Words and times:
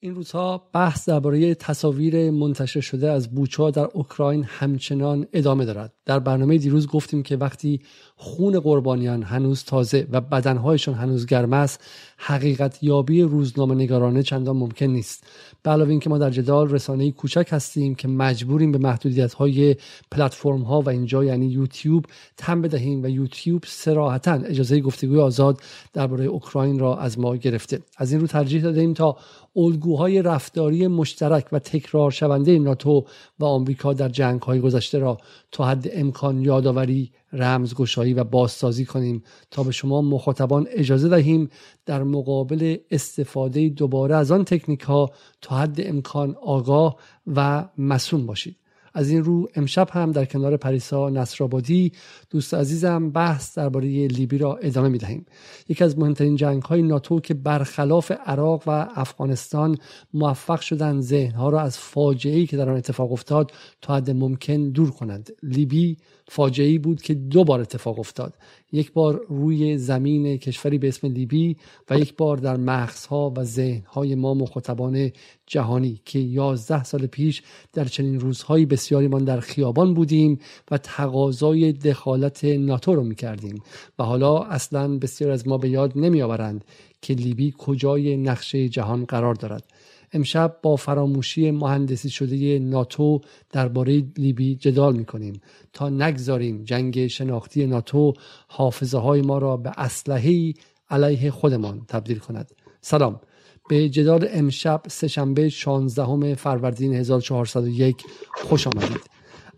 این 0.00 0.14
روزها 0.14 0.68
بحث 0.72 1.08
درباره 1.08 1.54
تصاویر 1.54 2.30
منتشر 2.30 2.80
شده 2.80 3.10
از 3.10 3.34
بوچا 3.34 3.70
در 3.70 3.88
اوکراین 3.94 4.44
همچنان 4.44 5.26
ادامه 5.32 5.64
دارد. 5.64 5.92
در 6.06 6.18
برنامه 6.18 6.58
دیروز 6.58 6.86
گفتیم 6.86 7.22
که 7.22 7.36
وقتی 7.36 7.80
خون 8.16 8.60
قربانیان 8.60 9.22
هنوز 9.22 9.64
تازه 9.64 10.06
و 10.10 10.20
بدنهایشان 10.20 10.94
هنوز 10.94 11.26
گرم 11.26 11.52
است 11.52 11.84
حقیقت 12.16 12.82
یابی 12.82 13.22
روزنامه 13.22 13.74
نگارانه 13.74 14.22
چندان 14.22 14.56
ممکن 14.56 14.86
نیست. 14.86 15.24
به 15.62 15.70
علاوه 15.70 15.90
اینکه 15.90 16.10
ما 16.10 16.18
در 16.18 16.30
جدال 16.30 16.70
رسانه 16.70 17.12
کوچک 17.12 17.48
هستیم 17.50 17.94
که 17.94 18.08
مجبوریم 18.08 18.72
به 18.72 18.78
محدودیت 18.78 19.34
های 19.34 19.76
پلتفرم 20.10 20.62
ها 20.62 20.80
و 20.80 20.88
اینجا 20.88 21.24
یعنی 21.24 21.46
یوتیوب 21.46 22.06
تم 22.36 22.62
بدهیم 22.62 23.02
و 23.02 23.08
یوتیوب 23.08 23.62
سراحتا 23.66 24.32
اجازه 24.32 24.80
گفتگوی 24.80 25.20
آزاد 25.20 25.60
درباره 25.92 26.24
اوکراین 26.24 26.78
را 26.78 26.96
از 26.96 27.18
ما 27.18 27.36
گرفته. 27.36 27.80
از 27.96 28.12
این 28.12 28.20
رو 28.20 28.26
ترجیح 28.26 28.62
دادیم 28.62 28.94
تا 28.94 29.16
الگوهای 29.58 30.22
رفتاری 30.22 30.86
مشترک 30.86 31.46
و 31.52 31.58
تکرار 31.58 32.10
شونده 32.10 32.58
ناتو 32.58 33.04
و 33.38 33.44
آمریکا 33.44 33.92
در 33.92 34.08
جنگ 34.08 34.42
های 34.42 34.60
گذشته 34.60 34.98
را 34.98 35.18
تا 35.52 35.64
حد 35.64 35.88
امکان 35.92 36.40
یادآوری 36.40 37.12
رمزگشایی 37.32 38.14
و 38.14 38.24
بازسازی 38.24 38.84
کنیم 38.84 39.22
تا 39.50 39.62
به 39.62 39.72
شما 39.72 40.02
مخاطبان 40.02 40.66
اجازه 40.70 41.08
دهیم 41.08 41.50
در 41.86 42.02
مقابل 42.02 42.76
استفاده 42.90 43.68
دوباره 43.68 44.16
از 44.16 44.32
آن 44.32 44.44
تکنیک 44.44 44.80
ها 44.80 45.10
تا 45.42 45.56
حد 45.56 45.80
امکان 45.80 46.36
آگاه 46.42 46.96
و 47.26 47.68
مسون 47.78 48.26
باشید. 48.26 48.56
از 48.94 49.10
این 49.10 49.24
رو 49.24 49.48
امشب 49.54 49.88
هم 49.90 50.12
در 50.12 50.24
کنار 50.24 50.56
پریسا 50.56 51.10
نصرآبادی 51.10 51.92
دوست 52.30 52.54
عزیزم 52.54 53.10
بحث 53.10 53.58
درباره 53.58 54.06
لیبی 54.06 54.38
را 54.38 54.56
ادامه 54.56 54.88
می 54.88 54.98
دهیم 54.98 55.26
یکی 55.68 55.84
از 55.84 55.98
مهمترین 55.98 56.36
جنگ 56.36 56.62
های 56.62 56.82
ناتو 56.82 57.20
که 57.20 57.34
برخلاف 57.34 58.12
عراق 58.26 58.62
و 58.66 58.70
افغانستان 58.94 59.76
موفق 60.14 60.60
شدن 60.60 61.00
ذهنها 61.00 61.48
را 61.48 61.60
از 61.60 61.78
فاجعه 61.78 62.46
که 62.46 62.56
در 62.56 62.70
آن 62.70 62.76
اتفاق 62.76 63.12
افتاد 63.12 63.52
تا 63.82 63.96
حد 63.96 64.10
ممکن 64.10 64.70
دور 64.70 64.90
کنند. 64.90 65.30
لیبی 65.42 65.96
فاجعه 66.28 66.78
بود 66.78 67.02
که 67.02 67.14
دو 67.14 67.44
بار 67.44 67.60
اتفاق 67.60 67.98
افتاد. 67.98 68.34
یک 68.72 68.92
بار 68.92 69.26
روی 69.28 69.78
زمین 69.78 70.36
کشوری 70.36 70.78
به 70.78 70.88
اسم 70.88 71.06
لیبی 71.06 71.56
و 71.90 71.98
یک 71.98 72.16
بار 72.16 72.36
در 72.36 72.56
مغزها 72.56 73.32
و 73.36 73.44
ذهنهای 73.44 74.14
ما 74.14 74.34
مخاطبان 74.34 75.10
جهانی 75.46 76.00
که 76.04 76.18
یازده 76.18 76.84
سال 76.84 77.06
پیش 77.06 77.42
در 77.72 77.84
چنین 77.84 78.20
روزهایی 78.20 78.66
بسیاریمان 78.66 79.24
در 79.24 79.40
خیابان 79.40 79.94
بودیم 79.94 80.38
و 80.70 80.78
تقاضای 80.78 81.72
دخالت 81.72 82.44
ناتو 82.44 82.94
رو 82.94 83.02
می‌کردیم 83.02 83.62
و 83.98 84.02
حالا 84.02 84.38
اصلا 84.38 84.98
بسیار 84.98 85.30
از 85.30 85.48
ما 85.48 85.58
به 85.58 85.68
یاد 85.68 85.92
نمیآورند 85.96 86.64
که 87.02 87.14
لیبی 87.14 87.54
کجای 87.58 88.16
نقشه 88.16 88.68
جهان 88.68 89.04
قرار 89.04 89.34
دارد. 89.34 89.64
امشب 90.12 90.58
با 90.62 90.76
فراموشی 90.76 91.50
مهندسی 91.50 92.10
شده 92.10 92.58
ناتو 92.58 93.20
درباره 93.50 94.04
لیبی 94.16 94.54
جدال 94.54 94.96
می‌کنیم. 94.96 95.40
تا 95.72 95.88
نگذاریم 95.88 96.64
جنگ 96.64 97.06
شناختی 97.06 97.66
ناتو 97.66 98.12
حافظه 98.48 98.98
های 98.98 99.22
ما 99.22 99.38
را 99.38 99.56
به 99.56 99.72
اسلحه 99.76 100.54
علیه 100.90 101.30
خودمان 101.30 101.84
تبدیل 101.88 102.18
کند. 102.18 102.50
سلام. 102.80 103.20
به 103.68 103.88
جدال 103.88 104.28
امشب 104.30 104.82
سهشنبه 104.88 105.48
16 105.48 106.34
فروردین 106.34 106.94
1401 106.94 107.96
خوش 108.34 108.66
آمدید. 108.66 109.00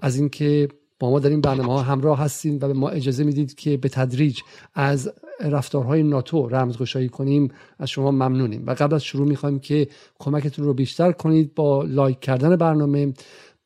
از 0.01 0.17
اینکه 0.17 0.69
با 0.98 1.11
ما 1.11 1.19
در 1.19 1.31
این 1.31 1.41
برنامه 1.41 1.73
ها 1.73 1.83
همراه 1.83 2.19
هستیم 2.19 2.55
و 2.55 2.59
به 2.59 2.73
ما 2.73 2.89
اجازه 2.89 3.25
می‌دید 3.25 3.55
که 3.55 3.77
به 3.77 3.89
تدریج 3.89 4.41
از 4.75 5.12
رفتارهای 5.42 6.02
ناتو 6.02 6.48
رمزگشایی 6.48 7.08
کنیم 7.08 7.48
از 7.78 7.91
شما 7.91 8.10
ممنونیم. 8.10 8.66
و 8.66 8.74
قبل 8.74 8.94
از 8.94 9.05
شروع 9.05 9.28
می‌خوایم 9.28 9.58
که 9.58 9.88
کمکتون 10.19 10.64
رو 10.64 10.74
بیشتر 10.74 11.12
کنید 11.12 11.55
با 11.55 11.82
لایک 11.82 12.20
کردن 12.20 12.56
برنامه 12.56 13.12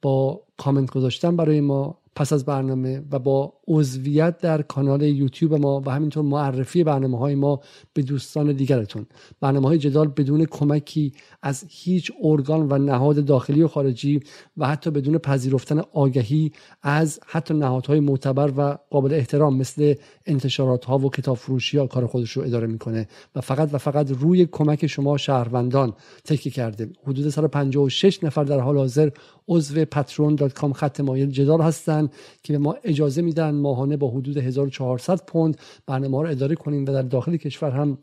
با 0.02 0.40
کامنت 0.56 0.90
گذاشتن 0.90 1.36
برای 1.36 1.60
ما 1.60 1.98
پس 2.16 2.32
از 2.32 2.44
برنامه 2.44 3.02
و 3.10 3.18
با 3.18 3.52
عضویت 3.68 4.38
در 4.38 4.62
کانال 4.62 5.02
یوتیوب 5.02 5.54
ما 5.54 5.82
و 5.86 5.90
همینطور 5.90 6.24
معرفی 6.24 6.84
برنامه 6.84 7.18
های 7.18 7.34
ما 7.34 7.60
به 7.92 8.02
دوستان 8.02 8.52
دیگرتون. 8.52 9.06
برنامه 9.40 9.68
های 9.68 9.78
جدال 9.78 10.08
بدون 10.08 10.44
کمکی 10.44 11.12
از 11.42 11.64
هیچ 11.68 12.12
ارگان 12.22 12.72
و 12.72 12.78
نهاد 12.78 13.24
داخلی 13.24 13.62
و 13.62 13.68
خارجی 13.68 14.20
و 14.56 14.66
حتی 14.68 14.90
بدون 14.90 15.18
پذیرفتن 15.18 15.82
آگهی 15.92 16.52
از 16.82 17.20
حتی 17.26 17.54
نهادهای 17.54 18.00
معتبر 18.00 18.52
و 18.56 18.78
قابل 18.90 19.14
احترام 19.14 19.56
مثل 19.56 19.94
انتشارات 20.26 20.84
ها 20.84 20.98
و 20.98 21.10
کتاب 21.10 21.36
فروشی 21.36 21.78
ها 21.78 21.86
کار 21.86 22.06
خودش 22.06 22.30
رو 22.30 22.42
اداره 22.42 22.66
می‌کنه 22.66 23.08
و 23.34 23.40
فقط 23.40 23.74
و 23.74 23.78
فقط 23.78 24.10
روی 24.10 24.46
کمک 24.46 24.86
شما 24.86 25.16
شهروندان 25.16 25.92
تکیه 26.24 26.52
کرده. 26.52 26.88
حدود 27.06 27.28
156 27.28 28.24
نفر 28.24 28.44
در 28.44 28.60
حال 28.60 28.76
حاضر 28.76 29.10
عضو 29.48 29.84
patron.com 29.84 30.72
خط 30.72 31.00
مایل 31.00 31.30
جدال 31.30 31.60
هستن 31.60 32.08
که 32.42 32.52
به 32.52 32.58
ما 32.58 32.76
اجازه 32.84 33.22
میدن 33.22 33.53
ماهانه 33.56 33.96
با 33.96 34.10
حدود 34.10 34.36
1400 34.36 35.26
پوند 35.26 35.56
برنامه 35.86 36.22
رو 36.22 36.28
اداره 36.28 36.54
کنیم 36.54 36.82
و 36.82 36.86
در 36.86 37.02
داخل 37.02 37.36
کشور 37.36 37.70
هم 37.70 37.98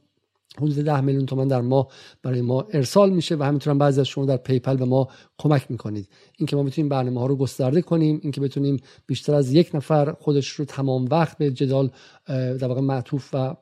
حدود 0.57 0.75
10 0.75 1.01
میلیون 1.01 1.25
تومان 1.25 1.47
در 1.47 1.61
ماه 1.61 1.87
برای 2.23 2.41
ما 2.41 2.67
ارسال 2.73 3.09
میشه 3.09 3.35
و 3.35 3.43
همینطور 3.43 3.73
بعضی 3.73 3.99
از 3.99 4.07
شما 4.07 4.25
در 4.25 4.37
پیپل 4.37 4.77
به 4.77 4.85
ما 4.85 5.07
کمک 5.37 5.71
می‌کنید. 5.71 6.09
اینکه 6.37 6.55
ما 6.55 6.63
بتونیم 6.63 6.89
برنامه 6.89 7.19
ها 7.19 7.25
رو 7.25 7.35
گسترده 7.35 7.81
کنیم 7.81 8.19
اینکه 8.23 8.41
بتونیم 8.41 8.77
بیشتر 9.07 9.33
از 9.33 9.53
یک 9.53 9.75
نفر 9.75 10.11
خودش 10.11 10.47
رو 10.47 10.65
تمام 10.65 11.05
وقت 11.11 11.37
به 11.37 11.51
جدال 11.51 11.89
در 12.27 12.67
واقع 12.67 12.81
معطوف 12.81 13.29
و 13.33 13.55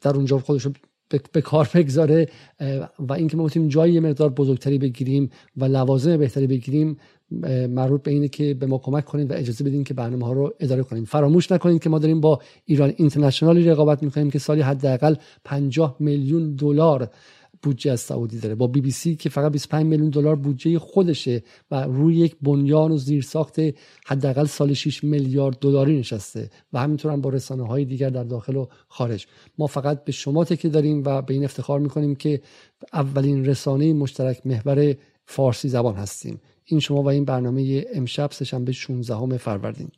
در 0.00 0.16
اونجا 0.16 0.38
خودش 0.38 0.64
رو 0.64 0.72
به 1.32 1.40
کار 1.40 1.70
بگذاره 1.74 2.28
و 2.98 3.12
اینکه 3.12 3.36
ما 3.36 3.44
بتونیم 3.44 3.68
جایی 3.68 4.00
مقدار 4.00 4.30
بزرگتری 4.30 4.78
بگیریم 4.78 5.30
و 5.56 5.64
لوازم 5.64 6.16
بهتری 6.16 6.46
بگیریم 6.46 6.96
مربوط 7.68 8.02
به 8.02 8.10
اینه 8.10 8.28
که 8.28 8.54
به 8.54 8.66
ما 8.66 8.78
کمک 8.78 9.04
کنید 9.04 9.30
و 9.30 9.34
اجازه 9.34 9.64
بدین 9.64 9.84
که 9.84 9.94
برنامه 9.94 10.26
ها 10.26 10.32
رو 10.32 10.54
اداره 10.60 10.82
کنیم. 10.82 11.04
فراموش 11.04 11.52
نکنید 11.52 11.82
که 11.82 11.90
ما 11.90 11.98
داریم 11.98 12.20
با 12.20 12.40
ایران 12.64 12.92
اینترنشنالی 12.96 13.64
رقابت 13.64 14.02
می‌کنیم 14.02 14.30
که 14.30 14.38
سالی 14.38 14.60
حداقل 14.60 15.14
50 15.44 15.96
میلیون 16.00 16.54
دلار 16.54 17.10
بودجه 17.62 17.92
از 17.92 18.00
سعودی 18.00 18.38
داره. 18.38 18.54
با 18.54 18.66
بی 18.66 18.80
بی 18.80 18.90
سی 18.90 19.16
که 19.16 19.28
فقط 19.28 19.52
25 19.52 19.86
میلیون 19.86 20.10
دلار 20.10 20.36
بودجه 20.36 20.78
خودشه 20.78 21.42
و 21.70 21.82
روی 21.82 22.16
یک 22.16 22.36
بنیان 22.42 22.92
و 22.92 22.96
زیرساخت 22.96 23.56
حداقل 24.06 24.44
سال 24.44 24.72
6 24.72 25.04
میلیارد 25.04 25.58
دلاری 25.58 25.98
نشسته 25.98 26.50
و 26.72 26.78
همینطور 26.78 27.12
هم 27.12 27.20
با 27.20 27.30
رسانه 27.30 27.66
های 27.66 27.84
دیگر 27.84 28.10
در 28.10 28.24
داخل 28.24 28.56
و 28.56 28.66
خارج. 28.88 29.26
ما 29.58 29.66
فقط 29.66 30.04
به 30.04 30.12
شما 30.12 30.44
تکیه 30.44 30.70
داریم 30.70 31.02
و 31.04 31.22
به 31.22 31.34
این 31.34 31.44
افتخار 31.44 31.80
می‌کنیم 31.80 32.14
که 32.14 32.40
اولین 32.92 33.44
رسانه 33.44 33.92
مشترک 33.92 34.46
محور 34.46 34.94
فارسی 35.26 35.68
زبان 35.68 35.94
هستیم. 35.94 36.40
این 36.70 36.80
شما 36.80 37.02
و 37.02 37.08
این 37.08 37.24
برنامه 37.24 37.84
امشب 37.94 38.30
سهشنبه 38.32 38.72
16 38.72 39.36
فروردین. 39.38 39.90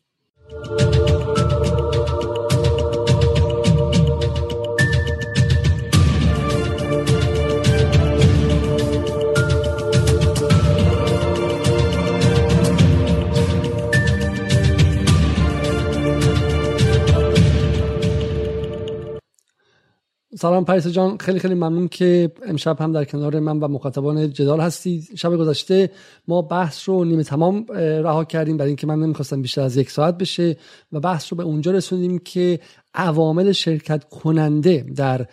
سلام 20.41 20.65
پریسا 20.65 20.91
جان. 20.91 21.19
خیلی 21.19 21.39
خیلی 21.39 21.55
ممنون 21.55 21.89
که 21.89 22.33
امشب 22.47 22.81
هم 22.81 22.93
در 22.93 23.05
کنار 23.05 23.41
من 23.41 23.59
و 23.59 23.69
مخاطبان 23.69 24.33
جدال 24.33 24.61
هستید 24.61 25.09
شب 25.17 25.37
گذشته 25.37 25.91
ما 26.29 26.43
بحث 26.43 26.89
رو 26.89 27.05
نیمه 27.05 27.23
تمام 27.23 27.67
رها 27.75 28.25
کردیم. 28.25 28.57
برای 28.57 28.69
اینکه 28.69 28.87
من 28.87 28.99
نمی‌خواستم 28.99 29.43
بیشتر 29.43 29.63
از 29.63 29.77
یک 29.77 29.91
ساعت 29.91 30.19
بشه 30.19 30.57
و 30.93 31.01
بحث 31.01 31.33
رو 31.33 31.37
به 31.37 31.43
اونجا 31.43 31.71
رسوندیم 31.73 32.19
که 32.19 32.61
عوامل 32.95 33.53
شرکت 33.53 34.05
کننده 34.05 34.87
در 34.97 35.27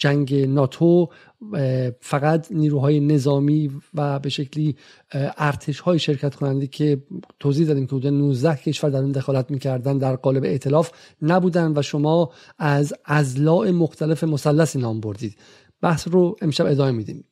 جنگ 0.00 0.34
ناتو 0.34 1.08
فقط 2.00 2.52
نیروهای 2.52 3.00
نظامی 3.00 3.70
و 3.94 4.18
به 4.18 4.28
شکلی 4.28 4.76
ارتش 5.38 5.80
های 5.80 5.98
شرکت 5.98 6.34
کننده 6.34 6.66
که 6.66 7.02
توضیح 7.38 7.66
دادیم 7.66 7.86
که 7.86 7.96
حدود 7.96 8.06
19 8.06 8.56
کشور 8.56 8.90
در 8.90 8.98
اون 8.98 9.12
دخالت 9.12 9.50
می‌کردن 9.50 9.98
در 9.98 10.16
قالب 10.16 10.44
ائتلاف 10.44 10.90
نبودن 11.22 11.72
و 11.76 11.82
شما 11.82 12.30
از 12.58 12.94
ازلاع 13.04 13.70
مختلف 13.70 14.24
مثلثی 14.24 14.78
نام 14.78 15.00
بردید. 15.00 15.36
بحث 15.80 16.08
رو 16.08 16.36
امشب 16.42 16.66
ادامه 16.66 16.90
میدیم. 16.90 17.24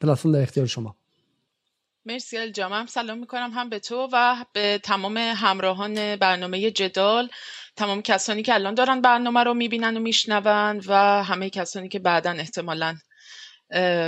پلتفرم 0.00 0.32
در 0.32 0.42
اختیار 0.42 0.66
شما. 0.66 0.96
مرسی 2.08 2.38
الجام 2.38 2.86
سلام 2.86 3.18
می‌کنم 3.18 3.50
هم 3.54 3.68
به 3.68 3.78
تو 3.78 4.08
و 4.12 4.44
به 4.52 4.80
تمام 4.82 5.16
همراهان 5.16 6.16
برنامه 6.16 6.70
جدال. 6.70 7.28
تمام 7.76 8.02
کسانی 8.02 8.42
که 8.42 8.54
الان 8.54 8.74
دارن 8.74 9.00
برنامه 9.00 9.44
رو 9.44 9.54
می‌بینن 9.54 9.96
و 9.96 10.00
میشنون 10.00 10.82
و 10.86 11.22
همه 11.22 11.50
کسانی 11.50 11.88
که 11.88 11.98
بعدا 11.98 12.30
احتمالا 12.30 12.96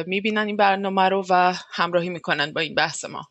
می‌بینن 0.06 0.46
این 0.46 0.56
برنامه 0.56 1.08
رو 1.08 1.26
و 1.30 1.54
همراهی 1.72 2.08
می‌کنن 2.08 2.52
با 2.52 2.60
این 2.60 2.74
بحث 2.74 3.04
ما. 3.04 3.26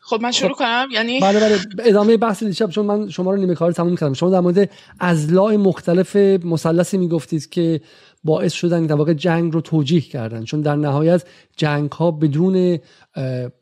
خب 0.00 0.20
من 0.22 0.30
شروع 0.30 0.52
خب. 0.52 0.58
کنم؟ 0.58 0.88
یعنی 0.92 1.20
بله 1.20 1.40
بله. 1.40 1.60
ادامه 1.78 2.16
بحث 2.16 2.42
دیشب 2.42 2.70
چون 2.70 2.86
من 2.86 3.08
شما 3.08 3.30
رو 3.30 3.36
نیمه 3.36 3.54
کار 3.54 3.72
تموم 3.72 3.96
کردم. 3.96 4.12
شما 4.12 4.30
در 4.30 4.40
مورد 4.40 4.70
ازلاع 5.00 5.56
مختلف 5.56 6.16
مثلثی 6.16 6.98
می‌گفتید 6.98 7.48
که 7.48 7.80
باعث 8.24 8.52
شدن 8.52 8.86
در 8.86 8.94
واقع 8.94 9.12
جنگ 9.12 9.52
رو 9.52 9.60
توجیه 9.60 10.00
کردن. 10.00 10.44
چون 10.44 10.60
در 10.60 10.76
نهایت 10.76 11.24
جنگ 11.56 11.92
ها 11.92 12.10
بدون 12.10 12.78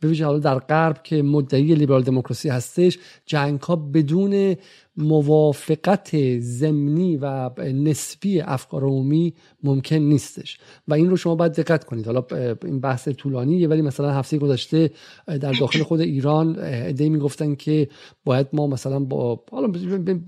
ببینید 0.03 0.23
حالا 0.23 0.39
در 0.39 0.59
غرب 0.59 1.03
که 1.03 1.23
مدعی 1.23 1.75
لیبرال 1.75 2.03
دموکراسی 2.03 2.49
هستش 2.49 2.99
جنگ 3.27 3.61
ها 3.61 3.77
بدون 3.77 4.57
موافقت 4.97 6.39
ضمنی 6.39 7.17
و 7.17 7.51
نسبی 7.59 8.41
افکار 8.41 8.85
عمومی 8.85 9.35
ممکن 9.63 9.97
نیستش. 9.97 10.59
و 10.89 10.95
این 10.95 11.11
رو 11.11 11.17
شما 11.17 11.35
باید 11.35 11.53
دقت 11.53 11.85
کنید. 11.85 12.07
حالا 12.07 12.25
این 12.65 12.81
بحث 12.81 13.09
طولانیه 13.09 13.69
ولی 13.69 13.83
مثلا 13.83 14.13
هفته 14.13 14.39
گذشته 14.39 14.91
در 15.27 15.53
داخل 15.53 15.83
خود 15.83 16.01
ایران 16.01 16.59
ایده 16.59 17.09
می‌گفتن 17.09 17.55
که 17.55 17.89
باید 18.25 18.47
ما 18.53 18.67
مثلا 18.67 18.99
با 18.99 19.45
حالا 19.51 19.73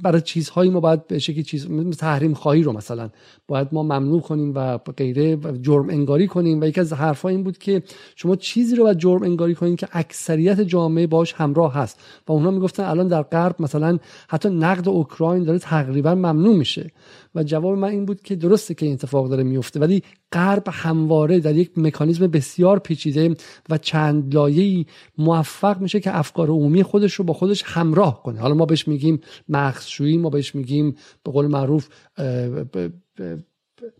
برای 0.03 0.21
چیزهایی 0.21 0.71
ما 0.71 0.81
باید 0.81 1.07
به 1.07 1.19
شکلی 1.19 1.43
چیز 1.43 1.69
تحریم 1.99 2.35
خواهی 2.35 2.63
رو 2.63 2.73
مثلا 2.73 3.11
باید 3.49 3.69
ما 3.73 3.83
ممنوع 3.83 4.18
کنیم 4.21 4.53
و 4.55 4.79
غیره 4.79 5.37
جرم 5.63 5.91
انگاری 5.91 6.27
کنیم. 6.27 6.61
و 6.61 6.65
یکی 6.65 6.81
از 6.81 6.93
حرفا 6.93 7.29
این 7.29 7.43
بود 7.43 7.59
که 7.59 7.83
شما 8.17 8.37
چیزی 8.37 8.77
رو 8.77 8.85
باید 8.85 8.99
جرم 8.99 9.23
انگاری 9.23 9.55
کنید 9.55 9.79
که 9.79 9.89
اکثریت 9.93 10.61
جامعه 10.61 11.07
باش 11.07 11.33
همراه 11.33 11.75
هست. 11.75 12.01
و 12.29 12.33
اونها 12.33 12.51
می‌گفتن 12.51 12.83
الان 12.83 13.09
در 13.09 13.23
غرب 13.23 13.63
مثلا 13.63 13.99
حتی 14.29 14.49
نقد 14.49 14.89
اوکراین 14.89 15.45
داره 15.45 15.59
تقریبا 15.59 16.15
ممنوع 16.15 16.57
میشه. 16.57 16.91
و 17.35 17.43
جواب 17.43 17.79
من 17.79 17.89
این 17.89 18.05
بود 18.05 18.23
که 18.23 18.37
درسته 18.37 18.75
که 18.75 18.87
این 18.87 18.95
اتفاق 18.95 19.29
داره 19.29 19.43
میفته 19.43 19.81
ولی 19.81 20.03
غرب 20.33 20.63
همواره 20.73 21.41
در 21.41 21.57
یک 21.57 21.71
مکانیزم 21.77 22.27
بسیار 22.27 22.79
پیچیده 22.79 23.35
و 23.71 23.79
چند 23.79 24.35
لایه‌ای 24.35 24.87
موفق 25.19 25.81
میشه 25.81 26.01
که 26.01 26.19
افکار 26.19 26.49
عمومی 26.49 26.83
خودش 26.83 27.15
رو 27.15 27.25
با 27.25 27.35
خودش 27.35 27.63
همراه 27.67 28.23
کنه. 28.23 28.41
حالا 28.41 28.55
ما 28.55 28.67
بهش 28.67 28.89
میگیم 28.89 29.21
مغزشویی 29.49 30.19
ما 30.19 30.31
بهش 30.31 30.55
میگیم 30.55 30.97
به 31.25 31.33
قول 31.33 31.47
معروف 31.47 31.89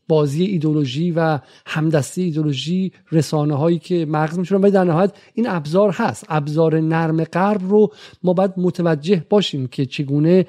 بازی 0.09 0.45
ایدولوژی 0.45 1.11
و 1.11 1.39
همدستی 1.67 2.23
ایدولوژی 2.23 2.93
رسانه 3.13 3.55
هایی 3.55 3.79
که 3.79 4.07
مغز 4.07 4.39
میشونن. 4.39 4.63
ولی 4.63 4.73
در 4.73 4.85
نهایت 4.85 5.13
این 5.35 5.49
ابزار 5.49 5.91
هست. 5.91 6.25
ابزار 6.29 6.81
نرم 6.81 7.25
غرب 7.25 7.61
رو 7.71 7.93
ما 8.23 8.33
باید 8.33 8.53
متوجه 8.57 9.25
باشیم 9.31 9.67
که 9.67 9.87
چگونه 9.87 10.47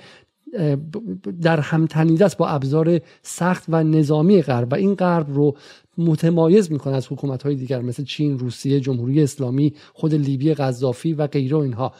در 1.41 1.59
همتنیده 1.59 2.25
است 2.25 2.37
با 2.37 2.47
ابزار 2.47 3.01
سخت 3.21 3.63
و 3.69 3.83
نظامی 3.83 4.41
غرب. 4.41 4.71
و 4.71 4.75
این 4.75 4.95
غرب 4.95 5.25
رو 5.29 5.55
متمایز 5.97 6.71
می‌کنه 6.71 6.95
از 6.95 7.11
حکومت 7.11 7.43
های 7.43 7.55
دیگر 7.55 7.81
مثل 7.81 8.03
چین، 8.03 8.39
روسیه، 8.39 8.79
جمهوری 8.79 9.23
اسلامی، 9.23 9.73
خود 9.93 10.13
لیبی 10.13 10.53
قذافی 10.53 11.13
و 11.13 11.27
غیره 11.27 11.57
اینها. 11.57 11.93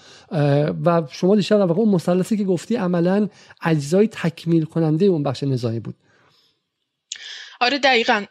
و 0.85 1.03
شما 1.09 1.35
دیشب 1.35 1.57
در 1.57 1.65
واقع 1.65 1.79
اون 1.79 1.89
مثلثی 1.89 2.37
که 2.37 2.43
گفتی 2.43 2.75
عملا 2.75 3.27
اجزای 3.61 4.07
تکمیل 4.07 4.65
کننده 4.65 5.05
اون 5.05 5.23
بخش 5.23 5.43
نظامی 5.43 5.79
بود. 5.79 5.95
آره 7.61 7.77
دقیقا. 7.79 8.25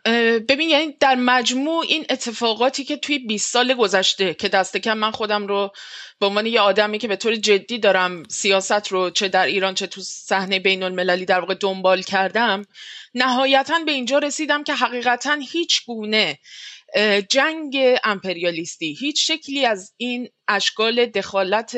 ببین 0.49 0.69
یعنی 0.69 0.97
در 1.01 1.15
مجموع 1.15 1.85
این 1.89 2.07
اتفاقاتی 2.11 2.85
که 2.85 2.97
توی 2.97 3.19
20 3.19 3.53
سال 3.53 3.75
گذشته 3.75 4.35
که 4.35 4.49
دست 4.49 4.77
کم 4.77 4.99
من 4.99 5.11
خودم 5.11 5.47
رو 5.47 5.73
به 6.21 6.27
عنوان 6.27 6.47
یه 6.47 6.61
آدمی 6.61 6.99
که 6.99 7.09
به 7.09 7.17
طور 7.17 7.37
جدی 7.37 7.79
دارم 7.79 8.23
سیاست 8.29 8.89
رو 8.89 9.11
چه 9.11 9.29
در 9.29 9.47
ایران 9.47 9.75
چه 9.75 9.87
تو 9.87 10.01
صحنه 10.01 10.59
بین 10.59 10.83
المللی 10.83 11.25
در 11.25 11.41
واقع 11.41 11.55
دنبال 11.55 12.03
کردم 12.03 12.65
نهایتا 13.15 13.79
به 13.87 13.93
اینجا 13.93 14.19
رسیدم 14.19 14.65
که 14.65 14.75
حقیقتا 14.75 15.39
هیچ 15.53 15.87
گونه 15.87 16.39
جنگ 17.29 17.77
امپریالیستی. 18.05 18.97
هیچ 19.01 19.31
شکلی 19.31 19.67
از 19.67 19.95
این 19.97 20.29
اشکال 20.49 21.07
دخالت 21.07 21.77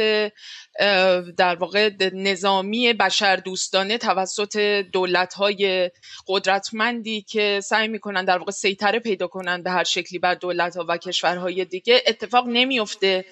در 1.36 1.54
واقع 1.54 1.90
نظامی 2.12 2.92
بشردوستانه 2.92 3.98
توسط 3.98 4.56
دولت 4.92 5.34
های 5.34 5.90
قدرتمندی 6.28 7.22
که 7.22 7.60
سعی 7.64 7.88
می‌کنن 7.88 8.24
در 8.24 8.38
واقع 8.38 8.52
سیطره 8.52 8.98
پیدا 8.98 9.26
کنن 9.26 9.62
به 9.62 9.70
هر 9.70 9.84
شکلی 9.84 10.18
بر 10.18 10.34
دولت 10.34 10.76
ها 10.76 10.84
و 10.88 10.96
کشورهای 10.96 11.64
دیگه 11.64 12.02
اتفاق 12.06 12.48
نمیفته 12.48 13.24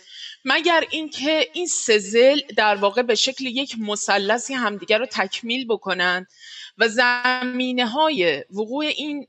مگر 0.44 0.84
اینکه 0.90 1.48
این 1.52 1.66
سزل 1.66 2.40
در 2.56 2.74
واقع 2.74 3.02
به 3.02 3.14
شکل 3.14 3.46
یک 3.46 3.74
مثلثی 3.78 4.54
همدیگر 4.54 4.98
رو 4.98 5.06
تکمیل 5.06 5.66
بکنن؟ 5.66 6.26
و 6.78 6.88
زمینه 6.88 7.86
های 7.86 8.44
وقوع 8.50 8.84
این 8.84 9.26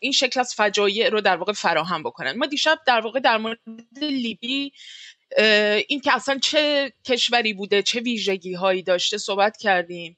این 0.00 0.12
شکل 0.12 0.40
از 0.40 0.54
فجایع 0.54 1.08
رو 1.08 1.20
در 1.20 1.36
واقع 1.36 1.52
فراهم 1.52 2.02
بکنن. 2.02 2.32
ما 2.32 2.46
دیشب 2.46 2.78
در 2.86 3.00
واقع 3.00 3.20
در 3.20 3.38
مورد 3.38 3.58
لیبی 4.00 4.72
این 5.88 6.00
که 6.00 6.14
اصلا 6.14 6.38
چه 6.38 6.92
کشوری 7.04 7.52
بوده 7.52 7.82
چه 7.82 8.00
ویژگی 8.00 8.54
هایی 8.54 8.82
داشته 8.82 9.18
صحبت 9.18 9.56
کردیم. 9.56 10.16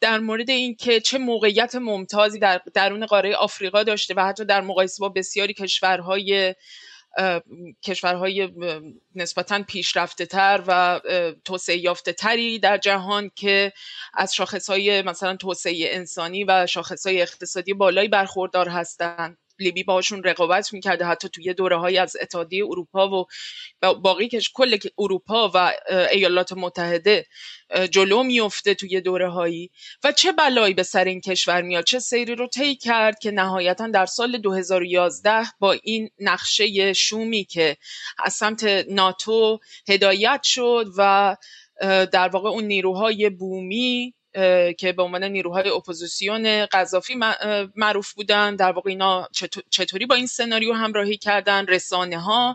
در 0.00 0.18
مورد 0.18 0.50
اینکه 0.50 1.00
چه 1.00 1.18
موقعیت 1.18 1.74
ممتازی 1.74 2.38
در 2.38 2.60
درون 2.74 3.06
قاره 3.06 3.34
آفریقا 3.34 3.82
داشته 3.82 4.14
و 4.14 4.20
حتی 4.20 4.44
در 4.44 4.60
مقایسه 4.60 5.00
با 5.00 5.08
بسیاری 5.08 5.54
کشورهای 5.54 6.54
کشورهای 7.84 8.48
نسبتا 9.14 9.62
پیشرفته 9.62 10.26
تر 10.26 10.62
و 10.66 11.00
توسعه 11.44 11.76
یافته 11.76 12.12
تری 12.12 12.58
در 12.58 12.78
جهان 12.78 13.30
که 13.34 13.72
از 14.14 14.34
شاخص 14.34 14.70
های 14.70 15.02
مثلا 15.02 15.36
توسعه 15.36 15.86
انسانی 15.90 16.44
و 16.44 16.66
شاخص 16.66 17.06
های 17.06 17.22
اقتصادی 17.22 17.74
بالایی 17.74 18.08
برخوردار 18.08 18.68
هستند. 18.68 19.38
لیبی 19.58 19.82
باشون 19.82 20.22
رقابت 20.22 20.72
می‌کرده 20.72 21.04
حتی 21.04 21.28
توی 21.28 21.54
دوره 21.54 21.76
های 21.76 21.98
از 21.98 22.16
اتحادیه 22.20 22.64
اروپا 22.64 23.10
و 23.82 23.94
باقی 23.94 24.28
که 24.28 24.40
کل 24.54 24.78
اروپا 24.98 25.50
و 25.54 25.72
ایالات 26.10 26.52
متحده 26.52 27.26
جلو 27.90 28.22
میفته 28.22 28.74
توی 28.74 29.00
دوره 29.00 29.30
هایی 29.30 29.70
و 30.04 30.12
چه 30.12 30.32
بلایی 30.32 30.74
به 30.74 30.82
سر 30.82 31.04
این 31.04 31.20
کشور 31.20 31.62
میاد؟ 31.62 31.84
چه 31.84 31.98
سیری 31.98 32.34
رو 32.34 32.46
طی 32.46 32.76
کرد 32.76 33.18
که 33.18 33.30
نهایتا 33.30 33.88
در 33.88 34.06
سال 34.06 34.38
2011 34.38 35.42
با 35.60 35.72
این 35.72 36.10
نقشه 36.18 36.92
شومی 36.92 37.44
که 37.44 37.76
از 38.24 38.32
سمت 38.32 38.64
ناتو 38.88 39.58
هدایت 39.88 40.40
شد 40.42 40.86
و 40.96 41.36
در 42.12 42.28
واقع 42.28 42.48
اون 42.48 42.64
نیروهای 42.64 43.30
بومی 43.30 44.14
که 44.78 44.92
به 44.96 45.02
عنوان 45.02 45.24
نیروهای 45.24 45.68
اپوزیسیون 45.68 46.66
قذافی 46.66 47.14
معروف 47.76 48.12
بودن. 48.12 48.56
در 48.56 48.72
واقع 48.72 48.90
اینا 48.90 49.28
چطوری 49.70 50.06
با 50.06 50.14
این 50.14 50.26
سناریو 50.26 50.72
همراهی 50.72 51.16
کردن 51.16 51.66
رسانه 51.66 52.18
ها 52.20 52.54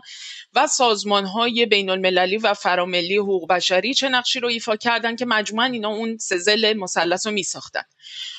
و 0.54 0.66
سازمان 0.66 1.24
های 1.24 1.66
بین 1.66 1.90
المللی 1.90 2.36
و 2.36 2.54
فراملی 2.54 3.16
حقوق 3.16 3.48
بشری 3.48 3.94
چه 3.94 4.08
نقشی 4.08 4.40
رو 4.40 4.48
ایفا 4.48 4.76
کردن 4.76 5.16
که 5.16 5.26
مجموعا 5.26 5.66
اینا 5.66 5.88
اون 5.88 6.16
سه 6.16 6.38
ضلع 6.38 6.72
مثلث 6.76 7.26
رو 7.26 7.32
می 7.32 7.42
ساختن 7.42 7.82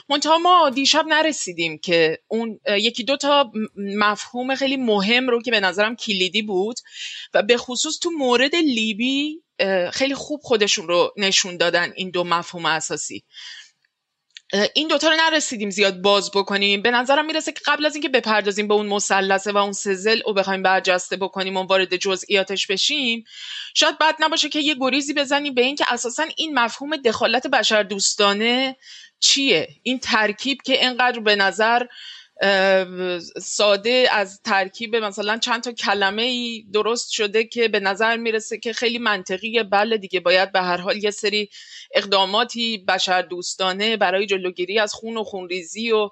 منتها 0.09 0.37
ما 0.37 0.69
دیشب 0.69 1.05
نرسیدیم 1.07 1.77
که 1.77 2.19
اون 2.27 2.59
یکی 2.67 3.03
دو 3.03 3.17
تا 3.17 3.51
مفهوم 3.77 4.55
خیلی 4.55 4.77
مهم 4.77 5.29
رو 5.29 5.41
که 5.41 5.51
به 5.51 5.59
نظرم 5.59 5.95
کلیدی 5.95 6.41
بود 6.41 6.77
و 7.33 7.43
به 7.43 7.57
خصوص 7.57 7.99
تو 7.99 8.09
مورد 8.17 8.55
لیبی 8.55 9.41
خیلی 9.91 10.15
خوب 10.15 10.39
خودشون 10.43 10.87
رو 10.87 11.13
نشون 11.17 11.57
دادن 11.57 11.93
این 11.95 12.09
دو 12.09 12.23
مفهوم 12.23 12.65
اساسی. 12.65 13.23
این 14.73 14.87
دوتا 14.87 15.09
رو 15.09 15.15
نرسیدیم 15.15 15.69
زیاد 15.69 16.01
باز 16.01 16.31
بکنیم. 16.31 16.81
به 16.81 16.91
نظرم 16.91 17.25
می‌رسه 17.25 17.51
که 17.51 17.61
قبل 17.65 17.85
از 17.85 17.95
اینکه 17.95 18.09
بپردازیم 18.09 18.67
به 18.67 18.73
اون 18.73 18.85
مثلثه 18.87 19.51
و 19.51 19.57
اون 19.57 19.71
سزل 19.71 20.21
و 20.27 20.33
بخوایم 20.33 20.63
برجسته 20.63 21.17
بکنیم 21.17 21.57
و 21.57 21.63
وارد 21.63 21.95
جزئیاتش 21.95 22.67
بشیم 22.67 23.23
شاید 23.73 23.97
بد 23.97 24.15
نباشه 24.19 24.49
که 24.49 24.59
یه 24.59 24.75
گریزی 24.79 25.13
بزنیم 25.13 25.53
به 25.53 25.61
اینکه 25.61 25.85
اساسا 25.87 26.25
این 26.37 26.59
مفهوم 26.59 26.97
دخالت 26.97 27.47
بشر 27.47 27.83
دوستانه 27.83 28.75
چیه؟ 29.19 29.67
این 29.83 29.99
ترکیب 29.99 30.57
که 30.65 30.81
اینقدر 30.81 31.19
به 31.19 31.35
نظر 31.35 31.85
ساده 33.41 34.07
از 34.11 34.41
ترکیب 34.41 34.95
مثلا 34.95 35.37
چند 35.37 35.63
تا 35.63 35.71
کلمه 35.71 36.21
ای 36.21 36.65
درست 36.73 37.11
شده 37.11 37.43
که 37.43 37.67
به 37.67 37.79
نظر 37.79 38.17
می‌رسه 38.17 38.57
که 38.57 38.73
خیلی 38.73 38.99
منطقیه. 38.99 39.63
بله 39.63 39.97
دیگه 39.97 40.19
باید 40.19 40.51
به 40.51 40.61
هر 40.61 40.77
حال 40.77 41.03
یه 41.03 41.11
سری 41.11 41.49
اقداماتی 41.93 42.77
بشر 42.77 43.21
دوستانه 43.21 43.97
برای 43.97 44.25
جلوگیری 44.25 44.79
از 44.79 44.93
خون 44.93 45.17
و 45.17 45.23
خونریزی 45.23 45.91
و 45.91 46.09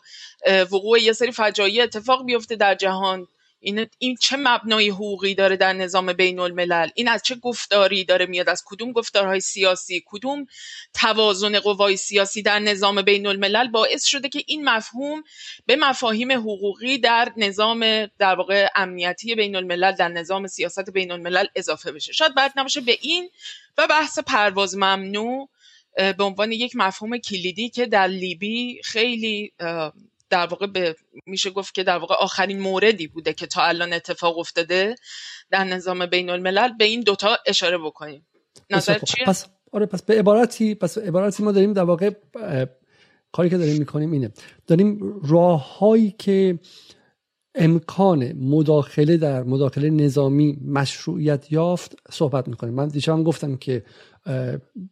وقوع 0.71 0.99
یه 0.99 1.13
سری 1.13 1.31
فجایع 1.31 1.83
اتفاق 1.83 2.25
بیفته 2.25 2.55
در 2.55 2.75
جهان. 2.75 3.27
این, 3.63 3.87
این 3.97 4.15
چه 4.15 4.37
مبنای 4.37 4.89
حقوقی 4.89 5.35
داره 5.35 5.55
در 5.55 5.73
نظام 5.73 6.13
بین 6.13 6.39
الملل 6.39 6.89
این 6.95 7.07
از 7.07 7.21
چه 7.23 7.35
گفتاری 7.35 8.03
داره 8.03 8.25
میاد؟ 8.25 8.49
از 8.49 8.63
کدوم 8.65 8.91
گفتارهای 8.91 9.39
سیاسی؟ 9.39 10.03
کدوم 10.05 10.45
توازن 10.93 11.59
قوای 11.59 11.97
سیاسی 11.97 12.41
در 12.41 12.59
نظام 12.59 13.01
بین 13.01 13.27
الملل 13.27 13.67
باعث 13.67 14.05
شده 14.05 14.29
که 14.29 14.43
این 14.47 14.69
مفهوم 14.69 15.23
به 15.65 15.75
مفاهیم 15.75 16.31
حقوقی 16.31 16.97
در 16.97 17.31
نظام 17.37 18.05
در 18.05 18.35
واقع 18.35 18.67
امنیتی 18.75 19.35
بین 19.35 19.55
الملل 19.55 19.91
در 19.91 20.07
نظام 20.07 20.47
سیاست 20.47 20.89
بین 20.89 21.11
الملل 21.11 21.45
اضافه 21.55 21.91
بشه؟ 21.91 22.13
شاید 22.13 22.35
بعد 22.35 22.53
نباشه 22.55 22.81
به 22.81 22.97
این 23.01 23.29
و 23.77 23.87
بحث 23.87 24.19
پرواز 24.19 24.77
ممنوع 24.77 25.49
به 25.95 26.23
عنوان 26.23 26.51
یک 26.51 26.75
مفهوم 26.75 27.17
کلیدی 27.17 27.69
که 27.69 27.85
در 27.85 28.07
لیبی 28.07 28.81
خیلی 28.83 29.53
در 30.33 30.45
واقع 30.45 30.67
به 30.67 30.95
میشه 31.25 31.49
گفت 31.49 31.73
که 31.73 31.83
در 31.83 31.97
واقع 31.97 32.15
آخرین 32.15 32.59
موردی 32.59 33.07
بوده 33.07 33.33
که 33.33 33.47
تا 33.47 33.63
الان 33.63 33.93
اتفاق 33.93 34.37
افتاده 34.37 34.95
در 35.51 35.63
نظام 35.63 36.05
بین 36.05 36.29
الملل 36.29 36.77
به 36.77 36.85
این 36.85 37.01
دوتا 37.01 37.37
اشاره 37.47 37.77
بکنیم. 37.77 38.25
نظر 38.69 38.99
چیه؟ 38.99 39.25
پس 39.25 39.45
آره 39.71 39.85
پس 39.85 40.01
به 40.01 40.19
عبارتی 40.19 40.75
پس 40.75 40.97
به 40.97 41.07
عبارتی 41.07 41.43
ما 41.43 41.51
داریم 41.51 41.73
در 41.73 41.83
واقع 41.83 42.11
کاری 43.31 43.49
که 43.49 43.57
داریم 43.57 43.77
می‌کنیم 43.77 44.11
اینه. 44.11 44.31
داریم 44.67 45.19
راههایی 45.23 46.15
که 46.17 46.59
امکان 47.55 48.33
مداخله 48.33 49.17
در 49.17 49.43
مداخله 49.43 49.89
نظامی 49.89 50.57
مشروعیت 50.67 51.51
یافت 51.51 51.95
صحبت 52.11 52.47
می‌کنیم. 52.47 52.73
من 52.73 52.87
دیشب 52.87 53.23
گفتم 53.23 53.55
که 53.55 53.83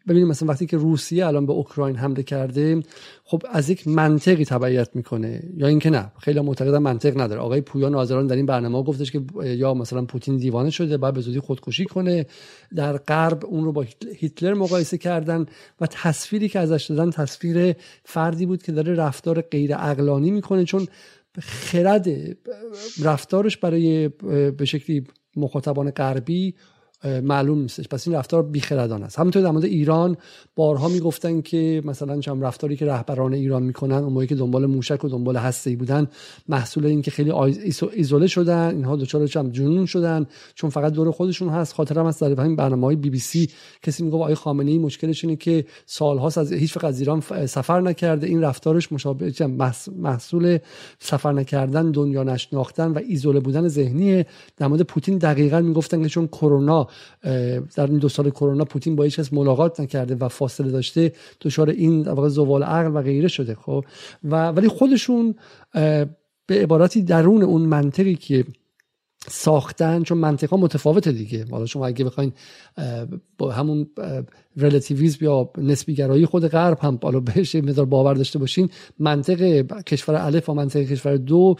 ببینیم 0.07 0.27
مثلا 0.27 0.49
وقتی 0.49 0.65
که 0.65 0.77
روسیه 0.77 1.27
الان 1.27 1.45
به 1.45 1.53
اوکراین 1.53 1.95
حمله 1.95 2.23
کرده 2.23 2.83
خب 3.23 3.43
از 3.51 3.69
یک 3.69 3.87
منطقی 3.87 4.45
تبعیت 4.45 4.95
می‌کنه. 4.95 5.43
یا 5.57 5.67
اینکه 5.67 5.89
نه 5.89 6.11
خیلی 6.19 6.39
معتقدم 6.39 6.81
منطق 6.81 7.21
نداره. 7.21 7.41
آقای 7.41 7.61
پویان 7.61 7.95
آذران 7.95 8.27
در 8.27 8.35
این 8.35 8.45
برنامه 8.45 8.83
گفتش 8.83 9.11
که 9.11 9.21
یا 9.43 9.73
مثلا 9.73 10.05
پوتین 10.05 10.37
دیوانه 10.37 10.69
شده 10.69 10.97
باید 10.97 11.13
به 11.13 11.21
زودی 11.21 11.39
خودکشی 11.39 11.85
کنه. 11.85 12.25
در 12.75 12.97
غرب 12.97 13.45
اون 13.45 13.63
رو 13.63 13.71
با 13.71 13.85
هیتلر 14.17 14.53
مقایسه 14.53 14.97
کردن 14.97 15.45
و 15.81 15.87
تصویری 15.87 16.49
که 16.49 16.59
ازش 16.59 16.85
دادن 16.89 17.09
تصویر 17.09 17.75
فردی 18.03 18.45
بود 18.45 18.63
که 18.63 18.71
داره 18.71 18.93
رفتار 18.93 19.41
غیر 19.41 19.75
عقلانی 19.75 20.31
می‌کنه. 20.31 20.65
چون 20.65 20.87
خرد 21.39 22.07
رفتارش 23.03 23.57
برای 23.57 24.07
به 24.51 24.65
شکلی 24.65 25.07
مخاطبان 25.35 25.91
غربی 25.91 26.55
معلوم 27.23 27.61
نیستش. 27.61 27.87
پس 27.87 28.07
این 28.07 28.17
رفتار 28.17 28.43
بیخردان 28.43 29.03
است. 29.03 29.19
همونطور 29.19 29.41
در 29.41 29.51
مورد 29.51 29.65
ایران 29.65 30.17
بارها 30.55 30.87
می‌گفتن 30.89 31.41
که 31.41 31.81
مثلا 31.85 32.19
چم 32.19 32.41
رفتاری 32.41 32.75
که 32.75 32.85
رهبران 32.85 33.33
ایران 33.33 33.63
می‌کنن 33.63 33.95
اون 33.95 34.13
موقعی 34.13 34.27
که 34.27 34.35
دنبال 34.35 34.65
موشک 34.65 35.05
و 35.05 35.09
دنبال 35.09 35.37
هسته 35.37 35.75
بودن 35.75 36.07
محصول 36.49 36.85
این 36.85 37.01
که 37.01 37.11
خیلی 37.11 37.31
ایزوله 37.93 38.27
شدن 38.27 38.75
اینها 38.75 38.95
دچار 38.95 39.27
چم 39.27 39.49
جنون 39.49 39.85
شدن 39.85 40.25
چون 40.55 40.69
فقط 40.69 40.93
دور 40.93 41.11
خودشون 41.11 41.49
هست. 41.49 41.73
خاطرم 41.73 42.05
از 42.05 42.19
در 42.19 42.41
همین 42.41 42.55
برنامه 42.55 42.87
های 42.87 42.95
بی 42.95 43.09
بی 43.09 43.19
سی 43.19 43.49
کسی 43.83 44.03
میگه 44.03 44.15
آقای 44.15 44.35
خامنه 44.35 44.71
ای 44.71 44.77
مشکلش 44.77 45.23
اینه 45.23 45.35
که 45.35 45.65
سالهاست 45.85 46.37
از 46.37 46.53
هیچ 46.53 46.83
از 46.83 46.99
ایران 46.99 47.21
سفر 47.45 47.81
نکرده. 47.81 48.27
این 48.27 48.41
رفتارش 48.41 48.91
مشابه 48.91 49.33
محصول 49.97 50.57
سفر 50.99 51.33
نکردن 51.33 51.91
دنیا 51.91 52.23
نشناختن 52.23 52.91
و 52.91 52.99
ایزوله 53.07 53.39
بودن 53.39 53.67
ذهنی 53.67 54.25
در 54.57 54.67
مورد 54.67 54.81
پوتین 54.81 55.17
دقیقا 55.17 55.61
می‌گفتن 55.61 56.03
که 56.03 56.09
چون 56.09 56.27
کرونا 56.27 56.87
در 57.75 57.87
این 57.87 57.97
دو 57.97 58.09
سال 58.09 58.29
کرونا 58.29 58.65
پوتین 58.65 58.95
با 58.95 59.03
هیچ 59.03 59.19
کس 59.19 59.33
ملاقات 59.33 59.79
نکرده 59.79 60.15
و 60.15 60.27
فاصله 60.27 60.71
داشته 60.71 61.13
دچار 61.41 61.69
این 61.69 62.01
واقع 62.01 62.27
زوال 62.27 62.63
عقل 62.63 62.91
و 62.95 63.01
غیره 63.01 63.27
شده 63.27 63.55
خب؟ 63.55 63.85
و 64.23 64.47
ولی 64.47 64.67
خودشون 64.67 65.35
به 66.47 66.61
عبارتی 66.61 67.01
درون 67.01 67.43
اون 67.43 67.61
منطقی 67.61 68.15
که 68.15 68.45
ساختن 69.27 70.03
چون 70.03 70.17
منطقه 70.17 70.57
متفاوته 70.57 71.11
دیگه. 71.11 71.45
حالا 71.51 71.65
شما 71.65 71.87
اگه 71.87 72.05
بخواین 72.05 72.33
با 73.37 73.51
همون 73.51 73.89
ریلیتیویسم 74.57 75.25
یا 75.25 75.49
نسبی 75.57 75.95
گرایی 75.95 76.25
خود 76.25 76.47
غرب 76.47 76.79
هم 76.81 76.95
بالا 76.97 77.19
بهش 77.19 77.55
مقدار 77.55 77.85
باور 77.85 78.13
داشته 78.13 78.39
باشین 78.39 78.69
منطق 78.99 79.61
کشور 79.81 80.15
الف 80.15 80.49
و 80.49 80.53
منطق 80.53 80.81
کشور 80.81 81.17
دو 81.17 81.55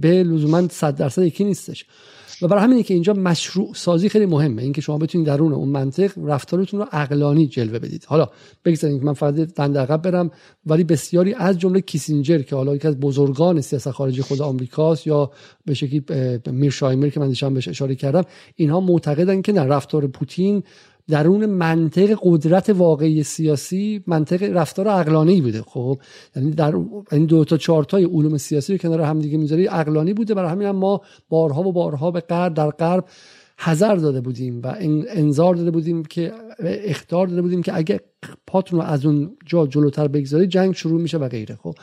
به 0.00 0.22
لزوما 0.22 0.68
100 0.68 0.96
درصد 0.96 1.22
یکی 1.22 1.44
نیستش. 1.44 1.86
و 2.42 2.48
برای 2.48 2.62
همینه 2.62 2.82
که 2.82 2.94
اینجا 2.94 3.12
مشروع 3.12 3.74
سازی 3.74 4.08
خیلی 4.08 4.26
مهمه. 4.26 4.62
اینکه 4.62 4.80
شما 4.80 4.98
بتونید 4.98 5.26
درون 5.26 5.52
اون 5.52 5.68
منطق 5.68 6.12
رفتارتون 6.16 6.80
رو 6.80 6.86
عقلانی 6.92 7.46
جلوه 7.46 7.78
بدید. 7.78 8.04
حالا 8.08 8.28
بگذارید 8.64 9.04
من 9.04 9.12
فقط 9.12 9.34
دند 9.34 9.78
عقب 9.78 10.02
برم 10.02 10.30
ولی 10.66 10.84
بسیاری 10.84 11.34
از 11.34 11.58
جمله 11.58 11.80
کیسینجر 11.80 12.42
که 12.42 12.56
حالا 12.56 12.76
یکی 12.76 12.88
از 12.88 13.00
بزرگان 13.00 13.60
سیاست 13.60 13.90
خارجی 13.90 14.22
خود 14.22 14.42
آمریکاست 14.42 15.06
یا 15.06 15.30
به 15.64 15.74
شکلی 15.74 16.04
میرشایمر 16.46 17.08
که 17.08 17.20
من 17.20 17.28
دیشب 17.28 17.54
بهش 17.54 17.68
اشاره 17.68 17.94
کردم 17.94 18.24
اینها 18.56 18.80
معتقدن 18.80 19.42
که 19.42 19.52
نه 19.52 19.62
رفتار 19.62 20.06
پوتین 20.06 20.62
درون 21.08 21.46
منطق 21.46 22.18
قدرت 22.22 22.70
واقعی 22.70 23.22
سیاسی 23.22 24.02
منطق 24.06 24.42
رفتار 24.42 24.88
عقلانی 24.88 25.40
بوده. 25.40 25.62
خب 25.62 25.98
یعنی 26.36 26.50
در 26.50 26.74
این 27.12 27.26
دو 27.26 27.44
تا 27.44 27.56
چهار 27.56 27.84
تای 27.84 28.04
علوم 28.04 28.36
سیاسی 28.38 28.72
رو 28.72 28.78
کنار 28.78 29.00
هم 29.00 29.18
دیگه 29.18 29.38
می‌ذاری 29.38 29.66
عقلانی 29.66 30.14
بوده. 30.14 30.34
برای 30.34 30.50
همین 30.50 30.68
هم 30.68 30.76
ما 30.76 31.00
بارها 31.28 31.62
و 31.62 31.72
بارها 31.72 32.10
به 32.10 32.20
غرب 32.20 32.54
در 32.54 32.70
غرب 32.70 33.04
حذر 33.58 33.96
داده 33.96 34.20
بودیم 34.20 34.60
و 34.62 34.76
انذار 35.08 35.54
داده 35.54 35.70
بودیم 35.70 36.04
که 36.04 36.32
اختار 36.60 37.26
داده 37.26 37.42
بودیم 37.42 37.62
که 37.62 37.76
اگه 37.76 38.00
پاتون 38.46 38.80
رو 38.80 38.86
از 38.86 39.06
اون 39.06 39.36
جا 39.46 39.66
جلوتر 39.66 40.08
بگذاری 40.08 40.46
جنگ 40.46 40.74
شروع 40.74 41.00
میشه 41.00 41.18
و 41.18 41.28
غیره. 41.28 41.54
خب 41.62 41.74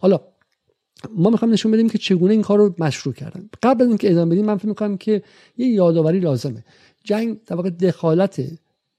حالا 0.00 0.20
ما 1.16 1.30
می‌خوام 1.30 1.52
نشون 1.52 1.72
بدیم 1.72 1.88
که 1.88 1.98
چگونه 1.98 2.32
این 2.32 2.42
کار 2.42 2.58
رو 2.58 2.74
مشروع 2.78 3.14
کردن. 3.14 3.48
قبل 3.62 3.82
از 3.82 3.88
اینکه 3.88 4.10
ادامه 4.10 4.30
بدیم 4.34 4.44
من 4.44 4.56
فکر 4.56 4.68
می‌کنم 4.68 4.96
که 4.96 5.22
یه 5.56 5.66
یادآوری 5.66 6.20
لازمه. 6.20 6.64
جنگ 7.04 7.38
در 7.46 7.56
واقع 7.56 7.70
دخالت 7.70 8.42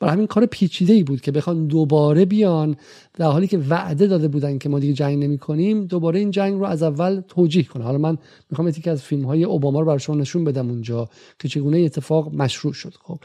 برای 0.00 0.12
همین 0.14 0.26
کار 0.26 0.46
پیچیده 0.46 0.92
ای 0.92 1.02
بود 1.02 1.20
که 1.20 1.32
بخوان 1.32 1.66
دوباره 1.66 2.24
بیان 2.24 2.76
در 3.14 3.26
حالی 3.26 3.46
که 3.46 3.58
وعده 3.58 4.06
داده 4.06 4.28
بودن 4.28 4.58
که 4.58 4.68
ما 4.68 4.78
دیگه 4.78 4.92
جنگ 4.92 5.24
نمی 5.24 5.38
کنیم 5.38 5.84
دوباره 5.84 6.18
این 6.18 6.30
جنگ 6.30 6.54
رو 6.54 6.64
از 6.64 6.82
اول 6.82 7.22
توجیه 7.28 7.62
کنه 7.62 7.84
حالا 7.84 7.98
من 7.98 8.18
می‌خوام 8.50 8.68
یکی 8.68 8.90
از 8.90 9.02
فیلم 9.02 9.24
های 9.24 9.44
اوباما 9.44 9.80
رو 9.80 9.86
برای 9.86 9.98
شما 9.98 10.16
نشون 10.16 10.44
بدم 10.44 10.68
اونجا 10.70 11.08
که 11.38 11.48
چگونه 11.48 11.78
اتفاق 11.78 12.34
مشروع 12.34 12.72
شد. 12.72 12.94
خب 13.02 13.18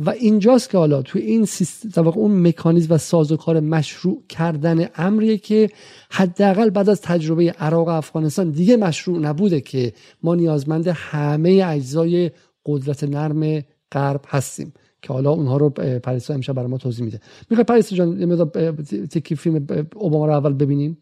و 0.00 0.10
اینجاست 0.10 0.70
که 0.70 0.78
حالا 0.78 1.02
تو 1.02 1.18
این 1.18 1.44
سیستم 1.44 2.08
اون 2.08 2.48
مکانیزم 2.48 2.94
و 2.94 2.98
سازوکار 2.98 3.60
مشروع 3.60 4.22
کردن 4.28 4.88
امریه 4.94 5.38
که 5.38 5.70
حداقل 6.10 6.70
بعد 6.70 6.88
از 6.88 7.00
تجربه 7.00 7.50
عراق 7.50 7.88
و 7.88 7.90
افغانستان 7.90 8.50
دیگه 8.50 8.76
مشروع 8.76 9.18
نبوده 9.18 9.60
که 9.60 9.92
ما 10.22 10.34
نیازمند 10.34 10.88
همه 10.88 11.64
اجزای 11.66 12.30
قدرت 12.66 13.04
نرم 13.04 13.62
غرب 13.92 14.24
هستیم. 14.28 14.72
که 15.02 15.12
حالا 15.12 15.30
اونها 15.30 15.56
رو 15.56 15.70
پریسا 16.00 16.34
امشب 16.34 16.52
برای 16.52 16.68
ما 16.68 16.78
توضیح 16.78 17.04
میده 17.04 17.20
می‌خوای 17.50 17.64
پریسا 17.64 17.96
جان 17.96 18.20
یه 18.20 18.26
مقدار 18.26 18.72
تکی 19.06 19.36
فیلم 19.36 19.66
اوباما 19.94 20.26
رو 20.26 20.32
اول 20.32 20.52
ببینیم 20.52 20.98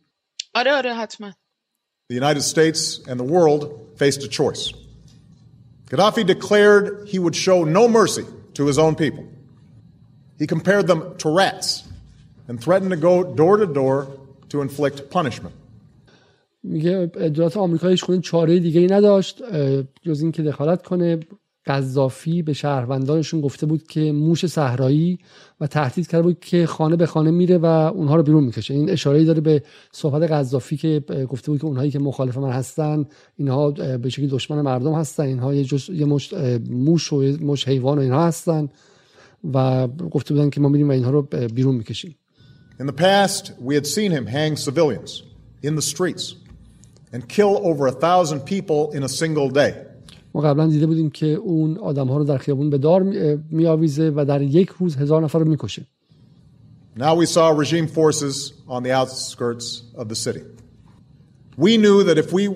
آره 0.54 0.72
آره 0.72 0.94
حتما 0.94 1.30
The 2.10 2.14
United 2.14 2.42
States 2.42 3.00
and 3.08 3.20
the 3.20 3.28
world 3.36 3.62
faced 4.00 4.22
a 4.28 4.28
choice. 4.28 4.72
Gaddafi 5.90 6.24
declared 6.24 6.84
he 7.12 7.18
would 7.18 7.36
show 7.36 7.58
no 7.64 7.86
mercy 7.86 8.24
to 8.54 8.62
his 8.70 8.78
own 8.78 8.94
people. 8.94 9.24
He 10.38 10.46
compared 10.46 10.86
them 10.86 11.00
to 11.22 11.28
rats 11.42 11.68
and 12.48 12.54
threatened 12.64 12.92
to 12.96 13.00
go 13.10 13.14
door 13.42 13.54
to 13.62 13.66
door 13.66 13.96
to 14.50 14.62
inflict 14.66 15.10
punishment. 15.10 15.54
میگه 16.62 17.06
دولت 17.06 17.56
آمریکا 17.56 17.88
هیچ 17.88 18.04
چاره 18.22 18.58
دیگه 18.58 18.80
ای 18.80 18.86
نداشت 18.86 19.42
جز 20.02 20.22
اینکه 20.22 20.42
دخالت 20.42 20.82
کنه 20.82 21.20
قذافی 21.68 22.42
به 22.42 22.52
شهروندانشون 22.52 23.40
گفته 23.40 23.66
بود 23.66 23.86
که 23.86 24.12
موش 24.12 24.46
صحرایی 24.46 25.18
و 25.60 25.66
تهدید 25.66 26.06
کرده 26.06 26.22
بود 26.22 26.40
که 26.40 26.66
خانه 26.66 26.96
به 26.96 27.06
خانه 27.06 27.30
میره 27.30 27.58
و 27.58 27.64
اونها 27.64 28.16
رو 28.16 28.22
بیرون 28.22 28.44
می‌کشه 28.44 28.74
این 28.74 28.90
اشاره 28.90 29.24
داره 29.24 29.40
به 29.40 29.62
صحبت 29.92 30.30
قذافی 30.30 30.76
که 30.76 31.04
گفته 31.28 31.50
بود 31.50 31.60
که 31.60 31.66
اونهایی 31.66 31.90
که 31.90 31.98
مخالف 31.98 32.36
من 32.36 32.50
هستن 32.50 33.06
اینها 33.36 33.70
به 33.70 34.08
شکلی 34.08 34.26
دشمن 34.26 34.60
مردم 34.60 34.94
هستن 34.94 35.22
اینها 35.22 35.54
یه, 35.54 35.64
جز... 35.64 35.90
یه 35.90 36.04
مش... 36.04 36.34
موش 36.70 37.12
و 37.12 37.22
مش 37.40 37.68
حیوان 37.68 37.98
و 37.98 38.00
اینها 38.00 38.26
هستن 38.26 38.68
و 39.54 39.88
گفته 39.88 40.34
بودن 40.34 40.50
که 40.50 40.60
ما 40.60 40.68
میریم 40.68 40.88
و 40.88 40.92
اینها 40.92 41.10
رو 41.10 41.22
بیرون 41.54 41.74
می‌کشیم 41.74 42.14
In 42.80 42.86
the 42.86 42.92
past, 42.92 43.52
we 43.68 43.74
had 43.74 43.86
seen 43.86 44.12
him 44.12 44.26
hang 44.26 44.54
civilians 44.54 45.24
in 45.62 45.74
the 45.74 45.82
streets 45.82 46.36
and 47.12 47.28
kill 47.28 47.54
over 47.64 47.88
a 47.88 47.96
thousand 48.06 48.40
people 48.54 48.92
in 48.96 49.02
a 49.02 49.08
single 49.08 49.50
day. 49.50 49.87
ما 50.33 50.41
قبلا 50.41 50.67
دیده 50.67 50.87
بودیم 50.87 51.09
که 51.09 51.27
اون 51.27 51.77
آدم 51.77 52.07
ها 52.07 52.17
رو 52.17 52.23
در 52.23 52.37
خیابون 52.37 52.69
به 52.69 52.77
دار 52.77 53.03
میآویزه 53.51 54.11
و 54.15 54.25
در 54.25 54.41
یک 54.41 54.69
روز 54.69 54.95
هزار 54.95 55.23
نفر 55.23 55.39
رو 55.39 55.45
میکشه 55.45 55.85
Now 56.95 57.15
we 57.15 57.25
saw 57.25 57.49
regime 57.49 57.87
forces 57.87 58.53
on 58.67 58.83
the 58.83 58.91
outskirts 58.91 59.81
of 59.95 60.09
the 60.09 60.15
city. 60.15 60.43
We 61.57 61.77
knew 61.77 62.03
that 62.03 62.19
if 62.19 62.31
we 62.31 62.55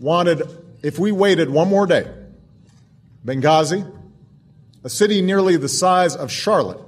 wanted, 0.00 0.42
if 0.82 0.98
we 0.98 1.12
waited 1.12 1.48
one 1.48 1.68
more 1.68 1.86
day, 1.86 2.04
Benghazi, 3.24 3.80
a 4.82 4.90
city 4.90 5.22
nearly 5.22 5.56
the 5.56 5.68
size 5.68 6.16
of 6.16 6.32
Charlotte, 6.32 6.80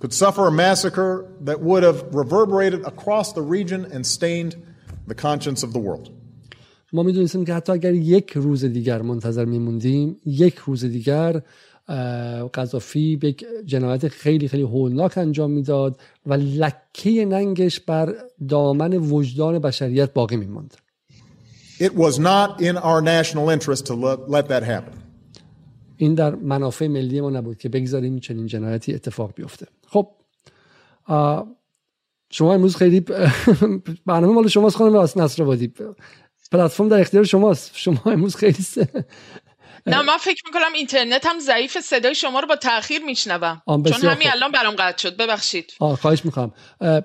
could 0.00 0.12
suffer 0.12 0.46
a 0.46 0.52
massacre 0.52 1.30
that 1.40 1.60
would 1.60 1.82
have 1.82 2.14
reverberated 2.14 2.84
across 2.84 3.32
the 3.32 3.40
region 3.40 3.86
and 3.86 4.06
stained 4.06 4.54
the 5.06 5.14
conscience 5.14 5.62
of 5.62 5.72
the 5.72 5.78
world. 5.78 6.10
ما 6.93 7.03
می‌دونستیم 7.03 7.45
که 7.45 7.53
حتی 7.53 7.71
اگر 7.71 7.93
یک 7.93 8.31
روز 8.35 8.65
دیگر 8.65 9.01
منتظر 9.01 9.45
میموندیم 9.45 10.17
یک 10.25 10.55
روز 10.55 10.85
دیگر 10.85 11.41
قذافی 12.53 13.15
به 13.15 13.27
یک 13.27 13.45
جنایت 13.65 14.07
خیلی 14.07 14.47
خیلی 14.47 14.63
هولناک 14.63 15.17
انجام 15.17 15.51
می‌داد 15.51 15.99
و 16.25 16.33
لکه 16.33 17.25
ننگش 17.25 17.79
بر 17.79 18.13
دامن 18.49 18.93
وجدان 18.93 19.59
بشریت 19.59 20.13
باقی 20.13 20.35
میماند. 20.35 20.73
It 21.79 21.93
was 21.93 22.17
not 22.19 22.61
in 22.61 22.75
our 22.77 23.01
national 23.01 23.49
interest 23.49 23.85
to 23.85 23.93
let 24.27 24.47
that 24.47 24.63
happen. 24.63 24.97
این 25.97 26.13
در 26.13 26.35
منافع 26.35 26.87
ملی 26.87 27.21
ما 27.21 27.29
نبود 27.29 27.57
که 27.57 27.69
بگذاریم 27.69 28.19
چنین 28.19 28.47
جنایتی 28.47 28.93
اتفاق 28.93 29.33
بیفته. 29.35 29.67
خب 29.87 30.07
شما 32.29 32.53
امروز 32.53 32.75
خیلی 32.75 32.99
برنامه 34.05 34.33
مال 34.33 34.47
شماست 34.47 34.75
خانم 34.75 34.97
نصر 34.97 35.43
وادی 35.43 35.73
پلتفرم 36.51 36.89
در 36.89 36.99
اختیار 36.99 37.23
شماست. 37.23 37.71
شما 37.73 38.01
امروز 38.05 38.35
خیلی 38.35 38.65
نه 39.85 40.01
من 40.01 40.17
فکر 40.17 40.43
می‌کنم 40.45 40.73
اینترنت 40.75 41.25
هم 41.25 41.39
ضعیف 41.39 41.77
صدای 41.79 42.15
شما 42.15 42.39
رو 42.39 42.47
با 42.47 42.55
تاخیر 42.55 43.03
میشنوم. 43.03 43.61
چون 43.67 44.09
همین 44.09 44.27
الان 44.31 44.51
برام 44.51 44.75
قطع 44.79 44.97
شد. 44.97 45.17
ببخشید. 45.17 45.73
آه 45.79 45.95
خواهش 45.95 46.25
می‌کنم. 46.25 46.51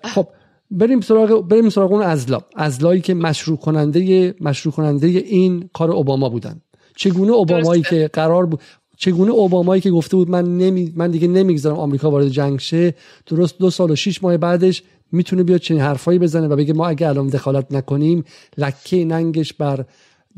خب 0.04 0.28
بریم 0.70 1.00
سراغ 1.00 1.48
بریم 1.48 1.70
سراغ 1.70 1.92
اون 1.92 2.02
ازلا 2.02 2.40
ازلایی 2.56 3.00
که 3.00 3.14
مشروع 3.14 3.58
کننده 3.58 4.34
مشروع 4.40 4.74
کننده 4.74 5.06
این 5.06 5.70
کار 5.72 5.90
اوباما 5.90 6.28
بودن. 6.28 6.60
چگونه 6.96 7.32
اوبامایی 7.32 7.82
که 7.82 8.10
قرار 8.12 8.46
بود 8.46 8.60
چگونه 8.96 9.30
اوبامایی 9.30 9.82
که 9.82 9.90
گفته 9.90 10.16
بود 10.16 10.30
من 10.30 10.58
نمی 10.58 10.92
من 10.96 11.10
دیگه 11.10 11.28
نمی‌گذارم 11.28 11.76
آمریکا 11.76 12.10
وارد 12.10 12.28
جنگ 12.28 12.58
شه 12.58 12.94
درست 13.26 13.58
دو 13.58 13.70
سال 13.70 13.90
و 13.90 13.96
شیش 13.96 14.22
ماه 14.22 14.36
بعدش 14.36 14.82
می‌تونه 15.12 15.42
بیاد 15.42 15.60
چنین 15.60 15.80
حرفایی 15.80 16.18
بزنه 16.18 16.48
و 16.48 16.56
بگه 16.56 16.72
ما 16.72 16.88
اگه 16.88 17.08
الان 17.08 17.28
دخالت 17.28 17.72
نکنیم 17.72 18.24
لکه 18.56 19.04
ننگش 19.04 19.52
بر 19.52 19.84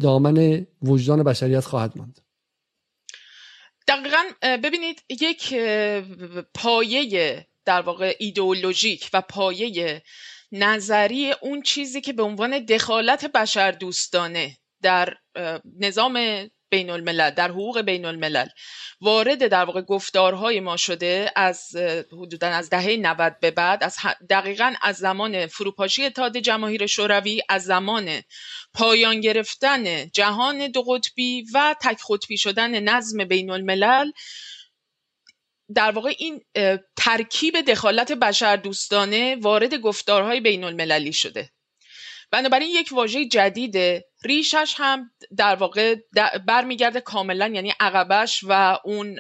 دامن 0.01 0.67
وجدان 0.83 1.23
بشریت 1.23 1.65
خواهد 1.65 1.93
ماند. 1.97 2.21
دقیقا 3.89 4.23
ببینید 4.43 5.03
یک 5.09 5.55
پایه 6.55 7.47
در 7.65 7.81
واقع 7.81 8.15
ایدئولوژیک 8.19 9.11
و 9.13 9.21
پایه 9.21 10.03
نظری 10.53 11.33
اون 11.43 11.63
چیزی 11.63 12.01
که 12.01 12.13
به 12.13 12.23
عنوان 12.23 12.65
دخالت 12.65 13.33
بشر 13.33 13.71
دوستانه 13.71 14.57
در 14.83 15.15
نظام 15.81 16.19
بین 16.75 16.91
الملل 16.91 17.31
در 17.31 17.51
حقوق 17.51 17.81
بین 17.81 18.05
الملل 18.05 18.47
وارد 19.01 19.47
در 19.47 19.65
واقع 19.65 19.83
گفتارهای 19.83 20.61
ما 20.61 20.77
شده 20.77 21.33
از 21.37 21.77
حدودا 22.13 22.49
از 22.49 22.71
دهه 22.71 22.97
90 22.97 23.41
به 23.41 23.51
بعد 23.51 23.85
از 23.85 23.97
دقیقا 24.31 24.75
از 24.83 24.97
زمان 24.97 25.47
فروپاشی 25.47 26.05
اتحاد 26.05 26.37
جماهیر 26.37 26.87
شوروی 26.87 27.43
از 27.49 27.65
زمان 27.65 28.21
پایان 28.75 29.21
گرفتن 29.21 30.11
جهان 30.11 30.69
دو 30.69 30.83
قطبی 30.83 31.47
و 31.55 31.75
تک 31.83 31.99
قطبی 32.11 32.39
شدن 32.39 32.81
نظم 32.81 33.25
بین 33.25 33.51
الملل 33.51 34.11
در 35.75 35.91
واقع 35.91 36.15
این 36.19 36.41
ترکیب 36.97 37.61
دخالت 37.61 38.13
بشر 38.13 38.57
دوستانه 38.57 39.37
وارد 39.41 39.75
گفتارهای 39.75 40.41
بین 40.41 40.65
المللی 40.65 41.13
شده. 41.13 41.51
بنابراین 42.31 42.69
یک 42.71 42.89
واژه 42.93 43.29
جدیده 43.29 44.05
ریشش 44.25 44.75
هم 44.77 45.11
در 45.37 45.55
واقع 45.55 45.97
برمیگرده 46.47 47.01
کاملا 47.01 47.47
یعنی 47.49 47.75
عقبش 47.81 48.45
و 48.49 48.79
اون 48.85 49.19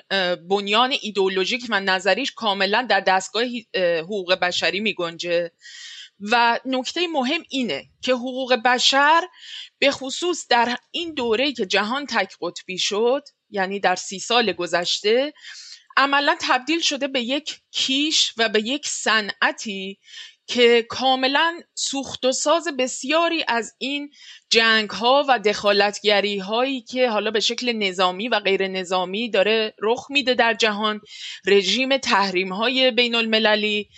بنیان 0.50 0.94
ایدئولوژیک 1.00 1.66
و 1.68 1.80
نظریش 1.80 2.32
کاملا 2.32 2.87
در 2.90 3.00
دستگاه 3.00 3.44
حقوق 3.76 4.34
بشری 4.34 4.80
می 4.80 4.94
گنجه 4.94 5.50
و 6.20 6.61
نکته 6.64 7.06
مهم 7.06 7.42
اینه 7.49 7.84
که 8.02 8.12
حقوق 8.12 8.54
بشر 8.64 9.23
به 9.78 9.90
خصوص 9.90 10.46
در 10.49 10.76
این 10.90 11.14
دوره 11.14 11.52
که 11.52 11.66
جهان 11.66 12.06
تک 12.06 12.37
قطبی 12.40 12.78
شد 12.78 13.23
یعنی 13.50 13.80
در 13.80 13.96
سی 13.96 14.18
سال 14.18 14.52
گذشته 14.52 15.32
عملا 15.96 16.37
تبدیل 16.40 16.80
شده 16.80 17.08
به 17.08 17.20
یک 17.20 17.61
کیش 17.70 18.32
و 18.37 18.49
به 18.49 18.61
یک 18.61 18.87
صنعتی 18.87 19.99
که 20.46 20.86
کاملا 20.88 21.60
سوخت 21.74 22.24
و 22.24 22.32
ساز 22.32 22.68
بسیاری 22.78 23.44
از 23.48 23.74
این 23.78 24.10
جنگ 24.50 24.90
ها 24.90 25.24
و 25.28 25.38
دخالتگری 25.38 26.38
هایی 26.38 26.80
که 26.80 27.10
حالا 27.10 27.30
به 27.30 27.40
شکل 27.40 27.72
نظامی 27.72 28.28
و 28.28 28.40
غیر 28.40 28.68
نظامی 28.68 29.30
داره 29.30 29.74
رخ 29.82 30.06
میده 30.10 30.34
در 30.34 30.54
جهان. 30.54 31.00
رژیم 31.46 31.96
تحریم 31.96 32.52
های 32.52 32.90
بین 32.90 33.14
المللی 33.14 33.88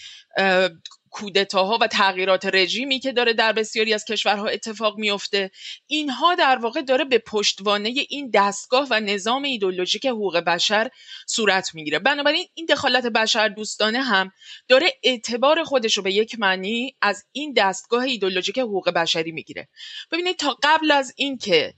کودتاها 1.17 1.79
و 1.81 1.87
تغییرات 1.87 2.47
رژیمی 2.47 2.99
که 2.99 3.13
داره 3.13 3.33
در 3.33 3.53
بسیاری 3.53 3.95
از 3.95 4.05
کشورها 4.05 4.47
اتفاق 4.47 4.99
میفته 4.99 5.51
اینها 5.87 6.35
در 6.35 6.57
واقع 6.57 6.83
داره 6.83 7.05
به 7.05 7.19
پشتوانه 7.19 7.95
این 8.09 8.31
دستگاه 8.35 8.87
و 8.91 9.01
نظام 9.01 9.43
ایدولوژیک 9.43 10.07
حقوق 10.07 10.37
بشر 10.39 10.91
صورت 11.27 11.75
می‌گیره. 11.75 11.99
بنابراین 11.99 12.47
این 12.55 12.67
دخالت 12.67 13.07
بشر 13.07 13.49
دوستانه 13.49 14.03
هم 14.03 14.33
داره 14.69 14.93
اعتبار 15.03 15.65
خودش 15.65 15.97
رو 15.97 16.03
به 16.03 16.13
یک 16.13 16.39
معنی 16.39 16.97
از 17.03 17.25
این 17.33 17.53
دستگاه 17.57 18.03
ایدولوژیک 18.03 18.59
حقوق 18.59 18.91
بشری 18.91 19.33
می‌گیره. 19.33 19.69
ببینید 20.11 20.37
تا 20.37 20.57
قبل 20.63 20.91
از 20.91 21.15
اینکه 21.17 21.75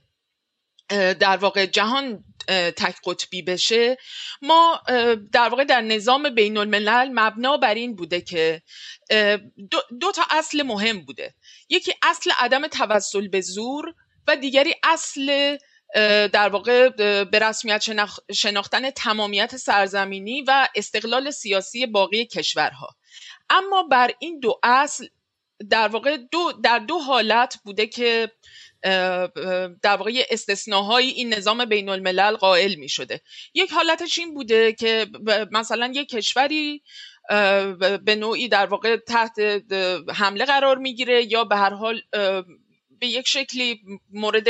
در 1.19 1.37
واقع 1.37 1.65
جهان 1.65 2.23
تک 2.77 2.95
قطبی 3.05 3.41
بشه 3.41 3.97
ما 4.41 4.81
در 5.31 5.49
واقع 5.49 5.63
در 5.63 5.81
نظام 5.81 6.29
بین 6.29 6.57
الملل 6.57 7.09
مبنا 7.13 7.57
بر 7.57 7.73
این 7.73 7.95
بوده 7.95 8.21
که 8.21 8.61
دو, 9.71 9.81
دو 10.01 10.11
تا 10.11 10.21
اصل 10.29 10.63
مهم 10.63 11.05
بوده. 11.05 11.35
یکی 11.69 11.93
اصل 12.01 12.31
عدم 12.39 12.67
توسل 12.67 13.27
به 13.27 13.41
زور 13.41 13.93
و 14.27 14.35
دیگری 14.35 14.75
اصل 14.83 15.57
در 16.27 16.49
واقع 16.49 16.89
به 17.23 17.39
رسمیت 17.39 17.83
شناختن 18.33 18.89
تمامیت 18.89 19.57
سرزمینی 19.57 20.41
و 20.41 20.67
استقلال 20.75 21.31
سیاسی 21.31 21.85
باقی 21.85 22.25
کشورها. 22.25 22.95
اما 23.49 23.83
بر 23.83 24.11
این 24.19 24.39
دو 24.39 24.59
اصل 24.63 25.07
در 25.69 25.87
واقع 25.87 26.17
دو 26.17 26.51
در 26.63 26.79
دو 26.79 26.99
حالت 26.99 27.57
بوده 27.65 27.87
که 27.87 28.31
در 29.81 29.97
واقع 29.97 30.11
استثناهایی 30.29 31.09
این 31.09 31.33
نظام 31.33 31.65
بین 31.65 31.89
الملل 31.89 32.35
قائل 32.35 32.75
می 32.75 32.89
شده 32.89 33.21
یک 33.53 33.71
حالتش 33.71 34.19
این 34.19 34.33
بوده 34.33 34.73
که 34.73 35.07
مثلا 35.51 35.91
یک 35.95 36.09
کشوری 36.09 36.83
به 38.05 38.15
نوعی 38.17 38.47
در 38.47 38.65
واقع 38.65 38.97
تحت 38.97 39.39
حمله 40.09 40.45
قرار 40.45 40.77
می‌گیره 40.77 41.23
یا 41.31 41.43
به 41.43 41.55
هر 41.55 41.73
حال 41.73 42.01
به 42.99 43.07
یک 43.07 43.27
شکلی 43.27 43.81
مورد 44.09 44.47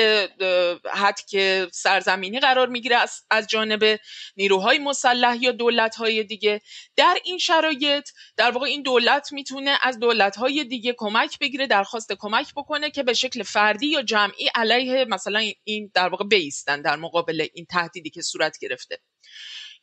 حد 0.93 1.21
که 1.29 1.67
سرزمینی 1.71 2.39
قرار 2.39 2.67
می‌گیره 2.67 2.97
از, 3.31 3.47
جانب 3.47 3.99
نیروهای 4.38 4.77
مسلح 4.77 5.38
یا 5.41 5.51
دولتهای 5.51 6.23
دیگه. 6.23 6.62
در 6.95 7.17
این 7.25 7.38
شرایط 7.38 8.09
در 8.38 8.51
واقع 8.51 8.65
این 8.67 8.81
دولت 8.81 9.33
می‌تونه 9.33 9.77
از 9.81 9.99
دولتهای 9.99 10.63
دیگه 10.63 10.95
کمک 10.97 11.39
بگیره 11.39 11.67
درخواست 11.67 12.13
کمک 12.19 12.53
بکنه 12.55 12.91
که 12.91 13.03
به 13.03 13.13
شکل 13.13 13.43
فردی 13.43 13.88
یا 13.88 14.01
جمعی 14.01 14.49
علیه 14.55 15.05
مثلا 15.05 15.51
این 15.63 15.91
در 15.93 16.09
واقع 16.09 16.25
بیستن 16.25 16.81
در 16.81 16.95
مقابل 16.95 17.47
این 17.53 17.65
تهدیدی 17.65 18.09
که 18.09 18.21
صورت 18.21 18.57
گرفته. 18.62 18.99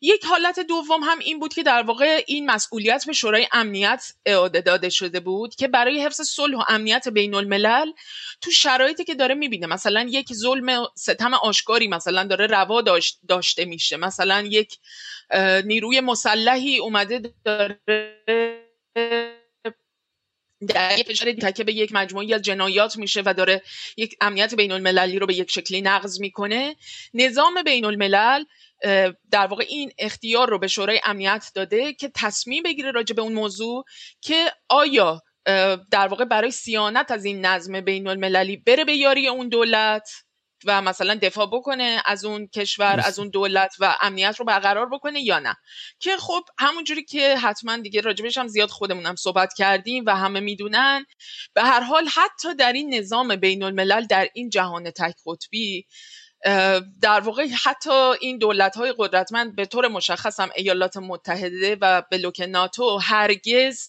یک 0.00 0.24
حالت 0.24 0.60
دوم 0.60 1.02
هم 1.02 1.18
این 1.18 1.38
بود 1.38 1.54
که 1.54 1.62
در 1.62 1.82
واقع 1.82 2.22
این 2.26 2.50
مسئولیت 2.50 3.06
به 3.06 3.12
شورای 3.12 3.46
امنیت 3.52 4.12
اعاده 4.26 4.60
داده 4.60 4.88
شده 4.88 5.20
بود 5.20 5.54
که 5.54 5.68
برای 5.68 6.02
حفظ 6.02 6.20
صلح 6.20 6.58
و 6.58 6.62
امنیت 6.68 7.08
بین 7.08 7.34
الملل 7.34 7.92
تو 8.40 8.50
شرایطی 8.50 9.04
که 9.04 9.14
داره 9.14 9.34
می‌بینه 9.34 9.66
مثلا 9.66 10.06
یک 10.10 10.32
ظلم 10.32 10.86
ستم 10.96 11.34
آشکاری 11.34 11.88
مثلا 11.88 12.24
داره 12.24 12.46
روا 12.46 12.82
داشته 13.28 13.64
میشه 13.64 13.96
مثلا 13.96 14.42
یک 14.42 14.78
نیروی 15.64 16.00
مسلحی 16.00 16.78
اومده 16.78 17.34
داره 17.44 17.80
در 20.68 20.98
یک 20.98 21.06
کشور 21.06 21.32
تکه 21.32 21.64
به 21.64 21.72
یک 21.72 21.92
مجموعی 21.92 22.34
از 22.34 22.42
جنایات 22.42 22.96
میشه 22.96 23.22
و 23.26 23.34
داره 23.34 23.62
یک 23.96 24.16
امنیت 24.20 24.54
بین 24.54 24.72
المللی 24.72 25.18
رو 25.18 25.26
به 25.26 25.34
یک 25.34 25.50
شکلی 25.50 25.80
نقض 25.80 26.20
می‌کنه. 26.20 26.76
نظام 27.14 27.62
بین 27.62 27.84
الملل 27.84 28.44
در 29.30 29.46
واقع 29.46 29.64
این 29.68 29.92
اختیار 29.98 30.50
رو 30.50 30.58
به 30.58 30.68
شورای 30.68 31.00
امنیت 31.04 31.50
داده 31.54 31.92
که 31.92 32.10
تصمیم 32.14 32.62
بگیره 32.62 32.90
راجع 32.90 33.14
به 33.14 33.22
اون 33.22 33.32
موضوع 33.32 33.84
که 34.20 34.52
آیا 34.68 35.22
در 35.90 36.08
واقع 36.08 36.24
برای 36.24 36.50
سیانت 36.50 37.10
از 37.10 37.24
این 37.24 37.46
نظم 37.46 37.80
بین 37.80 38.06
المللی 38.06 38.56
بره 38.56 38.84
به 38.84 38.92
یاری 38.92 39.28
اون 39.28 39.48
دولت؟ 39.48 40.10
و 40.64 40.82
مثلا 40.82 41.14
دفاع 41.22 41.46
بکنه 41.46 42.02
از 42.04 42.24
اون 42.24 42.46
کشور 42.46 43.00
از 43.04 43.18
اون 43.18 43.28
دولت 43.30 43.74
و 43.80 43.96
امنیت 44.00 44.36
رو 44.38 44.44
برقرار 44.44 44.88
بکنه 44.88 45.20
یا 45.20 45.38
نه. 45.38 45.56
که 45.98 46.16
خب 46.16 46.42
همونجوری 46.58 47.04
که 47.04 47.36
حتما 47.36 47.76
دیگه 47.76 48.00
راجبش 48.00 48.38
هم 48.38 48.48
زیاد 48.48 48.68
خودمون 48.68 49.06
هم 49.06 49.16
صحبت 49.16 49.54
کردیم 49.54 50.04
و 50.06 50.16
همه 50.16 50.40
می‌دونن 50.40 51.04
به 51.54 51.62
هر 51.62 51.80
حال 51.80 52.08
حتی 52.14 52.54
در 52.54 52.72
این 52.72 52.94
نظام 52.94 53.36
بین 53.36 53.62
الملل 53.62 54.06
در 54.06 54.28
این 54.34 54.50
جهان 54.50 54.90
تک 54.90 55.14
قطبی 55.26 55.86
در 57.02 57.20
واقع 57.20 57.46
حتی 57.64 58.12
این 58.20 58.38
دولت 58.38 58.76
های 58.76 58.94
قدرتمند 58.98 59.56
به 59.56 59.66
طور 59.66 59.88
مشخص 59.88 60.40
هم 60.40 60.50
ایالات 60.56 60.96
متحده 60.96 61.76
و 61.80 62.02
بلوک 62.10 62.40
ناتو 62.48 62.98
هرگز 62.98 63.88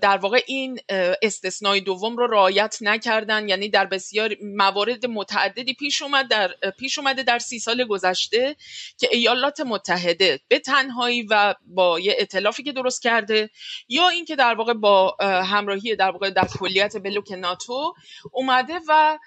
در 0.00 0.16
واقع 0.16 0.40
این 0.46 0.78
استثنای 1.22 1.80
دوم 1.80 2.16
رو 2.16 2.26
رعایت 2.26 2.78
نکردن. 2.80 3.48
یعنی 3.48 3.68
در 3.68 3.86
بسیار 3.86 4.36
موارد 4.42 5.06
متعددی 5.06 5.74
پیش 5.74 6.02
اومد 6.02 6.28
در 6.28 6.54
پیش 6.78 6.98
اومده 6.98 7.22
در 7.22 7.38
سی 7.38 7.58
سال 7.58 7.84
گذشته 7.84 8.56
که 8.98 9.08
ایالات 9.12 9.60
متحده 9.60 10.40
به 10.48 10.58
تنهایی 10.58 11.22
و 11.22 11.54
با 11.66 12.00
یه 12.00 12.16
اطلافی 12.18 12.62
که 12.62 12.72
درست 12.72 13.02
کرده 13.02 13.50
یا 13.88 14.08
اینکه 14.08 14.36
در 14.36 14.54
واقع 14.54 14.72
با 14.72 15.16
همراهی 15.20 15.96
در 15.96 16.10
واقع 16.10 16.30
در 16.30 16.48
کلیت 16.58 16.96
بلوک 16.96 17.32
ناتو 17.32 17.94
اومده 18.32 18.80
و 18.88 19.18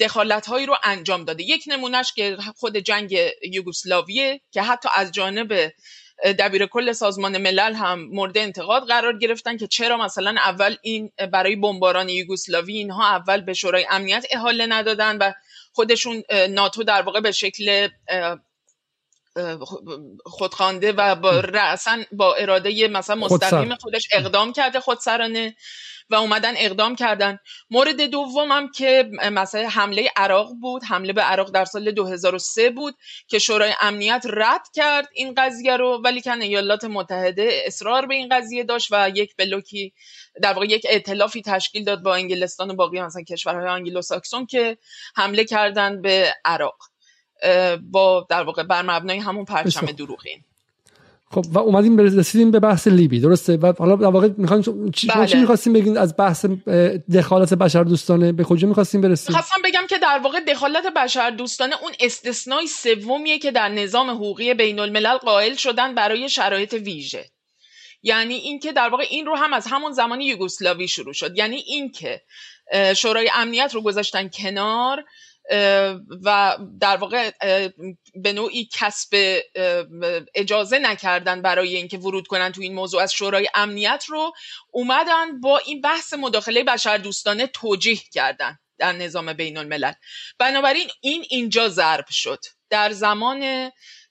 دخالت 0.00 0.46
هایی 0.46 0.66
رو 0.66 0.76
انجام 0.84 1.24
داده. 1.24 1.42
یک 1.42 1.64
نمونهش 1.66 2.12
که 2.12 2.36
خود 2.56 2.76
جنگ 2.76 3.18
یوگسلاویه 3.52 4.40
که 4.50 4.62
حتی 4.62 4.88
از 4.94 5.12
جانب 5.12 5.72
دبیر 6.24 6.66
کل 6.66 6.92
سازمان 6.92 7.38
ملل 7.38 7.74
هم 7.74 8.02
مورد 8.02 8.38
انتقاد 8.38 8.82
قرار 8.88 9.18
گرفتن 9.18 9.56
که 9.56 9.66
چرا 9.66 9.96
مثلا 9.96 10.30
اول 10.30 10.76
این 10.82 11.12
برای 11.32 11.56
بمباران 11.56 12.08
یوگسلاوی 12.08 12.76
اینها 12.76 13.06
اول 13.08 13.40
به 13.40 13.54
شورای 13.54 13.86
امنیت 13.90 14.26
احاله 14.30 14.66
ندادن 14.66 15.18
و 15.18 15.32
خودشون 15.72 16.22
ناتو 16.50 16.82
در 16.82 17.02
واقع 17.02 17.20
به 17.20 17.32
شکل 17.32 17.88
خودخوانده 20.24 20.92
و 20.92 21.14
با 21.14 21.40
رأسا 21.40 21.98
با 22.12 22.34
اراده 22.34 22.88
مثلا 22.88 23.16
مستقیم 23.16 23.74
خودش 23.74 24.08
اقدام 24.12 24.52
کرده 24.52 24.80
خودسرانه. 24.80 25.56
و 26.10 26.14
اومدن 26.14 26.54
اقدام 26.56 26.96
کردن. 26.96 27.38
مورد 27.70 28.00
دومم 28.00 28.70
که 28.70 29.10
مثلا 29.32 29.68
حمله 29.68 30.10
عراق 30.16 30.48
بود. 30.60 30.84
حمله 30.84 31.12
به 31.12 31.22
عراق 31.22 31.50
در 31.50 31.64
سال 31.64 31.90
2003 31.90 32.70
بود 32.70 32.94
که 33.28 33.38
شورای 33.38 33.72
امنیت 33.80 34.24
رد 34.26 34.68
کرد 34.74 35.08
این 35.14 35.34
قضیه 35.36 35.76
رو 35.76 36.00
ولی 36.04 36.22
کن 36.22 36.40
ایالات 36.40 36.84
متحده 36.84 37.62
اصرار 37.66 38.06
به 38.06 38.14
این 38.14 38.28
قضیه 38.28 38.64
داشت 38.64 38.88
و 38.92 39.10
یک 39.14 39.36
بلوکی 39.36 39.92
در 40.42 40.52
واقع 40.52 40.66
یک 40.66 40.86
ائتلافی 40.88 41.42
تشکیل 41.42 41.84
داد 41.84 42.02
با 42.02 42.14
انگلستان 42.14 42.70
و 42.70 42.74
باقی 42.74 43.00
مثلا 43.00 43.22
کشورهای 43.22 43.68
آنگلو 43.68 44.02
ساکسون 44.02 44.46
که 44.46 44.78
حمله 45.16 45.44
کردن 45.44 46.02
به 46.02 46.34
عراق. 46.44 46.78
با 47.90 48.26
در 48.30 48.42
واقع 48.42 48.62
بر 48.62 48.82
مبنای 48.82 49.18
همون 49.18 49.44
پرچم 49.44 49.86
دروغین. 49.86 50.44
خب 51.34 51.44
و 51.52 51.58
اومدیم 51.58 51.98
رسیدیم 51.98 52.50
به 52.50 52.60
بحث 52.60 52.86
لیبی 52.86 53.20
درسته؟ 53.20 53.56
و 53.56 53.72
حالا 53.78 53.96
در 53.96 54.06
واقع 54.06 54.28
می‌خوایم 54.36 54.90
چی, 54.90 55.06
بله. 55.06 55.26
چی 55.26 55.38
می‌خواستیم 55.38 55.72
بگین؟ 55.72 55.98
از 55.98 56.14
بحث 56.18 56.46
دخالت 57.14 57.54
بشر 57.54 57.84
دوستانه 57.84 58.32
به 58.32 58.44
کجا 58.44 58.68
می‌خواستیم 58.68 59.00
برسیم؟ 59.00 59.36
خواستم 59.36 59.62
بگم 59.64 59.86
که 59.88 59.98
در 59.98 60.20
واقع 60.24 60.40
دخالت 60.40 60.86
بشر 60.96 61.30
دوستانه 61.30 61.82
اون 61.82 61.92
استثنای 62.00 62.66
سومیه 62.66 63.38
که 63.38 63.50
در 63.50 63.68
نظام 63.68 64.10
حقوقی 64.10 64.54
بین 64.54 64.78
الملل 64.78 65.16
قائل 65.16 65.54
شدن 65.54 65.94
برای 65.94 66.28
شرایط 66.28 66.72
ویژه. 66.72 67.24
یعنی 68.02 68.34
اینکه 68.34 68.72
در 68.72 68.88
واقع 68.88 69.04
این 69.10 69.26
رو 69.26 69.36
هم 69.36 69.52
از 69.52 69.66
همون 69.66 69.92
زمان 69.92 70.20
یوگسلاوی 70.20 70.88
شروع 70.88 71.12
شد. 71.12 71.38
یعنی 71.38 71.56
اینکه 71.56 72.22
شورای 72.96 73.30
امنیت 73.34 73.74
رو 73.74 73.82
گذاشتن 73.82 74.28
کنار 74.28 75.04
و 76.24 76.58
در 76.80 76.96
واقع 76.96 77.30
به 78.14 78.32
نوعی 78.32 78.68
کسب 78.72 79.40
اجازه 80.34 80.78
نکردن 80.78 81.42
برای 81.42 81.76
اینکه 81.76 81.98
ورود 81.98 82.26
کنن 82.26 82.52
تو 82.52 82.60
این 82.60 82.74
موضوع. 82.74 83.02
از 83.02 83.12
شورای 83.12 83.48
امنیت 83.54 84.04
رو 84.08 84.32
اومدن 84.70 85.40
با 85.40 85.58
این 85.58 85.80
بحث 85.80 86.14
مداخله 86.14 86.64
بشردوستانه 86.64 87.46
توجیه 87.46 88.00
کردن 88.12 88.58
در 88.78 88.92
نظام 88.92 89.32
بین 89.32 89.56
الملل 89.56 89.92
بنابراین 90.38 90.88
این 91.00 91.24
اینجا 91.28 91.68
ضرب 91.68 92.06
شد. 92.10 92.38
در 92.70 92.90
زمان 92.90 93.70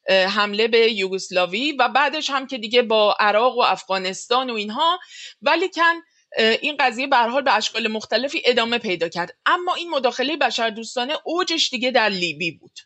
حمله 0.10 0.68
به 0.68 0.92
یوگسلاوی 0.92 1.72
و 1.72 1.88
بعدش 1.88 2.30
هم 2.30 2.48
که 2.48 2.58
دیگه 2.58 2.82
با 2.82 3.16
عراق 3.20 3.58
و 3.58 3.62
افغانستان 3.62 4.50
و 4.50 4.54
اینها 4.54 5.00
ولی 5.42 5.70
کن 5.70 6.02
این 6.38 6.76
قضیه 6.80 7.08
به 7.08 7.18
حال 7.18 7.42
به 7.42 7.54
اشکال 7.54 7.88
مختلفی 7.88 8.42
ادامه 8.46 8.78
پیدا 8.78 9.10
کرد. 9.10 9.38
اما 9.46 9.76
این 9.76 9.90
مداخله 9.90 10.38
بشردوستانه 10.38 11.14
اوجش 11.24 11.70
دیگه 11.70 11.92
در 11.92 12.10
لیبی 12.10 12.52
بود. 12.52 12.80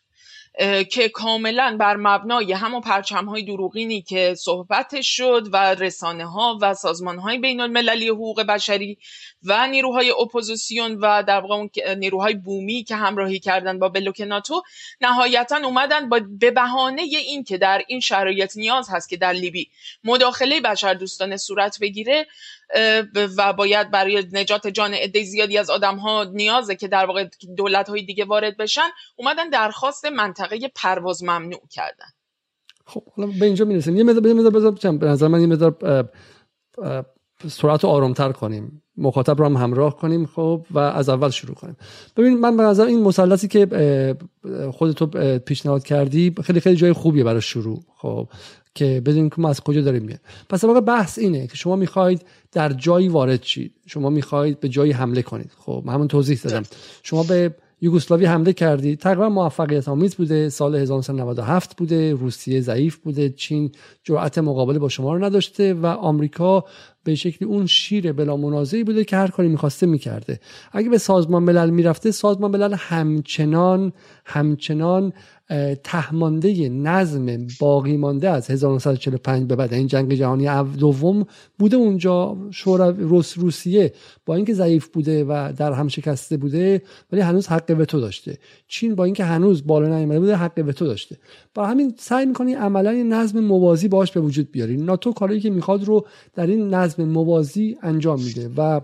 که 0.90 1.08
کاملا 1.08 1.76
بر 1.80 1.96
مبنای 1.96 2.52
همون 2.52 2.80
پرچم 2.80 3.24
های 3.24 3.42
دروغینی 3.42 4.02
که 4.02 4.34
صحبتش 4.38 5.16
شد 5.16 5.48
و 5.52 5.74
رسانه 5.74 6.26
ها 6.26 6.58
و 6.62 6.74
سازمان 6.74 7.18
های 7.18 7.38
بین 7.38 7.60
المللی 7.60 8.08
حقوق 8.08 8.42
بشری 8.42 8.98
و 9.42 9.66
نیروهای 9.66 10.10
اپوزیسیون 10.10 10.98
و 11.00 11.22
در 11.22 11.40
واقع 11.40 11.94
نیروهای 11.94 12.34
بومی 12.34 12.84
که 12.84 12.96
همراهی 12.96 13.38
کردن 13.38 13.78
با 13.78 13.88
بلوک 13.88 14.20
ناتو 14.20 14.62
نهایتا 15.00 15.56
اومدن 15.56 16.08
با 16.08 16.20
به 16.40 16.50
بهانه 16.50 17.02
این 17.02 17.44
که 17.44 17.58
در 17.58 17.84
این 17.88 18.00
شرایط 18.00 18.56
نیاز 18.56 18.88
هست 18.90 19.08
که 19.08 19.16
در 19.16 19.32
لیبی 19.32 19.70
مداخله 20.04 20.60
بشردوستانه 20.60 21.36
صورت 21.36 21.78
بگیره. 21.80 22.26
و 23.36 23.52
باید 23.52 23.90
برای 23.90 24.26
نجات 24.32 24.66
جان 24.66 24.94
عده 24.94 25.22
زیادی 25.22 25.58
از 25.58 25.70
آدم 25.70 25.96
ها 25.96 26.24
نیازه 26.24 26.74
که 26.74 26.88
در 26.88 27.06
واقع 27.06 27.28
دولت 27.56 27.88
های 27.88 28.02
دیگه 28.02 28.24
وارد 28.24 28.56
بشن 28.56 28.88
اومدن 29.16 29.50
درخواست 29.50 30.04
منطقه 30.04 30.58
پرواز 30.74 31.24
ممنوع 31.24 31.62
کردن. 31.70 32.06
خب 32.86 33.02
حالا 33.16 33.32
به 33.40 33.46
اینجا 33.46 33.64
می‌رسیم. 33.64 33.96
یه 33.96 34.04
مقدار 34.04 34.50
بذار 34.50 34.70
به 34.92 35.06
نظر 35.06 35.28
من 35.28 35.40
یه 35.40 35.46
مقدار 35.46 36.08
سرعت 37.48 37.84
رو 37.84 37.90
آرامتر 37.90 38.32
کنیم. 38.32 38.82
مخاطب 38.96 39.38
رو 39.38 39.44
هم 39.44 39.56
همراه 39.56 39.96
کنیم 39.96 40.26
خب 40.26 40.66
و 40.70 40.78
از 40.78 41.08
اول 41.08 41.30
شروع 41.30 41.54
کنیم. 41.54 41.76
ببین 42.16 42.38
من 42.38 42.56
به 42.56 42.62
نظر 42.62 42.84
این 42.84 43.02
مثلثی 43.02 43.48
که 43.48 44.16
خودتو 44.72 45.06
پیشنهاد 45.38 45.84
کردی 45.84 46.34
خیلی 46.44 46.60
خیلی 46.60 46.76
جای 46.76 46.92
خوبیه 46.92 47.24
برای 47.24 47.40
شروع 47.40 47.80
خب. 47.96 48.28
که 48.74 49.02
بدونیم 49.06 49.28
که 49.28 49.40
ما 49.40 49.48
از 49.48 49.60
کجا 49.60 49.80
داریم 49.80 50.02
میاد 50.02 50.20
پس 50.48 50.64
واقع 50.64 50.80
بحث 50.80 51.18
اینه 51.18 51.46
که 51.46 51.56
شما 51.56 51.76
می‌خواید 51.76 52.24
در 52.52 52.72
جایی 52.72 53.08
وارد 53.08 53.42
شید. 53.42 53.72
شما 53.86 54.10
می‌خواید 54.10 54.60
به 54.60 54.68
جایی 54.68 54.92
حمله 54.92 55.22
کنید. 55.22 55.50
خب 55.58 55.84
همون 55.88 56.08
توضیح 56.08 56.40
دادم. 56.44 56.62
شما 57.02 57.22
به 57.22 57.54
یوگسلاوی 57.80 58.24
حمله 58.24 58.52
کردی 58.52 58.96
تقریبا 58.96 59.28
موفقیت 59.28 59.88
آمیز 59.88 60.14
بوده. 60.14 60.48
سال 60.48 60.74
1997 60.74 61.76
بوده. 61.76 62.12
روسیه 62.12 62.60
ضعیف 62.60 62.96
بوده. 62.96 63.28
چین 63.30 63.70
جرأت 64.04 64.38
مقابله 64.38 64.78
با 64.78 64.88
شما 64.88 65.14
رو 65.14 65.24
نداشته 65.24 65.74
و 65.74 65.86
آمریکا 65.86 66.64
به 67.04 67.14
شکلی 67.14 67.48
اون 67.48 67.66
شیر 67.66 68.12
بلا 68.12 68.36
منازعی 68.36 68.84
بوده 68.84 69.04
که 69.04 69.16
هر 69.16 69.28
کاری 69.28 69.48
می‌خواسته 69.48 69.86
می‌کرده. 69.86 70.40
اگه 70.72 70.88
به 70.88 70.98
سازمان 70.98 71.42
ملل 71.42 71.70
می‌رفته 71.70 72.10
سازمان 72.10 72.50
ملل 72.50 72.74
همچنان 72.78 73.92
همچنان 74.24 75.12
تهمانده 75.84 76.68
نظم 76.68 77.46
باقی 77.60 77.96
مانده 77.96 78.30
از 78.30 78.50
1945 78.50 79.48
به 79.48 79.56
بعد. 79.56 79.74
این 79.74 79.86
جنگ 79.86 80.14
جهانی 80.14 80.48
دوم 80.78 81.26
بوده 81.58 81.76
اونجا. 81.76 82.36
شورا 82.50 82.90
روس 82.90 83.38
روسیه 83.38 83.92
با 84.26 84.34
اینکه 84.34 84.54
ضعیف 84.54 84.88
بوده 84.88 85.24
و 85.24 85.52
در 85.56 85.72
هم 85.72 85.88
شکسته 85.88 86.36
بوده 86.36 86.82
ولی 87.12 87.20
هنوز 87.20 87.46
حق 87.46 87.76
وتو 87.78 88.00
داشته. 88.00 88.38
چین 88.68 88.94
با 88.94 89.04
اینکه 89.04 89.24
هنوز 89.24 89.66
بالا 89.66 89.96
نیامده 89.96 90.20
بوده 90.20 90.36
حق 90.36 90.64
وتو 90.66 90.84
داشته. 90.84 91.16
با 91.54 91.66
همین 91.66 91.94
سعی 91.98 92.26
می‌کنی 92.26 92.54
عملا 92.54 92.92
نظم 92.92 93.40
موازی 93.40 93.88
باش 93.88 94.12
به 94.12 94.20
وجود 94.20 94.50
بیاری. 94.52 94.76
ناتو 94.76 95.12
کاری 95.12 95.40
که 95.40 95.50
می‌خواد 95.50 95.84
رو 95.84 96.06
در 96.34 96.46
این 96.46 96.74
نظم 96.74 96.93
موازی 97.02 97.76
انجام 97.82 98.22
میده 98.22 98.50
و 98.56 98.80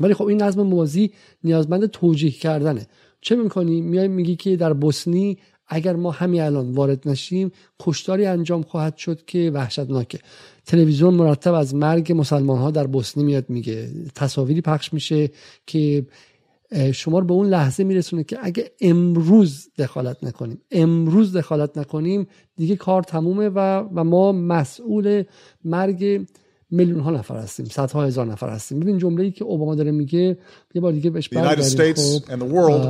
ولی 0.00 0.14
خب 0.14 0.24
این 0.24 0.42
نظم 0.42 0.62
موازی 0.62 1.10
نیازمند 1.44 1.86
توجیه 1.86 2.30
کردنه. 2.30 2.86
چه 3.20 3.36
می‌کنی؟ 3.36 3.80
میای 3.80 4.08
میگی 4.08 4.36
که 4.36 4.56
در 4.56 4.72
بوسنی 4.72 5.38
اگر 5.68 5.96
ما 5.96 6.10
همین 6.10 6.40
الان 6.40 6.72
وارد 6.72 7.08
نشیم 7.08 7.52
کشتاری 7.80 8.26
انجام 8.26 8.62
خواهد 8.62 8.96
شد 8.96 9.24
که 9.24 9.50
وحشتناکه. 9.54 10.18
تلویزیون 10.66 11.14
مرتب 11.14 11.54
از 11.54 11.74
مرگ 11.74 12.12
مسلمان 12.16 12.58
ها 12.58 12.70
در 12.70 12.86
بوسنی 12.86 13.24
میاد 13.24 13.50
میگه. 13.50 13.90
تصاویری 14.14 14.60
پخش 14.60 14.92
میشه 14.92 15.30
که 15.66 16.06
شما 16.92 17.18
رو 17.18 17.24
به 17.26 17.32
اون 17.32 17.48
لحظه 17.48 17.84
میرسونه 17.84 18.24
که 18.24 18.38
اگه 18.42 18.70
امروز 18.80 19.68
دخالت 19.78 20.24
نکنیم 20.24 20.60
امروز 20.70 21.36
دخالت 21.36 21.78
نکنیم 21.78 22.26
دیگه 22.56 22.76
کار 22.76 23.02
تمومه 23.02 23.48
و, 23.48 23.58
و 23.94 24.04
ما 24.04 24.32
مسئول 24.32 25.22
مرگ 25.64 26.26
میلیون 26.70 27.00
ها 27.00 27.10
نفر 27.10 27.36
هستیم 27.36 27.66
صدها 27.66 28.04
هزار 28.04 28.26
نفر 28.26 28.48
هستیم. 28.48 28.80
ببین 28.80 28.98
جمله 28.98 29.24
ای 29.24 29.30
که 29.30 29.44
اوباما 29.44 29.74
داره 29.74 29.90
میگه 29.90 30.38
یه 30.74 30.80
بار 30.80 30.92
دیگه 30.92 31.10
بهش 31.10 31.28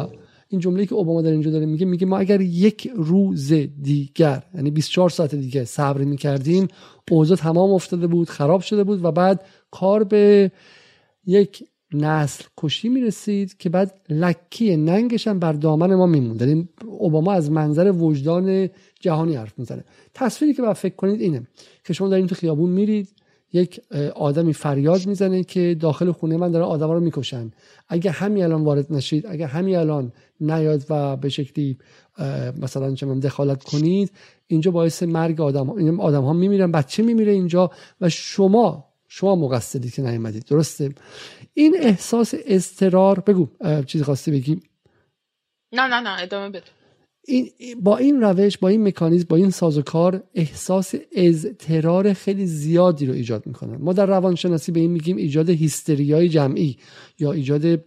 خب. 0.07 0.11
این 0.49 0.61
جمله 0.61 0.87
که 0.87 0.95
اوباما 0.95 1.23
در 1.23 1.31
اینجا 1.31 1.51
داره 1.51 1.67
میگه 1.67 1.87
میگه 1.87 2.07
ما 2.07 2.19
اگر 2.19 2.41
یک 2.41 2.91
روز 2.95 3.53
دیگر 3.83 4.43
یعنی 4.55 4.71
24 4.71 5.11
ساعت 5.11 5.35
دیگه 5.35 5.65
صبر 5.65 6.05
می‌کردیم 6.05 6.69
اوضاع 7.11 7.37
تمام 7.37 7.71
افتاده 7.71 8.07
بود 8.07 8.29
خراب 8.29 8.61
شده 8.61 8.85
بود 8.85 9.05
و 9.05 9.13
بعد 9.13 9.45
کار 9.71 10.05
به 10.05 10.53
یک 11.27 11.65
نسل 11.93 12.45
کشی 12.57 12.89
می‌رسید 12.89 13.57
که 13.57 13.69
بعد 13.69 14.01
لکی 14.09 14.77
ننگش 14.77 15.29
هم 15.29 15.39
بر 15.39 15.53
دامن 15.53 15.95
ما 15.95 16.07
میموند. 16.07 16.41
یعنی 16.41 16.69
اوباما 16.87 17.33
از 17.33 17.51
منظر 17.51 17.91
وجدان 17.91 18.69
جهانی 19.01 19.37
حرف 19.37 19.59
می‌زنه. 19.59 19.85
تصویری 20.15 20.55
که 20.55 20.63
باید 20.63 20.77
فکر 20.77 20.97
کنید 20.97 21.21
اینه 21.21 21.47
که 21.85 21.93
شما 21.93 22.09
در 22.09 22.17
این 22.17 22.27
تو 22.27 22.35
خیابون 22.35 22.71
میرید 22.71 23.09
یک 23.57 23.81
آدمی 24.15 24.53
فریاد 24.53 25.07
می‌زنه 25.07 25.45
که 25.45 25.77
داخل 25.81 26.13
خونه 26.13 26.37
من 26.37 26.51
داره 26.51 26.65
آدما 26.65 26.93
رو 26.95 27.01
می‌کشن. 27.01 27.51
اگه 27.89 28.11
همین 28.11 28.45
الان 28.45 28.65
وارد 28.65 28.93
نشید 28.93 29.27
اگه 29.27 29.47
همین 29.47 29.77
الان 29.77 30.13
نیاد 30.41 30.83
و 30.91 31.17
به 31.17 31.29
شکلی 31.29 31.79
مثلا 32.63 32.95
چه 32.95 33.07
دخالت 33.07 33.63
کنید 33.65 34.11
اینجا 34.47 34.71
باعث 34.71 35.03
مرگ 35.03 35.41
آدم 35.41 35.67
ها 35.67 36.03
آدم 36.03 36.23
ها 36.23 36.33
میمیرن 36.33 36.73
بچه 36.73 37.03
میمیره 37.03 37.33
اینجا؟ 37.33 37.71
و 38.01 38.09
شما 38.09 38.85
شما 39.09 39.37
مقصری 39.37 39.91
که 39.91 40.03
نیومدید. 40.03 40.45
درسته؟ 40.45 40.95
این 41.55 41.77
احساس 41.81 42.35
استرار 42.47 43.21
بگو 43.21 43.49
چیزی 43.87 44.05
خواستی 44.05 44.31
بگی؟ 44.31 44.61
نه 45.73 45.83
نه 45.83 46.01
نه 46.01 46.23
ادامه 46.23 46.49
بده. 46.49 46.76
این 47.27 47.51
با 47.83 47.97
این 47.97 48.21
روش 48.21 48.59
با 48.59 48.69
این 48.69 48.89
مکانیزم 48.89 49.27
با 49.29 49.37
این 49.37 49.51
سازوکار 49.51 50.23
احساس 50.35 50.95
اضطرار 51.13 52.13
خیلی 52.13 52.47
زیادی 52.47 53.07
رو 53.07 53.15
ایجاد 53.15 53.47
می‌کنن 53.47 53.77
ما 53.77 53.93
در 53.93 54.07
روانشناسی 54.07 54.73
به 54.73 54.81
این 54.81 54.91
میگیم 54.91 55.17
ایجاد 55.17 55.51
هیستریای 55.51 56.29
جمعی 56.29 56.77
یا 57.19 57.33
ایجاد 57.33 57.81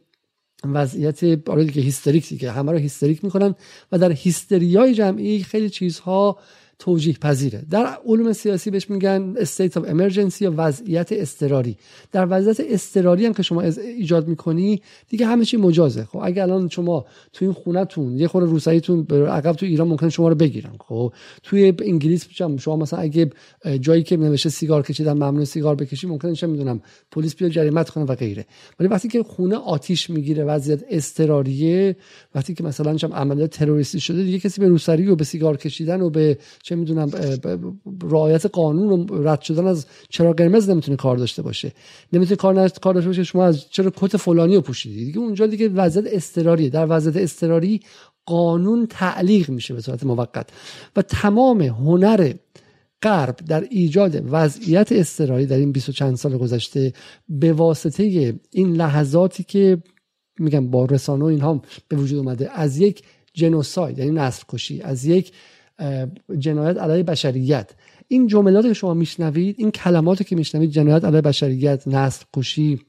وضعیت 0.63 1.49
آره 1.49 1.63
دیگه 1.63 1.82
هیستریک 1.82 2.30
دیگه 2.30 2.52
همه 2.52 2.71
رو 2.71 2.78
هیستریک 2.78 3.23
می‌کنن 3.23 3.56
و 3.91 3.97
در 3.97 4.12
هیستریای 4.12 4.93
جمعی 4.93 5.43
خیلی 5.43 5.69
چیزها 5.69 6.38
توجیه 6.79 7.13
پذیره 7.13 7.63
در 7.69 7.97
علوم 8.05 8.33
سیاسی 8.33 8.71
بهش 8.71 8.89
میگن 8.89 9.35
state 9.35 9.71
of 9.71 9.83
emergency 9.83 10.41
یا 10.41 10.53
وضعیت 10.57 11.07
اضطراری. 11.11 11.77
در 12.11 12.27
وضعیت 12.29 12.71
اضطراری 12.73 13.25
هم 13.25 13.33
که 13.33 13.43
شما 13.43 13.61
ایجاد 13.61 14.27
می‌کنی 14.27 14.81
دیگه 15.09 15.25
همه 15.25 15.45
چی 15.45 15.57
مجازه. 15.57 16.03
خب 16.03 16.19
اگه 16.23 16.41
الان 16.41 16.69
شما 16.69 17.05
تو 17.33 17.45
این 17.45 17.53
خونتون 17.53 18.17
یه 18.17 18.27
خورده 18.27 18.47
روسیتون 18.51 19.07
عقب 19.11 19.53
تو 19.53 19.65
ایران 19.65 19.87
ممکن 19.87 20.09
شما 20.09 20.29
رو 20.29 20.35
بگیرن. 20.35 20.71
خب 20.79 21.13
توی 21.43 21.73
انگلیس 21.81 22.27
شما 22.59 22.75
مثلا 22.75 22.99
اگه 22.99 23.29
جایی 23.81 24.03
که 24.03 24.17
نوشته 24.17 24.49
سیگار 24.49 24.83
کشیدن 24.83 25.13
ممنوع 25.13 25.43
سیگار 25.43 25.75
بکشی 25.75 26.07
ممکنه 26.07 26.35
چه 26.35 26.47
می‌دونم 26.47 26.81
پلیس 27.11 27.35
بیاد 27.35 27.51
جریمت 27.51 27.89
کنه 27.89 28.03
و 28.03 28.15
غیره. 28.15 28.45
ولی 28.79 28.89
وقتی 28.89 29.07
که 29.07 29.23
خونه 29.23 29.55
آتیش 29.55 30.09
می‌گیره 30.09 30.43
وضعیت 30.43 30.83
اضطراریه 30.89 31.95
وقتی 32.35 32.53
که 32.53 32.63
مثلا 32.63 32.97
عملیات 33.13 33.49
تروریستی 33.49 33.99
شده 33.99 34.23
دیگه 34.23 34.39
کسی 34.39 34.61
به 34.61 34.67
روسری 34.67 35.07
و 35.07 35.15
به 35.15 35.23
سیگار 35.23 35.57
کشیدن 35.57 36.01
و 36.01 36.09
به 36.09 36.37
چه 36.69 36.75
می‌دونم 36.75 37.12
رعایت 38.03 38.45
قانون 38.45 39.10
و 39.10 39.23
رد 39.23 39.41
شدن 39.41 39.67
از 39.67 39.86
چرا 40.10 40.34
قرمز 40.34 40.69
نمی‌تونه 40.69 40.97
کار 40.97 41.17
داشته 41.17 41.41
باشه. 41.41 41.71
نمی‌تونه 42.13 42.36
کار 42.36 42.69
کار 42.69 42.93
داشته 42.93 43.08
باشه 43.10 43.23
شما 43.23 43.45
از 43.45 43.69
چرا 43.69 43.91
کت 43.95 44.17
فلانی 44.17 44.55
رو 44.55 44.62
پوشیدی. 44.62 45.05
دیگه 45.05 45.19
اونجا 45.19 45.47
دیگه 45.47 45.69
وضعیت 45.69 46.05
استراریه 46.13 46.69
در 46.69 46.88
وضعیت 46.89 47.17
استراری 47.17 47.82
قانون 48.25 48.88
تعلیق 48.89 49.49
میشه 49.49 49.73
به 49.73 49.82
صورت 49.82 50.03
موقت. 50.03 50.49
و 50.95 51.01
تمام 51.01 51.62
هنر 51.62 52.34
غرب 53.03 53.36
در 53.36 53.67
ایجاد 53.69 54.23
وضعیت 54.32 54.91
استراری 54.91 55.45
در 55.45 55.58
این 55.58 55.71
20 55.71 55.91
چند 55.91 56.15
سال 56.15 56.38
گذشته 56.38 56.93
به 57.29 57.53
واسطه 57.53 58.34
این 58.51 58.73
لحظاتی 58.75 59.43
که 59.43 59.84
میگم 60.39 60.71
با 60.71 60.86
رسانه 60.86 61.23
و 61.23 61.27
اینها 61.27 61.62
به 61.88 61.95
وجود 61.95 62.17
اومده 62.17 62.49
از 62.53 62.77
یک 62.77 63.03
جنوساید 63.34 63.99
یعنی 63.99 64.12
نسل 64.12 64.43
کشی 64.49 64.82
از 64.82 65.05
یک 65.05 65.32
جنایت 66.39 66.77
علیه 66.77 67.03
بشریت. 67.03 67.71
این 68.07 68.27
جملاتی 68.27 68.67
که 68.67 68.73
شما 68.73 68.93
میشنوید 68.93 69.55
این 69.59 69.71
کلماتی 69.71 70.23
که 70.23 70.35
میشنوید 70.35 70.71
جنایت 70.71 71.05
علیه 71.05 71.21
بشریت 71.21 71.87
نسل 71.87 72.25
کشی 72.35 72.79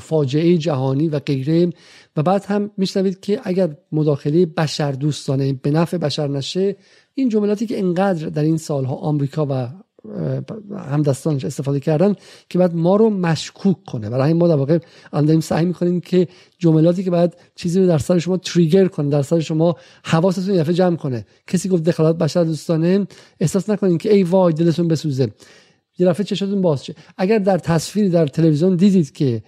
فاجعه 0.00 0.56
جهانی 0.58 1.08
و 1.08 1.18
غیره. 1.18 1.72
و 2.16 2.22
بعد 2.22 2.44
هم 2.44 2.70
میشنوید 2.76 3.20
که 3.20 3.40
اگر 3.44 3.76
مداخله 3.92 4.46
بشر 4.46 4.92
دوستانه 4.92 5.52
به 5.52 5.70
نفع 5.70 5.96
بشر 5.96 6.28
نشه 6.28 6.76
این 7.14 7.28
جملاتی 7.28 7.66
که 7.66 7.76
اینقدر 7.76 8.28
در 8.28 8.42
این 8.42 8.56
سالها 8.56 8.94
آمریکا 8.94 9.46
و 9.50 9.68
همدستانش 10.90 11.44
استفاده 11.44 11.80
کردن 11.80 12.14
که 12.48 12.58
بعد 12.58 12.74
ما 12.74 12.96
رو 12.96 13.10
مشکوک 13.10 13.84
کنه. 13.84 14.10
برای 14.10 14.32
ما 14.32 14.48
در 14.48 14.56
واقع 14.56 14.78
داریم 15.12 15.40
سعی 15.40 15.64
می‌کنیم 15.64 16.00
که 16.00 16.28
جملاتی 16.58 17.04
که 17.04 17.10
بعد 17.10 17.36
چیزی 17.54 17.80
رو 17.80 17.86
در 17.86 17.98
سر 17.98 18.18
شما 18.18 18.36
تریگر 18.36 18.88
کنه 18.88 19.08
در 19.08 19.22
سر 19.22 19.40
شما 19.40 19.76
حواستون 20.04 20.54
یه 20.54 20.64
جمع 20.64 20.96
کنه. 20.96 21.26
کسی 21.46 21.68
گفت 21.68 21.82
دخالت 21.82 22.16
بشر 22.16 22.44
دوستانه 22.44 23.06
احساس 23.40 23.70
نکنین 23.70 23.98
که 23.98 24.14
ای 24.14 24.22
وای 24.22 24.52
دلتون 24.52 24.88
بسوزه. 24.88 25.28
یه 25.98 26.06
دفعه 26.06 26.24
چشاتون 26.24 26.60
باز 26.60 26.84
شه. 26.84 26.94
اگر 27.18 27.38
در 27.38 27.58
تصویری 27.58 28.08
در 28.08 28.26
تلویزیون 28.26 28.76
دیدید 28.76 29.12
که 29.12 29.42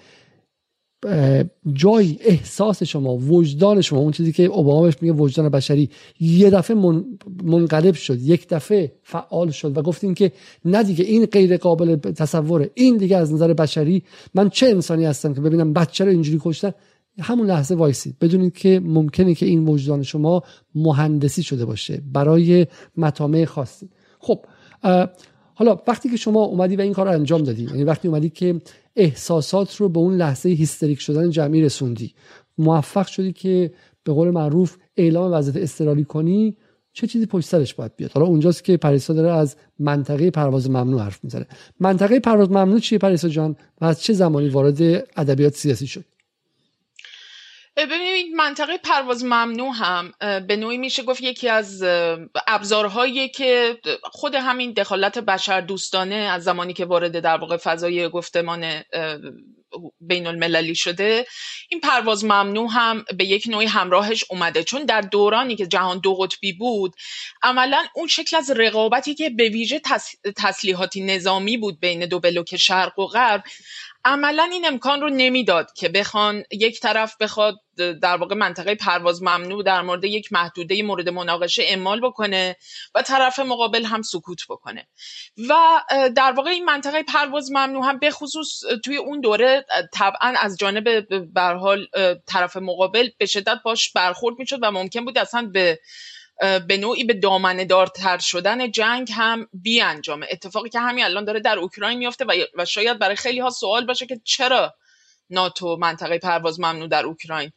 جای 1.73 2.19
احساس 2.21 2.83
شما 2.83 3.17
وجدان 3.17 3.81
شما 3.81 3.99
اون 3.99 4.13
چیزی 4.13 4.33
که 4.33 4.43
اوباما 4.43 4.91
میگه 5.01 5.15
وجدان 5.15 5.49
بشری 5.49 5.91
یه 6.21 6.51
دفعه 6.51 6.77
منقلب 7.43 7.95
شد 7.95 8.23
یک 8.23 8.49
دفعه 8.49 8.93
فعال 9.03 9.51
شد 9.51 9.79
و 9.79 9.83
گفتین 9.83 10.15
که 10.15 10.33
نه 10.65 10.83
دیگه 10.83 11.05
این 11.05 11.27
غیر 11.27 11.57
قابل 11.57 11.97
تصوره 11.97 12.71
این 12.75 12.97
دیگه 12.97 13.17
از 13.17 13.33
نظر 13.33 13.53
بشری 13.53 14.03
من 14.35 14.49
چه 14.49 14.67
انسانی 14.67 15.05
هستم 15.05 15.35
که 15.35 15.41
ببینم 15.41 15.73
بچه 15.73 16.05
رو 16.05 16.11
اینجوری 16.11 16.39
کشتن؟ 16.43 16.73
همون 17.21 17.47
لحظه 17.47 17.75
وایسید 17.75 18.17
بدونید 18.21 18.55
که 18.55 18.81
ممکنه 18.85 19.35
که 19.35 19.47
این 19.47 19.69
وجدان 19.69 20.03
شما 20.03 20.43
مهندسی 20.75 21.43
شده 21.43 21.65
باشه 21.65 22.03
برای 22.13 22.67
مطامع 22.97 23.45
خاصی. 23.45 23.89
خب 24.19 24.45
حالا 25.55 25.79
وقتی 25.87 26.09
که 26.09 26.17
شما 26.17 26.41
اومدی 26.41 26.77
و 26.77 26.81
این 26.81 26.93
کار 26.93 27.07
رو 27.07 27.13
انجام 27.13 27.43
دادی 27.43 27.63
یعنی 27.63 27.85
وقتی 27.85 28.09
اومدی 28.09 28.29
که 28.29 28.61
احساسات 28.97 29.77
رو 29.77 29.89
به 29.89 29.99
اون 29.99 30.17
لحظه 30.17 30.49
هیستریک 30.49 31.01
شدن 31.01 31.31
جمعی 31.31 31.63
رسوندی 31.63 32.15
موفق 32.59 33.07
شدی 33.07 33.33
که 33.33 33.73
به 34.05 34.13
قول 34.13 34.31
معروف 34.31 34.77
اعلام 34.97 35.33
وضعیت 35.33 35.57
استرالی 35.57 36.05
کنی 36.05 36.57
چه 36.93 37.07
چیزی 37.07 37.27
پشت 37.27 37.49
سرش 37.49 37.75
باید 37.75 37.97
بیاد؟ 37.97 38.13
حالا 38.13 38.27
اونجاست 38.27 38.65
که 38.65 38.77
پریسا 38.77 39.15
داره 39.15 39.33
از 39.33 39.57
منطقه 39.79 40.31
پرواز 40.31 40.71
ممنوع 40.71 41.01
حرف 41.01 41.25
می‌زنه. 41.25 41.47
منطقه 41.81 42.21
پرواز 42.21 42.51
ممنوع 42.51 42.79
چیه 42.79 42.99
پریسا 42.99 43.29
جان؟ 43.29 43.57
و 43.81 43.85
از 43.85 44.03
چه 44.03 44.13
زمانی 44.13 44.49
وارد 44.49 44.83
ادبیات 45.17 45.55
سیاسی 45.55 45.87
شد؟ 45.87 46.05
ببینید 47.77 48.35
منطقه 48.35 48.79
پرواز 48.79 49.25
ممنوع 49.25 49.75
هم 49.75 50.13
به 50.47 50.57
نوعی 50.57 50.79
میشه 50.79 51.03
گفت 51.03 51.21
یکی 51.21 51.49
از 51.49 51.83
ابزارهایی 52.47 53.29
که 53.29 53.79
خود 54.03 54.35
همین 54.35 54.73
دخالت 54.73 55.19
بشر 55.19 55.61
دوستانه 55.61 56.15
از 56.15 56.45
زمانی 56.45 56.73
که 56.73 56.85
وارد 56.85 57.21
در 57.21 57.37
واقع 57.37 57.57
فضای 57.57 58.09
گفتمان 58.09 58.83
بین 60.01 60.27
المللی 60.27 60.75
شده 60.75 61.27
این 61.69 61.81
پرواز 61.81 62.25
ممنوع 62.25 62.69
هم 62.73 63.05
به 63.19 63.25
یک 63.25 63.45
نوعی 63.49 63.67
همراهش 63.67 64.25
اومده. 64.31 64.65
چون 64.65 64.85
در 64.85 65.01
دورانی 65.01 65.57
که 65.57 65.67
جهان 65.67 65.99
دو 65.99 66.15
قطبی 66.15 66.53
بود 66.53 66.95
عملا 67.43 67.85
اون 67.95 68.07
شکل 68.07 68.37
از 68.37 68.51
رقابتی 68.51 69.15
که 69.15 69.31
به 69.31 69.49
ویژه 69.49 69.81
تسلیحاتی 70.37 71.01
نظامی 71.01 71.57
بود 71.57 71.81
بین 71.81 72.07
دو 72.07 72.21
بلوک 72.21 72.57
شرق 72.57 72.99
و 72.99 73.07
غرب 73.07 73.45
عملا 74.05 74.49
این 74.53 74.67
امکان 74.67 75.01
رو 75.01 75.09
نمی‌داد 75.09 75.73
که 75.73 75.89
بخوان 75.89 76.45
یک 76.51 76.81
طرف 76.81 77.17
بخواد 77.21 77.55
در 77.77 78.17
واقع 78.17 78.35
منطقه 78.35 78.75
پرواز 78.75 79.23
ممنوع 79.23 79.63
در 79.63 79.83
مورد 79.83 80.05
یک 80.05 80.33
محدوده 80.33 80.83
مورد 80.83 81.09
مناقشه 81.09 81.63
اعمال 81.63 82.01
بکنه 82.01 82.57
و 82.95 83.03
طرف 83.03 83.39
مقابل 83.39 83.85
هم 83.85 84.03
سکوت 84.03 84.41
بکنه. 84.49 84.89
و 85.49 85.55
در 86.17 86.33
واقع 86.33 86.51
این 86.51 86.65
منطقه 86.65 87.03
پرواز 87.03 87.51
ممنوع 87.51 87.85
هم 87.85 87.99
به 87.99 88.11
خصوص 88.11 88.61
توی 88.85 88.97
اون 88.97 89.21
دوره 89.21 89.67
طبعا 89.93 90.35
از 90.39 90.57
جانب 90.59 91.01
برحال 91.33 91.87
طرف 92.27 92.57
مقابل 92.57 93.09
به 93.19 93.27
شدت 93.27 93.59
باش 93.65 93.93
برخورد 93.93 94.39
می‌شد 94.39 94.59
و 94.63 94.71
ممکن 94.71 95.05
بود 95.05 95.19
اصلا 95.19 95.51
به 95.53 95.79
به 96.69 96.77
نوعی 96.77 97.05
به 97.05 97.15
دامنه 97.15 97.65
دارتر 97.65 98.19
شدن 98.19 98.71
جنگ 98.71 99.09
هم 99.15 99.49
بی 99.53 99.81
انجامه 99.81 100.27
اتفاقی 100.31 100.69
که 100.69 100.81
همین 100.81 101.05
الان 101.05 101.25
داره 101.25 101.41
در 101.41 101.59
اوکراین 101.59 101.99
میفته 101.99 102.27
و 102.55 102.65
شاید 102.65 102.99
برای 102.99 103.17
خیلی 103.17 103.41
ها 103.41 103.51
سوال 103.51 103.87
باشه 103.87 104.07
که 104.07 104.21
چرا 104.25 104.75
ناتو 105.31 105.77
منطقه 105.77 106.19
پرواز 106.19 106.61
ممنوع 106.61 106.89
در 106.89 107.05
اوکراین 107.05 107.53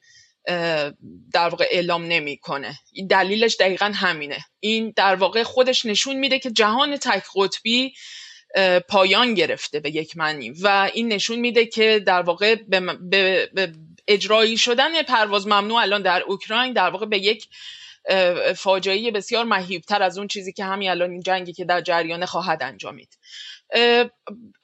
در 1.34 1.50
واقع 1.50 1.65
اعلام 1.71 2.06
نمی‌کنه. 2.06 2.80
دلیلش 3.10 3.56
دقیقا 3.60 3.91
همینه. 3.95 4.45
این 4.60 4.93
در 4.95 5.15
واقع 5.15 5.43
خودش 5.43 5.86
نشون 5.86 6.15
میده 6.15 6.39
که 6.39 6.52
جهان 6.52 6.98
تک 6.98 7.24
قطبی 7.36 7.93
پایان 8.89 9.34
گرفته 9.34 9.80
به 9.80 9.95
یک 9.95 10.17
معنی 10.17 10.50
و 10.50 10.89
این 10.93 11.08
نشون 11.08 11.39
میده 11.39 11.65
که 11.65 12.04
در 12.06 12.21
واقع 12.21 12.56
به, 12.56 12.80
به 13.54 13.74
اجرایی 14.08 14.58
شدن 14.58 15.02
پرواز 15.02 15.48
ممنوع 15.48 15.82
الان 15.82 16.02
در 16.02 16.21
اوکراین 16.21 16.74
در 16.74 16.89
واقع 16.89 17.06
به 17.06 17.17
یک 17.17 17.48
فاجعه 18.55 19.11
بسیار 19.11 19.45
مهیبتر 19.45 20.03
از 20.03 20.17
اون 20.17 20.27
چیزی 20.27 20.53
که 20.53 20.65
همین 20.65 20.89
الان 20.89 21.11
این 21.11 21.21
جنگی 21.21 21.53
که 21.53 21.65
در 21.65 21.81
جریان 21.81 22.25
خواهد 22.25 22.63
انجامید. 22.63 23.17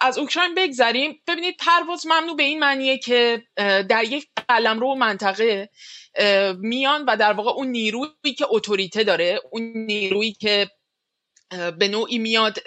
از 0.01 0.17
اوکراین 0.17 0.56
بگذریم. 0.56 1.21
ببینید 1.27 1.56
پرواز 1.60 2.08
ممنوع 2.08 2.36
به 2.36 2.43
این 2.43 2.60
معنیه 2.60 2.97
که 2.97 3.43
در 3.89 4.04
یک 4.04 4.27
قلمرو 4.47 4.95
منطقه 4.95 5.69
میان 6.60 7.06
و 7.06 7.17
در 7.17 7.34
واقع 7.34 7.51
اون 7.51 7.67
نیرویی 7.67 8.34
که 8.38 8.45
اتوریته 8.49 9.04
داره 9.04 9.41
اون 9.51 9.73
نیرویی 9.75 10.34
که 10.34 10.69
به 11.80 11.88
نوعی 11.88 12.17
میاد 12.17 12.58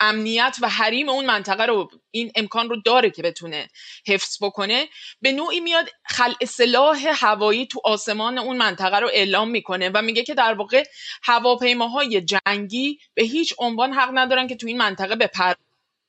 امنیت 0.00 0.56
و 0.62 0.68
حریم 0.68 1.08
اون 1.08 1.26
منطقه 1.26 1.66
رو 1.66 1.90
این 2.10 2.32
امکان 2.36 2.68
رو 2.68 2.76
داره 2.84 3.10
که 3.10 3.22
بتونه 3.22 3.68
حفظ 4.06 4.38
بکنه. 4.42 4.88
به 5.20 5.32
نوعی 5.32 5.60
میاد 5.60 5.88
خلع 6.04 6.44
سلاح 6.44 7.06
هوایی 7.14 7.66
تو 7.66 7.80
آسمان 7.84 8.38
اون 8.38 8.56
منطقه 8.56 8.98
رو 8.98 9.08
اعلام 9.12 9.50
می‌کنه 9.50 9.90
و 9.94 10.02
میگه 10.02 10.22
که 10.22 10.34
در 10.34 10.54
واقع 10.54 10.84
هواپیماهای 11.22 12.20
جنگی 12.20 12.98
به 13.14 13.22
هیچ 13.22 13.54
عنوان 13.58 13.92
حق 13.92 14.10
ندارن 14.14 14.46
که 14.46 14.56
تو 14.56 14.66
این 14.66 14.78
منطقه 14.78 15.16
به 15.16 15.30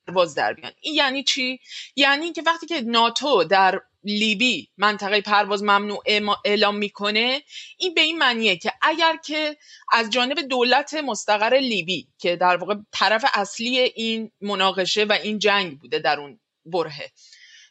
پرواز 0.08 0.34
در 0.34 0.52
بیان. 0.52 0.72
این 0.80 0.94
یعنی 0.94 1.22
چی؟ 1.22 1.60
یعنی 1.96 2.32
که 2.32 2.42
وقتی 2.46 2.66
که 2.66 2.80
ناتو 2.80 3.44
در 3.44 3.80
لیبی 4.06 4.68
منطقه 4.76 5.20
پرواز 5.20 5.62
ممنوع 5.62 6.02
اعلام 6.44 6.76
می‌کنه 6.76 7.42
این 7.78 7.94
به 7.94 8.00
این 8.00 8.18
معنیه 8.18 8.56
که 8.56 8.72
اگر 8.82 9.16
که 9.24 9.56
از 9.92 10.10
جانب 10.10 10.40
دولت 10.40 10.94
مستقر 10.94 11.54
لیبی 11.54 12.08
که 12.18 12.36
در 12.36 12.56
واقع 12.56 12.74
طرف 12.92 13.24
اصلی 13.34 13.78
این 13.78 14.32
مناقشه 14.40 15.04
و 15.04 15.12
این 15.22 15.38
جنگ 15.38 15.78
بوده 15.78 15.98
در 15.98 16.20
اون 16.20 16.40
برهه 16.64 17.12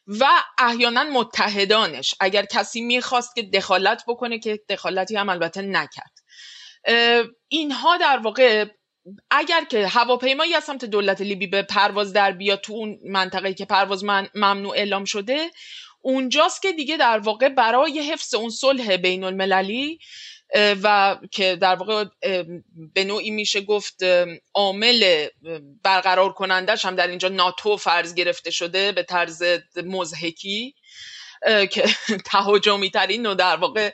و 0.08 0.26
احیانا 0.58 1.04
متحدانش 1.04 2.16
اگر 2.20 2.46
کسی 2.46 2.82
می‌خواست 2.82 3.36
که 3.36 3.42
دخالت 3.42 4.04
بکنه 4.08 4.40
که 4.40 4.60
دخالتی 4.70 5.16
هم 5.16 5.30
البته 5.30 5.62
نکرد. 5.62 6.12
اینها 7.48 7.98
در 7.98 8.18
واقع 8.18 8.66
اگر 9.32 9.64
که 9.64 9.88
هواپیمایی 9.88 10.54
از 10.54 10.64
سمت 10.64 10.86
دولت 10.86 11.22
لیبی 11.22 11.48
به 11.48 11.62
پرواز 11.62 12.14
در 12.14 12.32
بیاد 12.32 12.62
تو 12.62 12.74
اون 12.74 13.00
منطقه 13.04 13.54
که 13.54 13.66
پرواز 13.66 14.04
من 14.04 14.30
ممنوع 14.36 14.76
اعلام 14.76 15.06
شده 15.06 15.52
اونجاست 16.06 16.62
که 16.62 16.72
دیگه 16.72 16.98
در 16.98 17.20
واقع 17.20 17.50
برای 17.50 18.00
حفظ 18.00 18.34
اون 18.34 18.50
صلح 18.50 18.98
بین 18.98 19.24
المللی 19.24 20.00
و 20.84 21.18
که 21.32 21.56
در 21.56 21.76
واقع 21.76 22.06
به 22.94 23.04
نوعی 23.04 23.32
میشه 23.32 23.62
گفت 23.62 24.04
عامل 24.54 25.28
برقرار 25.84 26.34
کنندش 26.34 26.86
هم 26.86 26.96
در 26.96 27.08
اینجا 27.08 27.28
ناتو 27.30 27.78
فرض 27.78 28.14
گرفته 28.14 28.52
شده 28.52 28.92
به 28.92 29.04
طرز 29.04 29.44
مزهکی 29.86 30.76
که 31.72 31.86
تهاجمی 32.32 32.92
ترین 32.92 33.26
و 33.26 33.36
در 33.36 33.56
واقع 33.56 33.92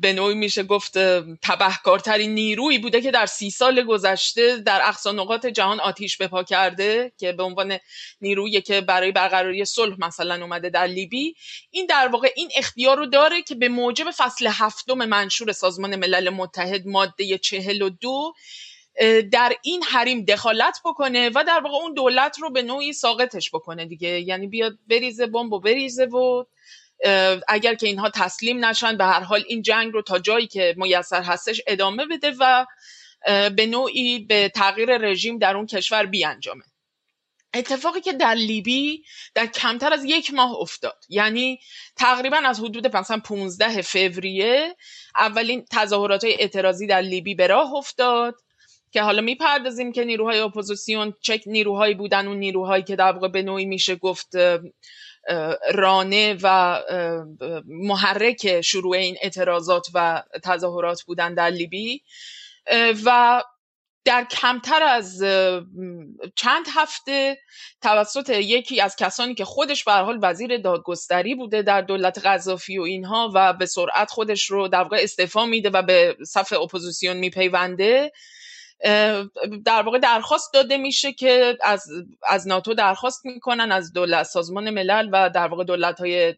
به 0.00 0.12
نوعی 0.12 0.34
میشه 0.34 0.62
گفت 0.62 0.98
تبهکارترین 1.42 2.34
نیرویی 2.34 2.78
بوده 2.78 3.00
که 3.00 3.10
در 3.10 3.26
سی 3.26 3.50
سال 3.50 3.82
گذشته 3.82 4.56
در 4.56 4.80
اقصا 4.84 5.12
نقاط 5.12 5.46
جهان 5.46 5.80
آتیش 5.80 6.16
بپا 6.16 6.42
کرده 6.42 7.12
که 7.18 7.32
به 7.32 7.42
عنوان 7.42 7.78
نیرویی 8.20 8.60
که 8.60 8.80
برای 8.80 9.12
برقراری 9.12 9.64
صلح 9.64 9.96
مثلا 9.98 10.42
اومده 10.42 10.70
در 10.70 10.86
لیبی. 10.86 11.34
این 11.70 11.86
در 11.86 12.08
واقع 12.08 12.28
این 12.36 12.48
اختیار 12.56 12.96
رو 12.96 13.06
داره 13.06 13.42
که 13.42 13.54
به 13.54 13.68
موجب 13.68 14.06
فصل 14.16 14.48
هفتم 14.50 14.94
منشور 14.94 15.52
سازمان 15.52 15.96
ملل 15.96 16.30
متحد 16.30 16.86
ماده 16.86 17.38
چهل 17.38 17.82
و 17.82 17.88
دو 17.88 18.32
در 19.32 19.52
این 19.62 19.82
حریم 19.82 20.24
دخالت 20.24 20.80
بکنه 20.84 21.30
و 21.34 21.44
در 21.46 21.60
واقع 21.64 21.76
اون 21.76 21.94
دولت 21.94 22.38
رو 22.38 22.50
به 22.50 22.62
نوعی 22.62 22.92
ساقطش 22.92 23.50
بکنه 23.50 23.86
دیگه. 23.86 24.20
یعنی 24.20 24.46
بیاد 24.46 24.72
بریزه 24.88 25.26
بمب 25.26 25.52
و 25.52 25.60
بریزه 25.60 26.04
و 26.04 26.44
اگر 27.48 27.74
که 27.74 27.86
اینها 27.86 28.10
تسلیم 28.10 28.64
نشن 28.64 28.96
به 28.96 29.04
هر 29.04 29.20
حال 29.20 29.44
این 29.48 29.62
جنگ 29.62 29.92
رو 29.92 30.02
تا 30.02 30.18
جایی 30.18 30.46
که 30.46 30.74
میسر 30.76 31.22
هستش 31.22 31.60
ادامه 31.66 32.06
بده 32.06 32.34
و 32.40 32.66
به 33.56 33.66
نوعی 33.66 34.18
به 34.18 34.48
تغییر 34.48 34.96
رژیم 34.96 35.38
در 35.38 35.56
اون 35.56 35.66
کشور 35.66 36.06
بیانجامه. 36.06 36.64
اتفاقی 37.54 38.00
که 38.00 38.12
در 38.12 38.34
لیبی 38.34 39.04
در 39.34 39.46
کمتر 39.46 39.92
از 39.92 40.04
یک 40.04 40.34
ماه 40.34 40.56
افتاد. 40.60 41.04
یعنی 41.08 41.58
تقریبا 41.96 42.36
از 42.36 42.60
حدود 42.60 42.96
مثلا 42.96 43.20
15 43.24 43.82
فوریه 43.82 44.76
اولین 45.16 45.64
تظاهرات 45.72 46.24
اعتراضی 46.24 46.86
در 46.86 47.00
لیبی 47.00 47.34
به 47.34 47.46
راه 47.46 47.74
افتاد 47.74 48.34
که 48.92 49.02
حالا 49.02 49.22
می‌پردازیم 49.22 49.92
که 49.92 50.04
نیروهای 50.04 50.38
اپوزیسیون 50.38 51.14
چه 51.20 51.42
نیروهایی 51.46 51.94
بودن 51.94 52.26
اون 52.26 52.36
نیروهایی 52.36 52.82
که 52.82 52.96
در 52.96 53.12
واقع 53.12 53.28
به 53.28 53.42
نوعی 53.42 53.64
میشه 53.64 53.96
گفت 53.96 54.32
رانه 55.74 56.38
و 56.42 56.80
محرک 57.66 58.60
شروع 58.60 58.96
این 58.96 59.16
اعتراضات 59.22 59.86
و 59.94 60.22
تظاهرات 60.44 61.02
بودن 61.02 61.34
در 61.34 61.50
لیبی. 61.50 62.02
و 63.04 63.42
در 64.04 64.24
کمتر 64.24 64.82
از 64.82 65.22
چند 66.36 66.66
هفته 66.74 67.38
توسط 67.82 68.28
یکی 68.28 68.80
از 68.80 68.96
کسانی 68.96 69.34
که 69.34 69.44
خودش 69.44 69.84
به 69.84 69.92
حال 69.92 70.18
وزیر 70.22 70.58
دادگستری 70.58 71.34
بوده 71.34 71.62
در 71.62 71.80
دولت 71.80 72.18
قذافی 72.18 72.78
و 72.78 72.82
اینها 72.82 73.30
و 73.34 73.52
به 73.52 73.66
سرعت 73.66 74.10
خودش 74.10 74.50
رو 74.50 74.68
در 74.68 74.82
واقع 74.82 74.98
استعفا 75.00 75.46
میده 75.46 75.70
و 75.70 75.82
به 75.82 76.16
صف 76.26 76.52
اپوزیسیون 76.52 77.16
میپیونده 77.16 78.12
در 79.64 79.82
واقع 79.82 79.98
درخواست 79.98 80.52
داده 80.54 80.76
میشه 80.76 81.12
که 81.12 81.58
از, 81.62 81.86
از 82.28 82.48
ناتو 82.48 82.74
درخواست 82.74 83.26
می‌کنن 83.26 83.72
از 83.72 83.92
دولت 83.92 84.22
سازمان 84.22 84.70
ملل 84.70 85.08
و 85.12 85.30
در 85.30 85.48
واقع 85.48 85.64
دولت 85.64 86.00
های 86.00 86.34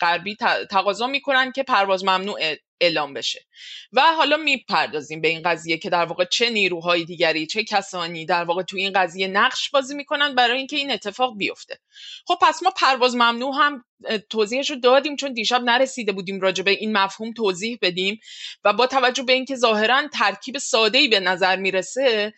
غربی 0.00 0.36
تقاضا 0.70 1.06
می‌کنن 1.06 1.52
که 1.52 1.62
پرواز 1.62 2.04
ممنوع 2.04 2.40
اعلام 2.80 3.14
بشه. 3.14 3.46
و 3.92 4.00
حالا 4.00 4.36
می‌پردازیم 4.36 5.20
به 5.20 5.28
این 5.28 5.42
قضیه 5.42 5.78
که 5.78 5.90
در 5.90 6.04
واقع 6.04 6.24
چه 6.24 6.50
نیروهای 6.50 7.04
دیگری 7.04 7.46
چه 7.46 7.64
کسانی 7.64 8.26
در 8.26 8.44
واقع 8.44 8.62
تو 8.62 8.76
این 8.76 8.92
قضیه 8.92 9.26
نقش 9.26 9.70
بازی 9.70 9.94
می‌کنن 9.94 10.34
برای 10.34 10.58
اینکه 10.58 10.76
این 10.76 10.90
اتفاق 10.90 11.36
بیفته. 11.36 11.78
خب 12.26 12.38
پس 12.42 12.62
ما 12.62 12.70
پرواز 12.76 13.16
ممنوع 13.16 13.54
هم 13.58 13.84
توضیحش 14.30 14.70
رو 14.70 14.76
دادیم 14.76 15.16
چون 15.16 15.32
دیشب 15.32 15.62
نرسیده 15.62 16.12
بودیم 16.12 16.40
راجع 16.40 16.64
به 16.64 16.70
این 16.70 16.92
مفهوم 16.92 17.32
توضیح 17.32 17.78
بدیم 17.82 18.20
و 18.64 18.72
با 18.72 18.86
توجه 18.86 19.22
به 19.22 19.32
اینکه 19.32 19.56
ظاهرا 19.56 20.02
ترکیب 20.18 20.58
ساده 20.58 20.98
ای 20.98 21.08
به 21.08 21.20
نظر 21.20 21.56
می‌رسه 21.56 22.32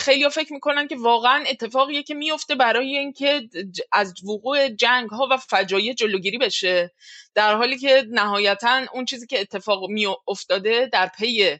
خیلی 0.00 0.30
فکر 0.30 0.52
می‌کنن 0.52 0.88
که 0.88 0.96
واقعا 0.96 1.44
اتفاقیه 1.50 2.02
که 2.02 2.14
میفته 2.14 2.54
برای 2.54 2.96
اینکه 2.96 3.48
از 3.92 4.14
وقوع 4.24 4.68
جنگ 4.68 5.10
ها 5.10 5.28
و 5.30 5.36
فجایع 5.36 5.92
جلوگیری 5.92 6.38
بشه. 6.38 6.90
در 7.34 7.54
حالی 7.54 7.78
که 7.78 8.06
نهایتا 8.10 8.80
اون 8.92 9.04
چیزی 9.04 9.26
که 9.26 9.40
اتفاق 9.40 9.88
می 9.88 10.06
افتاده 10.28 10.88
در 10.92 11.10
پی 11.18 11.56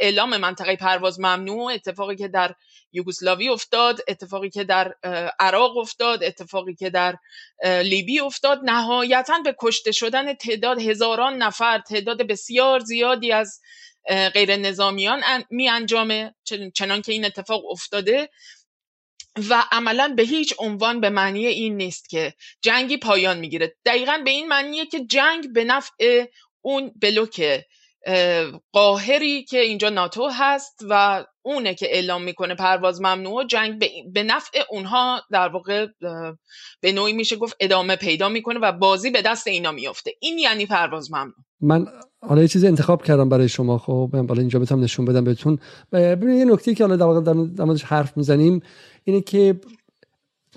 اعلام 0.00 0.36
منطقه 0.36 0.76
پرواز 0.76 1.20
ممنوع 1.20 1.72
اتفاقی 1.72 2.16
که 2.16 2.28
در 2.28 2.54
یوگسلاوی 2.92 3.48
افتاد 3.48 4.00
اتفاقی 4.08 4.50
که 4.50 4.64
در 4.64 4.94
عراق 5.40 5.76
افتاد 5.76 6.24
اتفاقی 6.24 6.74
که 6.74 6.90
در 6.90 7.16
لیبی 7.64 8.20
افتاد 8.20 8.60
نهایتا 8.64 9.38
به 9.44 9.54
کشته 9.60 9.92
شدن 9.92 10.34
تعداد 10.34 10.80
هزاران 10.80 11.36
نفر 11.36 11.78
تعداد 11.78 12.22
بسیار 12.22 12.80
زیادی 12.80 13.32
از 13.32 13.60
غیر 14.08 14.56
نظامیان 14.56 15.22
می 15.50 15.68
انجامه 15.68 16.34
چنان 16.74 17.02
که 17.02 17.12
این 17.12 17.24
اتفاق 17.24 17.70
افتاده. 17.70 18.30
و 19.50 19.64
عملا 19.72 20.14
به 20.16 20.22
هیچ 20.22 20.54
عنوان 20.58 21.00
به 21.00 21.10
معنی 21.10 21.46
این 21.46 21.76
نیست 21.76 22.08
که 22.08 22.34
جنگی 22.62 22.96
پایان 22.96 23.38
می‌گیره. 23.38 23.76
دقیقا 23.84 24.18
به 24.24 24.30
این 24.30 24.48
معنیه 24.48 24.86
که 24.86 25.04
جنگ 25.04 25.52
به 25.52 25.64
نفع 25.64 26.24
اون 26.60 26.92
بلوک 27.02 27.64
قاهری 28.72 29.44
که 29.44 29.60
اینجا 29.60 29.88
ناتو 29.88 30.28
هست 30.28 30.80
و 30.88 31.24
اونه 31.42 31.74
که 31.74 31.94
اعلام 31.94 32.22
می‌کنه 32.22 32.54
پرواز 32.54 33.00
ممنوع 33.00 33.46
جنگ 33.46 33.84
به 34.12 34.22
نفع 34.22 34.62
اونها 34.70 35.22
در 35.30 35.48
واقع 35.48 35.86
به 36.80 36.92
نوعی 36.92 37.12
میشه 37.12 37.36
گفت 37.36 37.56
ادامه 37.60 37.96
پیدا 37.96 38.28
می‌کنه 38.28 38.58
و 38.58 38.72
بازی 38.72 39.10
به 39.10 39.22
دست 39.22 39.46
اینا 39.46 39.72
میفته 39.72 40.12
این 40.20 40.38
یعنی 40.38 40.66
پرواز 40.66 41.12
ممنوع. 41.12 41.44
من 41.62 41.86
حالا 42.20 42.42
یه 42.42 42.48
چیزی 42.48 42.66
انتخاب 42.66 43.02
کردم 43.02 43.28
برای 43.28 43.48
شما 43.48 43.78
خب 43.78 44.10
بالا 44.12 44.40
اینجا 44.40 44.58
بتونم 44.58 44.82
نشون 44.82 45.04
بدم 45.04 45.24
بهتون. 45.24 45.58
ببینید 45.92 46.38
یه 46.38 46.44
نکته 46.44 46.74
که 46.74 46.84
حالا 46.84 46.96
در 46.96 47.06
واقع 47.64 47.76
حرف 47.84 48.16
می‌زنیم 48.16 48.60
اینه 49.04 49.20
که 49.20 49.60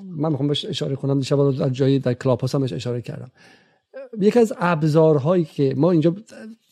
من 0.03 0.29
می‌خوام 0.29 0.47
بهش 0.47 0.65
اشاره 0.65 0.95
کنم 0.95 1.19
دیشب 1.19 1.51
در 1.51 1.69
جایی 1.69 1.99
در 1.99 2.13
کلاپ 2.13 2.55
هم 2.55 2.61
بهش 2.61 2.73
اشاره 2.73 3.01
کردم. 3.01 3.31
یکی 4.19 4.39
از 4.39 4.53
ابزارهایی 4.59 5.45
که 5.45 5.73
ما 5.77 5.91
اینجا 5.91 6.15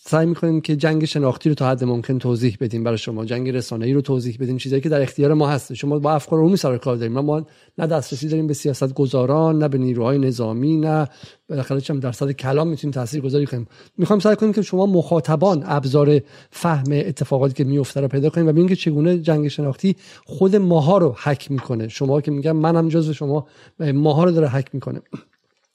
سعی 0.06 0.26
می‌کنیم 0.26 0.62
که 0.62 0.76
جنگ 0.76 1.06
شناختی 1.06 1.50
رو 1.50 1.56
تا 1.56 1.70
حد 1.70 1.84
ممکن 1.84 2.20
توضیح 2.20 2.58
بدیم 2.60 2.84
برای 2.84 2.98
شما 2.98 3.26
جنگ 3.26 3.50
رسانه‌ای 3.50 3.94
رو 3.94 4.02
توضیح 4.02 4.38
بدیم 4.40 4.58
چیزایی 4.58 4.82
که 4.82 4.90
در 4.90 5.02
اختیار 5.02 5.34
ما 5.34 5.48
هست 5.48 5.74
شما 5.74 6.00
با 6.00 6.12
افکار 6.12 6.40
عمومی 6.40 6.58
سر 6.58 6.78
کار 6.78 6.96
داریم. 6.96 7.14
ما 7.14 7.46
نه 7.78 7.88
دسترسی 7.88 8.28
داریم 8.28 8.48
به 8.48 8.54
سیاست 8.54 8.94
گذاران 8.94 9.58
نه 9.58 9.68
به 9.68 9.78
نیروهای 9.78 10.18
نظامی 10.18 10.78
نه 10.78 11.08
بالاخره 11.50 11.82
چم 11.82 12.00
درصد 12.00 12.32
کلام 12.32 12.68
می‌تونیم 12.68 12.94
تاثیر 12.94 13.22
گذاری 13.22 13.46
کنیم. 13.46 13.68
می‌خوام 13.98 14.20
سعی 14.20 14.36
کنیم 14.36 14.54
که 14.54 14.62
شما 14.62 14.86
مخاطبان 14.86 15.64
ابزار 15.66 16.22
فهم 16.52 16.92
اتفاقاتی 16.92 17.54
که 17.54 17.64
میفته 17.64 18.02
رو 18.02 18.08
پیدا 18.08 18.30
کنیم 18.30 18.48
و 18.48 18.52
ببینیم 18.52 18.70
که 18.70 18.76
چگونه 18.76 19.18
جنگ 19.18 19.48
شناختی 19.48 19.96
خود 20.26 20.56
ماها 20.56 20.98
رو 20.98 21.16
حک 21.24 21.52
می‌کنه. 21.52 21.88
شما 21.88 22.22
که 22.22 22.32
میگم 22.32 22.56
منم 22.56 22.90
جزو 22.90 23.14
شما 23.14 23.48
ماها 23.80 24.24
رو 24.24 24.32
داره 24.32 24.48
حک 24.48 24.70
می‌کنه. 24.74 25.02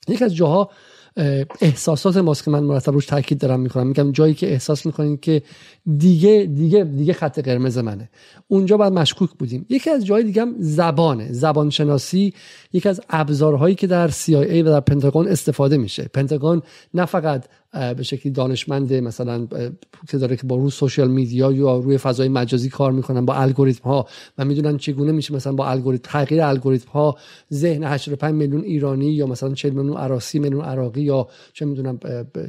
یک 0.08 0.22
از 0.22 0.34
جاها 0.34 0.70
احساسات 1.60 2.16
ماست 2.16 2.44
که 2.44 2.50
من 2.50 2.62
مرتب 2.62 2.92
روش 2.92 3.06
تاکید 3.06 3.38
دارم 3.38 3.60
می‌کنم. 3.60 3.86
میگم 3.86 4.12
جایی 4.12 4.34
که 4.34 4.52
احساس 4.52 4.86
می‌کنید 4.86 5.20
که 5.20 5.42
دیگه 5.98 6.50
دیگه 6.54 6.84
دیگه 6.84 7.12
خط 7.12 7.38
قرمز 7.38 7.78
منه. 7.78 8.10
اونجا 8.48 8.76
باید 8.76 8.92
مشکوک 8.92 9.30
بودیم. 9.38 9.66
یکی 9.68 9.90
از 9.90 10.06
جای 10.06 10.22
دیگه 10.22 10.42
هم 10.42 10.54
زبانه. 10.58 11.32
زبان 11.32 11.70
شناسی 11.70 12.34
یکی 12.72 12.88
از 12.88 13.00
ابزارهایی 13.10 13.74
که 13.74 13.86
در 13.86 14.10
CIA 14.10 14.34
و 14.34 14.62
در 14.62 14.80
پنتاگون 14.80 15.28
استفاده 15.28 15.76
میشه. 15.76 16.10
پنتاگون 16.14 16.62
نه 16.94 17.04
فقط 17.04 17.44
به 17.72 18.02
شکلی 18.02 18.32
دانشمند 18.32 18.92
مثلا 18.92 19.46
که 20.08 20.18
داره 20.18 20.36
که 20.36 20.46
با 20.46 20.56
روی 20.56 20.70
سوشال 20.70 21.10
میدیا 21.10 21.52
یا 21.52 21.76
روی 21.76 21.98
فضای 21.98 22.28
مجازی 22.28 22.68
کار 22.68 22.92
می‌کنن 22.92 23.24
با 23.24 23.34
الگوریتم 23.34 23.84
ها 23.84 24.06
و 24.38 24.44
می‌دونن 24.44 24.76
چگونه 24.76 25.12
میشه 25.12 25.34
مثلا 25.34 25.52
با 25.52 25.68
الگوریتم 25.68 26.10
تغییر 26.10 26.42
الگوریتم 26.42 26.90
ها 26.90 27.16
ذهن 27.52 27.84
85 27.84 28.34
میلیون 28.34 28.62
ایرانی 28.62 29.06
یا 29.06 29.26
مثلا 29.26 29.54
40 29.54 29.72
میلیون 29.72 29.96
عراقی 29.96 30.38
میلیون 30.38 30.64
عراقی 30.64 31.00
یا 31.00 31.28
چه 31.52 31.64
می‌دونم 31.64 31.98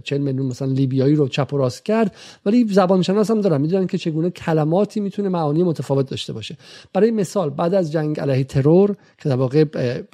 40 0.03 0.21
میلیون 0.21 0.45
مثلا 0.45 0.67
لیبیایی 0.67 1.15
رو 1.15 1.27
چپ 1.27 1.53
و 1.53 1.57
راست 1.57 1.85
کرد 1.85 2.15
ولی 2.45 2.67
زبان 2.69 3.01
شناس 3.01 3.31
هم 3.31 3.41
دارن 3.41 3.61
می‌دونن 3.61 3.87
که 3.87 3.97
چگونه 3.97 4.29
کلماتی 4.29 4.99
می‌تونه 4.99 5.29
معانی 5.29 5.63
متفاوت 5.63 6.09
داشته 6.09 6.33
باشه. 6.33 6.57
برای 6.93 7.11
مثال 7.11 7.49
بعد 7.49 7.73
از 7.73 7.91
جنگ 7.91 8.19
علیه 8.19 8.43
ترور 8.43 8.95
که 9.17 9.29
در 9.29 9.35
واقع 9.35 9.65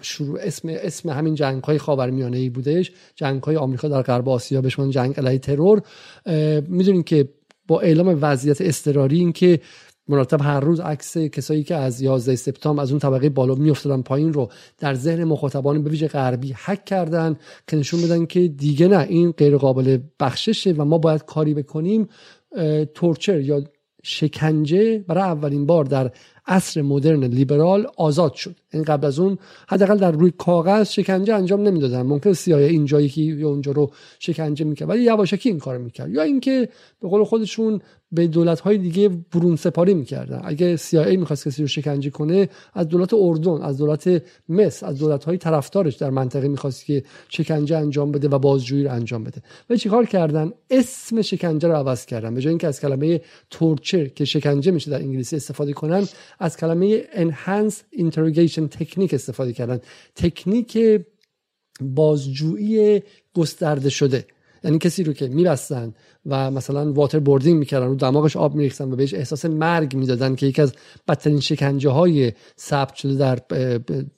شروع 0.02 0.40
اسم 0.42 0.70
اسم 0.72 1.10
همین 1.10 1.36
جنگ 1.36 1.64
های 1.64 1.78
خاورمیانه 1.78 2.38
ای 2.38 2.50
بودش 2.50 2.92
جنگ 3.16 3.44
های 3.44 3.56
آمریکا 3.56 3.88
در 3.88 4.02
غرب 4.02 4.30
آسیا 4.30 4.62
بهش 4.62 4.80
جنگ 4.96 5.20
علیه 5.20 5.40
ترور 5.40 5.82
می‌دونیم 6.68 7.04
که 7.04 7.30
با 7.68 7.82
اعلام 7.82 8.18
وضعیت 8.22 8.62
اضطراری 8.62 9.20
این 9.20 9.32
که 9.32 9.60
مرتب 10.08 10.42
هر 10.42 10.60
روز 10.60 10.80
عکس 10.80 11.18
کسایی 11.18 11.64
که 11.64 11.76
از 11.76 12.02
11 12.02 12.36
سپتامبر 12.36 12.84
از 12.84 12.92
اون 12.92 13.00
طبقه 13.00 13.30
بالا 13.30 13.56
میافتادن 13.56 14.02
پایین 14.02 14.34
رو 14.34 14.50
در 14.80 14.94
ذهن 14.94 15.24
مخاطبان 15.24 15.84
به 15.84 15.90
ویژه 15.90 16.08
غربی 16.08 16.56
حک 16.66 16.86
کردن 16.86 17.36
که 17.68 17.78
نشون 17.78 18.02
بدن 18.02 18.26
که 18.26 18.48
دیگه 18.48 18.88
نه 18.88 19.06
این 19.10 19.32
غیر 19.32 19.58
قابل 19.58 19.98
بخششه 20.20 20.72
و 20.72 20.86
ما 20.86 20.98
باید 20.98 21.26
کاری 21.26 21.54
بکنیم 21.54 22.08
تورچر 22.94 23.40
یا 23.40 23.64
شکنجه 24.04 25.00
برای 25.08 25.24
اولین 25.24 25.66
بار 25.66 25.86
در 25.86 26.12
عصر 26.48 26.82
مدرن 26.82 27.24
لیبرال 27.24 27.88
آزاد 27.98 28.34
شد. 28.34 28.56
این 28.74 28.84
قبل 28.84 29.08
از 29.08 29.20
اون 29.20 29.38
حداقل 29.68 29.98
در 29.98 30.12
روی 30.12 30.32
کاغذ 30.38 30.90
شکنجه 30.90 31.36
انجام 31.36 31.62
نمی‌دادن. 31.62 32.02
ممکن 32.02 32.34
سیاه 32.34 32.60
اینجا 32.60 33.02
یکی 33.02 33.24
یا 33.24 33.50
اونجا 33.50 33.72
رو 33.72 33.92
شکنجه 34.20 34.66
می‌کرد. 34.66 34.90
ولی 34.90 35.04
یواشکی 35.04 35.50
این 35.50 35.60
کار 35.60 35.78
می‌کرد. 35.78 36.10
یا 36.10 36.22
اینکه 36.22 36.70
به 37.02 37.08
قول 37.08 37.24
خودشون 37.24 37.82
به 38.16 38.28
دولت 38.28 38.60
های 38.60 38.78
دیگه 38.78 39.10
برون 39.10 39.56
سپاری 39.56 39.94
می‌کردن. 39.94 40.42
اگه 40.44 40.78
CIA 40.78 41.18
می‌خواست 41.18 41.48
کسی 41.48 41.62
رو 41.62 41.68
شکنجه 41.68 42.10
کنه 42.10 42.50
از 42.74 42.88
دولت 42.88 43.14
اردن 43.14 43.62
از 43.62 43.78
دولت 43.78 44.24
مصر 44.50 44.86
از 44.86 45.00
دولت 45.00 45.24
های 45.24 45.38
طرفدارش 45.38 45.96
در 45.96 46.10
منطقه 46.10 46.48
می‌خواست 46.48 46.86
که 46.86 47.04
شکنجه 47.30 47.78
انجام 47.78 48.12
بده 48.12 48.28
و 48.28 48.40
بازجویی 48.40 48.84
رو 48.84 48.92
انجام 48.92 49.24
بده. 49.24 49.42
و 49.70 49.76
چیکار 49.76 50.06
کردن؟ 50.06 50.52
اسم 50.70 51.22
شکنجه 51.22 51.68
رو 51.68 51.74
عوض 51.76 52.06
کردن. 52.06 52.34
به 52.34 52.42
جای 52.42 52.50
اینکه 52.50 52.68
از 52.68 52.82
کلمه 52.82 53.22
torture 53.50 54.08
که 54.08 54.26
شکنجه 54.26 54.72
میشه 54.72 54.92
در 54.92 55.00
انگلیسی 55.00 55.36
استفاده 55.36 55.74
کنن 55.74 56.08
از 56.40 56.58
کلمه 56.58 57.02
enhanced 57.02 58.00
interrogation 58.00 58.70
technique 58.70 59.14
استفاده 59.14 59.54
کردن. 59.54 59.80
تکنیک 60.16 61.02
بازجویی 61.82 63.02
گسترده 63.34 63.90
شده. 63.90 64.26
یعنی 64.64 64.78
کسی 64.78 65.04
رو 65.04 65.14
که 65.14 65.28
میبستن 65.28 65.94
و 66.26 66.52
مثلا 66.52 66.94
waterboarding 66.94 67.60
می‌کردن 67.60 67.88
رو 67.88 67.96
دماغش 67.96 68.38
آب 68.38 68.56
میریختن 68.56 68.92
و 68.92 68.96
بهش 68.96 69.14
احساس 69.14 69.46
مرگ 69.46 69.96
می‌دادن 69.96 70.36
که 70.36 70.46
یکی 70.46 70.62
از 70.62 70.74
بدترین 71.08 71.40
شکنجه 71.40 71.90
های 71.90 72.34
ثبت 72.60 72.96
شده 72.96 73.16
در 73.16 73.40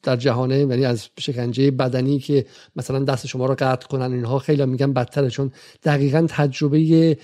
در 0.03 0.15
جهانه 0.15 0.59
یعنی 0.59 0.85
از 0.85 1.07
شکنجه 1.19 1.71
بدنی 1.71 2.19
که 2.19 2.45
مثلا 2.75 2.99
دست 2.99 3.27
شما 3.27 3.45
رو 3.45 3.55
قطع 3.59 3.87
کنن 3.87 4.13
اینها 4.13 4.39
خیلی 4.39 4.65
میگن 4.65 4.93
بدتره. 4.93 5.29
چون 5.29 5.51
دقیقا 5.83 6.25
تجربه 6.29 7.17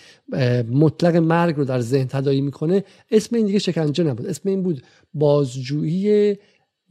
مطلق 0.72 1.16
مرگ 1.16 1.56
رو 1.56 1.66
در 1.66 1.80
ذهن 1.80 2.08
تدایی 2.08 2.42
می‌کنه. 2.42 2.84
اسم 3.12 3.36
این 3.36 3.46
دیگه 3.46 3.60
شکنجه 3.60 4.04
نبود. 4.04 4.26
اسم 4.26 4.50
این 4.50 4.64
بود 4.64 4.84
بازجویی 5.14 6.38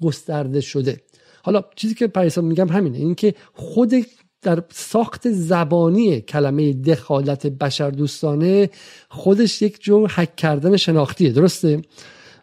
گسترده 0.02 0.60
شده. 0.60 1.00
حالا 1.42 1.64
چیزی 1.76 1.94
که 1.94 2.06
پریسا 2.06 2.40
میگم 2.40 2.68
همینه 2.68 2.98
اینکه 2.98 3.34
خود 3.54 3.94
در 4.42 4.62
ساخت 4.72 5.30
زبانی 5.30 6.20
کلمه 6.20 6.72
دخالت 6.72 7.46
بشر 7.46 7.90
دوستانه 7.90 8.70
خودش 9.08 9.62
یک 9.62 9.82
جور 9.82 10.10
حک 10.10 10.36
کردن 10.36 10.76
شناختیه 10.76 11.30
درسته؟ 11.30 11.82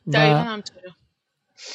و 0.07 0.45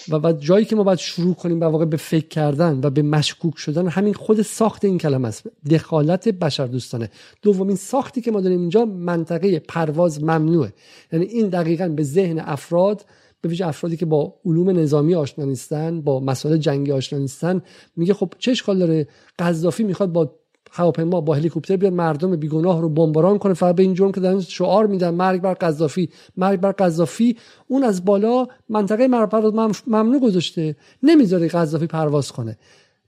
و 0.09 0.19
بعد 0.19 0.41
جایی 0.41 0.65
که 0.65 0.77
ما 0.77 0.83
باید 0.83 0.99
شروع 0.99 1.35
کنیم 1.35 1.61
به 1.61 1.67
واقع 1.67 1.85
به 1.85 1.97
فکر 1.97 2.29
کردن 2.29 2.81
و 2.83 2.91
به 2.91 3.03
مشکوک 3.03 3.59
شدن 3.59 3.89
همین 3.89 4.15
خود 4.15 4.43
ساخت 4.43 4.85
این 4.85 4.99
کلمه 4.99 5.29
است 5.29 5.47
دخالت 5.71 6.29
بشر 6.29 6.67
دوستانه 6.67 7.11
دومین 7.43 7.77
ساختی 7.77 8.21
که 8.21 8.31
ما 8.31 8.41
داریم 8.41 8.61
اینجا 8.61 8.85
منطقه 8.85 9.59
پرواز 9.59 10.23
ممنوعه. 10.23 10.73
یعنی 11.13 11.25
این 11.25 11.49
دقیقا 11.49 11.89
به 11.89 12.03
ذهن 12.03 12.39
افراد 12.39 13.05
به 13.45 13.51
ویژه 13.51 13.67
افرادی 13.67 13.97
که 13.97 14.07
با 14.07 14.35
علوم 14.45 14.71
نظامی 14.71 15.15
آشنا 15.15 15.45
نیستن 15.45 16.01
با 16.01 16.21
مسائل 16.21 16.57
جنگی 16.57 16.93
آشنا 16.93 17.19
نیستن 17.19 17.63
میگه 17.97 18.15
خب 18.15 18.33
چه 18.39 18.51
اشکال 18.51 18.79
داره؟ 18.79 19.09
قذافی 19.39 19.85
می‌خواد 19.85 20.13
با 20.13 20.35
هواپیما 20.71 21.21
با 21.21 21.35
هلیکوپتر 21.35 21.77
بیاد 21.77 21.93
مردم 21.93 22.37
بیگناه 22.37 22.81
رو 22.81 22.89
بمباران 22.89 23.39
کنه 23.39 23.55
فقط 23.55 23.75
به 23.75 23.83
این 23.83 23.95
جرم 23.95 24.13
که 24.13 24.21
دارن 24.21 24.41
شعار 24.41 24.87
میدن 24.87 25.11
مرگ 25.11 25.41
بر 25.41 25.55
قذافی 25.55 26.09
مرگ 26.37 26.61
بر 26.61 26.73
قذافی. 26.73 27.37
اون 27.69 27.85
از 27.85 28.05
بالا 28.05 28.47
منطقه 28.69 29.09
پرواز 29.09 29.55
ممنوع 29.87 30.21
گذاشته 30.21 30.77
نمی‌ذاره 31.03 31.49
قذافی 31.49 31.87
پرواز 31.87 32.33
کنه. 32.33 32.59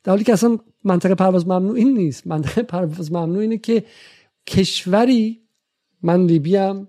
در 0.04 0.12
حالی 0.12 0.24
که 0.24 0.32
اصلا 0.32 0.58
منطقه 0.84 1.14
پرواز 1.14 1.46
ممنوع 1.46 1.76
این 1.76 1.96
نیست. 1.96 2.26
منطقه 2.26 2.62
پرواز 2.62 3.12
ممنوع 3.12 3.40
اینه 3.40 3.58
که 3.58 3.84
کشوری 4.46 5.40
من 6.02 6.26
لیبیم 6.26 6.88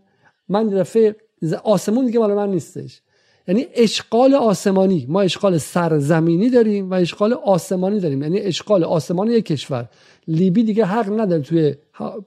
من 0.50 0.68
دفعه 0.68 1.16
آسمون 1.64 2.06
دیگه 2.06 2.20
مال 2.20 2.34
من 2.34 2.50
نیستش. 2.50 3.02
یعنی 3.48 3.66
اشغال 3.76 4.34
آسمانی. 4.34 5.06
ما 5.10 5.22
اشغال 5.22 5.58
سرزمینی 5.58 6.50
داریم 6.50 6.92
و 6.92 6.94
اشغال 6.94 7.34
آسمانی 7.34 8.00
داریم. 8.00 8.22
یعنی 8.22 8.40
اشغال 8.40 8.84
آسمانی 8.84 9.34
یک 9.34 9.46
کشور. 9.46 9.90
لیبی 10.28 10.64
دیگه 10.64 10.86
حق 10.86 11.20
نداره 11.20 11.42
توی 11.42 11.76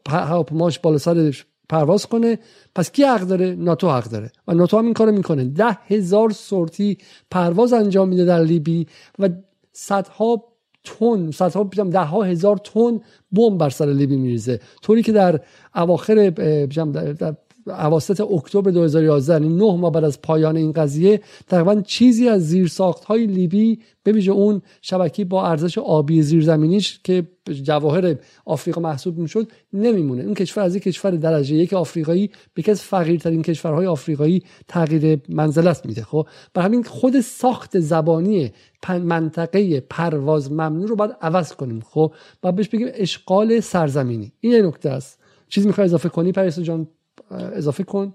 هواپیماش 0.08 0.78
بالا 0.78 0.98
سرش 0.98 1.46
پرواز 1.68 2.06
کنه. 2.06 2.38
پس 2.74 2.90
کی 2.90 3.04
حق 3.04 3.20
داره؟ 3.20 3.54
ناتو 3.54 3.90
حق 3.90 4.04
داره. 4.04 4.32
و 4.48 4.54
ناتو 4.54 4.78
هم 4.78 4.84
این 4.84 4.94
کارو 4.94 5.12
می‌کنه. 5.12 5.44
ده 5.44 5.78
هزار 5.86 6.30
سورتی 6.30 6.98
پرواز 7.30 7.72
انجام 7.72 8.08
میده 8.08 8.24
در 8.24 8.40
لیبی 8.40 8.86
و 9.18 9.28
صدها 9.72 10.44
تن 10.84 11.30
صدها 11.30 11.64
ده 11.64 12.00
ها 12.00 12.22
هزار 12.22 12.56
تن 12.56 13.00
بمب 13.32 13.58
بر 13.58 13.70
سر 13.70 13.86
لیبی 13.86 14.16
میریزه. 14.16 14.60
طوری 14.82 15.02
که 15.02 15.12
در 15.12 15.40
اواخر 15.74 16.30
در 16.30 17.34
اواسط 17.70 18.20
اکتبر 18.20 18.70
2011 18.70 19.32
یعنی 19.32 19.48
نه 19.48 19.76
ماه 19.76 19.92
بعد 19.92 20.04
از 20.04 20.22
پایان 20.22 20.56
این 20.56 20.72
قضیه 20.72 21.20
تقریبا 21.46 21.80
چیزی 21.80 22.28
از 22.28 22.48
زیرساخت 22.48 23.04
های 23.04 23.26
لیبی 23.26 23.78
به 24.02 24.12
ویژه 24.12 24.32
اون 24.32 24.62
شبکی 24.82 25.24
با 25.24 25.46
ارزش 25.46 25.78
آبی 25.78 26.22
زیرزمینیش 26.22 27.00
که 27.04 27.28
جواهر 27.62 28.16
آفریقا 28.44 28.80
محسوب 28.80 29.18
می‌شد 29.18 29.52
نمیمونه. 29.72 30.22
اون 30.22 30.34
کشور 30.34 30.62
از 30.64 30.76
یک 30.76 30.82
کشور 30.82 31.10
درجه 31.10 31.54
یک 31.54 31.72
آفریقایی 31.72 32.30
به 32.54 32.70
از 32.70 32.82
فقیرترین 32.82 33.42
کشورهای 33.42 33.86
آفریقایی 33.86 34.42
تغییر 34.68 35.20
منزلت 35.28 35.86
میده. 35.86 36.02
خب 36.02 36.28
برای 36.54 36.66
همین 36.66 36.82
خود 36.82 37.20
ساخت 37.20 37.78
زبانی 37.78 38.52
منطقه 38.88 39.80
پرواز 39.80 40.52
ممنوع 40.52 40.88
رو 40.88 40.96
باید 40.96 41.16
عوض 41.20 41.52
کنیم. 41.52 41.80
خب 41.80 42.14
و 42.42 42.52
بهش 42.52 42.68
بگیم 42.68 42.88
اشغال 42.94 43.60
سرزمینی. 43.60 44.32
این 44.40 44.52
یه 44.52 44.62
نکته 44.62 44.90
است. 44.90 45.18
چیزی 45.48 45.66
می‌خوای 45.66 45.84
اضافه 45.84 46.08
کنی 46.08 46.32
پریسا 46.32 46.62
جان؟ 46.62 46.88
اضافه 47.30 47.84
کن. 47.84 48.14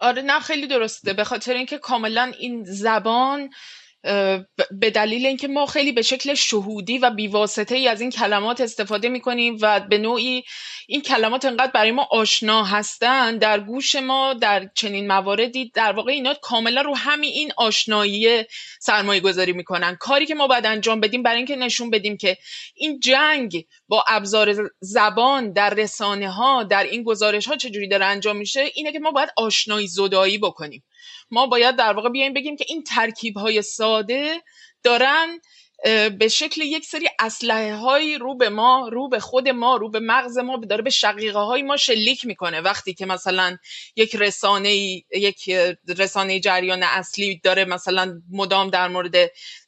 آره 0.00 0.22
نه 0.22 0.40
خیلی 0.40 0.66
درسته. 0.66 1.12
به 1.12 1.24
خاطر 1.24 1.54
اینکه 1.54 1.78
کاملا 1.78 2.32
این 2.38 2.64
زبان 2.64 3.50
به 4.70 4.90
دلیل 4.94 5.26
اینکه 5.26 5.48
ما 5.48 5.66
خیلی 5.66 5.92
به 5.92 6.02
شکل 6.02 6.34
شهودی 6.34 6.98
و 6.98 7.10
بیواسطه 7.10 7.74
ای 7.74 7.88
از 7.88 8.00
این 8.00 8.10
کلمات 8.10 8.60
استفاده 8.60 9.08
می‌کنیم 9.08 9.58
و 9.60 9.80
به 9.80 9.98
نوعی 9.98 10.42
این 10.92 11.00
کلمات 11.00 11.44
انقدر 11.44 11.70
برای 11.70 11.90
ما 11.90 12.08
آشنا 12.10 12.64
هستن. 12.64 13.38
در 13.38 13.60
گوش 13.60 13.94
ما 13.94 14.34
در 14.34 14.70
چنین 14.74 15.06
مواردی 15.06 15.70
در 15.74 15.92
واقع 15.92 16.12
اینا 16.12 16.34
کاملا 16.34 16.82
رو 16.82 16.96
همین 16.96 17.30
این 17.30 17.52
آشنایی 17.56 18.44
سرمایه 18.80 19.20
گذاری 19.20 19.52
می‌کنن. 19.52 19.96
کاری 20.00 20.26
که 20.26 20.34
ما 20.34 20.46
باید 20.46 20.66
انجام 20.66 21.00
بدیم 21.00 21.22
برای 21.22 21.36
اینکه 21.36 21.56
نشون 21.56 21.90
بدیم 21.90 22.16
که 22.16 22.36
این 22.74 23.00
جنگ 23.00 23.64
با 23.88 24.04
ابزار 24.08 24.70
زبان 24.80 25.52
در 25.52 25.70
رسانه 25.70 26.30
ها 26.30 26.62
در 26.62 26.84
این 26.84 27.02
گزارش 27.02 27.46
ها 27.46 27.56
چجوری 27.56 27.88
داره 27.88 28.06
انجام 28.06 28.36
میشه 28.36 28.70
اینه 28.74 28.92
که 28.92 28.98
ما 28.98 29.10
باید 29.10 29.30
آشنایی 29.36 29.86
زدایی 29.86 30.38
بکنیم. 30.38 30.84
ما 31.30 31.46
باید 31.46 31.76
در 31.76 31.92
واقع 31.92 32.08
بیایم 32.08 32.32
بگیم 32.32 32.56
که 32.56 32.64
این 32.68 32.84
ترکیب 32.84 33.36
های 33.36 33.62
ساده 33.62 34.42
دارن 34.82 35.40
به 36.18 36.28
شکل 36.30 36.60
یک 36.60 36.84
سری 36.84 37.08
اسلحه 37.18 37.76
هایی 37.76 38.18
رو 38.18 38.36
به 38.36 38.48
ما 38.48 38.88
رو 38.92 39.08
به 39.08 39.20
خود 39.20 39.48
ما 39.48 39.76
رو 39.76 39.90
به 39.90 40.00
مغز 40.00 40.38
ما 40.38 40.56
داره 40.56 40.82
به 40.82 40.90
شقیقه 40.90 41.38
های 41.38 41.62
ما 41.62 41.76
شلیک 41.76 42.26
می‌کنه. 42.26 42.60
وقتی 42.60 42.94
که 42.94 43.06
مثلا 43.06 43.56
یک 43.96 44.16
رسانه 44.16 44.74
یک 45.12 45.50
رسانه 45.88 46.40
جریان 46.40 46.82
اصلی 46.82 47.40
داره 47.44 47.64
مثلا 47.64 48.22
مدام 48.32 48.70
در 48.70 48.88
مورد 48.88 49.14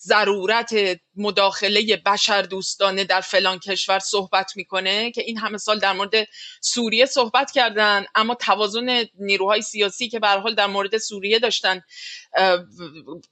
ضرورت 0.06 0.74
مداخله 1.16 1.96
بشر 2.06 2.42
دوستانه 2.42 3.04
در 3.04 3.20
فلان 3.20 3.58
کشور 3.58 3.98
صحبت 3.98 4.56
می‌کنه؟ 4.56 5.10
که 5.10 5.22
این 5.22 5.38
همه 5.38 5.58
سال 5.58 5.78
در 5.78 5.92
مورد 5.92 6.14
سوریه 6.60 7.06
صحبت 7.06 7.50
کردن 7.50 8.04
اما 8.14 8.34
توازن 8.34 9.04
نیروهای 9.18 9.62
سیاسی 9.62 10.08
که 10.08 10.18
به 10.18 10.28
حال 10.28 10.54
در 10.54 10.66
مورد 10.66 10.98
سوریه 10.98 11.38
داشتن 11.38 11.80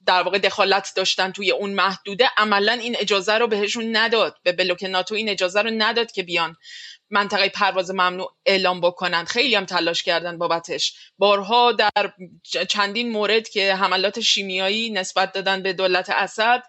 در 0.05 0.21
واقع 0.23 0.37
دخالت 0.37 0.91
داشتن 0.95 1.31
توی 1.31 1.51
اون 1.51 1.73
محدوده 1.73 2.29
عملا 2.37 2.73
این 2.73 2.95
اجازه 2.99 3.33
رو 3.33 3.47
بهشون 3.47 3.95
نداد 3.95 4.37
به 4.43 4.51
بلوک 4.51 4.83
ناتو 4.83 5.15
این 5.15 5.29
اجازه 5.29 5.61
رو 5.61 5.69
نداد 5.73 6.11
که 6.11 6.23
بیان. 6.23 6.55
منطقه 7.11 7.49
پرواز 7.49 7.91
ممنوع 7.91 8.33
اعلام 8.45 8.81
بکنن. 8.81 9.25
خیلی 9.25 9.55
هم 9.55 9.65
تلاش 9.65 10.03
کردن 10.03 10.37
بابتش. 10.37 10.93
بارها 11.17 11.71
در 11.71 12.13
چندین 12.69 13.11
مورد 13.11 13.49
که 13.49 13.75
حملات 13.75 14.19
شیمیایی 14.19 14.89
نسبت 14.89 15.31
دادن 15.31 15.63
به 15.63 15.73
دولت 15.73 16.09
اسد 16.09 16.63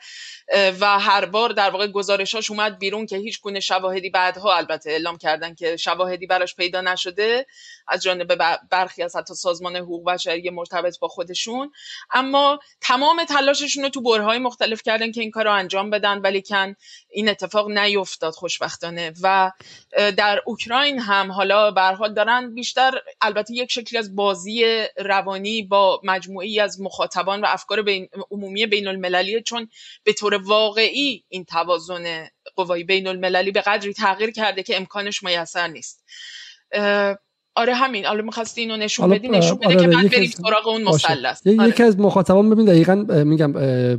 و 0.80 0.98
هر 0.98 1.24
بار 1.24 1.50
در 1.50 1.70
واقع 1.70 1.86
گزارشاش 1.86 2.50
اومد 2.50 2.78
بیرون 2.78 3.06
که 3.06 3.16
هیچ 3.16 3.40
گونه 3.40 3.60
شواهدی 3.60 4.10
بعدها 4.10 4.56
البته 4.56 4.90
اعلام 4.90 5.18
کردن 5.18 5.54
که 5.54 5.76
شواهدی 5.76 6.26
براش 6.26 6.56
پیدا 6.56 6.80
نشده 6.80 7.46
از 7.88 8.02
جانب 8.02 8.34
برخی 8.70 9.02
از 9.02 9.16
حتی 9.16 9.34
سازمان 9.34 9.76
حقوق 9.76 10.04
بشری 10.04 10.50
مرتبط 10.50 10.98
با 10.98 11.08
خودشون. 11.08 11.72
اما 12.10 12.60
تمام 12.80 13.24
تلاششون 13.24 13.82
رو 13.82 13.88
تو 13.88 14.00
برهای 14.00 14.38
مختلف 14.38 14.82
کردن 14.82 15.12
که 15.12 15.20
این 15.20 15.30
کار 15.30 15.44
رو 15.44 15.52
انجام 15.52 15.90
بدن 15.90 16.18
ولی 16.18 16.42
کن 16.42 16.74
این 17.10 17.28
اتفاق 17.28 17.70
نیفتاد 17.70 18.32
خوشبختانه. 18.32 19.12
و 19.22 19.52
در 20.16 20.42
اوکراین 20.46 20.98
هم 20.98 21.32
حالا 21.32 21.70
به 21.70 21.82
حال 21.82 22.14
دارن 22.14 22.54
بیشتر 22.54 22.98
البته 23.20 23.54
یک 23.54 23.72
شکلی 23.72 23.98
از 23.98 24.16
بازی 24.16 24.84
روانی 24.96 25.62
با 25.62 26.00
مجموعی 26.04 26.60
از 26.60 26.80
مخاطبان 26.80 27.40
و 27.40 27.46
افکار 27.48 27.82
بین 27.82 28.08
عمومی 28.30 28.66
بین 28.66 28.88
المللی 28.88 29.42
چون 29.42 29.68
به 30.04 30.12
طور 30.12 30.38
واقعی 30.46 31.24
این 31.28 31.44
توازن 31.44 32.26
قوای 32.56 32.84
بین 32.84 33.06
المللی 33.06 33.50
به 33.50 33.60
قدری 33.60 33.92
تغییر 33.92 34.30
کرده 34.30 34.62
که 34.62 34.76
امکانش 34.76 35.22
میسر 35.22 35.68
نیست. 35.68 36.04
آره 37.54 37.74
همین. 37.74 38.04
حالا 38.04 38.22
می‌خواستی 38.22 38.60
اینو 38.60 38.76
نشون 38.76 39.10
بدی 39.10 39.28
نشون 39.28 39.56
بده 39.56 39.66
آره 39.66 39.76
که 39.76 39.88
بعد 39.88 40.10
بریم 40.10 40.30
سراغ 40.30 40.68
اون 40.68 40.82
مثلث. 40.82 41.46
آره. 41.46 41.68
یکی 41.68 41.82
از 41.82 41.98
مخاطبان 41.98 42.50
ببین 42.50 42.64
دقیقاً 42.64 42.94
میگم 43.24 43.50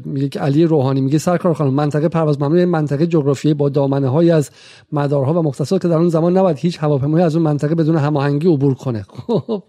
میگه 0.06 0.30
که 0.30 0.40
علی 0.40 0.64
روحانی 0.64 1.02
میگه 1.02 1.18
سرکار 1.18 1.54
خانم 1.54 1.74
منطقه 1.74 2.10
پرواز 2.10 2.42
ممنوع 2.42 2.66
منطقه 2.66 3.08
جغرافیایی 3.08 3.54
با 3.54 3.70
دامنه 3.70 4.08
های 4.08 4.32
از 4.32 4.52
مدارها 4.92 5.34
و 5.34 5.44
مختصات 5.44 5.82
که 5.82 5.88
در 5.88 5.96
اون 5.96 6.10
زمان 6.10 6.38
نباید 6.38 6.58
هیچ 6.58 6.78
هواپیمایی 6.80 7.26
از 7.26 7.36
اون 7.36 7.44
منطقه 7.44 7.76
بدون 7.76 7.98
هماهنگی 7.98 8.48
عبور 8.48 8.76
کنه. 8.76 9.06
خب. 9.28 9.64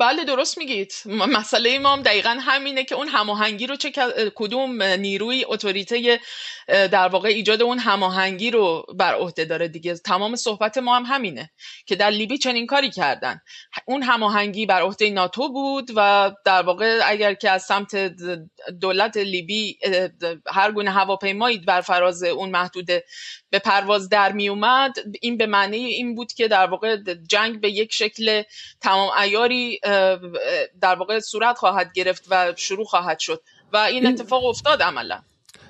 بله 0.00 0.24
درست 0.24 0.58
میگید. 0.58 0.92
مسئله 1.06 1.78
ما 1.78 1.92
هم 1.92 2.02
دقیقا 2.02 2.38
همینه 2.40 2.84
که 2.84 2.94
اون 2.94 3.08
هماهنگی 3.08 3.66
رو 3.66 3.76
چه 3.76 3.92
کدوم 4.34 4.82
نیروی 4.82 5.44
اتوریته 5.48 6.20
در 6.68 7.08
واقع 7.08 7.28
ایجاد 7.28 7.62
اون 7.62 7.78
هماهنگی 7.78 8.50
رو 8.50 8.86
بر 8.94 9.14
عهده 9.14 9.44
داره 9.44 9.68
دیگه. 9.68 9.94
تمام 9.94 10.36
صحبت 10.36 10.78
ما 10.78 10.96
هم 10.96 11.04
همینه 11.06 11.50
که 11.86 11.96
در 11.96 12.10
لیبی 12.10 12.38
چنین 12.38 12.66
کاری 12.66 12.90
کردن. 12.90 13.40
اون 13.86 14.02
هماهنگی 14.02 14.66
بر 14.66 14.82
عهده 14.82 15.10
ناتو 15.10 15.48
بود 15.52 15.90
و 15.96 16.32
در 16.44 16.62
واقع 16.62 17.00
اگر 17.04 17.34
که 17.34 17.50
از 17.50 17.62
سمت 17.62 17.96
دولت 18.80 19.16
لیبی 19.16 19.78
هر 20.46 20.72
گونه 20.72 20.90
هواپیمایی 20.90 21.58
بر 21.58 21.80
فراز 21.80 22.22
اون 22.22 22.50
محدوده 22.50 23.04
به 23.50 23.58
پرواز 23.58 24.08
در 24.08 24.32
می 24.32 24.48
اومد 24.48 24.94
این 25.20 25.36
به 25.36 25.46
معنی 25.46 25.76
این 25.76 26.14
بود 26.14 26.32
که 26.32 26.48
در 26.48 26.66
واقع 26.66 26.96
جنگ 27.30 27.60
به 27.60 27.70
یک 27.70 27.92
شکل 27.92 28.42
تمام 28.80 29.10
ایاری 29.22 29.80
در 30.80 30.94
واقع 30.94 31.18
صورت 31.18 31.58
خواهد 31.58 31.92
گرفت 31.92 32.24
و 32.30 32.52
شروع 32.56 32.84
خواهد 32.84 33.18
شد. 33.18 33.42
و 33.72 33.76
این 33.76 34.06
اتفاق 34.06 34.44
افتاد 34.44 34.82
عملا. 34.82 35.18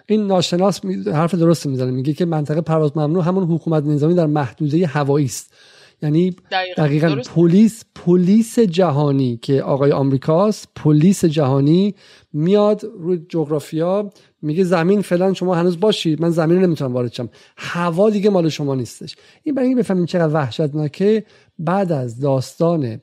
این 0.06 0.26
ناشناس 0.26 0.80
حرف 1.06 1.34
درست 1.34 1.66
می‌زنه. 1.66 1.90
میگه 1.90 2.12
که 2.12 2.24
منطقه 2.24 2.60
پرواز 2.60 2.96
ممنوع 2.96 3.24
همون 3.24 3.44
حکومت 3.44 3.84
نظامی 3.84 4.14
در 4.14 4.26
محدوده 4.26 4.86
هوایی 4.86 5.26
است. 5.26 5.54
یعنی 6.02 6.36
دقیقا, 6.76 7.16
پلیس 7.34 7.84
پلیس 7.94 8.58
جهانی 8.58 9.36
که 9.42 9.62
آقای 9.62 9.92
آمریکاست 9.92 10.68
پلیس 10.76 11.24
جهانی 11.24 11.94
میاد 12.32 12.84
روی 12.98 13.20
جغرافیا 13.28 14.10
میگه 14.42 14.64
زمین 14.64 15.02
فعلا 15.02 15.34
شما 15.34 15.54
هنوز 15.54 15.80
باشید 15.80 16.22
من 16.22 16.30
زمین 16.30 16.56
رو 16.56 16.66
نمی‌تونم 16.66 16.94
وارد 16.94 17.12
شم. 17.12 17.28
هوا 17.56 18.10
دیگه 18.10 18.30
مال 18.30 18.48
شما 18.48 18.74
نیستش. 18.74 19.16
این 19.42 19.54
برای 19.54 19.68
اینکه 19.68 19.82
بفهمیم 19.82 20.06
چقدر 20.06 20.34
وحشتناکه 20.34 21.24
بعد 21.58 21.92
از 21.92 22.20
داستان 22.20 23.00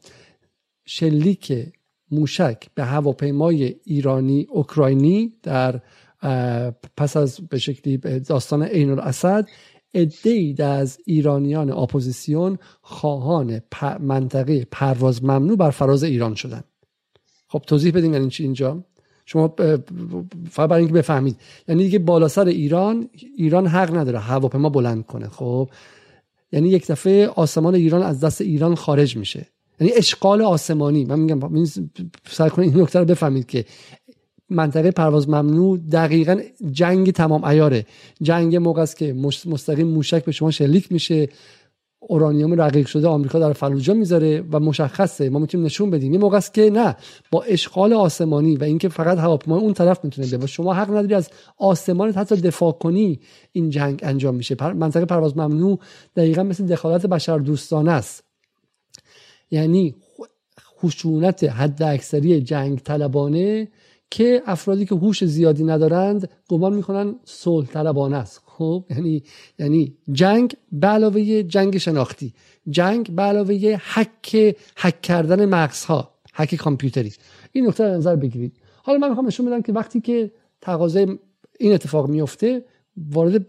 شلیک 0.88 1.54
موشک 2.12 2.64
به 2.76 2.84
هواپیمای 2.84 3.76
ایرانی 3.84 4.48
اوکراینی 4.50 5.34
در 5.44 5.82
پس 6.98 7.18
از 7.18 7.40
به 7.50 7.60
شکلی 7.60 7.98
داستان 7.98 8.64
عین 8.64 8.90
الاسد 8.90 9.48
عدهای 9.94 10.56
از 10.62 11.00
ایرانیان 11.06 11.70
اپوزیسیون 11.70 12.58
خواهان 12.82 13.62
منطقه 14.00 14.68
پرواز 14.72 15.24
ممنوع 15.24 15.58
بر 15.58 15.70
فراز 15.70 16.04
ایران 16.04 16.36
شدن 16.36 16.64
خب 17.48 17.64
توضیح 17.68 17.92
بدیم 17.92 18.14
یعنی 18.14 18.30
چی 18.30 18.44
اینجا؟ 18.44 18.84
شما 19.26 19.56
فقط 20.50 20.70
برای 20.70 20.80
اینکه 20.80 20.94
بفهمید. 20.94 21.38
یعنی 21.68 21.84
دیگه 21.84 22.00
بالا 22.00 22.28
سر 22.28 22.46
ایران 22.46 23.10
ایران 23.38 23.68
حق 23.68 23.96
نداره 23.98 24.20
هواپیما 24.20 24.70
بلند 24.70 25.06
کنه. 25.06 25.28
خب 25.30 25.70
یعنی 26.52 26.70
یک 26.70 26.88
دفعه 26.88 27.28
آسمان 27.28 27.76
ایران 27.76 28.02
از 28.02 28.20
دست 28.20 28.42
ایران 28.42 28.76
خارج 28.76 29.18
میشه. 29.18 29.48
یعنی 29.80 29.94
اشغال 29.94 30.42
آسمانی. 30.42 31.06
من 31.06 31.20
میگم 31.20 31.66
سعی 32.30 32.50
کنید 32.50 32.74
این 32.74 32.84
نکته 32.84 33.00
رو 33.00 33.06
بفهمید 33.06 33.46
که 33.46 33.66
منطقه 34.50 34.92
پرواز 34.92 35.30
ممنوع 35.30 35.78
دقیقا 35.78 36.40
جنگ 36.72 37.12
تمام 37.12 37.44
ایاره. 37.44 37.86
جنگ 38.22 38.56
موقع 38.56 38.82
است 38.82 38.98
که 38.98 39.14
مستقیم 39.46 39.88
موشک 39.88 40.26
به 40.26 40.32
شما 40.32 40.52
شلیک 40.52 40.92
میشه. 40.92 41.30
اورانیوم 42.00 42.62
رقیق 42.62 42.88
شده 42.88 43.08
آمریکا 43.08 43.40
در 43.40 43.54
فلوجا 43.54 43.94
می‌ذاره 43.94 44.44
و 44.52 44.60
مشخصه. 44.60 45.30
ما 45.30 45.40
می‌تونیم 45.40 45.66
نشون 45.66 45.90
بدیم. 45.90 46.12
این 46.12 46.22
موقع 46.22 46.38
است 46.38 46.54
که 46.54 46.70
نه. 46.70 46.96
با 47.32 47.44
اشغال 47.44 47.94
آسمانی 47.94 48.56
و 48.56 48.64
اینکه 48.64 48.90
فقط 48.90 49.18
هواپیما 49.18 49.58
اون 49.58 49.74
طرف 49.74 50.04
می‌تونه 50.04 50.28
بیاد 50.28 50.46
شما 50.46 50.74
حق 50.74 50.90
نداری 50.90 51.14
از 51.14 51.30
آسمان 51.58 52.12
حتی 52.12 52.36
دفاع 52.36 52.72
کنی 52.72 53.20
این 53.52 53.70
جنگ 53.70 54.00
انجام 54.04 54.36
میشه. 54.36 54.74
منطقه 54.74 55.06
پرواز 55.06 55.38
ممنوع 55.38 55.80
دقیقا 56.16 56.44
مثل 56.44 56.66
دخالت 56.66 57.06
بشر 57.06 57.38
دوستانه 57.38 57.92
است. 57.92 58.27
یعنی 59.52 59.96
خشونت 60.80 61.44
حد 61.44 61.84
اکثری 61.84 62.42
جنگ 62.42 62.80
طلبانه 62.80 63.68
که 64.10 64.42
افرادی 64.46 64.86
که 64.86 64.96
هوش 64.96 65.26
زیادی 65.26 65.64
ندارند 65.64 66.30
گمان 66.48 66.74
می‌کنن 66.74 67.16
صلح 67.26 67.68
طلبانه 67.68 68.18
است. 68.18 68.42
خب 68.46 68.86
یعنی 68.90 69.24
یعنی 69.60 69.98
جنگ 70.12 70.56
به 70.72 70.88
علاوه 70.88 71.44
جنگ 71.44 71.78
شناختی 71.78 72.34
جنگ 72.70 73.12
به 73.12 73.22
علاوه 73.22 73.78
حک 73.94 74.56
حک 74.78 75.02
کردن 75.02 75.46
مغزها 75.46 76.14
حک 76.34 76.56
کامپیوتری. 76.56 77.14
این 77.52 77.68
نکته 77.68 77.84
نظر 77.84 78.16
بگیرید. 78.16 78.58
حالا 78.84 78.98
من 78.98 79.08
می‌خوام 79.08 79.28
نشون 79.28 79.46
بدم 79.46 79.62
که 79.62 79.74
وقتی 79.74 80.02
که 80.02 80.32
تقاضای 80.62 81.18
این 81.60 81.74
اتفاق 81.74 82.10
میفته 82.10 82.66
وارد 82.98 83.46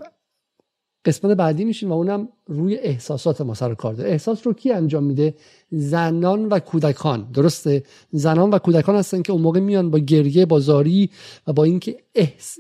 قسمت 1.05 1.37
بعدی 1.37 1.65
میشیم 1.65 1.91
و 1.91 1.95
اونم 1.95 2.29
روی 2.47 2.77
احساسات 2.77 3.41
ما 3.41 3.55
سر 3.55 3.75
کار 3.75 3.95
داره. 3.95 4.11
احساس 4.11 4.47
رو 4.47 4.53
کی 4.53 4.73
انجام 4.73 5.05
میده؟ 5.05 5.35
زنان 5.71 6.45
و 6.45 6.59
کودکان. 6.59 7.31
درسته؟ 7.33 7.83
زنان 8.11 8.51
و 8.51 8.59
کودکان 8.59 8.97
هستن 8.97 9.23
که 9.23 9.33
اون 9.33 9.43
موقع 9.43 9.61
میان 9.61 9.91
با 9.91 9.99
گریه 9.99 10.47
با 10.47 10.61
زاری 10.61 11.11
و 11.47 11.53
با 11.53 11.65
اینکه 11.65 11.97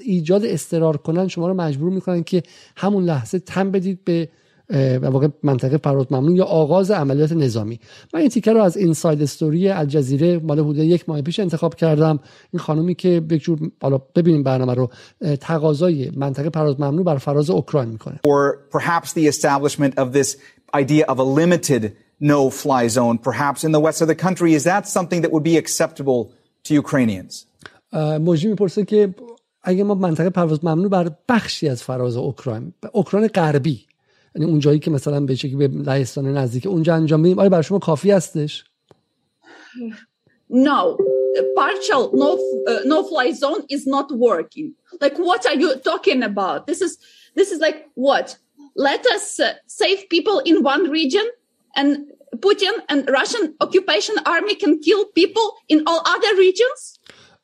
ایجاد 0.04 0.44
استرار 0.44 0.96
کنن 0.96 1.28
شما 1.28 1.48
رو 1.48 1.54
مجبور 1.54 1.90
می‌کنن 1.90 2.22
که 2.22 2.42
همون 2.76 3.04
لحظه 3.04 3.38
تن 3.38 3.70
بدید 3.70 4.04
به 4.04 4.28
واقع 5.02 5.28
منطقه 5.42 5.78
پرواز 5.78 6.06
ممنوع 6.10 6.36
یا 6.36 6.44
آغاز 6.44 6.90
عملیات 6.90 7.32
نظامی. 7.32 7.80
من 8.14 8.20
این 8.20 8.28
تیکه 8.28 8.52
رو 8.52 8.62
از 8.62 8.76
اینساید 8.76 9.22
استوری 9.22 9.68
الجزیره 9.68 10.38
مال 10.38 10.60
حدود 10.60 10.78
یک 10.78 11.08
ماه 11.08 11.22
پیش 11.22 11.40
انتخاب 11.40 11.74
کردم. 11.74 12.20
این 12.52 12.60
خانومی 12.60 12.94
که 12.94 13.22
یک 13.30 13.42
جور 13.42 13.58
حالا 13.82 13.98
ببینیم 13.98 14.42
برنامه 14.42 14.74
رو 14.74 14.90
تقاضای 15.40 16.10
منطقه 16.16 16.50
پرواز 16.50 16.80
ممنوع 16.80 17.04
بر 17.04 17.16
فراز 17.16 17.50
اوکراین 17.50 17.88
می‌کنه. 17.88 18.20
Or 18.26 18.58
perhaps 18.78 19.12
the 19.12 19.26
establishment 19.26 19.98
of 19.98 20.12
this 20.12 20.36
idea 20.74 21.04
of 21.06 21.18
a 21.18 21.24
limited 21.24 21.92
no 22.20 22.50
fly 22.50 22.88
zone 22.88 23.18
perhaps 23.18 23.64
in 23.64 23.72
the 23.72 23.80
west 23.80 24.02
of 24.02 24.08
the 24.08 24.14
country 24.26 24.54
is 24.54 24.64
that 24.64 24.86
something 24.86 25.20
that 25.22 25.30
would 25.32 25.44
be 25.44 25.56
acceptable 25.56 26.30
to 26.68 26.74
Ukrainians? 26.74 27.46
موجی 28.20 28.48
می‌پرسه 28.48 28.84
که 28.84 29.14
اگه 29.62 29.84
ما 29.84 29.94
منطقه 29.94 30.30
پرواز 30.30 30.64
ممنوع 30.64 30.88
بر 30.88 31.10
بخشی 31.28 31.68
از 31.68 31.82
فراز 31.82 32.16
اوکراین 32.16 32.72
اوکراین 32.92 33.26
غربی 33.26 33.87
یعنی 34.38 34.50
اون 34.50 34.60
جایی 34.60 34.78
که 34.78 34.90
مثلا 34.90 35.20
به 35.20 35.34
شکلی 35.34 35.56
به 35.56 35.68
لهستان 35.68 36.36
نزدیک 36.36 36.66
اونجا 36.66 36.94
انجام 36.94 37.22
بدیم 37.22 37.38
آیا 37.38 37.48
برای 37.48 37.64
شما 37.64 37.78
کافی 37.78 38.10
هستش 38.10 38.64
no 40.50 40.96
partial 41.60 42.02
no 42.22 42.30
uh, 42.70 42.82
no 42.92 42.98
fly 43.10 43.28
zone 43.42 43.62
is 43.76 43.82
not 43.94 44.08
working 44.28 44.68
like 45.02 45.16
what 45.28 45.42
are 45.50 45.58
you 45.62 45.70
talking 45.90 46.20
about 46.30 46.66
this 46.66 46.80
is 46.86 46.92
this 47.38 47.48
is 47.54 47.58
like 47.66 47.78
what 48.06 48.26
let 48.88 49.02
us 49.14 49.24
uh, 49.40 49.52
save 49.80 49.98
people 50.14 50.38
in 50.50 50.56
one 50.74 50.82
region 50.98 51.26
and 51.78 51.88
Putin 52.46 52.74
and 52.90 53.00
Russian 53.18 53.44
occupation 53.64 54.14
army 54.34 54.54
can 54.62 54.72
kill 54.86 55.02
people 55.20 55.46
in 55.72 55.78
all 55.88 56.00
other 56.14 56.32
regions 56.44 56.80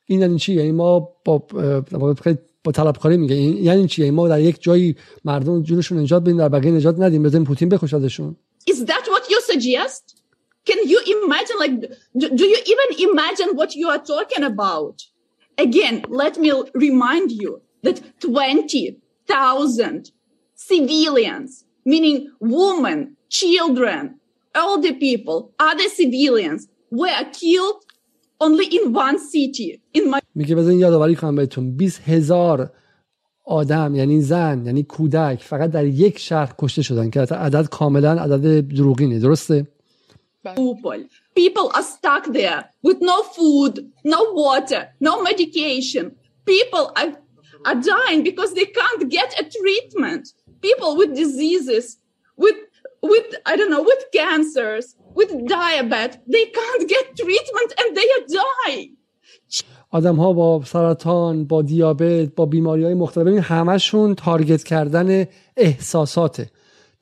این 0.05 0.21
یعنی 0.21 0.39
چی 0.39 0.53
یعنی 0.53 0.71
ما 0.71 0.99
با 1.25 1.47
با 2.65 2.71
طلبکاری 2.71 3.17
میگه 3.17 3.35
یعنی 3.35 3.87
چیه 3.87 4.11
ما 4.11 4.27
در 4.27 4.41
یک 4.41 4.61
جایی 4.61 4.95
مردم 5.25 5.63
جونشون 5.63 5.99
نجات 5.99 6.21
بدیم 6.21 6.37
در 6.37 6.49
بقیه 6.49 6.71
نجات 6.71 6.99
ندیم 6.99 7.23
بزنیم 7.23 7.43
پوتین 7.43 7.69
بکشادشون 7.69 8.35
Is 8.69 8.79
that 8.91 9.05
what 9.13 9.23
you 9.29 9.39
suggest? 9.51 10.03
Can 10.69 10.79
you 10.91 10.99
imagine 11.15 11.57
like 11.63 11.75
do, 12.21 12.25
do 12.39 12.45
you 12.53 12.59
even 12.73 12.89
imagine 13.09 13.49
what 13.59 13.69
you 13.79 13.87
are 13.93 14.03
talking 14.13 14.43
about? 14.53 14.95
Again, 15.67 15.95
let 16.09 16.33
me 16.43 16.49
remind 16.73 17.31
you 17.31 17.61
that 17.85 17.97
20,000 18.19 20.11
civilians 20.55 21.65
meaning 21.85 22.31
women, 22.39 23.15
children, 23.29 24.19
older 24.55 24.93
people, 24.93 25.53
other 25.59 25.87
civilians 25.89 26.67
were 26.89 27.23
killed 27.31 27.84
only 28.39 28.65
in 28.65 28.93
one 28.93 29.17
city 29.19 29.81
in 29.93 30.09
my 30.09 30.19
میگه 30.35 30.55
بزن 30.55 30.79
یادآوری 30.79 31.15
کنم 31.15 31.35
بهتون 31.35 31.77
20 31.77 32.01
هزار 32.09 32.71
آدم 33.45 33.95
یعنی 33.95 34.21
زن 34.21 34.65
یعنی 34.65 34.83
کودک 34.83 35.43
فقط 35.43 35.71
در 35.71 35.85
یک 35.85 36.19
شهر 36.19 36.53
کشته 36.59 36.81
شدن 36.81 37.09
که 37.09 37.19
عدد 37.19 37.69
کاملا 37.69 38.11
عدد 38.11 38.67
دروغینه 38.67 39.19
درسته 39.19 39.67
people. 40.53 41.03
People 41.35 41.71
are 41.73 41.83
stuck 41.83 42.25
there 42.27 42.65
with 42.83 42.99
no 43.01 43.23
food, 43.23 43.91
no 44.03 44.31
water, 44.33 44.89
no 44.99 45.23
medication. 45.23 46.15
People 46.45 46.91
are, 46.95 47.17
are 47.65 47.75
dying 47.75 48.23
because 48.23 48.53
they 48.53 48.65
can't 48.65 49.09
get 49.09 49.39
a 49.39 49.43
treatment. 49.43 50.29
People 50.61 50.97
with 50.97 51.15
diseases, 51.15 51.97
with 52.37 52.55
with 53.01 53.27
I 53.45 53.55
don't 53.55 53.71
know, 53.71 53.83
with 53.83 54.03
cancers, 54.13 54.95
with 55.17 55.31
diabetes, 55.47 56.17
they 56.33 56.45
can't 56.59 56.83
get 56.93 57.05
treatment 57.21 57.69
and 57.79 57.89
they 57.97 58.07
dying. 58.39 58.89
آدم 59.91 60.15
ها 60.15 60.33
با 60.33 60.61
سرطان 60.65 61.45
با 61.45 61.61
دیابت 61.61 62.35
با 62.35 62.45
بیماری 62.45 62.83
های 62.83 62.93
مختلف 62.93 63.27
ببین 63.27 63.39
همشون 63.39 64.15
تارگت 64.15 64.63
کردن 64.63 65.25
احساساته. 65.57 66.49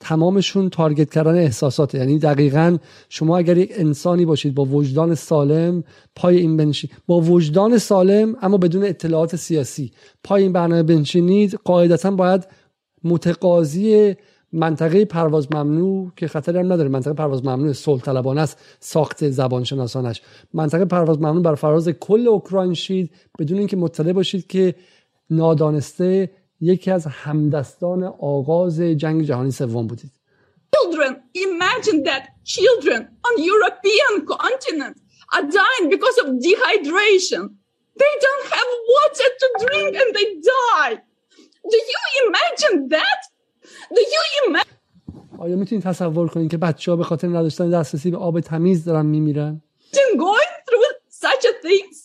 تمامشون 0.00 0.70
تارگت 0.70 1.10
کردن 1.10 1.34
احساساته. 1.34 1.98
یعنی 1.98 2.18
دقیقا 2.18 2.78
شما 3.08 3.38
اگر 3.38 3.58
یک 3.58 3.72
انسانی 3.74 4.24
باشید 4.24 4.54
با 4.54 4.64
وجدان 4.64 5.14
سالم 5.14 5.84
پای 6.16 6.36
این 6.36 6.56
بنشین. 6.56 6.90
با 7.06 7.20
وجدان 7.20 7.78
سالم 7.78 8.36
اما 8.42 8.56
بدون 8.56 8.84
اطلاعات 8.84 9.36
سیاسی. 9.36 9.92
پای 10.24 10.42
این 10.42 10.52
برنامه 10.52 10.82
بنشینید 10.82 11.54
قاعدتا 11.64 12.10
باید 12.10 12.46
متقاضی 13.04 14.14
منطقه 14.54 15.04
پرواز 15.04 15.54
ممنوع 15.54 16.12
که 16.16 16.28
خطری 16.28 16.58
هم 16.58 16.72
نداره 16.72 16.88
منطقه 16.88 17.14
پرواز 17.14 17.44
ممنوع 17.44 17.72
صلح 17.72 18.02
طلبانه 18.02 18.40
است 18.40 18.58
ساخت 18.80 19.30
زبانشناسانش 19.30 20.22
منطقه 20.52 20.84
پرواز 20.84 21.18
ممنوع 21.18 21.42
بر 21.42 21.54
فراز 21.54 21.88
کل 21.88 22.28
اوکراین 22.28 22.74
شید 22.74 23.10
بدون 23.38 23.58
اینکه 23.58 23.76
مطلع 23.76 24.12
باشید 24.12 24.46
که 24.46 24.74
نادانسته 25.30 26.30
یکی 26.60 26.90
از 26.90 27.06
همدستان 27.06 28.04
آغاز 28.20 28.80
جنگ 28.80 29.22
جهانی 29.22 29.50
سوم 29.50 29.86
بودید 29.86 30.10
Children, 30.74 31.12
imagine 31.46 31.98
that 32.10 32.22
children 32.54 33.00
on 33.26 33.34
European 33.52 34.12
continent 34.36 34.96
are 35.34 35.46
dying 35.60 35.86
because 35.94 36.16
of 36.22 36.26
dehydration. 36.44 37.42
They 38.02 38.14
don't 38.26 38.46
have 38.56 38.70
water 38.94 39.28
to 39.42 39.46
drink 39.64 39.92
and 40.02 40.10
they 40.16 40.28
die. 40.56 40.94
Do 41.72 41.78
you 41.92 42.00
imagine 42.26 42.76
that? 42.96 43.20
Do 43.90 44.00
you 44.00 44.22
imagine? 44.48 44.74
آیا 45.38 45.56
می‌تونید 45.56 45.84
تصور 45.84 46.28
کنید 46.28 46.50
که 46.50 46.56
بچه 46.56 46.90
ها 46.90 46.96
به 46.96 47.04
خاطر 47.04 47.28
نداشتن 47.28 47.70
دسترسی 47.70 48.10
به 48.10 48.16
آب 48.16 48.40
تمیز 48.40 48.84
دارن 48.84 49.06
میمیرن؟ 49.06 49.62
going 50.16 50.54
through 50.66 50.90
such 51.24 51.44
a 51.50 51.54
things. 51.66 51.96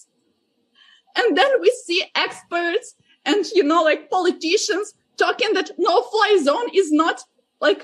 And 1.19 1.37
then 1.37 1.51
we 1.63 1.69
see 1.85 2.01
experts 2.25 2.87
and, 3.29 3.41
you 3.57 3.63
know, 3.63 3.81
like 3.89 4.01
politicians 4.17 4.85
talking 5.23 5.51
that 5.57 5.69
no 5.87 5.95
fly 6.11 6.31
zone 6.47 6.67
is 6.81 6.91
not 7.03 7.17
like 7.65 7.81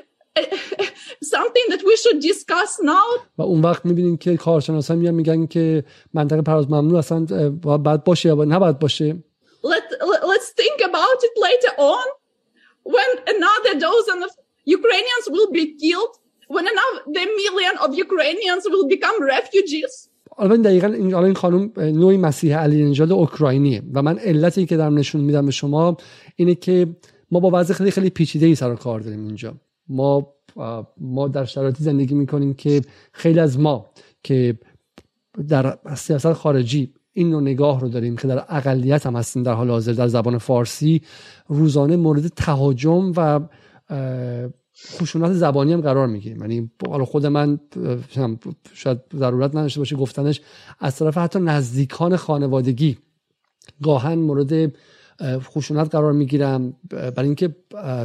something 1.36 1.66
that 1.72 1.82
we 1.90 1.96
should 2.02 2.20
discuss 2.32 2.72
now. 2.82 3.08
و 3.38 3.42
اون 3.42 3.62
وقت 3.62 3.86
می‌بینیم 3.86 4.18
که 4.18 4.38
کارشناسان 4.38 4.98
میان 4.98 5.14
میگن 5.14 5.46
که 5.48 5.86
منطقه 6.14 6.42
پرواز 6.42 6.70
ممنوع 6.70 6.98
اصلا 6.98 7.50
باید 7.64 8.04
باشه 8.04 8.30
یا 8.30 8.36
نباید 8.36 8.80
باشه. 8.80 9.24
Let, 9.64 9.84
let's 10.32 10.50
think 10.62 10.82
about 10.90 11.18
it 11.28 11.34
later 11.48 11.74
on 11.78 12.25
when 12.94 13.10
another 13.36 13.74
dozen 13.88 14.18
of 14.28 14.32
Ukrainians 14.78 15.26
will 15.36 15.52
be 15.60 15.66
killed, 15.82 16.14
when 16.56 16.66
another 16.74 17.26
million 17.42 17.76
of 17.84 17.90
Ukrainians 18.06 18.64
will 18.72 18.88
become 18.96 19.18
refugees. 19.36 20.10
حالا 20.38 20.56
دقیقا 20.58 20.88
این 20.88 21.16
این 21.16 21.34
خانم 21.34 21.72
نوعی 21.78 22.18
مسیح 22.18 22.58
علی 22.58 22.84
نژاد 22.84 23.12
اوکراینیه 23.12 23.82
و 23.94 24.02
من 24.02 24.18
علتی 24.18 24.66
که 24.66 24.78
دارم 24.78 24.98
نشون 24.98 25.22
میدم 25.22 25.46
به 25.46 25.52
شما 25.52 25.98
اینه 26.36 26.56
که 26.56 26.88
ما 27.32 27.40
با 27.40 27.50
وضع 27.54 27.74
خیلی 27.74 27.92
خیلی 27.92 28.10
پیچیده 28.10 28.46
ای 28.46 28.56
سر 28.56 28.72
و 28.72 28.76
کار 28.76 29.00
داریم 29.00 29.26
اینجا 29.26 29.54
ما 29.88 30.34
ما 30.98 31.28
در 31.28 31.46
شرایطی 31.46 31.84
زندگی 31.84 32.16
می‌کنیم 32.16 32.54
که 32.54 32.82
خیلی 33.12 33.40
از 33.40 33.60
ما 33.60 33.90
که 34.24 34.60
در 35.48 35.78
سیاست 35.96 36.34
خارجی 36.34 36.94
این 37.18 37.30
نوع 37.30 37.42
نگاه 37.42 37.80
رو 37.82 37.90
داریم 37.90 38.18
که 38.18 38.28
در 38.28 38.46
اقلیت 38.50 39.06
هم 39.06 39.16
هستیم 39.16 39.44
در 39.44 39.54
حال 39.54 39.70
حاضر 39.70 39.92
در 39.94 40.08
زبان 40.08 40.38
فارسی. 40.38 41.02
روزانه 41.48 41.96
مورد 41.96 42.28
تهاجم 42.28 43.14
و 43.18 43.40
خشونت 44.92 45.34
زبانی 45.34 45.74
هم 45.74 45.82
قرار 45.82 46.08
می‌گیریم. 46.08 46.42
یعنی 46.42 46.72
حالا 46.90 47.06
خود 47.06 47.26
من 47.26 47.60
شاید 48.74 49.00
ضرورت 49.16 49.56
نداشته 49.56 49.80
باشه 49.80 49.96
گفتنش. 49.96 50.42
از 50.80 50.96
طرف 50.96 51.18
حتی 51.18 51.40
نزدیکان 51.40 52.16
خانوادگی 52.16 52.98
گاهن 53.84 54.16
مورد 54.16 54.72
خشونت 55.24 55.96
قرار 55.96 56.12
می‌گیرم. 56.12 56.74
برای 56.90 57.26
اینکه 57.26 57.56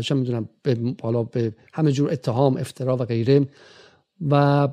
چه 0.00 0.14
می‌دونم 0.14 0.48
به 0.62 0.94
حالا 1.02 1.22
به 1.22 1.52
همه 1.72 1.92
جور 1.92 2.12
اتهام 2.12 2.56
افترا 2.56 2.96
و 2.96 3.04
غیره. 3.04 3.48
و 4.30 4.68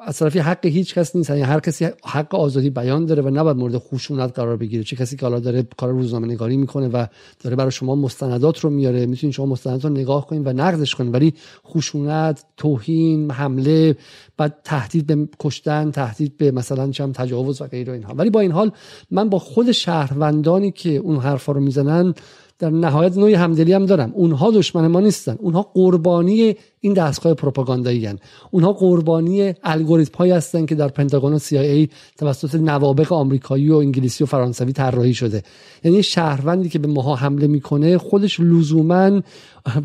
از 0.00 0.18
طرفی 0.18 0.38
حق 0.38 0.66
هیچ 0.66 0.94
کس 0.94 1.16
نیست. 1.16 1.30
یعنی 1.30 1.42
هر 1.42 1.60
کسی 1.60 1.88
حق 2.04 2.34
آزادی 2.34 2.70
بیان 2.70 3.06
داره 3.06 3.22
و 3.22 3.30
نباید 3.30 3.56
مورد 3.56 3.78
خشونت 3.78 4.38
قرار 4.38 4.56
بگیره. 4.56 4.84
چه 4.84 4.96
کسی 4.96 5.16
که 5.16 5.26
حالا 5.26 5.40
داره 5.40 5.66
کار 5.76 5.90
روزنامه 5.90 6.26
نگاری 6.26 6.56
می‌کنه 6.56 6.88
و 6.88 7.06
داره 7.40 7.56
برای 7.56 7.70
شما 7.70 7.94
مستندات 7.94 8.60
رو 8.60 8.70
میاره 8.70 9.06
می‌تونید 9.06 9.34
شما 9.34 9.46
مستندات 9.46 9.84
رو 9.84 9.90
نگاه 9.90 10.26
کنید 10.26 10.46
و 10.46 10.52
نقدش 10.52 10.94
کنید. 10.94 11.14
ولی 11.14 11.34
خشونت 11.66 12.44
توهین 12.56 13.30
حمله 13.30 13.96
بعد 14.36 14.56
تهدید 14.64 15.06
به 15.06 15.28
کشتن 15.40 15.90
تهدید 15.90 16.36
به 16.36 16.50
مثلا 16.50 16.90
چم 16.90 17.12
تجاوز 17.12 17.62
و 17.62 17.66
غیره 17.66 17.92
اینها. 17.92 18.14
ولی 18.14 18.30
با 18.30 18.40
این 18.40 18.52
حال 18.52 18.70
من 19.10 19.28
با 19.28 19.38
خود 19.38 19.72
شهروندانی 19.72 20.70
که 20.70 20.96
اون 20.96 21.16
حرفا 21.16 21.52
رو 21.52 21.60
می‌زنن 21.60 22.14
در 22.58 22.70
نهایت 22.70 23.16
نوعی 23.16 23.34
همدلی 23.34 23.72
هم 23.72 23.86
دارم. 23.86 24.12
اونها 24.14 24.50
دشمن 24.50 24.86
ما 24.86 25.00
نیستن. 25.00 25.36
اونها 25.40 25.62
قربانی 25.74 26.56
این 26.80 26.92
دستگاه 26.92 27.34
پروپاگاندایی 27.34 28.06
هن. 28.06 28.18
اونها 28.50 28.72
قربانی 28.72 29.54
الگوریتم 29.64 30.18
هایی 30.18 30.32
هستن 30.32 30.66
که 30.66 30.74
در 30.74 30.88
پنتاگون 30.88 31.32
و 31.32 31.38
CIA 31.38 31.88
توسط 32.18 32.54
نوابق 32.54 33.12
آمریکایی 33.12 33.70
و 33.70 33.76
انگلیسی 33.76 34.24
و 34.24 34.26
فرانسوی 34.26 34.72
طراحی 34.72 35.14
شده. 35.14 35.42
یعنی 35.84 36.02
شهروندی 36.02 36.68
که 36.68 36.78
به 36.78 36.88
ماها 36.88 37.14
حمله 37.14 37.46
می‌کنه 37.46 37.98
خودش 37.98 38.40
لزوما 38.40 39.20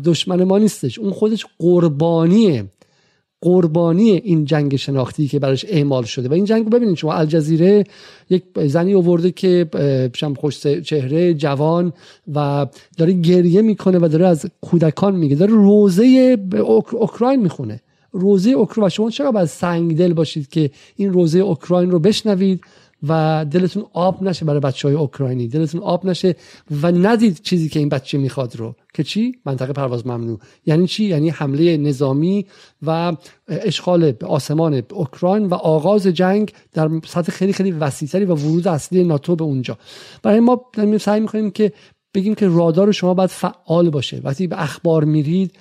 دشمن 0.04 0.44
ما 0.44 0.58
نیستش. 0.58 0.98
اون 0.98 1.10
خودش 1.10 1.46
قربانیه 1.58 2.64
قربانی 3.44 4.10
این 4.10 4.44
جنگ 4.44 4.76
شناختی 4.76 5.28
که 5.28 5.38
براش 5.38 5.64
اعمال 5.68 6.02
شده. 6.04 6.28
و 6.28 6.32
این 6.32 6.44
جنگ 6.44 6.70
ببینید 6.70 6.96
شما 6.96 7.12
الجزیره 7.12 7.84
یک 8.30 8.42
زنی 8.66 8.94
آورده 8.94 9.30
که 9.30 9.68
شم 10.14 10.34
خوش 10.34 10.66
چهره 10.66 11.34
جوان 11.34 11.92
و 12.34 12.66
داره 12.96 13.12
گریه 13.12 13.62
می‌کنه 13.62 13.98
و 13.98 14.08
داره 14.08 14.26
از 14.26 14.46
کودکان 14.60 15.16
میگه. 15.16 15.36
داره 15.36 15.52
روزه 15.52 16.36
اوکراین 16.92 17.40
می‌خونه. 17.42 17.80
روزه 18.12 18.50
اوکراین 18.50 18.86
و 18.86 18.90
شما 18.90 19.10
چرا 19.10 19.30
باید 19.32 19.48
سنگ 19.48 19.96
دل 19.96 20.12
باشید 20.12 20.48
که 20.48 20.70
این 20.96 21.12
روزه 21.12 21.38
اوکراین 21.38 21.90
رو 21.90 21.98
بشنوید؟ 21.98 22.60
و 23.08 23.44
دلتون 23.50 23.84
آب 23.92 24.22
نشه 24.22 24.44
برای 24.44 24.60
بچه 24.60 24.88
های 24.88 24.96
اوکراینی. 24.96 25.48
دلتون 25.48 25.80
آب 25.80 26.06
نشه 26.06 26.36
و 26.82 26.92
ندید 26.92 27.40
چیزی 27.42 27.68
که 27.68 27.78
این 27.78 27.88
بچه 27.88 28.18
می‌خواد 28.18 28.56
رو. 28.56 28.74
که 28.94 29.02
چی؟ 29.02 29.38
منطقه 29.46 29.72
پرواز 29.72 30.06
ممنوع. 30.06 30.38
یعنی 30.66 30.86
چی؟ 30.86 31.04
یعنی 31.04 31.30
حمله 31.30 31.76
نظامی 31.76 32.46
و 32.82 33.16
اشغال 33.48 34.12
آسمان 34.26 34.82
اوکراین 34.90 35.46
و 35.46 35.54
آغاز 35.54 36.06
جنگ 36.06 36.52
در 36.72 36.90
سطح 37.06 37.32
خیلی 37.32 37.52
خیلی 37.52 37.70
وسیعتری 37.70 38.24
و 38.24 38.34
ورود 38.34 38.68
اصلی 38.68 39.04
ناتو 39.04 39.36
به 39.36 39.44
اونجا. 39.44 39.78
برای 40.22 40.40
ما 40.40 40.64
سعی 41.00 41.20
می‌کنیم 41.20 41.50
که 41.50 41.72
بگیم 42.14 42.34
که 42.34 42.48
رادار 42.48 42.92
شما 42.92 43.14
باید 43.14 43.30
فعال 43.30 43.90
باشه. 43.90 44.20
وقتی 44.24 44.46
به 44.46 44.62
اخبار 44.62 45.04
میرید 45.04 45.52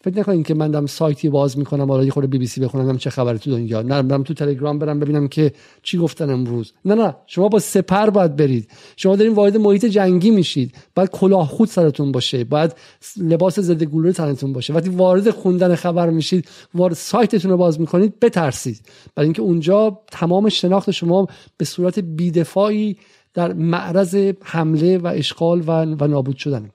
فکر 0.00 0.18
نکنید 0.18 0.46
که 0.46 0.54
من 0.54 0.70
دارم 0.70 0.86
سایتی 0.86 1.28
باز 1.28 1.58
می‌کنم 1.58 1.90
حالا 1.90 2.04
یه 2.04 2.10
خورده 2.10 2.28
بی 2.28 2.38
بی 2.38 2.46
سی 2.46 2.60
بخونم 2.60 2.98
چه 2.98 3.10
خبره 3.10 3.38
تو 3.38 3.50
دنیا. 3.50 3.82
نه 3.82 4.02
برم 4.02 4.22
تو 4.22 4.34
تلگرام 4.34 4.78
برم 4.78 5.00
ببینم 5.00 5.28
که 5.28 5.52
چی 5.82 5.98
گفتن 5.98 6.30
امروز. 6.30 6.72
نه 6.84 6.94
نه 6.94 7.16
شما 7.26 7.48
با 7.48 7.58
سپر 7.58 8.10
باید 8.10 8.36
برید. 8.36 8.70
شما 8.96 9.16
دارین 9.16 9.34
وارد 9.34 9.56
محیط 9.56 9.84
جنگی 9.84 10.30
میشید. 10.30 10.74
باید 10.94 11.10
کلاه 11.10 11.48
خود 11.48 11.68
سرتون 11.68 12.12
باشه. 12.12 12.44
باید 12.44 12.74
لباس 13.16 13.60
ضد 13.60 13.84
گلوله 13.84 14.12
تنتون 14.12 14.52
باشه. 14.52 14.72
وقتی 14.72 14.88
وارد 14.88 15.30
خوندن 15.30 15.74
خبر 15.74 16.10
میشید 16.10 16.48
وارد 16.74 16.94
سایتتون 16.94 17.50
رو 17.50 17.56
باز 17.56 17.80
می‌کنید 17.80 18.20
بترسید. 18.20 18.80
برای 19.14 19.26
اینکه 19.26 19.42
اونجا 19.42 20.00
تمام 20.10 20.48
شناخت 20.48 20.90
شما 20.90 21.26
به 21.56 21.64
صورت 21.64 21.98
بیدفاعی 21.98 22.96
در 23.34 23.52
معرض 23.52 24.32
حمله 24.42 24.98
و 24.98 25.06
اشغال 25.06 25.60
و, 25.66 25.84
و 25.84 26.06
نابود 26.06 26.36
شدن 26.36 26.70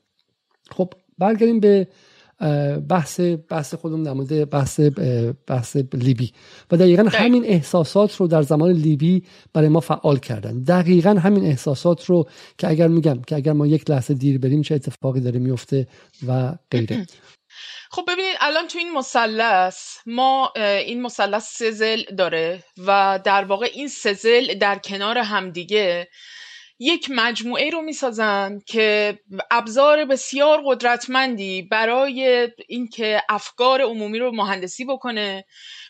خب 0.72 0.94
برگردیم 1.18 1.60
به 1.60 1.88
بحث 2.90 3.20
بحث 3.50 3.74
خودم 3.74 4.04
در 4.04 4.14
مورد 4.14 4.50
بحث 4.50 4.80
بحث 5.48 5.78
لیبی. 5.94 6.32
و 6.72 6.78
دقیقا 6.78 7.04
همین 7.04 7.46
احساسات 7.46 8.16
رو 8.16 8.28
در 8.28 8.42
زمان 8.42 8.72
لیبی 8.72 9.24
برای 9.54 9.68
ما 9.68 9.80
فعال 9.80 10.20
کردن. 10.20 10.64
دقیقا 10.64 11.10
همین 11.10 11.46
احساسات 11.46 12.06
رو 12.06 12.30
که 12.58 12.70
اگر 12.70 12.88
میگم 12.88 13.22
که 13.22 13.36
اگر 13.36 13.54
ما 13.54 13.68
یک 13.68 13.90
لحظه 13.90 14.14
دیر 14.14 14.38
بریم 14.38 14.62
چه 14.62 14.76
اتفاقی 14.76 15.20
داره 15.20 15.40
میفته 15.40 15.88
و 16.28 16.54
غیره. 16.72 17.08
خب 17.92 18.04
ببینید 18.08 18.36
الان 18.40 18.68
تو 18.68 18.78
این 18.78 18.94
مثلث 18.94 19.98
ما 20.06 20.54
این 20.56 21.02
مثلث 21.02 21.58
سزل 21.58 22.02
داره 22.18 22.64
و 22.88 23.20
در 23.24 23.44
واقع 23.44 23.70
این 23.74 23.88
سزل 23.88 24.54
در 24.54 24.78
کنار 24.78 25.18
همدیگه 25.18 26.08
یک 26.80 27.12
مجموعه 27.12 27.70
رو 27.70 27.82
می‌سازن 27.82 28.60
که 28.66 29.20
ابزار 29.52 30.06
بسیار 30.06 30.62
قدرتمندی 30.66 31.62
برای 31.62 32.50
اینکه 32.68 33.22
افکار 33.30 33.82
عمومی 33.82 34.20
رو 34.20 34.32
مهندسی 34.32 34.86
بکنه 34.86 35.46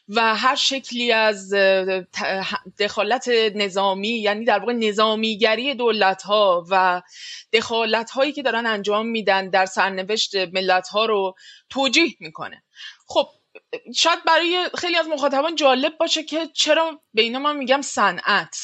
و 0.08 0.36
هر 0.36 0.56
شکلی 0.56 1.12
از 1.12 1.54
دخالت 2.80 3.28
نظامی 3.56 4.10
یعنی 4.10 4.46
در 4.46 4.60
واقع 4.60 4.74
نظامیگری 4.74 5.74
دولت 5.74 6.22
ها 6.24 6.66
و 6.70 7.02
دخالت 7.54 8.12
هایی 8.12 8.32
که 8.32 8.42
دارن 8.42 8.66
انجام 8.66 9.08
میدن 9.08 9.50
در 9.50 9.66
سرنوشت 9.66 10.36
ملت 10.36 10.88
ها 10.88 11.06
رو 11.06 11.36
توجیه 11.70 12.16
می‌کنه. 12.20 12.64
خب 13.08 13.28
شاید 13.96 14.24
برای 14.24 14.70
خیلی 14.78 14.96
از 14.96 15.08
مخاطبان 15.08 15.56
جالب 15.56 15.98
باشه 15.98 16.24
که 16.24 16.48
چرا 16.54 17.02
به 17.14 17.22
اینا 17.22 17.40
من 17.40 17.58
میگم 17.58 17.82
صنعت. 17.82 18.58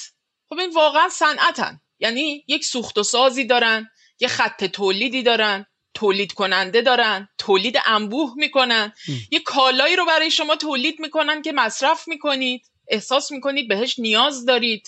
خب 0.50 0.60
این 0.60 0.70
واقعا 0.70 1.10
صنعتن. 1.10 1.82
یعنی 2.00 2.44
یک 2.48 2.66
سوخت 2.66 2.98
و 2.98 3.04
سازی 3.04 3.46
دارن 3.46 3.90
یه 4.20 4.28
خط 4.28 4.64
تولیدی 4.64 5.24
دارن 5.24 5.66
تولید 5.94 6.34
کننده 6.34 6.82
دارن 6.82 7.30
تولید 7.38 7.78
انبوه 7.86 8.34
می‌کنن. 8.36 8.94
یه 9.32 9.40
کالایی 9.40 9.96
رو 9.96 10.06
برای 10.06 10.32
شما 10.32 10.56
تولید 10.56 11.00
می‌کنن 11.00 11.42
که 11.42 11.52
مصرف 11.52 12.08
می‌کنید. 12.08 12.62
احساس 12.88 13.32
می‌کنید 13.32 13.68
بهش 13.68 14.00
نیاز 14.00 14.46
دارید. 14.46 14.88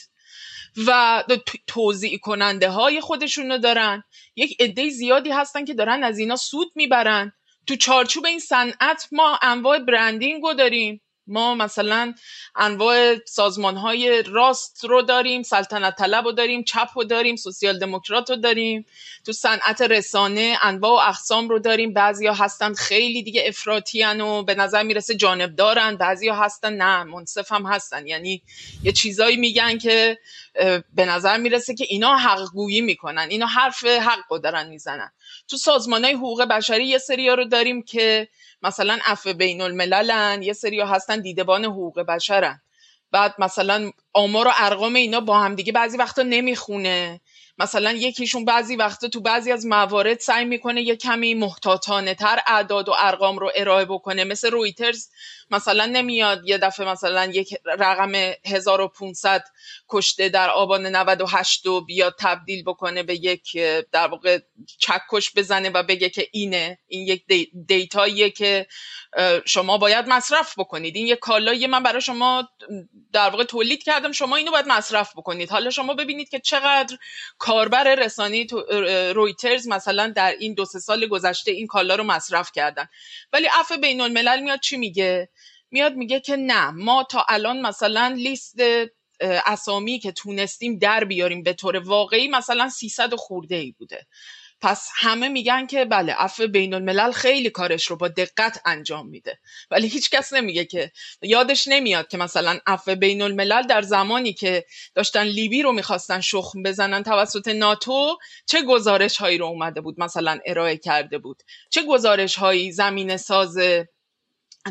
و 0.88 1.24
توضیع 1.68 2.18
کننده 2.18 2.70
های 2.70 3.02
خودشون 3.02 3.52
رو 3.52 3.58
دارن. 3.58 4.04
یک 4.36 4.62
عده 4.62 4.90
زیادی 4.90 5.32
هستن 5.32 5.66
که 5.66 5.74
دارن 5.74 6.04
از 6.04 6.20
اینا 6.20 6.36
سود 6.36 6.72
می‌برن. 6.76 7.34
تو 7.68 7.76
چارچوب 7.76 8.26
این 8.26 8.40
صنعت 8.40 9.08
ما 9.12 9.40
انواع 9.42 9.80
برندینگ 9.80 10.44
رو 10.44 10.54
داریم. 10.54 11.02
ما 11.32 11.56
مثلا 11.56 12.14
انواع 12.56 13.16
سازمان 13.26 13.78
های 13.78 14.24
راست 14.28 14.86
رو 14.86 15.02
داریم 15.02 15.44
سلطنت 15.44 15.96
طلب 15.96 16.26
رو 16.26 16.32
داریم 16.32 16.64
چپ 16.64 16.88
رو 16.96 17.04
داریم 17.04 17.36
سوسیال 17.36 17.80
دموکرات 17.80 18.30
رو 18.30 18.36
داریم. 18.36 18.86
تو 19.26 19.32
صنعت 19.32 19.82
رسانه 19.82 20.58
انواع 20.62 20.92
و 20.92 21.10
اقسام 21.10 21.50
رو 21.50 21.60
داریم. 21.60 21.94
بعضیا 21.94 22.34
هستن 22.34 22.74
خیلی 22.74 23.24
دیگه 23.24 23.44
افراطی 23.48 24.04
و 24.04 24.44
به 24.44 24.56
نظر 24.56 24.84
می‌رسه 24.84 25.16
جانب 25.16 25.56
دارن 25.56 25.96
بعضیا 25.96 26.36
هستن 26.36 26.74
نه 26.74 27.04
منصف 27.04 27.52
هم 27.52 27.66
هستن. 27.66 28.08
یعنی 28.08 28.42
یه 28.84 28.92
چیزایی 28.92 29.38
میگن 29.38 29.78
که 29.78 30.18
به 30.96 31.06
نظر 31.06 31.38
می‌رسه 31.38 31.76
که 31.76 31.86
اینا 31.90 32.18
حق 32.18 32.52
گویی 32.54 32.82
می‌کنن. 32.82 33.28
اینا 33.30 33.46
حرف 33.46 33.86
حق 33.86 34.20
رو 34.30 34.38
دارن 34.38 34.70
می‌زنن. 34.70 35.12
تو 35.52 35.58
سازمان 35.58 36.06
های 36.06 36.14
حقوق 36.14 36.44
بشری 36.44 36.86
یه 36.88 36.98
سری 36.98 37.30
رو 37.30 37.46
داریم 37.46 37.84
که 37.84 38.28
مثلا 38.62 39.00
عفو 39.06 39.34
بین 39.34 39.62
المللن 39.62 40.44
یه 40.44 40.54
سری 40.54 40.82
هستن 40.82 41.22
دیدبان 41.22 41.66
حقوق 41.66 42.00
بشرن. 42.00 42.62
بعد 43.12 43.36
مثلا 43.40 43.92
آمار 44.14 44.48
و 44.48 44.52
ارقام 44.56 44.94
اینا 44.94 45.20
با 45.20 45.40
هم 45.40 45.56
دیگه 45.56 45.72
بعضی 45.72 45.98
وقتا 45.98 46.24
نمی‌خونه. 46.24 47.22
مثلا 47.58 47.92
یکیشون 47.92 48.46
بعضی 48.46 48.76
وقتا 48.76 49.08
تو 49.08 49.22
بعضی 49.22 49.52
از 49.52 49.66
موارد 49.66 50.20
سعی 50.20 50.46
می‌کنه 50.46 50.82
یه 50.82 50.96
کمی 50.96 51.34
محتاطانه 51.34 52.16
تر 52.16 52.40
اعداد 52.48 52.90
و 52.90 52.94
ارقام 52.98 53.38
رو 53.38 53.52
ارائه 53.56 53.86
بکنه. 53.86 54.24
مثل 54.24 54.52
رویترز 54.52 55.10
مثلا 55.52 55.86
نمیاد 55.86 56.42
یه 56.46 56.58
دفعه 56.58 56.86
مثلا 56.86 57.26
یک 57.26 57.56
رقم 57.66 58.12
1500 58.46 59.44
کشته 59.90 60.30
در 60.30 60.50
آبان 60.50 60.86
98 60.86 61.66
و 61.66 61.82
بیاد 61.82 62.16
تبدیل 62.20 62.64
بکنه 62.64 63.04
به 63.04 63.16
یک 63.16 63.58
در 63.92 64.08
واقع 64.08 64.40
چکش 64.80 65.32
بزنه 65.36 65.70
و 65.70 65.84
بگه 65.84 66.10
که 66.10 66.28
اینه. 66.32 66.80
این 66.88 67.08
یک 67.08 67.26
دیتاییه 67.68 68.30
که 68.30 68.68
شما 69.46 69.78
باید 69.78 70.08
مصرف 70.08 70.60
بکنید. 70.60 70.96
این 70.96 71.08
یک 71.08 71.20
کالایی 71.20 71.68
من 71.68 71.84
برای 71.84 72.02
شما 72.02 72.50
در 73.14 73.30
واقع 73.30 73.44
تولید 73.44 73.84
کردم. 73.84 74.12
شما 74.12 74.36
اینو 74.36 74.52
باید 74.52 74.68
مصرف 74.68 75.12
بکنید. 75.18 75.50
حالا 75.50 75.70
شما 75.70 75.94
ببینید 75.94 76.30
که 76.30 76.40
چقدر 76.40 76.98
کاربر 77.38 77.96
رسانی 77.96 78.48
رویترز 79.16 79.68
مثلا 79.68 80.14
در 80.16 80.36
این 80.40 80.54
دو 80.54 80.66
سه 80.66 80.80
سال 80.80 81.08
گذشته 81.08 81.52
این 81.52 81.68
کالا 81.68 81.96
رو 81.96 82.04
مصرف 82.04 82.52
کردن. 82.56 82.88
ولی 83.34 83.48
عفو 83.60 83.78
بین 83.78 84.02
الملل 84.02 84.40
میاد 84.40 84.60
چی 84.60 84.78
میگه؟ 84.78 85.30
میاد 85.72 85.96
میگه 85.96 86.20
که 86.20 86.36
نه 86.36 86.70
ما 86.72 87.04
تا 87.04 87.26
الان 87.30 87.62
مثلا 87.62 88.14
لیست 88.18 88.56
اسامی 89.22 90.00
که 90.00 90.12
تونستیم 90.12 90.78
در 90.78 91.04
بیاریم 91.04 91.44
به 91.44 91.54
طور 91.54 91.78
واقعی 91.78 92.28
مثلا 92.28 92.70
300 92.70 93.16
خورده 93.16 93.56
ای 93.56 93.72
بوده. 93.72 94.08
پس 94.62 94.90
همه 94.96 95.30
میگن 95.30 95.66
که 95.66 95.86
بله 95.86 96.14
عفو 96.14 96.48
بین 96.48 96.74
الملل 96.74 97.12
خیلی 97.12 97.50
کارش 97.50 97.88
رو 97.88 97.96
با 97.96 98.08
دقت 98.08 98.62
انجام 98.66 99.08
میده. 99.08 99.40
ولی 99.72 99.88
هیچ 99.88 100.10
کس 100.10 100.34
نمیگه 100.34 100.66
که 100.66 100.92
یادش 101.22 101.68
نمیاد 101.68 102.08
که 102.08 102.18
مثلا 102.18 102.60
عفو 102.68 102.96
بین 102.96 103.22
الملل 103.22 103.62
در 103.62 103.82
زمانی 103.82 104.34
که 104.34 104.66
داشتن 104.96 105.24
لیبی 105.24 105.62
رو 105.62 105.72
می‌خواستن 105.72 106.22
شخم 106.22 106.64
بزنن 106.64 107.04
توسط 107.04 107.48
ناتو 107.48 108.18
چه 108.46 108.62
گزارش 108.62 109.18
هایی 109.18 109.38
رو 109.38 109.46
اومده 109.46 109.82
بود 109.82 110.00
مثلا 110.00 110.40
ارائه 110.46 110.78
کرده 110.78 111.18
بود؟ 111.18 111.44
چه 111.70 111.84
گزارش 111.84 112.36
هایی 112.36 112.72
زمین 112.72 113.18
ساز 113.18 113.58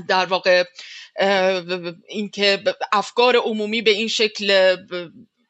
در 0.08 0.26
واقع 0.26 0.64
اینکه 2.08 2.62
افکار 2.92 3.36
عمومی 3.36 3.82
به 3.82 3.90
این 3.90 4.08
شکل 4.08 4.76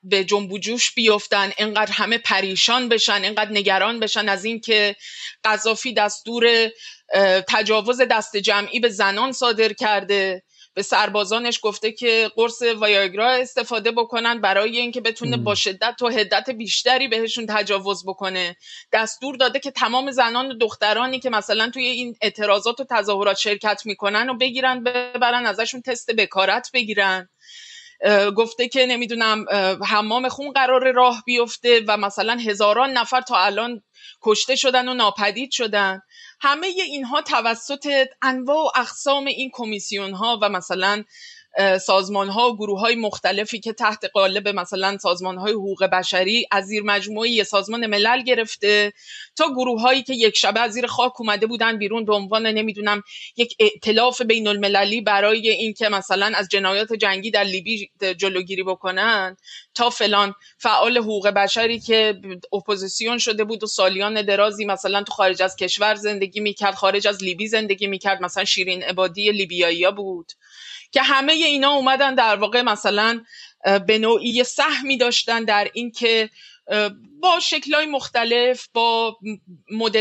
به 0.02 0.24
جنب 0.24 0.58
جوش 0.58 0.94
بیفتن 0.94 1.50
انقدر 1.58 1.92
همه 1.92 2.18
پریشان 2.18 2.88
بشن 2.88 3.24
انقدر 3.24 3.50
نگران 3.50 4.00
بشن 4.00 4.28
از 4.28 4.44
اینکه 4.44 4.96
قذافی 5.44 5.92
دستور 5.94 6.68
تجاوز 7.48 8.00
دست 8.10 8.36
جمعی 8.36 8.80
به 8.80 8.88
زنان 8.88 9.32
صادر 9.32 9.72
کرده. 9.72 10.42
به 10.74 10.82
سربازانش 10.82 11.60
گفته 11.62 11.92
که 11.92 12.30
قرص 12.36 12.62
وایاگرا 12.62 13.30
استفاده 13.30 13.90
بکنن 13.90 14.40
برای 14.40 14.78
اینکه 14.78 15.00
بتونه 15.00 15.36
با 15.36 15.54
شدت 15.54 16.02
و 16.02 16.08
حدت 16.08 16.50
بیشتری 16.50 17.08
بهشون 17.08 17.46
تجاوز 17.48 18.04
بکنه. 18.06 18.56
دستور 18.92 19.36
داده 19.36 19.58
که 19.58 19.70
تمام 19.70 20.10
زنان 20.10 20.50
و 20.50 20.54
دخترانی 20.54 21.20
که 21.20 21.30
مثلا 21.30 21.70
توی 21.70 21.86
این 21.86 22.16
اعتراضات 22.22 22.80
و 22.80 22.84
تظاهرات 22.90 23.36
شرکت 23.36 23.82
می‌کنن 23.84 24.30
و 24.30 24.34
بگیرن 24.34 24.84
ببرن 24.84 25.46
ازشون 25.46 25.82
تست 25.82 26.10
بکارت 26.10 26.70
بگیرن. 26.74 27.28
گفته 28.36 28.68
که 28.68 28.86
نمی‌دونم 28.86 29.44
حمام 29.86 30.28
خون 30.28 30.52
قرار 30.52 30.92
راه 30.92 31.22
بیفته 31.26 31.84
و 31.88 31.96
مثلا 31.96 32.36
هزاران 32.36 32.92
نفر 32.92 33.20
تا 33.20 33.36
الان 33.36 33.82
کشته 34.22 34.56
شدن 34.56 34.88
و 34.88 34.94
ناپدید 34.94 35.50
شدن. 35.50 36.00
همه 36.40 36.66
اینها 36.66 37.22
توسط 37.22 38.08
انواع 38.22 38.64
و 38.64 38.70
اقسام 38.76 39.26
این 39.26 39.50
کمیسیون 39.52 40.14
ها 40.14 40.38
و 40.42 40.48
مثلا 40.48 41.04
سازمان 41.80 42.28
ها 42.28 42.50
و 42.50 42.56
گروه 42.56 42.80
های 42.80 42.94
مختلفی 42.94 43.60
که 43.60 43.72
تحت 43.72 44.04
قالب 44.14 44.48
مثلا 44.48 44.98
سازمان 44.98 45.38
های 45.38 45.52
حقوق 45.52 45.84
بشری 45.84 46.46
از 46.50 46.64
زیر 46.64 46.82
مجموعه 46.82 47.44
سازمان 47.44 47.86
ملل 47.86 48.22
گرفته 48.22 48.92
تا 49.36 49.48
گروه 49.48 49.80
هایی 49.80 50.02
که 50.02 50.14
یک 50.14 50.36
شبه 50.36 50.60
از 50.60 50.72
زیر 50.72 50.86
خاک 50.86 51.20
اومده 51.20 51.46
بودن 51.46 51.78
بیرون 51.78 52.04
به 52.04 52.14
عنوان 52.14 52.46
نمی‌دونم 52.46 53.02
یک 53.36 53.54
ائتلاف 53.60 54.22
بین 54.22 54.48
المللی 54.48 55.00
برای 55.00 55.50
اینکه 55.50 55.88
مثلا 55.88 56.32
از 56.34 56.48
جنایات 56.48 56.92
جنگی 56.92 57.30
در 57.30 57.44
لیبی 57.44 57.90
جلوگیری 58.16 58.62
بکنن 58.62 59.36
تا 59.74 59.90
فلان 59.90 60.34
فعال 60.58 60.98
حقوق 60.98 61.28
بشری 61.28 61.80
که 61.80 62.20
اپوزیسیون 62.52 63.18
شده 63.18 63.44
بود 63.44 63.62
و 63.62 63.66
سالیان 63.66 64.22
درازی 64.22 64.64
مثلا 64.64 65.02
تو 65.02 65.12
خارج 65.12 65.42
از 65.42 65.56
کشور 65.56 65.94
زندگی 65.94 66.40
می‌کرد 66.40 66.74
خارج 66.74 67.08
از 67.08 67.24
لیبی 67.24 67.48
زندگی 67.48 67.86
می‌کرد 67.86 68.22
مثلا 68.22 68.44
شیرین 68.44 68.82
عبادی 68.82 69.32
لیبیایی 69.32 69.90
بود. 69.90 70.32
که 70.92 71.02
همه 71.02 71.32
اینا 71.32 71.70
اومدن 71.70 72.14
در 72.14 72.36
واقع 72.36 72.62
مثلا 72.62 73.24
به 73.86 73.98
نوعی 73.98 74.44
سهمی 74.44 74.96
داشتن 74.96 75.44
در 75.44 75.68
اینکه 75.74 76.30
با 77.22 77.40
شکلهای 77.40 77.86
مختلف 77.86 78.68
با 78.74 79.16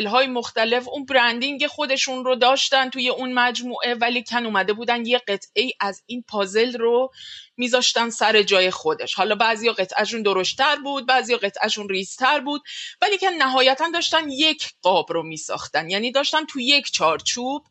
های 0.08 0.28
مختلف 0.28 0.88
اون 0.88 1.06
برندینگ 1.06 1.68
خودشون 1.68 2.26
رو 2.26 2.36
داشتن 2.36 2.90
توی 2.90 3.10
اون 3.10 3.34
مجموعه 3.34 3.96
ولی 3.96 4.24
کن 4.24 4.46
اومده 4.46 4.74
بودن 4.74 5.06
یه 5.06 5.18
قطعه 5.18 5.72
از 5.80 6.04
این 6.06 6.24
پازل 6.28 6.78
رو 6.78 7.12
میذاشتن 7.58 8.10
سر 8.10 8.42
جای 8.42 8.72
خودش. 8.72 9.14
حالا 9.14 9.36
بعضی 9.36 9.70
قطعهشون 9.70 10.22
درشتر 10.22 10.76
بود 10.76 11.06
بعضی 11.06 11.36
قطعهشون 11.36 11.90
ریزتر 11.90 12.40
بود 12.40 12.62
ولی 13.02 13.18
که 13.18 13.30
نهایتا 13.30 13.90
داشتن 13.94 14.30
یک 14.30 14.70
قاب 14.82 15.14
رو 15.14 15.24
میساختن. 15.24 15.90
یعنی 15.90 16.12
داشتن 16.12 16.46
تو 16.46 16.60
یک 16.60 16.92
چارچوب 16.92 17.64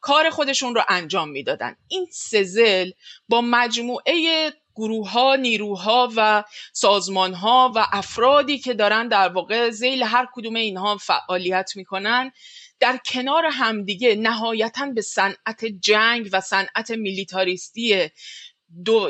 کار 0.00 0.30
خودشون 0.30 0.74
رو 0.74 0.82
انجام 0.88 1.28
می‌دادن. 1.28 1.76
این 1.88 2.06
سزل 2.12 2.90
با 3.28 3.40
مجموعه 3.40 4.52
گروه 4.78 5.10
ها 5.10 5.36
نیروها 5.36 6.12
و 6.16 6.44
سازمان 6.72 7.34
ها 7.34 7.72
و 7.76 7.86
افرادی 7.92 8.58
که 8.58 8.74
دارن 8.74 9.08
در 9.08 9.28
واقع 9.28 9.70
زیل 9.70 10.02
هر 10.02 10.28
کدوم 10.32 10.54
اینها 10.54 10.96
فعالیت 10.96 11.72
می‌کنن 11.76 12.32
در 12.80 12.98
کنار 13.06 13.44
همدیگه 13.52 14.14
نهایتا 14.14 14.86
به 14.86 15.02
صنعت 15.02 15.64
جنگ 15.80 16.28
و 16.32 16.40
صنعت 16.40 16.90
میلیتاریستی 16.90 18.10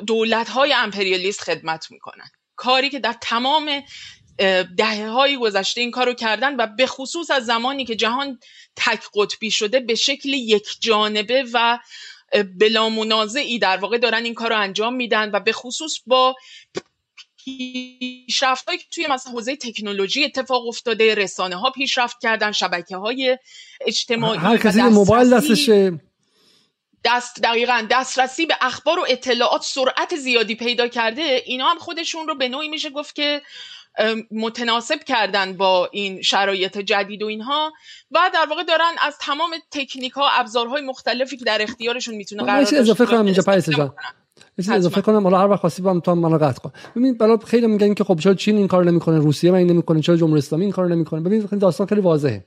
دولت 0.07 0.49
های 0.49 0.73
امپریالیست 0.73 1.41
خدمت 1.41 1.91
می‌کنن. 1.91 2.31
کاری 2.57 2.91
که 2.91 2.99
در 2.99 3.15
تمام 3.21 3.83
دهه 4.77 5.09
هایی 5.09 5.37
گذشته 5.37 5.81
این 5.81 5.91
کارو 5.91 6.15
کردن 6.15 6.57
و 6.57 6.67
به 6.67 6.87
خصوص 6.87 7.31
از 7.31 7.47
زمانی 7.47 7.85
که 7.85 7.97
جهان 7.97 8.39
تک 8.77 9.03
قطبی 9.15 9.51
شده 9.51 9.81
به 9.81 9.95
شکل 9.95 10.29
یک 10.29 10.67
جانبه 10.81 11.45
و 11.53 11.79
بلا 12.59 12.89
منازعی 12.89 13.59
در 13.59 13.77
واقع 13.77 13.99
دارن 13.99 14.25
این 14.25 14.35
کار 14.35 14.51
رو 14.51 14.59
انجام 14.59 14.95
میدن 14.95 15.31
و 15.31 15.41
به 15.41 15.53
خصوص 15.53 16.01
با 16.07 16.37
پیشرفت 17.45 18.67
که 18.71 18.85
توی 18.91 19.07
مثلا 19.11 19.33
حوزه 19.33 19.57
تکنولوژی 19.57 20.25
اتفاق 20.25 20.67
افتاده 20.67 21.15
رسانه 21.15 21.57
ها 21.57 21.71
پیشرفت 21.71 22.17
کردن 22.23 22.53
شبکه 22.53 22.97
های 22.97 23.39
اجتماعی 23.87 24.39
هر 24.39 24.57
کسی 24.57 24.83
موبایل 24.83 25.31
دستشه. 25.31 26.01
دست 27.05 27.43
دقیقا 27.43 27.87
دسترسی 27.91 28.47
به 28.47 28.55
اخبار 28.61 28.99
و 28.99 29.07
اطلاعات 29.09 29.63
سرعت 29.63 30.17
زیادی 30.17 30.55
پیدا 30.55 30.89
کرده 30.89 31.43
اینا 31.47 31.69
هم 31.69 31.79
خودشون 31.79 32.29
رو 32.29 32.35
به 32.35 32.49
نوعی 32.49 32.69
میشه 32.69 32.91
گفت 32.91 33.15
که 33.15 33.43
متناسب 34.31 35.05
کردن 35.05 35.53
با 35.53 35.89
این 35.93 36.23
شرایط 36.23 36.79
جدید 36.79 37.23
و 37.23 37.27
اینها 37.27 37.73
و 38.11 38.31
در 38.35 38.47
واقع 38.51 38.63
دارن 38.63 38.93
از 39.03 39.19
تمام 39.21 39.51
تکنیک 39.71 40.13
ها 40.13 40.29
ابزارهای 40.33 40.83
مختلفی 40.83 41.37
که 41.37 41.45
در 41.45 41.63
اختیارشون 41.63 42.15
می‌تونه 42.15 42.43
قرار 42.43 42.61
داشته 42.61 42.77
اضافه 42.77 43.07
کنم 43.07 43.25
اینجا 43.25 43.61
جان. 43.61 43.95
اضافه 44.59 45.01
کنم. 45.01 45.23
حالا 45.23 45.39
هر 45.39 45.47
وقت 45.47 45.61
خواستی 45.61 45.83
با 45.83 45.91
هم 45.91 46.01
تو 46.01 46.15
منو 46.15 46.39
قطع 46.39 46.61
کن. 46.61 46.73
ببین 46.97 47.19
بالا 47.19 47.37
خیلی 47.37 47.67
میگن 47.67 47.95
که 47.95 48.05
خب 48.05 48.19
چرا 48.21 48.35
چین 48.35 48.57
این 48.57 48.69
کارو 48.69 48.85
نمی‌کنه 48.85 49.19
روسیه 49.19 49.51
من 49.51 49.59
این 49.59 49.71
نمی‌کنه 49.71 50.01
چرا 50.01 50.17
جمهوری 50.17 50.39
اسلامی 50.39 50.65
این 50.65 50.73
کارو 50.73 50.89
نمی‌کنه؟ 50.89 51.21
ببین 51.21 51.41
داستان 51.41 51.87
خیلی 51.87 52.01
واضحه. 52.01 52.45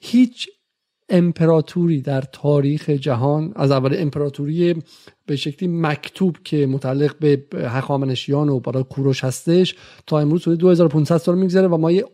هیچ 0.00 0.48
امپراتوری 1.08 2.00
در 2.00 2.20
تاریخ 2.20 2.90
جهان 2.90 3.52
از 3.56 3.70
اول 3.70 3.94
امپراتوری 3.98 4.82
به 5.26 5.36
شکلی 5.36 5.68
مکتوب 5.68 6.36
که 6.44 6.66
متعلق 6.66 7.18
به 7.18 7.42
هخامنشیان 7.68 8.48
و 8.48 8.60
برای 8.60 8.84
کوروش 8.84 9.24
هستش 9.24 9.74
تا 10.06 10.18
امروز 10.18 10.42
حدود 10.42 10.58
2500 10.58 11.16
سال 11.16 11.38
میگذره 11.38 11.68
و 11.68 11.76
ما 11.76 11.90
یه 11.90 12.04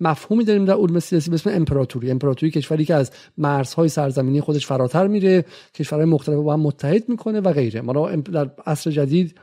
مفهومی 0.00 0.44
داریم 0.44 0.64
در 0.64 0.74
علوم 0.74 0.98
سیاسی 0.98 1.30
به 1.30 1.34
اسم 1.34 1.50
امپراتوری. 1.50 2.10
امپراتوری 2.10 2.52
کشوری 2.52 2.84
که 2.84 2.94
از 2.94 3.10
مرزهای 3.38 3.88
سرزمینی 3.88 4.40
خودش 4.40 4.66
فراتر 4.66 5.06
میره 5.06 5.44
کشورهای 5.74 6.10
مختلف 6.10 6.36
با 6.36 6.52
هم 6.52 6.60
متحد 6.60 7.08
می‌کنه 7.08 7.40
و 7.40 7.52
غیره. 7.52 7.80
ما 7.80 8.16
در 8.16 8.50
عصر 8.66 8.90
جدید 8.90 9.34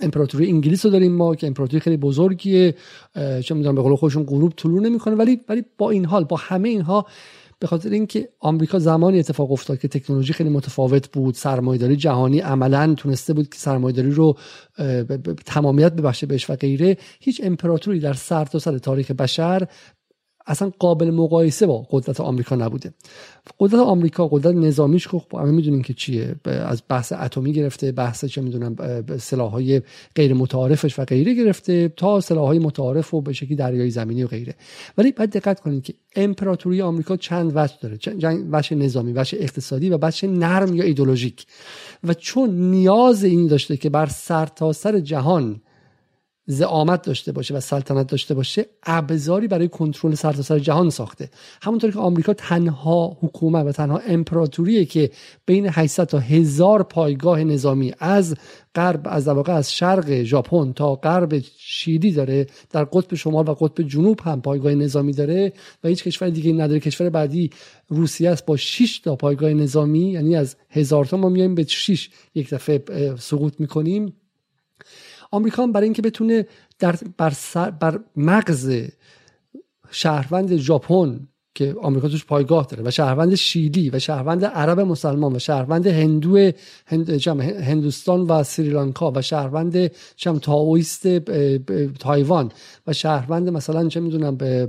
امپراتوری 0.00 0.46
انگلیس 0.46 0.84
رو 0.84 0.90
داریم 0.92 1.12
ما 1.12 1.34
که 1.34 1.46
امپراتوری 1.46 1.80
خیلی 1.80 1.96
بزرگیه 1.96 2.74
چه 3.14 3.54
می‌دونم 3.54 3.74
به 3.74 3.82
قول 3.82 3.96
خودشون 3.96 4.24
غروب 4.24 4.52
طلوع 4.56 4.80
نمی‌کنه. 4.80 5.14
ولی 5.14 5.40
ولی 5.48 5.64
با 5.78 5.90
این 5.90 6.04
حال 6.04 6.24
با 6.24 6.36
همه 6.36 6.68
اینها 6.68 7.06
به 7.58 7.66
خاطر 7.68 7.90
اینکه 7.90 8.28
آمریکا 8.40 8.78
زمانی 8.78 9.18
اتفاق 9.18 9.52
افتاد 9.52 9.78
که 9.78 9.88
تکنولوژی 9.88 10.32
خیلی 10.32 10.50
متفاوت 10.50 11.12
بود 11.12 11.34
سرمایه‌داری 11.34 11.96
جهانی 11.96 12.40
عملا 12.40 12.94
تونسته 12.94 13.32
بود 13.32 13.48
که 13.48 13.58
سرمایه‌داری 13.58 14.10
رو 14.10 14.36
تمامیت 15.46 15.92
ببخشه 15.92 16.26
بهش 16.26 16.50
و 16.50 16.56
غیره 16.56 16.96
هیچ 17.20 17.40
امپراتوری 17.44 18.00
در 18.00 18.12
سرتاسر 18.12 18.70
سر 18.70 18.78
تاریخ 18.78 19.10
بشر 19.10 19.68
اصلا 20.46 20.72
قابل 20.78 21.10
مقایسه 21.10 21.66
با 21.66 21.86
قدرت 21.90 22.20
آمریکا 22.20 22.56
نبوده. 22.56 22.94
قدرت 23.60 23.80
آمریکا 23.80 24.28
قدرت 24.28 24.54
نظامیش 24.54 25.08
خب 25.08 25.22
همه 25.32 25.50
می‌دونین 25.50 25.82
که 25.82 25.94
چیه. 25.94 26.36
از 26.44 26.82
بحث 26.88 27.12
اتمی 27.12 27.52
گرفته 27.52 27.92
بحث 27.92 28.24
چه 28.24 28.40
می‌دونم 28.40 28.76
سلاحهای 29.18 29.82
غیر 30.14 30.34
متعارفش 30.34 30.98
و 30.98 31.04
غیره 31.04 31.34
گرفته 31.34 31.88
تا 31.88 32.20
سلاحهای 32.20 32.58
متعارف 32.58 33.14
و 33.14 33.20
به 33.20 33.32
شکلی 33.32 33.56
دریایی 33.56 33.90
زمینی 33.90 34.24
و 34.24 34.26
غیره. 34.26 34.54
ولی 34.98 35.12
باید 35.12 35.30
دقت 35.30 35.60
کنید 35.60 35.82
که 35.82 35.94
امپراتوری 36.16 36.82
آمریکا 36.82 37.16
چند 37.16 37.52
وجه 37.54 37.74
داره. 37.82 37.96
چند 37.96 38.48
وجه 38.52 38.76
نظامی 38.76 39.12
وجه 39.12 39.38
اقتصادی 39.40 39.90
و 39.90 39.98
وجه 40.02 40.28
نرم 40.28 40.76
یا 40.76 40.84
ایدولوژیک. 40.84 41.46
و 42.04 42.14
چون 42.14 42.70
نیاز 42.70 43.24
این 43.24 43.46
داشته 43.46 43.76
که 43.76 43.90
بر 43.90 44.06
سرتاسر 44.06 44.92
سر 44.92 45.00
جهان 45.00 45.60
زعامت 46.46 47.02
داشته 47.02 47.32
باشه 47.32 47.54
و 47.54 47.60
سلطنت 47.60 48.06
داشته 48.06 48.34
باشه 48.34 48.66
ابزاری 48.82 49.48
برای 49.48 49.68
کنترل 49.68 50.14
سرتاسر 50.14 50.58
جهان 50.58 50.90
ساخته. 50.90 51.30
همونطور 51.62 51.90
که 51.90 51.98
آمریکا 51.98 52.34
تنها 52.34 53.16
حکومت 53.20 53.66
و 53.66 53.72
تنها 53.72 53.98
امپراتوریه 53.98 54.84
که 54.84 55.10
بین 55.46 55.66
800 55.68 56.04
تا 56.04 56.18
هزار 56.18 56.82
پایگاه 56.82 57.44
نظامی 57.44 57.92
از 57.98 58.34
غرب 58.74 59.00
از 59.04 59.28
واقع 59.28 59.52
از 59.52 59.72
شرق 59.72 60.22
ژاپن 60.22 60.72
تا 60.72 60.94
غرب 60.94 61.42
شیلی 61.58 62.12
داره 62.12 62.46
در 62.70 62.84
قطب 62.84 63.14
شمال 63.14 63.48
و 63.48 63.54
قطب 63.54 63.82
جنوب 63.82 64.20
هم 64.24 64.42
پایگاه 64.42 64.74
نظامی 64.74 65.12
داره 65.12 65.52
و 65.84 65.88
هیچ 65.88 66.04
کشور 66.04 66.30
دیگه 66.30 66.52
نداره. 66.52 66.80
کشور 66.80 67.10
بعدی 67.10 67.50
روسیه 67.88 68.30
است 68.30 68.46
با 68.46 68.56
6 68.56 68.98
تا 68.98 69.16
پایگاه 69.16 69.50
نظامی 69.50 70.10
یعنی 70.10 70.36
از 70.36 70.56
هزار 70.70 71.04
تا 71.04 71.16
ما 71.16 71.28
میایم 71.28 71.54
به 71.54 71.64
6 71.68 72.10
یک 72.34 72.50
دفعه 72.50 73.16
سقوط 73.16 73.60
می‌کنیم. 73.60 74.12
آمریکا 75.32 75.66
برای 75.66 75.84
اینکه 75.84 76.02
بتونه 76.02 76.46
در 76.78 76.96
بر, 77.18 77.32
بر 77.80 78.00
مغز 78.16 78.72
شهروند 79.90 80.56
ژاپن 80.56 81.20
که 81.54 81.74
آمریکا 81.82 82.08
توش 82.08 82.24
پایگاه 82.24 82.66
داره 82.70 82.82
و 82.82 82.90
شهروند 82.90 83.34
شیلی 83.34 83.90
و 83.90 83.98
شهروند 83.98 84.44
عرب 84.44 84.80
مسلمان 84.80 85.36
و 85.36 85.38
شهروند 85.38 85.86
هندو 85.86 86.52
هندوستان 87.60 88.20
و 88.20 88.42
سریلانکا 88.42 89.12
و 89.14 89.22
شهروند 89.22 89.90
چم 90.16 90.38
تاویست 90.38 91.18
تایوان 91.98 92.52
و 92.86 92.92
شهروند 92.92 93.48
مثلا 93.48 93.88
چه 93.88 94.00
می‌دونم 94.00 94.36
به 94.36 94.68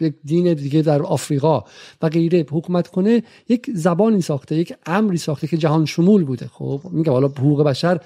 یک 0.00 0.14
دین 0.24 0.54
دیگه 0.54 0.82
در 0.82 1.02
آفریقا 1.02 1.64
و 2.02 2.08
غیره 2.08 2.46
حکومت 2.50 2.88
کنه 2.88 3.22
یک 3.48 3.70
زبانی 3.74 4.20
ساخته 4.20 4.56
یک 4.56 4.74
امری 4.86 5.18
ساخته 5.18 5.46
که 5.46 5.56
جهان 5.56 5.84
شمول 5.84 6.24
بوده. 6.24 6.46
خب 6.52 6.80
میگه 6.90 7.10
حالا 7.10 7.28
حقوق 7.28 7.62
بشر 7.62 8.00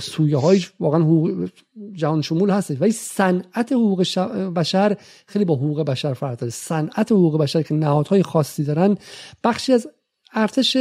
سویه 0.00 0.36
های 0.36 0.64
واقعا 0.80 1.00
حقوق 1.00 1.48
جهان 1.92 2.22
شمول 2.22 2.50
هست 2.50 2.80
ولی 2.80 2.92
صنعت 2.92 3.72
حقوق 3.72 4.00
بشر 4.56 4.96
خیلی 5.26 5.44
با 5.44 5.54
حقوق 5.54 5.82
بشر 5.82 6.14
فرق 6.14 6.38
داره. 6.38 6.50
صنعت 6.50 7.12
حقوق 7.12 7.38
بشر 7.38 7.62
که 7.62 7.74
نهادهای 7.74 8.22
خاصی 8.22 8.64
دارن 8.64 8.96
بخشی 9.44 9.72
از 9.72 9.88
ارتش 10.32 10.76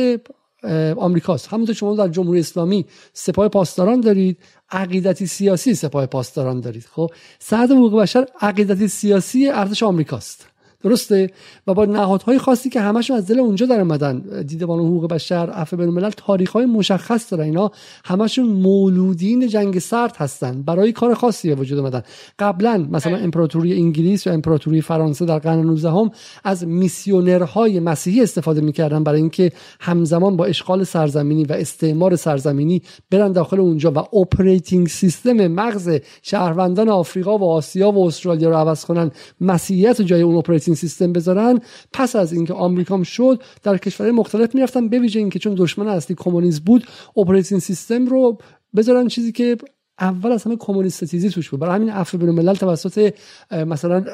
آمریکاست. 0.97 1.47
همونطور 1.47 1.75
شما 1.75 1.95
در 1.95 2.07
جمهوری 2.07 2.39
اسلامی 2.39 2.85
سپاه 3.13 3.47
پاسداران 3.47 4.01
دارید 4.01 4.37
عقیدتی 4.71 5.27
سیاسی 5.27 5.75
سپاه 5.75 6.05
پاسداران 6.05 6.61
دارید. 6.61 6.85
خب 6.91 7.11
صنعت 7.39 7.71
حقوق 7.71 8.01
بشر 8.01 8.27
عقیدتی 8.41 8.87
سیاسی 8.87 9.47
ارتش 9.47 9.83
آمریکاست. 9.83 10.47
درسته؟ 10.83 11.29
و 11.67 11.73
با 11.73 11.85
نهادهای 11.85 12.37
خاصی 12.37 12.69
که 12.69 12.81
همشون 12.81 13.17
از 13.17 13.27
دل 13.27 13.39
اونجا 13.39 13.65
در 13.65 13.79
اومدن. 13.79 14.43
دیدبان 14.47 14.79
حقوق 14.79 15.07
بشر 15.07 15.49
عفو 15.49 15.77
بین 15.77 15.87
الملل 15.87 16.09
تاریخ 16.09 16.51
های 16.51 16.65
مشخص 16.65 17.31
دارن 17.31 17.43
اینا 17.43 17.71
همشون 18.05 18.45
مولودین 18.45 19.47
جنگ 19.47 19.79
سرد 19.79 20.15
هستن. 20.17 20.61
برای 20.61 20.91
کار 20.91 21.13
خاصی 21.13 21.49
به 21.49 21.55
وجود 21.55 21.79
اومدن. 21.79 22.01
قبلا 22.39 22.87
مثلا 22.91 23.17
امپراتوری 23.17 23.73
انگلیس 23.73 24.27
و 24.27 24.29
امپراتوری 24.29 24.81
فرانسه 24.81 25.25
در 25.25 25.39
قرن 25.39 25.59
19 25.59 25.89
هم 25.89 26.11
از 26.43 26.67
میسیونرهای 26.67 27.79
مسیحی 27.79 28.21
استفاده 28.21 28.61
می‌کردن 28.61 29.03
برای 29.03 29.21
اینکه 29.21 29.51
همزمان 29.79 30.37
با 30.37 30.45
اشغال 30.45 30.83
سرزمینی 30.83 31.43
و 31.43 31.53
استعمار 31.53 32.15
سرزمینی 32.15 32.81
برن 33.11 33.31
داخل 33.31 33.59
اونجا 33.59 33.91
و 33.91 33.97
operating 34.17 34.87
system 34.87 35.47
مغز 35.47 35.99
شهروندان 36.21 36.89
آفریقا 36.89 37.37
و 37.37 37.43
آسیا 37.43 37.91
و 37.91 38.07
استرالیا 38.07 38.49
رو 38.49 38.55
عوض 38.55 38.85
کنن. 38.85 39.11
مسیحیت 39.41 40.01
جای 40.01 40.21
اون 40.21 40.35
operating 40.35 40.68
system 40.75 41.13
بذارن. 41.13 41.59
پس 41.93 42.15
از 42.15 42.33
اینکه 42.33 42.53
آمریکا 42.53 43.03
شد 43.03 43.43
در 43.63 43.77
کشورهای 43.77 44.15
مختلف 44.15 44.55
می‌رفتن. 44.55 44.89
به 44.89 44.99
ویژه 44.99 45.19
اینکه 45.19 45.39
چون 45.39 45.55
دشمن 45.57 45.87
اصلی 45.87 46.15
کمونیسم 46.19 46.63
بود 46.63 46.87
operating 47.17 47.61
system 47.61 48.05
رو 48.05 48.37
بذارن 48.75 49.07
چیزی 49.07 49.31
که 49.31 49.57
اول 49.99 50.31
از 50.31 50.43
همه 50.43 50.55
کمونیست 50.55 51.05
ستیزی 51.05 51.29
توش 51.29 51.49
بود. 51.49 51.59
برای 51.59 51.75
همین 51.75 51.89
عفو 51.89 52.17
بین‌الملل 52.17 52.53
توسط 52.53 53.13
مثلا 53.51 54.05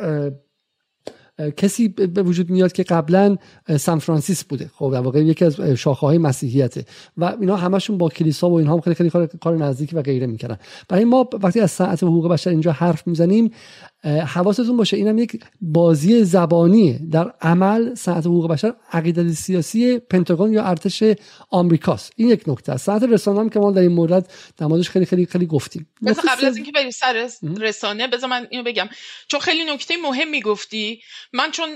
کسی 1.58 1.88
به 1.88 2.24
وجود 2.24 2.50
میاد 2.50 2.72
که 2.72 2.84
قبلا 2.84 3.38
سن 3.78 4.00
فرانسیس 4.00 4.44
بوده. 4.44 4.72
خب 4.74 4.90
در 4.94 5.00
واقع 5.00 5.24
یکی 5.24 5.46
از 5.46 5.62
شاخه 5.62 6.08
های 6.08 6.18
مسیحیته. 6.18 6.86
و 7.18 7.36
اینا 7.42 7.56
همشون 7.56 7.98
با 7.98 8.10
کلیسا 8.10 8.50
و 8.50 8.54
اینها 8.54 8.82
خیلی 8.82 8.96
خیلی 8.96 9.10
کار, 9.10 9.26
کار 9.26 9.58
نزدیکی 9.58 9.96
و 9.96 10.02
غیره 10.02 10.28
می‌کردن. 10.28 10.58
برای 10.90 11.06
ما 11.06 11.30
وقتی 11.44 11.60
از 11.60 11.72
ساعت 11.72 12.04
حقوق 12.04 12.28
بشر 12.28 12.50
اینجا 12.50 12.72
حرف 12.72 13.08
می‌زنیم 13.08 13.52
حواستون 14.06 14.78
باشه 14.78 14.98
اینم 14.98 15.18
یک 15.18 15.40
بازی 15.62 16.24
زبانی 16.24 17.00
در 17.12 17.34
عمل 17.42 17.96
ساعت 17.96 18.26
حقوق 18.26 18.52
بشر 18.52 18.74
عقیده 18.92 19.34
سیاسی 19.34 20.00
پنتاگون 20.00 20.54
یا 20.54 20.64
ارتش 20.64 21.04
آمریکاست. 21.50 22.14
این 22.16 22.30
یک 22.30 22.44
نکته 22.48 22.72
است. 22.72 22.86
ساعت 22.86 23.04
رسانه 23.04 23.40
هم 23.40 23.50
که 23.50 23.60
ما 23.60 23.72
در 23.72 23.82
این 23.82 23.92
مورد 23.92 24.32
در 24.58 24.68
موردش 24.68 24.90
خیلی 24.90 25.06
خیلی 25.06 25.26
خیلی 25.26 25.46
گفتیم. 25.46 25.90
قبل 26.30 26.46
از 26.46 26.56
اینکه 26.56 26.72
بریم 26.72 26.92
سر 26.92 27.30
رسانه 27.60 28.08
بذار 28.08 28.30
من 28.30 28.48
اینو 28.50 28.64
بگم. 28.64 28.90
چون 29.28 29.40
خیلی 29.40 29.74
نکته 29.74 29.94
مهمی 29.98 30.42
گفتی 30.42 31.02
من 31.34 31.52
چون 31.52 31.70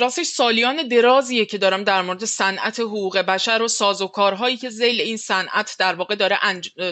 راستش 0.00 0.26
سالیان 0.26 0.88
درازیه 0.88 1.44
که 1.44 1.58
دارم 1.58 1.84
در 1.84 2.02
مورد 2.02 2.24
صنعت 2.24 2.80
حقوق 2.80 3.18
بشر 3.18 3.62
و 3.62 3.68
سازوکارهایی 3.68 4.56
که 4.56 4.70
زیل 4.70 5.00
این 5.00 5.16
صنعت 5.16 5.76
در 5.78 5.94
واقع 5.94 6.14
داره 6.14 6.38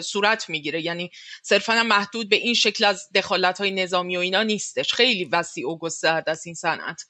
صورت 0.01 0.49
می‌گیره. 0.49 0.81
یعنی 0.81 1.11
صرفا 1.43 1.83
محدود 1.83 2.29
به 2.29 2.35
این 2.35 2.53
شکل 2.53 2.85
از 2.85 3.09
دخالت 3.15 3.57
های 3.57 3.71
نظامی 3.71 4.17
و 4.17 4.19
اینا 4.19 4.43
نیست 4.43 4.82
خیلی 4.91 5.25
وسیع 5.25 5.69
و 5.69 5.77
گسترده 5.77 6.31
است 6.31 6.47
این 6.47 6.55
صنعت. 6.55 7.01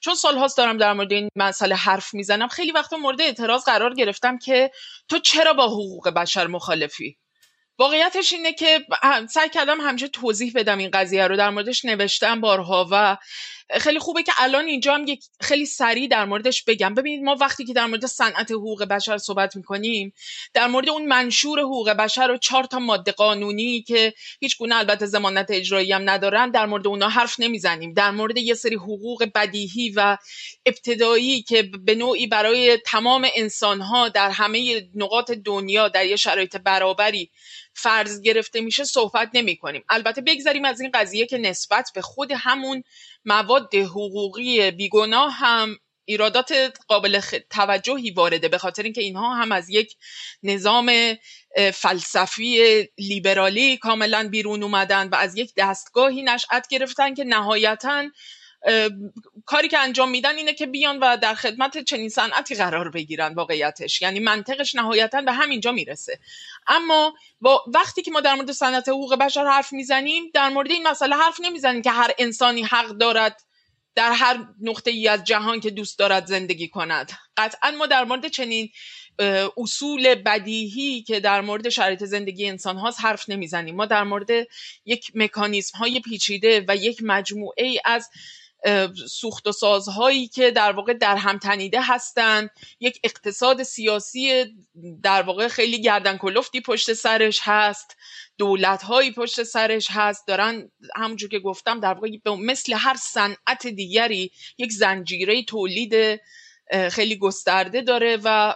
چون 0.00 0.14
سالهاست 0.14 0.56
دارم 0.56 0.78
در 0.78 0.92
مورد 0.92 1.12
این 1.12 1.28
مسئله 1.36 1.74
حرف 1.74 2.14
می‌زنم 2.14 2.48
خیلی 2.48 2.72
وقتا 2.72 2.96
مورد 2.96 3.20
اعتراض 3.20 3.64
قرار 3.64 3.94
گرفتم 3.94 4.38
که 4.38 4.70
تو 5.08 5.18
چرا 5.18 5.52
با 5.52 5.66
حقوق 5.66 6.08
بشر 6.08 6.46
مخالفی؟ 6.46 7.18
واقعیتش 7.78 8.32
اینه 8.32 8.52
که 8.52 8.86
سعی 9.30 9.48
کردم 9.48 9.80
همیشه 9.80 10.08
توضیح 10.08 10.52
بدم 10.54 10.78
این 10.78 10.90
قضیه 10.90 11.26
رو. 11.26 11.36
در 11.36 11.50
موردش 11.50 11.84
نوشتم 11.84 12.40
بارها 12.40 12.88
و 12.90 13.16
خیلی 13.80 13.98
خوبه 13.98 14.22
که 14.22 14.32
الان 14.38 14.64
اینجا 14.64 14.94
هم 14.94 15.06
یک 15.06 15.24
خیلی 15.40 15.66
سریع 15.66 16.08
در 16.08 16.24
موردش 16.24 16.62
بگم. 16.64 16.94
ببینید 16.94 17.22
ما 17.22 17.36
وقتی 17.40 17.64
که 17.64 17.72
در 17.72 17.86
مورد 17.86 18.06
صنعت 18.06 18.50
حقوق 18.50 18.84
بشر 18.84 19.18
صحبت 19.18 19.56
می‌کنیم 19.56 20.12
در 20.54 20.66
مورد 20.66 20.88
اون 20.88 21.06
منشور 21.06 21.60
حقوق 21.60 21.90
بشر 21.90 22.30
و 22.30 22.36
چهار 22.36 22.64
تا 22.64 22.78
ماده 22.78 23.12
قانونی 23.12 23.82
که 23.82 24.14
هیچ 24.40 24.58
گونه 24.58 24.76
البته 24.76 25.06
زمانت 25.06 25.46
اجرایی 25.50 25.92
هم 25.92 26.10
ندارن 26.10 26.50
در 26.50 26.66
مورد 26.66 26.86
اونا 26.86 27.08
حرف 27.08 27.40
نمی‌زنیم. 27.40 27.92
در 27.92 28.10
مورد 28.10 28.36
یه 28.36 28.54
سری 28.54 28.76
حقوق 28.76 29.28
بدیهی 29.34 29.90
و 29.96 30.16
ابتدایی 30.66 31.42
که 31.42 31.62
به 31.62 31.94
نوعی 31.94 32.26
برای 32.26 32.76
تمام 32.76 33.28
انسانها 33.34 34.08
در 34.08 34.30
همه 34.30 34.88
نقاط 34.94 35.30
دنیا 35.30 35.88
در 35.88 36.06
یه 36.06 36.16
شرایط 36.16 36.56
برابری 36.56 37.30
فرض 37.74 38.20
گرفته 38.20 38.60
میشه 38.60 38.84
صحبت 38.84 39.30
نمی 39.34 39.56
کنیم 39.56 39.84
البته 39.88 40.20
بگذاریم 40.20 40.64
از 40.64 40.80
این 40.80 40.90
قضیه 40.94 41.26
که 41.26 41.38
نسبت 41.38 41.90
به 41.94 42.02
خود 42.02 42.32
همون 42.36 42.82
مواد 43.24 43.74
حقوقی 43.74 44.70
بیگناه 44.70 45.32
هم 45.32 45.76
ایرادات 46.04 46.52
قابل 46.88 47.20
توجهی 47.50 48.10
وارده 48.10 48.48
به 48.48 48.58
خاطر 48.58 48.82
اینکه 48.82 49.00
اینها 49.00 49.34
هم 49.34 49.52
از 49.52 49.70
یک 49.70 49.96
نظام 50.42 50.92
فلسفی 51.74 52.58
لیبرالی 52.98 53.76
کاملا 53.76 54.28
بیرون 54.28 54.62
اومدن 54.62 55.08
و 55.08 55.14
از 55.14 55.36
یک 55.36 55.52
دستگاهی 55.56 56.22
نشأت 56.22 56.68
گرفتن 56.68 57.14
که 57.14 57.24
نهایتا 57.24 58.04
کاری 59.46 59.68
که 59.68 59.78
انجام 59.78 60.10
میدن 60.10 60.36
اینه 60.36 60.54
که 60.54 60.66
بیان 60.66 60.98
و 60.98 61.16
در 61.16 61.34
خدمت 61.34 61.78
چنین 61.78 62.08
صنعتی 62.08 62.54
قرار 62.54 62.90
بگیرن 62.90 63.34
واقعیتش. 63.34 64.02
یعنی 64.02 64.20
منطقش 64.20 64.74
نهایتا 64.74 65.20
به 65.20 65.32
همینجا 65.32 65.72
می‌رسه. 65.72 66.18
اما 66.66 67.14
با 67.40 67.64
وقتی 67.74 68.02
که 68.02 68.10
ما 68.10 68.20
در 68.20 68.34
مورد 68.34 68.52
صنعت 68.52 68.88
حقوق 68.88 69.14
بشر 69.14 69.46
حرف 69.46 69.72
می‌زنیم 69.72 70.30
در 70.34 70.48
مورد 70.48 70.70
این 70.70 70.88
مسئله 70.88 71.16
حرف 71.16 71.40
نمی‌زنیم 71.40 71.82
که 71.82 71.90
هر 71.90 72.10
انسانی 72.18 72.62
حق 72.62 72.88
دارد 72.88 73.42
در 73.94 74.12
هر 74.12 74.38
نقطه 74.60 74.90
ای 74.90 75.08
از 75.08 75.24
جهان 75.24 75.60
که 75.60 75.70
دوست 75.70 75.98
دارد 75.98 76.26
زندگی 76.26 76.68
کند. 76.68 77.12
قطعا 77.36 77.70
ما 77.70 77.86
در 77.86 78.04
مورد 78.04 78.28
چنین 78.28 78.70
اصول 79.56 80.14
بدیهی 80.14 81.02
که 81.02 81.20
در 81.20 81.40
مورد 81.40 81.68
شرایط 81.68 82.04
زندگی 82.04 82.48
انسان 82.48 82.76
هاست 82.76 83.00
حرف 83.00 83.28
نمی‌زنیم. 83.28 83.74
ما 83.76 83.86
در 83.86 84.04
مورد 84.04 84.30
یک 84.84 85.12
مکانیزم 85.14 85.78
های 85.78 86.00
پیچیده 86.00 86.64
و 86.68 86.76
یک 86.76 86.98
مجموعه 87.02 87.66
ای 87.66 87.80
از 87.84 88.10
سوخت 89.08 89.46
و 89.46 89.52
سازهایی 89.52 90.28
که 90.28 90.50
در 90.50 90.72
واقع 90.72 90.92
در 90.92 91.16
هم 91.16 91.38
تنیده 91.38 91.82
هستند 91.82 92.50
یک 92.80 93.00
اقتصاد 93.04 93.62
سیاسی 93.62 94.44
در 95.02 95.22
واقع 95.22 95.48
خیلی 95.48 95.80
گردن 95.80 96.16
کلفتی 96.16 96.60
پشت 96.60 96.92
سرش 96.92 97.40
هست. 97.42 97.96
دولت 98.38 98.82
هایی 98.82 99.12
پشت 99.12 99.42
سرش 99.42 99.86
هست. 99.90 100.26
دارن 100.26 100.70
همونجور 100.96 101.30
که 101.30 101.38
گفتم 101.38 101.80
در 101.80 101.94
واقع 101.94 102.08
مثل 102.38 102.72
هر 102.72 102.96
صنعت 102.96 103.66
دیگری 103.66 104.30
یک 104.58 104.72
زنجیره 104.72 105.42
تولید 105.42 106.20
خیلی 106.90 107.16
گسترده 107.16 107.80
داره 107.80 108.18
و 108.24 108.54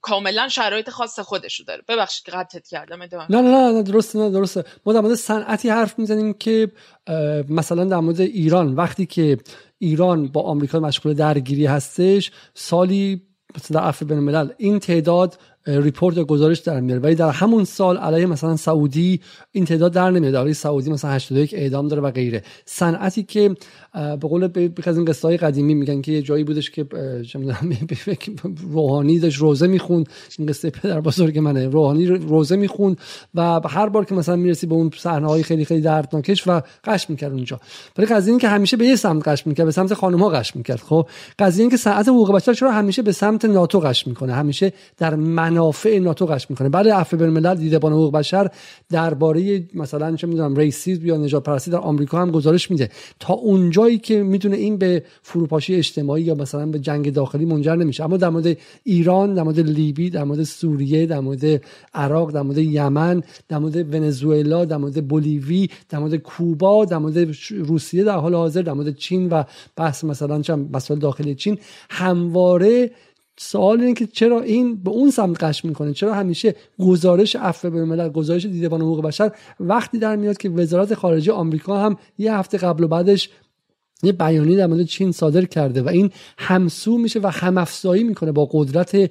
کاملا 0.00 0.48
شرایط 0.48 0.90
خاص 0.90 1.20
خودشو 1.20 1.64
داره. 1.64 1.82
ببخشید 1.88 2.26
که 2.26 2.32
قطعت 2.32 2.68
کردم 2.68 3.02
نه 3.02 3.08
نه 3.28 3.72
نه 3.72 3.82
درسته 3.82 4.18
نه 4.18 4.30
درسته. 4.30 4.64
ما 4.86 4.92
در 4.92 5.00
مورد 5.00 5.14
صنعتی 5.14 5.68
حرف 5.68 5.98
می‌زنیم 5.98 6.32
که 6.32 6.72
مثلا 7.48 7.84
در 7.84 7.96
مورد 7.96 8.20
ایران. 8.20 8.74
وقتی 8.74 9.06
که 9.06 9.38
ایران 9.78 10.28
با 10.28 10.42
آمریکا 10.42 10.80
مشغول 10.80 11.14
درگیری 11.14 11.66
هستش 11.66 12.30
سالی 12.54 13.22
مثلا 13.56 13.80
در 13.80 13.86
عفو 13.86 14.04
بین 14.04 14.52
این 14.56 14.78
تعداد 14.78 15.38
ریپورت 15.66 16.16
یا 16.16 16.24
گزارش 16.24 16.58
در 16.58 16.80
میاره. 16.80 17.00
ولی 17.00 17.14
در 17.14 17.30
همون 17.30 17.64
سال 17.64 17.96
علیه 17.96 18.26
مثلا 18.26 18.56
سعودی 18.56 19.20
این 19.52 19.64
تعداد 19.64 19.92
در 19.92 20.10
نمیاد. 20.10 20.36
علیه 20.36 20.52
سعودی 20.52 20.90
مثلا 20.90 21.10
81 21.10 21.54
اعدام 21.54 21.88
داره 21.88 22.02
و 22.02 22.10
غیره. 22.10 22.42
صنعتی 22.64 23.22
که 23.22 23.54
به 23.94 24.28
قول 24.28 24.50
یک 24.56 24.88
از 24.88 24.96
این 24.96 25.04
قصه 25.04 25.28
های 25.28 25.36
قدیمی 25.36 25.74
میگن 25.74 26.00
که 26.00 26.12
یه 26.12 26.22
جایی 26.22 26.44
بودش 26.44 26.70
که 26.70 26.86
روحانی 28.72 29.18
داشت 29.18 29.38
روزه 29.38 29.66
می‌خوند. 29.66 30.08
این 30.38 30.48
قصه 30.48 30.70
پدر 30.70 31.00
بزرگ 31.00 31.38
منه. 31.38 31.68
روحانی 31.68 32.06
روزه 32.06 32.56
می‌خوند 32.56 32.98
و 33.34 33.60
هر 33.68 33.88
بار 33.88 34.04
که 34.04 34.14
مثلا 34.14 34.36
می‌رسی 34.36 34.66
به 34.66 34.74
اون 34.74 34.90
صحنه 34.96 35.26
های 35.26 35.42
خیلی 35.42 35.64
خیلی 35.64 35.80
دردناکش 35.80 36.48
و 36.48 36.60
قش 36.84 37.10
می‌کرد 37.10 37.32
اونجا. 37.32 37.60
ولی 37.98 38.06
قضیه 38.06 38.30
این 38.30 38.40
که 38.40 38.48
همیشه 38.48 38.76
به 38.76 38.86
یه 38.86 38.96
سمت 38.96 39.28
قش 39.28 39.46
می‌کرد 39.46 39.66
به 39.66 39.72
سمت 39.72 39.94
خانم 39.94 40.18
ها 40.18 40.28
قش 40.28 40.56
می‌کرد. 40.56 40.80
خب 40.80 41.08
قضیه 41.38 41.62
این 41.62 41.70
که 41.70 41.76
ساعت 41.76 42.08
حقوق 42.08 42.32
بشر 42.32 42.54
چرا 42.54 42.72
همیشه 42.72 43.02
به 43.02 43.12
سمت 43.12 43.44
ناتو 43.44 43.80
قش 43.80 44.06
می‌کنه؟ 44.06 44.32
همیشه 44.32 44.72
در 44.98 45.14
منافع 45.56 45.98
ناتو 45.98 46.26
قش 46.26 46.50
می‌کنه 46.50 46.68
بعد 46.68 46.88
عفو 46.88 47.16
بین 47.16 47.26
الملل 47.26 47.54
دیدبان 47.54 47.92
حقوق 47.92 48.12
بشر 48.12 48.50
درباره 48.90 49.64
مثلا 49.74 50.16
چه 50.16 50.26
می‌دونم 50.26 50.56
ریسیسم 50.56 51.06
یا 51.06 51.16
نجات 51.16 51.42
پرستی 51.42 51.70
در 51.70 51.78
آمریکا 51.78 52.18
هم 52.18 52.30
گزارش 52.30 52.70
میده 52.70 52.90
تا 53.20 53.34
اونجا 53.34 53.76
جایی 53.76 53.98
که 53.98 54.22
می‌تونه 54.22 54.56
این 54.56 54.76
به 54.76 55.02
فروپاشی 55.22 55.74
اجتماعی 55.74 56.22
یا 56.22 56.34
مثلا 56.34 56.66
به 56.66 56.78
جنگ 56.78 57.12
داخلی 57.12 57.44
منجر 57.44 57.74
نمیشه 57.74 58.04
اما 58.04 58.16
در 58.16 58.28
مورد 58.28 58.56
ایران 58.84 59.34
در 59.34 59.42
مورد 59.42 59.60
لیبی 59.60 60.10
در 60.10 60.24
مورد 60.24 60.42
سوریه 60.42 61.06
در 61.06 61.20
مورد 61.20 61.62
عراق 61.94 62.32
در 62.32 62.42
مورد 62.42 62.58
یمن 62.58 63.22
در 63.48 63.58
مورد 63.58 63.94
ونزوئلا 63.94 64.64
در 64.64 64.76
مورد 64.76 65.08
بولیوی 65.08 65.68
در 65.88 65.98
مورد 65.98 66.16
کوبا 66.16 66.84
در 66.84 66.98
مورد 66.98 67.36
روسیه 67.50 68.04
در 68.04 68.16
حال 68.16 68.34
حاضر 68.34 68.62
در 68.62 68.72
مورد 68.72 68.96
چین 68.96 69.28
و 69.28 69.42
بحث 69.76 70.04
مثلا 70.04 70.42
چند 70.42 70.76
مسائل 70.76 71.00
داخلی 71.00 71.34
چین 71.34 71.58
همواره 71.90 72.90
سوال 73.38 73.80
اینه 73.80 73.94
که 73.94 74.06
چرا 74.06 74.40
این 74.40 74.76
به 74.76 74.90
اون 74.90 75.10
سمت 75.10 75.44
قش 75.44 75.64
می‌کنه؟ 75.64 75.92
چرا 75.92 76.14
همیشه 76.14 76.54
گزارش 76.80 77.36
عفو 77.36 77.70
بین 77.70 77.80
الملل 77.80 78.08
گزارش 78.08 78.46
دیدبان 78.46 78.80
حقوق 78.80 79.02
بشر 79.02 79.32
وقتی 79.60 79.98
در 79.98 80.16
میاد 80.16 80.36
که 80.36 80.48
وزارت 80.48 80.94
خارجه 80.94 81.32
آمریکا 81.32 81.78
هم 81.78 81.96
یه 82.18 82.34
هفته 82.34 82.58
قبل 82.58 82.84
و 82.84 82.88
بعدش 82.88 83.30
یه 84.02 84.12
بیانیه 84.12 84.56
در 84.56 84.66
مورد 84.66 84.82
چین 84.82 85.12
صادر 85.12 85.44
کرده 85.44 85.82
و 85.82 85.88
این 85.88 86.10
همسو 86.38 86.98
میشه 86.98 87.20
و 87.20 87.26
همافزایی 87.26 88.04
می‌کنه 88.04 88.32
با 88.32 88.48
قدرت 88.52 89.10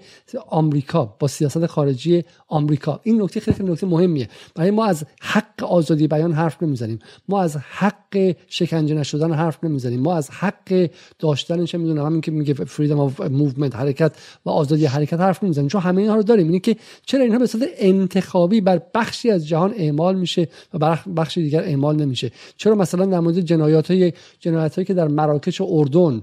آمریکا 0.50 1.16
با 1.20 1.28
سیاست 1.28 1.66
خارجی 1.66 2.24
آمریکا. 2.48 3.00
این 3.04 3.22
نکته 3.22 3.40
خیلی 3.40 3.72
نکته 3.72 3.88
مهمیه. 3.88 4.30
برای 4.56 4.72
ما 4.72 4.86
از 4.86 5.04
حق 5.22 5.64
آزادی 5.64 6.08
بیان 6.08 6.34
حرف 6.34 6.64
نمی‌زنیم. 6.64 7.00
ما 7.30 7.42
از 7.42 7.58
حق 7.58 8.36
شکنجه 8.48 8.96
نشدن 8.96 9.34
حرف 9.34 9.64
نمی‌زنیم. 9.64 10.00
ما 10.00 10.16
از 10.16 10.30
حق 10.30 10.90
داشتن 11.20 11.66
چه 11.66 11.78
می‌دونم 11.78 12.06
همین 12.06 12.22
که 12.22 12.32
میگه 12.32 12.54
freedom 12.54 13.00
of 13.00 13.22
movement 13.22 13.76
حرکت 13.76 14.16
و 14.46 14.50
آزادی 14.50 14.86
حرکت 14.86 15.20
حرف 15.20 15.44
نمی‌زنیم. 15.44 15.68
چون 15.68 15.82
همه 15.82 16.02
اینها 16.02 16.16
رو 16.16 16.24
داریم. 16.24 16.48
اینه 16.48 16.60
که 16.60 16.76
چرا 17.06 17.24
اینها 17.24 17.40
به 17.40 17.48
صورت 17.48 17.70
انتخابی 17.78 18.62
بر 18.62 18.82
بخشی 18.96 19.32
از 19.32 19.48
جهان 19.48 19.74
اعمال 19.78 20.16
میشه 20.16 20.48
و 20.74 20.78
بر 20.78 21.00
بخشی 21.18 21.44
دیگر 21.44 21.64
اعمال 21.64 21.96
نمیشه؟ 21.96 22.32
چرا 22.58 22.76
مثلا 22.76 23.06
در 23.06 23.20
مورد 23.20 23.40
جنایات 23.40 23.92
های 23.92 24.14
جنایت 24.40 24.75
که 24.84 24.94
در 24.94 25.08
مراکش 25.08 25.62
و 25.62 25.68
اردن 25.70 26.22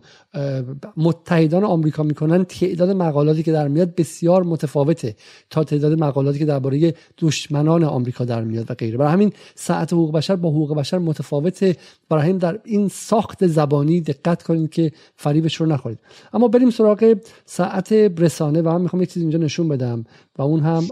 متحدان 0.97 1.65
آمریکا 1.65 2.03
می‌کنن 2.03 2.45
تعداد 2.45 2.91
مقالاتی 2.91 3.43
که 3.43 3.53
در 3.53 3.69
میاد 3.69 3.95
بسیار 3.95 4.43
متفاوته 4.43 5.17
تا 5.51 5.65
تعداد 5.65 5.99
مقالاتی 5.99 6.39
که 6.39 6.45
درباره 6.45 6.95
دشمنان 7.19 7.85
آمریکا 7.85 8.25
در 8.25 8.45
میاد 8.45 8.71
و 8.71 8.75
غیره. 8.75 8.99
برای 8.99 9.13
همین 9.13 9.33
صنعت 9.55 9.93
حقوق 9.93 10.13
بشر 10.13 10.37
با 10.37 10.49
حقوق 10.49 10.77
بشر 10.77 10.99
متفاوته. 10.99 11.77
برای 12.09 12.23
همین 12.23 12.39
در 12.39 12.59
این 12.65 12.89
ساخت 12.89 13.47
زبانی 13.47 14.01
دقت 14.01 14.43
کنید 14.43 14.71
که 14.71 14.93
فریبش 15.17 15.57
رو 15.57 15.67
نخورید. 15.67 15.99
اما 16.33 16.49
بریم 16.49 16.71
سراغ 16.71 17.17
ساعت 17.47 17.93
رسانه 17.93 18.63
و 18.63 18.69
من 18.69 18.81
می‌خوام 18.81 19.03
یک 19.03 19.13
چیز 19.13 19.23
اینجا 19.23 19.39
نشون 19.39 19.69
بدم 19.69 20.05
و 20.39 20.43
اون 20.43 20.61
هم 20.61 20.85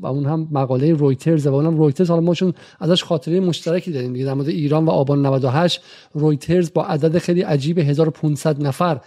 و 0.00 0.06
اون 0.06 0.26
هم 0.26 0.48
مقاله 0.50 0.92
رویترز 0.92 1.46
و 1.46 1.54
اونم 1.54 1.76
رویترز. 1.76 2.10
حالا 2.10 2.22
ما 2.22 2.34
چون 2.34 2.54
ازش 2.80 3.04
خاطره 3.04 3.40
مشترکی 3.40 3.92
داریم 3.92 4.12
دیگه 4.12 4.24
در 4.24 4.34
مورد 4.34 4.48
ایران 4.48 4.84
و 4.84 4.90
آبان 4.90 5.26
98 5.26 5.80
رویترز 6.14 6.70
با 6.74 6.84
عدد 6.84 7.18
خیلی 7.18 7.42
عجیب 7.42 7.78
1500 7.78 8.53
نفر 8.62 9.00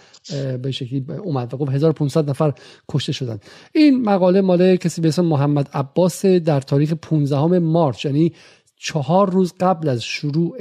به 0.62 0.70
شکلی 0.70 1.04
اومد 1.22 1.54
و 1.54 1.56
گفت 1.56 1.72
1500 1.72 2.30
نفر 2.30 2.52
کشته 2.88 3.12
شدن 3.12 3.38
این 3.72 4.02
مقاله 4.02 4.40
مال 4.40 4.76
کسی 4.76 5.00
به 5.00 5.08
اسم 5.08 5.24
محمد 5.24 5.68
عباس 5.74 6.26
در 6.26 6.60
تاریخ 6.60 6.92
15 6.92 7.58
مارچ 7.58 8.04
یعنی 8.04 8.32
چهار 8.76 9.30
روز 9.30 9.52
قبل 9.60 9.88
از 9.88 10.02
شروع 10.02 10.56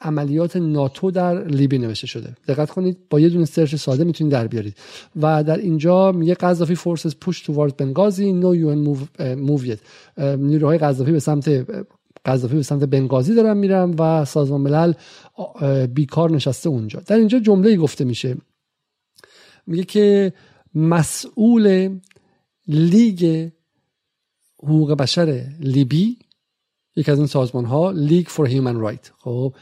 عملیات 0.00 0.56
ناتو 0.56 1.10
در 1.10 1.44
لیبی 1.44 1.78
نوشته 1.78 2.06
شده. 2.06 2.36
دقت 2.48 2.70
کنید 2.70 2.98
با 3.10 3.20
یه 3.20 3.28
دونه 3.28 3.44
سرچ 3.44 3.74
ساده 3.74 4.04
می‌تونید 4.04 4.32
در 4.32 4.46
بیارید. 4.46 4.76
و 5.16 5.44
در 5.44 5.56
اینجا 5.56 6.12
میگه 6.12 6.34
قذافی 6.34 6.74
فورسز 6.74 7.14
پوش 7.14 7.40
توارد 7.40 7.76
بنگازی 7.76 8.32
نو 8.32 8.54
یو 8.54 8.68
ان 8.68 8.78
موو 9.34 9.74
نیروهای 10.18 10.78
قذافی 10.78 11.12
به 11.12 11.20
سمت 11.20 11.66
قذافی 12.26 12.56
به 12.56 12.62
سمت 12.62 12.84
بنگازی 12.84 13.34
دارن 13.34 13.56
میرن 13.56 13.94
و 13.98 14.24
سازمان 14.24 14.60
ملل 14.60 14.92
بیکار 15.86 16.30
نشسته 16.30 16.68
اونجا. 16.68 17.00
در 17.06 17.16
اینجا 17.16 17.38
جمله 17.38 17.76
گفته 17.76 18.04
میشه. 18.04 18.36
میگه 19.66 19.84
که 19.84 20.32
مسئول 20.74 21.98
لیگ 22.68 23.48
حقوق 24.62 24.92
بشر 24.92 25.44
لیبی 25.60 26.18
یکی 26.96 27.10
از 27.10 27.18
این 27.18 27.26
سازمان 27.26 27.64
ها 27.64 27.90
League 27.90 28.26
for 28.26 28.46
Human 28.46 28.76
Right 28.76 29.10
خب 29.18 29.54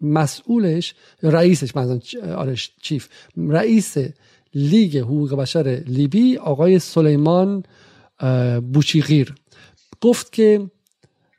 مسئولش 0.00 0.94
رئیسش 1.22 1.76
مثلا 1.76 2.00
آره 2.34 2.54
chief. 2.82 3.08
رئیس 3.36 3.96
لیگ 4.54 4.96
حقوق 4.98 5.34
بشر 5.34 5.82
لیبی 5.86 6.36
آقای 6.36 6.78
سلیمان 6.78 7.64
بوچیغیر. 8.72 9.34
گفت 10.00 10.32
که 10.32 10.70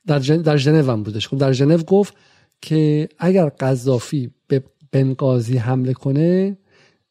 در 0.09 0.19
جن... 0.19 0.37
در 0.41 0.57
ژنو 0.57 0.91
هم 0.91 1.03
بودش. 1.03 1.27
خب 1.27 1.37
در 1.37 1.51
ژنو 1.51 1.77
گفت 1.77 2.13
که 2.61 3.09
اگر 3.17 3.49
قذافی 3.49 4.31
به 4.47 4.63
بنغازی 4.91 5.57
حمله 5.57 5.93
کنه 5.93 6.57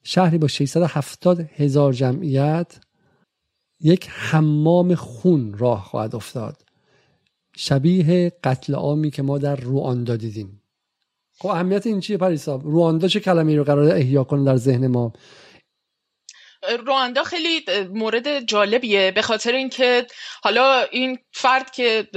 شهری 0.03 0.39
با 0.39 0.49
670 0.49 1.41
هزار 1.41 1.93
جمعیت 1.93 2.81
یک 3.81 4.09
حمام 4.11 4.95
خون 4.95 5.55
راه 5.59 5.85
خواهد 5.85 6.15
افتاد. 6.15 6.63
شبیه 7.57 8.33
قتل 8.45 8.75
عامی 8.75 9.11
که 9.11 9.23
ما 9.23 9.39
در 9.39 9.57
رواندا 9.57 10.17
دیدیم. 10.17 10.63
خب 11.39 11.49
اهمیت 11.49 11.87
این 11.87 12.01
چیه 12.01 12.17
پریسا؟ 12.17 12.57
رواندا 12.57 13.09
چه 13.09 13.21
کلمه 13.21 13.57
رو 13.57 13.65
قرار 13.65 13.91
احیا 13.91 14.25
کنه 14.25 14.45
در 14.45 14.57
ذهن 14.57 14.87
ما؟ 14.87 15.13
رواندا 16.87 17.23
خیلی 17.23 17.65
مورد 17.95 18.41
جالبیه 18.41 19.11
به 19.11 19.23
خاطر 19.23 19.53
اینکه 19.53 20.07
حالا 20.43 20.81
این 20.81 21.19
فرد 21.33 21.71
که 21.71 22.09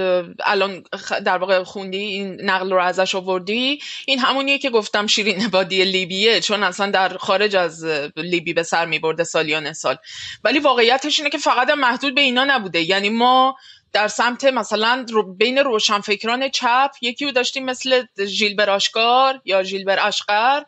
الان 0.44 0.84
در 1.26 1.38
واقع 1.38 1.64
خوندی 1.64 1.98
این 1.98 2.42
نقل 2.42 2.72
رو 2.72 2.82
ازش 2.82 3.16
آوردی 3.16 3.80
این 4.08 4.20
همونیه 4.20 4.58
که 4.58 4.70
گفتم 4.70 5.08
شیرین 5.08 5.48
بادی 5.48 5.84
لیبیه 5.84 6.40
چون 6.40 6.64
اصلا 6.64 6.92
در 6.92 7.18
خارج 7.18 7.56
از 7.56 7.86
لیبی 8.16 8.54
به 8.54 8.64
سر 8.64 8.86
می 8.86 9.00
برده 9.00 9.24
سالیان 9.24 9.74
سال. 9.74 9.98
ولی 10.44 10.60
واقعیتش 10.60 11.20
اینه 11.20 11.30
که 11.30 11.38
فقط 11.38 11.70
محدود 11.70 12.16
به 12.16 12.22
اینا 12.22 12.46
نبوده. 12.46 12.82
یعنی 12.82 13.10
ما 13.10 13.56
در 13.94 14.08
سمت 14.08 14.46
مثلا 14.46 15.06
بین 15.38 15.58
روشنفکران 15.58 16.50
چپ 16.50 16.92
یکی 17.02 17.26
رو 17.26 17.32
داشتیم 17.32 17.66
مثل 17.66 18.06
ژیلبر 18.26 18.70
آشکار 18.70 19.42
یا 19.46 19.64
ژیلبر 19.64 20.08
اشقر 20.08 20.64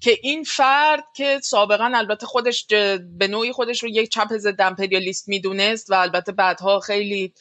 که 0.00 0.18
این 0.22 0.44
فرد 0.44 1.04
که 1.16 1.40
سابقا 1.42 1.92
البته 1.94 2.26
خودش 2.26 2.66
به 3.18 3.28
نوعی 3.28 3.52
خودش 3.52 3.82
رو 3.82 3.88
یک 3.88 4.10
چپ 4.10 4.36
ضد 4.36 4.60
امپریالیست 4.60 5.28
می‌دونست 5.28 5.90
و 5.90 5.94
البته 5.94 6.32
بعدها 6.32 6.80
خیلی 6.80 7.32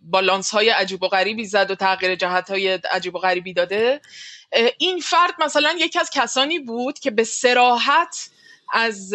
بالانس 0.00 0.50
های 0.50 0.70
عجیب 0.70 1.02
و 1.02 1.08
غریبی 1.08 1.44
زد 1.44 1.70
و 1.70 1.74
تغییر 1.74 2.14
جهت 2.14 2.50
های 2.50 2.68
عجیب 2.68 3.14
و 3.14 3.18
غریبی 3.18 3.52
داده. 3.52 4.00
این 4.78 5.00
فرد 5.00 5.34
مثلا 5.38 5.74
یکی 5.78 5.98
از 5.98 6.10
کسانی 6.10 6.58
بود 6.58 6.98
که 6.98 7.10
به 7.10 7.24
سراحت 7.24 8.30
از 8.72 9.10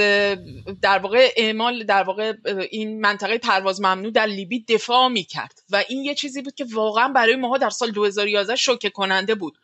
در 0.82 1.00
واقع 1.00 1.34
اعمال 1.38 1.84
در 1.84 2.04
واقع 2.04 2.34
این 2.72 3.02
منطقه 3.02 3.38
پرواز 3.38 3.82
ممنوع 3.82 4.12
در 4.12 4.26
لیبی 4.26 4.64
دفاع 4.64 5.08
می 5.08 5.24
کرد 5.24 5.60
و 5.70 5.84
این 5.90 6.04
یه 6.04 6.16
چیزی 6.16 6.42
بود 6.42 6.56
که 6.56 6.66
واقعا 6.74 7.08
برای 7.08 7.36
ماها 7.36 7.58
در 7.58 7.70
سال 7.70 7.92
2011 7.92 8.56
شوکه 8.56 8.90
کننده 8.90 9.36
بود. 9.36 9.58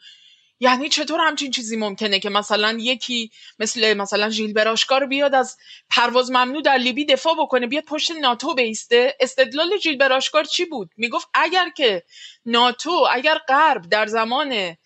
یعنی 0.60 0.90
چطور 0.90 1.20
همچین 1.20 1.52
چیزی 1.52 1.78
ممکنه 1.78 2.20
که 2.20 2.30
مثلا 2.30 2.78
یکی 2.80 3.32
مثل 3.60 3.94
مثلا 3.94 4.30
ژیل 4.30 4.54
براشکار 4.54 5.06
بیاد 5.06 5.36
از 5.36 5.58
پرواز 5.90 6.32
ممنوع 6.32 6.62
در 6.62 6.78
لیبی 6.78 7.06
دفاع 7.06 7.36
بکنه 7.40 7.68
بیاد 7.68 7.84
پشت 7.84 8.12
ناتو 8.12 8.56
بیسته؟ 8.56 9.16
استدلال 9.20 9.78
ژیل 9.78 9.98
براشکار 9.98 10.44
چی 10.44 10.66
بود؟ 10.66 10.90
می‌گفت 10.98 11.28
اگر 11.34 11.70
که 11.70 12.04
ناتو 12.46 13.08
اگر 13.12 13.38
غرب 13.48 13.90
در 13.90 14.08
زمان 14.08 14.78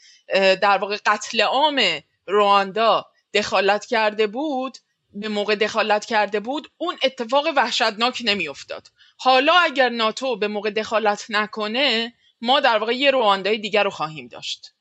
در 0.62 0.78
واقع 0.78 0.98
قتل 1.06 1.42
عام 1.42 1.82
رواندا 2.28 3.06
دخالت 3.34 3.86
کرده 3.86 4.28
بود 4.28 4.78
به 5.14 5.30
موقع 5.30 5.56
دخالت 5.56 6.06
کرده 6.06 6.40
بود 6.40 6.72
اون 6.78 6.96
اتفاق 7.04 7.46
وحشتناک 7.56 8.22
نمیافتاد. 8.26 8.88
حالا 9.18 9.54
اگر 9.54 9.90
ناتو 9.90 10.36
به 10.36 10.48
موقع 10.48 10.70
دخالت 10.70 11.26
نکنه 11.30 12.14
ما 12.42 12.60
در 12.60 12.78
واقع 12.78 12.94
یه 12.94 13.12
رواندای 13.12 13.58
دیگر 13.58 13.84
رو 13.84 13.90
خواهیم 13.90 14.28
داشت. 14.28 14.74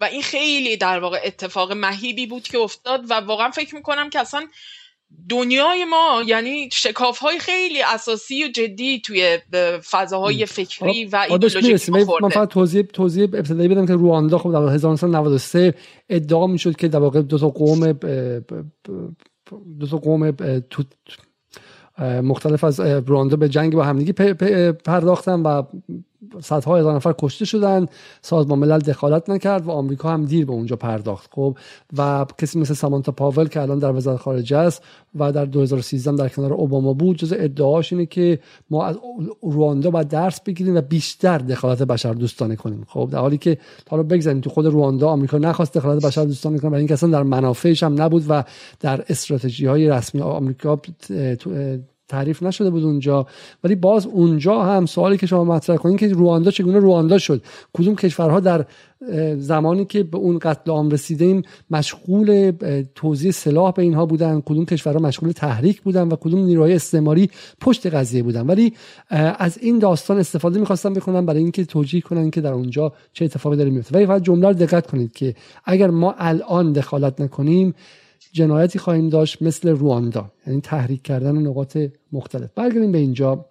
و 0.00 0.04
این 0.04 0.22
خیلی 0.22 0.76
در 0.76 0.98
واقع 0.98 1.20
اتفاق 1.24 1.72
مهیبی 1.72 2.26
بود 2.26 2.42
که 2.42 2.58
افتاد 2.58 3.10
و 3.10 3.14
واقعا 3.14 3.50
فکر 3.50 3.74
می‌کنم 3.74 4.10
که 4.10 4.20
اصلا 4.20 4.46
دنیای 5.28 5.84
ما 5.84 6.22
یعنی 6.26 6.68
شکاف 6.72 7.18
های 7.18 7.38
خیلی 7.38 7.82
اساسی 7.82 8.44
و 8.44 8.48
جدی 8.48 9.00
توی 9.00 9.38
فضاهای 9.90 10.46
فکری 10.46 11.04
و 11.04 11.26
ایدئولوژیک 11.30 11.90
من 11.90 12.28
فقط 12.28 12.48
توضیح 12.48 12.82
توضیح 12.82 13.24
ابتدایی 13.24 13.68
بدم 13.68 13.86
که 13.86 13.92
رواندا 13.92 14.38
خب 14.38 14.52
در 14.52 14.74
1993 14.74 15.74
ادعا 16.08 16.46
می‌شد 16.46 16.76
که 16.76 16.88
در 16.88 16.98
واقع 16.98 17.22
دو 17.22 17.38
تا 17.38 17.48
قوم 17.48 17.98
دو 19.80 19.86
تا 19.86 19.98
قوم 19.98 20.36
مختلف 22.22 22.64
از 22.64 22.80
رواندا 22.80 23.36
به 23.36 23.48
جنگ 23.48 23.74
با 23.74 23.84
همدیگه 23.84 24.32
پرداختن 24.72 25.40
و 25.40 25.62
صدها 26.40 26.76
هزار 26.76 26.94
نفر 26.94 27.14
کشته 27.18 27.44
شدن 27.44 27.86
سازمان 28.22 28.58
ملل 28.58 28.78
دخالت 28.78 29.30
نکرد 29.30 29.66
و 29.66 29.70
آمریکا 29.70 30.10
هم 30.10 30.24
دیر 30.24 30.46
به 30.46 30.52
اونجا 30.52 30.76
پرداخت. 30.76 31.30
خب 31.34 31.56
و 31.96 32.26
کسی 32.38 32.58
مثل 32.58 32.74
سامانتا 32.74 33.12
پاول 33.12 33.48
که 33.48 33.60
الان 33.60 33.78
در 33.78 33.92
وزارت 33.92 34.20
خارجه 34.20 34.56
است 34.56 34.82
و 35.14 35.32
در 35.32 35.44
2013 35.44 36.16
در 36.16 36.28
کنار 36.28 36.52
اوباما 36.52 36.92
بود 36.92 37.16
جز 37.16 37.34
ادعاش 37.36 37.92
اینه 37.92 38.06
که 38.06 38.38
ما 38.70 38.86
از 38.86 38.96
رواندا 39.42 39.90
باید 39.90 40.08
درس 40.08 40.40
بگیریم 40.40 40.76
و 40.76 40.80
بیشتر 40.80 41.38
دخالت 41.38 41.82
بشر 41.82 42.12
دوستانه 42.12 42.56
کنیم. 42.56 42.84
خب 42.88 43.08
در 43.12 43.18
حالی 43.18 43.38
که 43.38 43.58
حالا 43.90 44.02
بگذاریم 44.02 44.40
تو 44.40 44.50
خود 44.50 44.66
رواندا 44.66 45.08
آمریکا 45.08 45.38
نخواست 45.38 45.74
دخالت 45.74 46.06
بشر 46.06 46.24
دوستانه 46.24 46.58
کنه 46.58 46.70
برای 46.70 46.80
اینکه 46.80 46.94
اصلا 46.94 47.10
در 47.10 47.22
منافعش 47.22 47.82
هم 47.82 48.02
نبود 48.02 48.24
و 48.28 48.44
در 48.80 49.04
استراتژی 49.08 49.66
های 49.66 49.88
رسمی 49.88 50.20
آمریکا 50.20 50.80
تعریف 52.08 52.42
نشده 52.42 52.70
بود 52.70 52.84
اونجا. 52.84 53.26
ولی 53.64 53.74
باز 53.74 54.06
اونجا 54.06 54.62
هم 54.62 54.86
سوالی 54.86 55.16
که 55.16 55.26
شما 55.26 55.44
مطرح 55.44 55.76
کنید 55.76 55.98
که 55.98 56.08
رواندا 56.08 56.50
چگونه 56.50 56.78
رواندا 56.78 57.18
شد. 57.18 57.42
کدوم 57.72 57.96
کشورها 57.96 58.40
در 58.40 58.66
زمانی 59.36 59.84
که 59.84 60.02
به 60.02 60.18
اون 60.18 60.38
قتل 60.38 60.70
عام 60.70 60.90
رسیدیم 60.90 61.42
مشغول 61.70 62.52
توزیع 62.94 63.30
سلاح 63.30 63.72
به 63.72 63.82
اینها 63.82 64.06
بودن؟ 64.06 64.40
کدوم 64.40 64.64
کشورها 64.64 64.98
مشغول 64.98 65.32
تحریک 65.32 65.82
بودن 65.82 66.08
و 66.08 66.16
کدوم 66.16 66.44
نیروهای 66.44 66.74
استعماری 66.74 67.30
پشت 67.60 67.86
قضیه 67.86 68.22
بودن؟ 68.22 68.46
ولی 68.46 68.72
از 69.38 69.58
این 69.58 69.78
داستان 69.78 70.18
استفاده 70.18 70.60
می‌خواستم 70.60 70.92
بکنم 70.92 71.26
برای 71.26 71.42
اینکه 71.42 71.64
توجیه 71.64 72.00
کنن 72.00 72.30
که 72.30 72.40
در 72.40 72.52
اونجا 72.52 72.92
چه 73.12 73.24
اتفاقی 73.24 73.56
داره 73.56 73.70
میفته 73.70 73.94
ولی 73.94 74.06
فقط 74.06 74.22
جمله 74.22 74.48
رو 74.48 74.54
دقت 74.54 74.86
کنید 74.90 75.12
که 75.12 75.34
اگر 75.64 75.90
ما 75.90 76.14
الان 76.18 76.72
دخالت 76.72 77.20
نکنیم 77.20 77.74
جنایتی 78.34 78.78
خواهیم 78.78 79.08
داشت 79.08 79.42
مثل 79.42 79.68
رواندا. 79.68 80.32
یعنی 80.46 80.60
تحریک 80.60 81.02
کردن 81.02 81.36
نقاط 81.36 81.78
مختلف. 82.12 82.50
برگردیم 82.54 82.92
به 82.92 82.98
اینجا. 82.98 83.46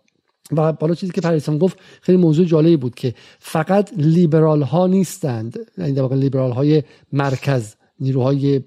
و 0.52 0.74
بالا 0.74 0.96
چیزی 0.96 1.12
که 1.12 1.22
پریسان 1.22 1.58
گفت 1.58 1.78
خیلی 2.02 2.18
موضوع 2.18 2.46
جالبی 2.46 2.78
بود 2.78 2.96
که 2.96 3.14
فقط 3.40 3.92
لیبرال 3.98 4.62
ها 4.62 4.88
نیستند. 4.88 5.60
یعنی 5.78 5.94
در 5.94 6.02
واقع 6.02 6.16
لیبرال 6.16 6.52
های 6.52 6.84
مرکز 7.12 7.76
نیروهای 8.00 8.62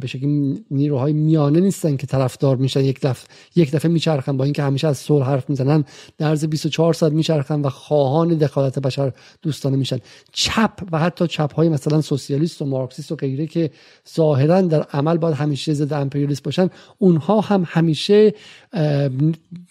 به 0.00 0.06
شکلی 0.06 0.64
نیروهای 0.70 1.12
میانه 1.12 1.60
نیستن 1.60 1.96
که 1.96 2.06
طرفدار 2.06 2.56
میشن. 2.56 2.80
یک 2.80 3.00
دفعه 3.00 3.28
یک 3.56 3.70
دفعه 3.70 3.90
میچرخن 3.90 4.36
با 4.36 4.44
اینکه 4.44 4.62
همیشه 4.62 4.88
از 4.88 4.98
صلح 4.98 5.26
حرف 5.26 5.50
می‌زنن 5.50 5.84
در 6.18 6.28
عرض 6.28 6.44
24 6.44 6.92
ساعت 6.94 7.12
میچرخن 7.12 7.60
و 7.60 7.68
خواهان 7.68 8.28
دخالت 8.28 8.78
بشر 8.78 9.12
دوستانه 9.42 9.76
میشن. 9.76 9.98
چپ 10.32 10.72
و 10.92 10.98
حتی 10.98 11.26
چپ 11.26 11.54
های 11.54 11.68
مثلا 11.68 12.00
سوسیالیست 12.00 12.62
و 12.62 12.64
مارکسیست 12.64 13.12
و 13.12 13.16
غیره 13.16 13.46
که 13.46 13.70
ظاهرا 14.14 14.60
در 14.60 14.82
عمل 14.82 15.16
باید 15.16 15.34
همیشه 15.34 15.74
ضد 15.74 15.92
امپریالیست 15.92 16.42
باشن 16.42 16.70
اونها 16.98 17.40
هم 17.40 17.64
همیشه 17.66 18.34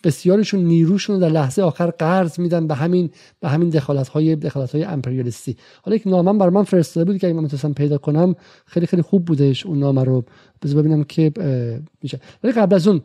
بسیارشون 0.04 0.60
نیروشون 0.60 1.16
رو 1.16 1.22
در 1.22 1.30
لحظه 1.30 1.62
آخر 1.62 1.90
قرض 1.90 2.40
میدن 2.40 2.68
به 2.68 2.76
همین 2.76 3.10
به 3.40 3.50
همین 3.50 3.70
دخالت 3.70 4.08
های 4.08 4.36
دخالت 4.36 4.72
های 4.76 4.84
امپریالیستی. 4.84 5.58
حالا 5.82 5.96
یک 5.96 6.08
نامه 6.08 6.34
بر 6.34 6.50
من 6.50 6.64
فرستاده 6.64 7.12
بود 7.12 7.22
که 7.22 7.28
اگه 7.28 7.36
من 7.36 7.44
می‌تونستم 7.44 7.74
پیدا 7.74 7.98
کنم 7.98 8.36
خیلی 8.66 8.86
خیلی 8.86 9.02
خوب 9.02 9.26
بودش 9.26 9.66
اون 9.66 9.80
نامه 9.80 10.04
رو. 10.04 10.26
بذار 10.62 10.82
ببینم 10.82 11.04
که 11.04 11.32
میشه. 12.02 12.20
ولی 12.44 12.54
قبل 12.54 12.76
از 12.76 12.88
اون 12.88 13.02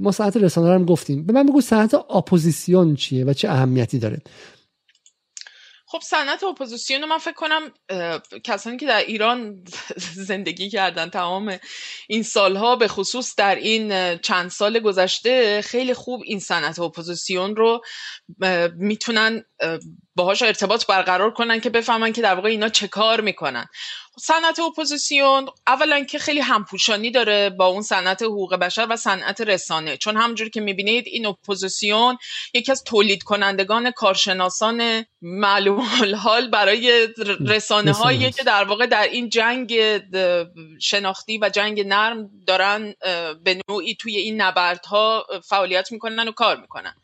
ما 0.00 0.12
صنعت 0.12 0.36
رسانه 0.36 0.68
رو 0.68 0.74
هم 0.74 0.84
گفتیم. 0.84 1.26
به 1.26 1.32
من 1.32 1.46
بگو 1.46 1.60
صنعت 1.60 1.94
اپوزیسیون 1.94 2.94
چیه 2.94 3.24
و 3.24 3.32
چه 3.32 3.48
اهمیتی 3.48 3.98
داره؟ 3.98 4.18
خب 5.94 6.00
صنعت 6.00 6.44
اپوزیسیون 6.44 7.00
رو 7.00 7.06
من 7.06 7.18
فکر 7.18 7.34
کنم 7.34 7.72
کسانی 8.44 8.76
که 8.76 8.86
در 8.86 9.00
ایران 9.00 9.64
زندگی 10.30 10.70
کردن 10.70 11.10
تمام 11.10 11.58
این 12.08 12.22
سالها 12.22 12.76
به 12.76 12.88
خصوص 12.88 13.34
در 13.36 13.54
این 13.54 14.16
چند 14.18 14.50
سال 14.50 14.78
گذشته 14.78 15.62
خیلی 15.62 15.94
خوب 15.94 16.22
این 16.24 16.40
صنعت 16.40 16.78
اپوزیسیون 16.78 17.56
رو 17.56 17.82
می‌تونن 18.76 19.44
باهاش 20.16 20.42
ارتباط 20.42 20.86
برقرار 20.86 21.30
کنن 21.30 21.60
که 21.60 21.70
بفهمن 21.70 22.12
که 22.12 22.22
در 22.22 22.34
واقع 22.34 22.48
اینا 22.48 22.68
چه 22.68 22.88
کار 22.88 23.20
می‌کنن. 23.20 23.66
صنعت 24.20 24.58
اپوزیسیون 24.60 25.48
اولا 25.66 26.04
که 26.04 26.18
خیلی 26.18 26.40
همپوشانی 26.40 27.10
داره 27.10 27.50
با 27.50 27.66
اون 27.66 27.82
صنعت 27.82 28.22
حقوق 28.22 28.54
بشر 28.54 28.86
و 28.90 28.96
صنعت 28.96 29.40
رسانه. 29.40 29.96
چون 29.96 30.16
همونجوری 30.16 30.50
که 30.50 30.60
می‌بینید 30.60 31.04
این 31.06 31.26
اپوزیسیون 31.26 32.18
یکی 32.54 32.72
از 32.72 32.84
تولید 32.84 33.22
کنندگان 33.22 33.90
کارشناسان 33.90 35.04
معلوم 35.22 36.14
حال 36.22 36.50
برای 36.50 37.08
رسانه 37.46 37.92
هایی 37.92 38.32
که 38.32 38.42
در 38.42 38.64
واقع 38.64 38.86
در 38.86 39.02
این 39.02 39.28
جنگ 39.28 39.74
شناختی 40.80 41.38
و 41.38 41.48
جنگ 41.48 41.80
نرم 41.86 42.30
دارن 42.46 42.94
به 43.44 43.60
نوعی 43.68 43.94
توی 43.94 44.16
این 44.16 44.42
نبردها 44.42 45.26
فعالیت 45.48 45.92
می‌کنن 45.92 46.28
و 46.28 46.32
کار 46.32 46.60
می‌کنن. 46.60 46.94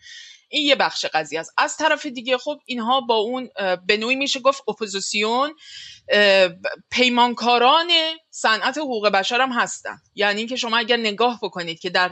این 0.50 0.66
یه 0.66 0.74
بخش 0.74 1.04
قضیه 1.04 1.40
است. 1.40 1.52
از 1.58 1.76
طرف 1.76 2.06
دیگه 2.06 2.38
خب 2.38 2.60
اینها 2.66 3.00
با 3.00 3.16
اون 3.16 3.48
به 3.86 3.96
نوعی 3.96 4.16
میشه 4.16 4.40
گفت 4.40 4.62
اپوزیسیون. 4.68 5.54
پیمانکاران 6.90 7.90
صنعت 8.30 8.78
حقوق 8.78 9.08
بشر 9.08 9.40
هم 9.40 9.52
هستن. 9.52 9.98
یعنی 10.14 10.38
اینکه 10.38 10.56
شما 10.56 10.78
اگر 10.78 10.96
نگاه 10.96 11.38
بکنید 11.42 11.80
که 11.80 11.90
در 11.90 12.10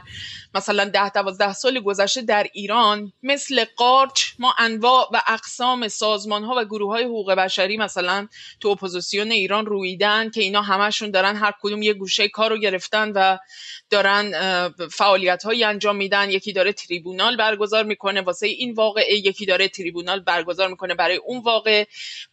مثلا 0.54 0.84
ده 0.84 1.10
دوازده 1.10 1.52
سال 1.52 1.80
گذشته 1.80 2.22
در 2.22 2.46
ایران 2.52 3.12
مثل 3.22 3.64
قارچ 3.76 4.24
ما 4.38 4.54
انواع 4.58 5.08
و 5.12 5.22
اقسام 5.26 5.88
سازمان 5.88 6.44
ها 6.44 6.54
و 6.56 6.64
گروه 6.64 6.92
های 6.92 7.04
حقوق 7.04 7.32
بشری 7.32 7.76
مثلا 7.76 8.28
تو 8.60 8.68
اپوزیسیون 8.68 9.30
ایران 9.30 9.66
رو 9.66 9.87
دیدن 9.87 10.30
که 10.30 10.42
اینا 10.42 10.62
همشون 10.62 11.10
دارن 11.10 11.36
هر 11.36 11.52
کدوم 11.62 11.82
یه 11.82 11.94
گوشه 11.94 12.28
کار 12.28 12.50
رو 12.50 12.58
گرفتن 12.58 13.12
و 13.14 13.38
دارن 13.90 14.32
فعالیت 14.92 15.42
هایی 15.42 15.64
انجام 15.64 15.96
میدن. 15.96 16.30
یکی 16.30 16.52
داره 16.52 16.72
tribunal 16.72 17.36
برگزار 17.36 17.84
می‌کنه 17.84 18.20
واسه 18.20 18.46
این 18.46 18.74
واقعه. 18.74 19.14
یکی 19.14 19.46
داره 19.46 19.68
tribunal 19.68 20.20
برگزار 20.20 20.68
می‌کنه 20.68 20.94
برای 20.94 21.16
اون 21.16 21.42
واقعه 21.42 21.84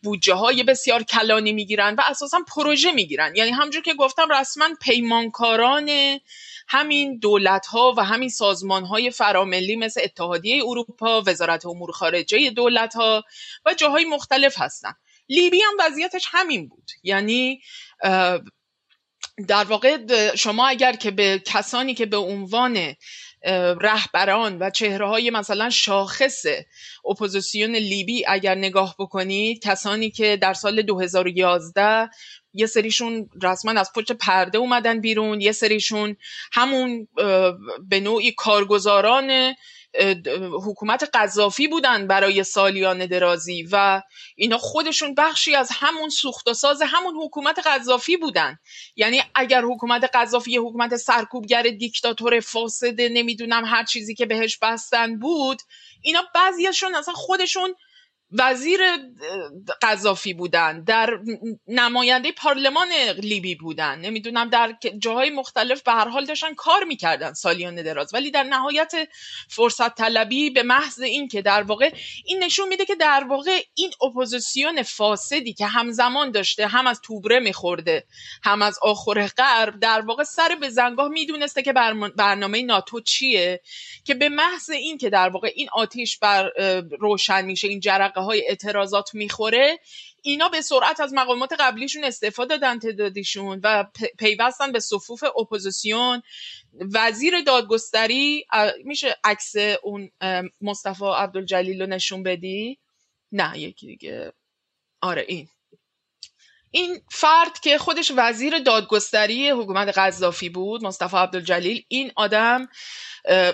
بودجه 0.03 0.33
های 0.33 0.63
بسیار 0.63 1.03
کلانی 1.03 1.54
می‌گیرن 1.55 1.95
و 1.95 2.01
اساسا 2.05 2.39
پروژه 2.55 2.91
می‌گیرن. 2.91 3.35
یعنی 3.35 3.51
همجور 3.51 3.81
که 3.81 3.93
گفتم 3.93 4.27
رسما 4.31 4.69
پیمانکاران 4.81 6.19
همین 6.67 7.19
دولت 7.19 7.65
ها 7.65 7.93
و 7.97 8.03
همین 8.03 8.29
سازمان 8.29 8.85
های 8.85 9.11
فراملی 9.11 9.75
مثل 9.75 10.01
اتحادیه 10.03 10.63
اروپا 10.65 11.23
وزارت 11.27 11.65
امور 11.65 11.91
خارجه 11.91 12.49
دولت 12.49 12.95
ها 12.95 13.23
و 13.65 13.73
جاهای 13.73 14.05
مختلف 14.05 14.61
هستن. 14.61 14.93
لیبی 15.29 15.61
هم 15.61 15.73
وضعیتش 15.79 16.25
همین 16.31 16.67
بود. 16.67 16.91
یعنی 17.03 17.61
در 19.47 19.63
واقع 19.63 19.97
شما 20.35 20.67
اگر 20.67 20.93
که 20.93 21.11
به 21.11 21.41
کسانی 21.45 21.93
که 21.93 22.05
به 22.05 22.17
عنوان 22.17 22.95
رهبران 23.81 24.57
و 24.59 24.69
چهره 24.69 25.07
های 25.07 25.29
مثلا 25.29 25.69
شاخص 25.69 26.45
اپوزیسیون 27.09 27.75
لیبی 27.75 28.25
اگر 28.27 28.55
نگاه 28.55 28.95
بکنید 28.99 29.63
کسانی 29.63 30.11
که 30.11 30.37
در 30.37 30.53
سال 30.53 30.81
2011 30.81 32.09
یه 32.53 32.65
سریشون 32.65 33.29
رسما 33.43 33.71
از 33.71 33.91
پشت 33.95 34.11
پرده 34.11 34.57
اومدن 34.57 35.01
بیرون 35.01 35.41
یه 35.41 35.51
سریشون 35.51 36.15
همون 36.53 37.07
به 37.89 37.99
نوعی 37.99 38.31
کارگزاران 38.31 39.53
حکومت 40.65 41.09
قذافی 41.13 41.67
بودن 41.67 42.07
برای 42.07 42.43
سالیان 42.43 43.05
درازی 43.05 43.67
و 43.71 44.01
اینا 44.35 44.57
خودشون 44.57 45.15
بخشی 45.15 45.55
از 45.55 45.69
همون 45.73 46.09
سوخت 46.09 46.47
و 46.47 46.53
ساز 46.53 46.81
همون 46.85 47.15
حکومت 47.23 47.59
قذافی 47.67 48.17
بودن. 48.17 48.57
یعنی 48.95 49.21
اگر 49.35 49.61
حکومت 49.61 50.03
قذافی 50.13 50.51
یه 50.51 50.61
حکومت 50.61 50.95
سرکوبگر 50.95 51.63
دیکتاتور 51.63 52.39
فاسد 52.39 53.01
نمی‌دونم 53.01 53.65
هر 53.65 53.83
چیزی 53.83 54.15
که 54.15 54.25
بهش 54.25 54.57
بستن 54.61 55.19
بود 55.19 55.61
اینا 56.01 56.23
بعضیشون 56.35 56.95
اصلا 56.95 57.13
خودشون 57.13 57.75
وزیر 58.37 58.79
قذافی 59.81 60.33
بودن 60.33 60.83
در 60.83 61.19
نماینده 61.67 62.31
پارلمان 62.31 62.87
لیبی 63.17 63.55
بودن. 63.55 63.99
نمی‌دونم 63.99 64.49
در 64.49 64.75
جاهای 64.99 65.29
مختلف 65.29 65.83
به 65.83 65.91
هر 65.91 66.07
حال 66.07 66.25
داشتن 66.25 66.53
کار 66.53 66.83
می‌کردن 66.83 67.33
سالیان 67.33 67.75
دراز. 67.75 68.13
ولی 68.13 68.31
در 68.31 68.43
نهایت 68.43 68.93
فرصت 69.49 69.95
طلبی 69.95 70.49
به 70.49 70.63
محض 70.63 71.01
این 71.01 71.27
که 71.27 71.41
در 71.41 71.63
واقع 71.63 71.91
این 72.25 72.43
نشون 72.43 72.67
میده 72.67 72.85
که 72.85 72.95
در 72.95 73.25
واقع 73.29 73.59
این 73.73 73.91
اپوزیسیون 74.01 74.83
فاسدی 74.83 75.53
که 75.53 75.65
همزمان 75.65 76.31
داشته 76.31 76.67
هم 76.67 76.87
از 76.87 77.01
توبره 77.01 77.39
میخورده 77.39 78.03
هم 78.43 78.61
از 78.61 78.79
آخور 78.81 79.27
غرب 79.27 79.79
در 79.79 80.01
واقع 80.01 80.23
سر 80.23 80.57
بزنگاه 80.61 81.07
می‌دونسته 81.07 81.61
که 81.61 81.73
برنامه 82.17 82.61
ناتو 82.61 83.01
چیه 83.01 83.61
که 84.03 84.13
به 84.13 84.29
محض 84.29 84.69
این 84.69 84.97
که 84.97 85.09
در 85.09 85.29
واقع 85.29 85.51
این 85.55 85.67
آتیش 85.73 86.17
بر 86.17 86.49
روشن 86.99 87.45
میشه 87.45 87.67
این 87.67 87.79
جرقه 87.79 88.24
های 88.25 88.47
اعتراضات 88.47 89.13
می‌خوره 89.13 89.79
اینا 90.21 90.49
به 90.49 90.61
سرعت 90.61 90.99
از 90.99 91.13
مقامات 91.13 91.53
قبلیشون 91.59 92.03
استعفا 92.03 92.57
دادن 92.57 92.79
تعدادیشون 92.79 93.61
و 93.63 93.85
پیوستن 94.19 94.71
به 94.71 94.79
صفوف 94.79 95.23
اپوزیسیون. 95.23 96.21
وزیر 96.93 97.41
دادگستری 97.41 98.45
میشه 98.83 99.17
عکس 99.23 99.53
اون 99.83 100.11
مصطفی 100.61 101.05
عبدالجلیل 101.05 101.81
رو 101.81 101.87
نشون 101.87 102.23
بدی؟ 102.23 102.79
نه 103.31 103.59
یکی 103.59 103.87
دیگه. 103.87 104.33
آره 105.01 105.25
این. 105.27 105.47
این 106.75 107.01
فرد 107.11 107.59
که 107.59 107.77
خودش 107.77 108.11
وزیر 108.17 108.59
دادگستری 108.59 109.49
حکومت 109.49 109.97
قذافی 109.97 110.49
بود 110.49 110.83
مصطفی 110.83 111.17
عبدالجلیل 111.17 111.83
این 111.87 112.11
آدم 112.15 112.67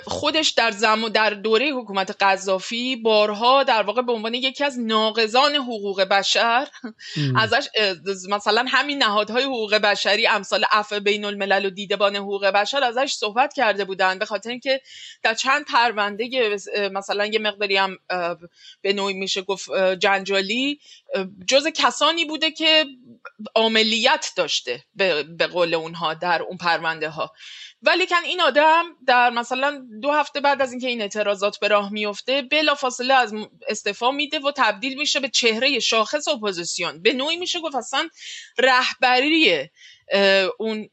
خودش 0.05 0.49
در 0.49 0.71
زم 0.71 1.09
در 1.09 1.29
دوره 1.29 1.71
حکومت 1.71 2.15
قذافی 2.23 2.95
بارها 2.95 3.63
در 3.63 3.83
واقع 3.83 4.01
به 4.01 4.11
عنوان 4.11 4.33
یکی 4.33 4.63
از 4.63 4.79
ناقضان 4.79 5.55
حقوق 5.55 6.01
بشر 6.01 6.67
ازش 7.37 7.67
مثلا 8.29 8.65
همین 8.67 8.97
نهادهای 8.97 9.43
حقوق 9.43 9.75
بشری 9.75 10.27
امثال 10.27 10.65
عفو 10.71 10.99
بین 10.99 11.25
الملل 11.25 11.65
و 11.65 11.69
دیدبان 11.69 12.15
حقوق 12.15 12.45
بشر 12.45 12.83
ازش 12.83 13.13
صحبت 13.13 13.53
کرده 13.53 13.85
بودند 13.85 14.19
به 14.19 14.25
خاطر 14.25 14.49
اینکه 14.49 14.81
در 15.23 15.33
چند 15.33 15.65
پرونده 15.65 16.57
مثلا 16.91 17.25
یه 17.25 17.39
مقداری 17.39 17.77
هم 17.77 17.97
به 18.81 18.93
نوعی 18.93 19.13
میشه 19.13 19.41
گفت 19.41 19.69
جنجالی 19.99 20.79
جز 21.47 21.67
کسانی 21.67 22.25
بوده 22.25 22.51
که 22.51 22.85
عملیت 23.55 24.31
داشته 24.37 24.83
به 25.37 25.47
قول 25.51 25.73
اونها 25.73 26.13
در 26.13 26.41
اون 26.41 26.57
پرونده 26.57 27.09
ها 27.09 27.33
ولیکن 27.81 28.23
این 28.25 28.41
آدم 28.41 28.83
در 29.07 29.29
مثلا 29.29 29.87
دو 30.01 30.11
هفته 30.11 30.41
بعد 30.41 30.61
از 30.61 30.71
اینکه 30.71 30.87
این 30.87 31.01
اعتراضات 31.01 31.59
به 31.59 31.67
راه 31.67 31.91
میفته 31.91 32.41
بلا 32.41 32.75
فاصله 32.75 33.13
از 33.13 33.33
استعفا 33.67 34.11
میده 34.11 34.39
و 34.39 34.51
تبدیل 34.57 34.97
میشه 34.97 35.19
به 35.19 35.29
چهره 35.29 35.79
شاخص 35.79 36.27
اپوزیسیون. 36.27 37.01
به 37.01 37.13
نوعی 37.13 37.37
میشه 37.37 37.59
گفت 37.59 37.75
اصلا 37.75 38.09
رهبری 38.57 39.69
اون 40.59 40.89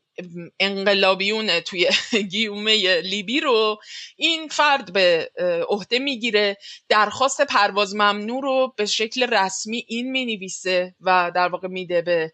انقلابیون 0.60 1.60
توی 1.60 1.88
گیومه 2.30 3.00
لیبی 3.00 3.40
رو 3.40 3.78
این 4.16 4.48
فرد 4.48 4.92
به 4.92 5.30
عهده 5.68 5.98
می‌گیره. 5.98 6.56
درخواست 6.88 7.40
پرواز 7.40 7.94
ممنوع 7.94 8.42
رو 8.42 8.74
به 8.76 8.86
شکل 8.86 9.22
رسمی 9.34 9.84
این 9.88 10.10
می‌نویسه 10.10 10.94
و 11.00 11.32
در 11.34 11.48
واقع 11.48 11.68
میده 11.68 12.02
به 12.02 12.32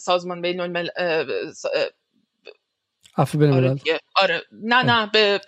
سازمان 0.00 0.42
بین 0.42 0.60
بین 0.72 0.90
آره, 3.52 3.76
آره. 4.16 4.42
نه 4.52 4.82
نه 4.82 5.10
به 5.12 5.40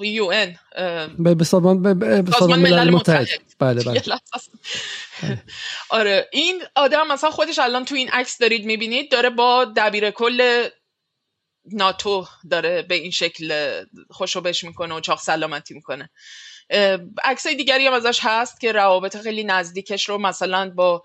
یو 0.00 0.26
ان 0.26 0.58
به 1.18 1.44
سازمان 1.44 1.78
ملل 2.58 2.90
متحد 2.90 3.28
بله 3.58 3.84
بله 3.84 4.02
آره 5.90 6.28
این 6.32 6.62
آدم 6.74 7.08
مثلا 7.08 7.30
خودش 7.30 7.58
الان 7.58 7.84
تو 7.84 7.94
این 7.94 8.08
عکس 8.08 8.38
دارید 8.38 8.64
می‌بینید 8.64 9.10
داره 9.10 9.30
با 9.30 9.72
دبیر 9.76 10.10
کل 10.10 10.68
ناتو 11.72 12.26
داره 12.50 12.82
به 12.82 12.94
این 12.94 13.10
شکل 13.10 13.80
خوشوبش 14.10 14.64
می‌کنه 14.64 14.94
و 14.94 15.00
چاق 15.00 15.20
سلامتی 15.20 15.74
می‌کنه 15.74 16.10
عکس 17.24 17.46
دیگری 17.46 17.86
هم 17.86 17.92
ازش 17.92 18.20
هست 18.22 18.60
که 18.60 18.72
روابط 18.72 19.16
خیلی 19.16 19.44
نزدیکش 19.44 20.08
رو 20.08 20.18
مثلا 20.18 20.70
با 20.70 21.02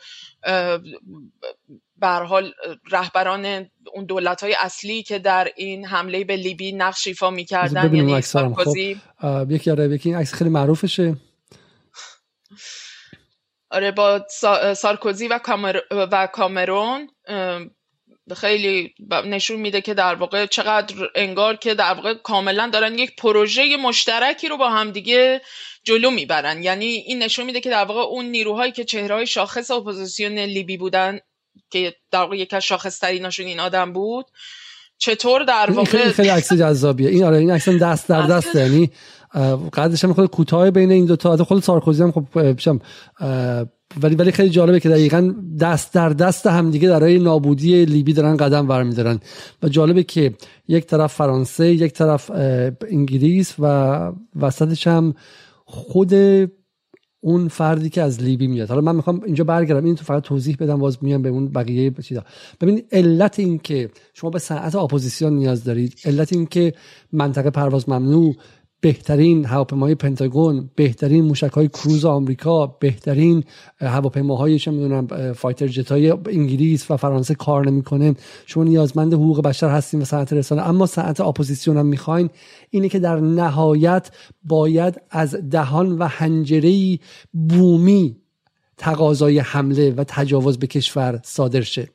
به 1.98 2.08
حال 2.08 2.52
رهبران 2.92 3.70
اون 3.94 4.06
دولت 4.06 4.44
های 4.44 4.56
اصلی 4.60 5.04
که 5.04 5.20
در 5.20 5.52
این 5.56 5.86
حمله 5.86 6.24
به 6.24 6.36
لیبی 6.36 6.72
نقش 6.72 7.08
ایفا 7.08 7.30
می‌کردن 7.30 7.96
یعنی 7.96 8.22
سارکوزی 8.22 9.02
خب. 9.22 9.52
یکی 9.52 9.72
آره 9.72 9.90
یکی 9.90 10.14
عکس 10.14 10.34
خیلی 10.34 10.50
معروفشه 10.50 11.16
آره 13.72 13.92
با 13.92 14.26
سارکوزی 14.78 15.28
و, 15.28 15.38
کامر... 15.38 15.80
و 15.92 16.28
کامرون 16.28 17.10
خیلی 18.36 18.94
نشون 19.26 19.60
میده 19.60 19.82
که 19.82 19.94
در 19.94 20.16
واقع 20.16 20.46
چقدر 20.46 20.96
انگار 21.16 21.56
که 21.56 21.74
در 21.74 21.94
واقع 21.94 22.14
کاملا 22.14 22.70
دارن 22.74 23.00
یک 23.00 23.16
پروژه 23.16 23.78
مشترکی 23.78 24.48
رو 24.48 24.58
با 24.58 24.70
همدیگه 24.70 25.42
جلو 25.84 26.12
می‌برن. 26.12 26.64
یعنی 26.64 26.86
این 26.86 27.24
نشون 27.24 27.46
میده 27.46 27.60
که 27.60 27.70
در 27.70 27.86
واقع 27.86 28.02
اون 28.02 28.26
نیروهایی 28.26 28.72
که 28.72 28.84
چهره‌های 28.84 29.28
شاخص 29.28 29.72
اپوزیسیون 29.72 30.40
لیبی 30.40 30.78
بودن 30.78 31.20
که 31.70 31.96
در 32.12 32.20
واقع 32.20 32.38
یک 32.38 32.54
از 32.54 32.64
شاخص 32.64 33.00
تریناشون 33.00 33.46
این 33.46 33.60
آدم 33.60 33.94
بود 33.94 34.26
چطور 34.98 35.44
در 35.44 35.72
واقع 35.72 35.90
خیلی 35.90 36.12
خیلی 36.12 36.30
عکس 36.30 36.54
جذابیه. 36.54 37.10
این 37.10 37.24
آره 37.24 37.38
این 37.38 37.52
عکس 37.52 37.70
دست 37.70 38.10
در 38.10 38.22
دست 38.22 38.56
یعنی 38.56 38.92
قدش 39.74 40.04
هم 40.04 40.14
خود 40.14 40.30
کوتاه 40.30 40.72
بین 40.72 40.92
این 40.92 41.06
دو 41.06 41.16
تا 41.16 41.38
خود 41.38 41.64
سارکوزی 41.64 42.04
هم 42.04 42.12
خب 42.12 42.54
ولی 44.02 44.16
ولی 44.16 44.32
خیلی 44.32 44.50
جالبه 44.50 44.80
که 44.80 44.90
دقیقا 44.90 45.34
دست 45.60 45.94
در 45.94 46.10
دست 46.10 46.48
هم 46.48 46.72
دیگه 46.72 46.90
برای 46.90 47.20
نابودی 47.20 47.86
لیبی 47.86 48.14
دارن 48.14 48.38
قدم 48.38 48.68
برمیدارن. 48.68 49.20
و 49.64 49.70
جالبه 49.70 50.04
که 50.04 50.34
یک 50.68 50.86
طرف 50.86 51.14
فرانسه 51.14 51.74
یک 51.74 51.94
طرف 51.94 52.32
انگلیس 52.90 53.56
و 53.60 53.66
وسطش 54.40 54.88
هم 54.88 55.14
خود 55.66 56.14
اون 57.22 57.48
فردی 57.48 57.90
که 57.90 58.02
از 58.02 58.24
لیبی 58.24 58.48
میاد. 58.48 58.70
حالا 58.70 58.82
من 58.82 58.96
می‌خوام 58.96 59.22
اینجا 59.26 59.44
برگردم. 59.44 59.86
اینو 59.86 60.06
فقط 60.06 60.24
توضیح 60.24 60.58
بدم 60.60 60.80
باز 60.80 60.98
میام 61.02 61.22
به 61.22 61.30
اون 61.30 61.48
بقیه 61.48 61.92
چیزا. 61.92 62.24
ببینید 62.62 62.86
علت 62.92 63.40
این 63.40 63.58
که 63.58 63.90
شما 64.14 64.30
به 64.30 64.40
صنعت 64.40 64.76
اپوزیسیون 64.76 65.34
نیاز 65.34 65.64
دارید 65.64 65.94
علت 66.06 66.34
این 66.34 66.46
که 66.46 66.74
منطقه 67.12 67.50
پرواز 67.50 67.90
ممنوع 67.90 68.36
بهترین 68.82 69.46
هواپیمای 69.46 69.96
پنتاگون 69.96 70.70
بهترین 70.76 71.26
موشک 71.26 71.52
های 71.52 71.68
کروز 71.68 72.06
آمریکا 72.06 72.68
بهترین 72.68 73.44
هواپیماهای 73.80 74.60
چه 74.60 74.72
می‌دونم 74.72 75.34
fighter 75.34 75.68
jet 75.68 75.92
های 75.92 76.12
انگلیس 76.12 76.92
و 76.92 76.98
فرانسه 76.98 77.36
کار 77.36 77.66
نمی‌کنه. 77.66 78.16
شما 78.46 78.64
نیازمند 78.64 79.14
حقوق 79.14 79.42
بشر 79.42 79.70
هستین 79.70 80.02
و 80.02 80.06
صنعت 80.06 80.34
رسانه 80.34 80.62
اما 80.62 80.86
صنعت 80.86 81.22
اپوزیسیون 81.22 81.78
هم 81.78 81.86
می‌خواین. 81.86 82.30
اینه 82.70 82.90
که 82.90 83.00
در 83.00 83.20
نهایت 83.20 84.12
باید 84.44 85.02
از 85.10 85.36
دهان 85.36 85.98
و 85.98 86.08
حنجره 86.08 87.00
بومی 87.32 88.18
تقاضای 88.78 89.40
حمله 89.40 89.92
و 89.92 90.04
تجاوز 90.08 90.60
به 90.60 90.68
کشور 90.68 91.20
صادر 91.24 91.62
شه. 91.62 91.90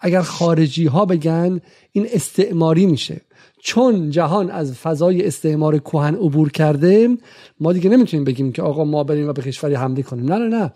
اگر 0.00 0.22
خارجی 0.22 0.86
ها 0.86 1.04
بگن 1.04 1.60
این 1.92 2.06
استعماری 2.12 2.86
میشه. 2.86 3.20
چون 3.66 4.10
جهان 4.10 4.50
از 4.50 4.74
فضای 4.74 5.26
استعمار 5.26 5.78
کهن 5.78 6.14
عبور 6.14 6.50
کرده 6.50 7.08
ما 7.60 7.72
دیگه 7.72 7.90
نمی‌تونیم 7.90 8.24
بگیم 8.24 8.52
که 8.52 8.62
آقا 8.62 8.84
ما 8.84 9.04
بریم 9.04 9.28
و 9.28 9.32
به 9.32 9.42
کشوری 9.42 9.74
حمله 9.74 10.02
کنیم. 10.02 10.32
نه 10.32 10.38
نه 10.38 10.48
نه. 10.48 10.72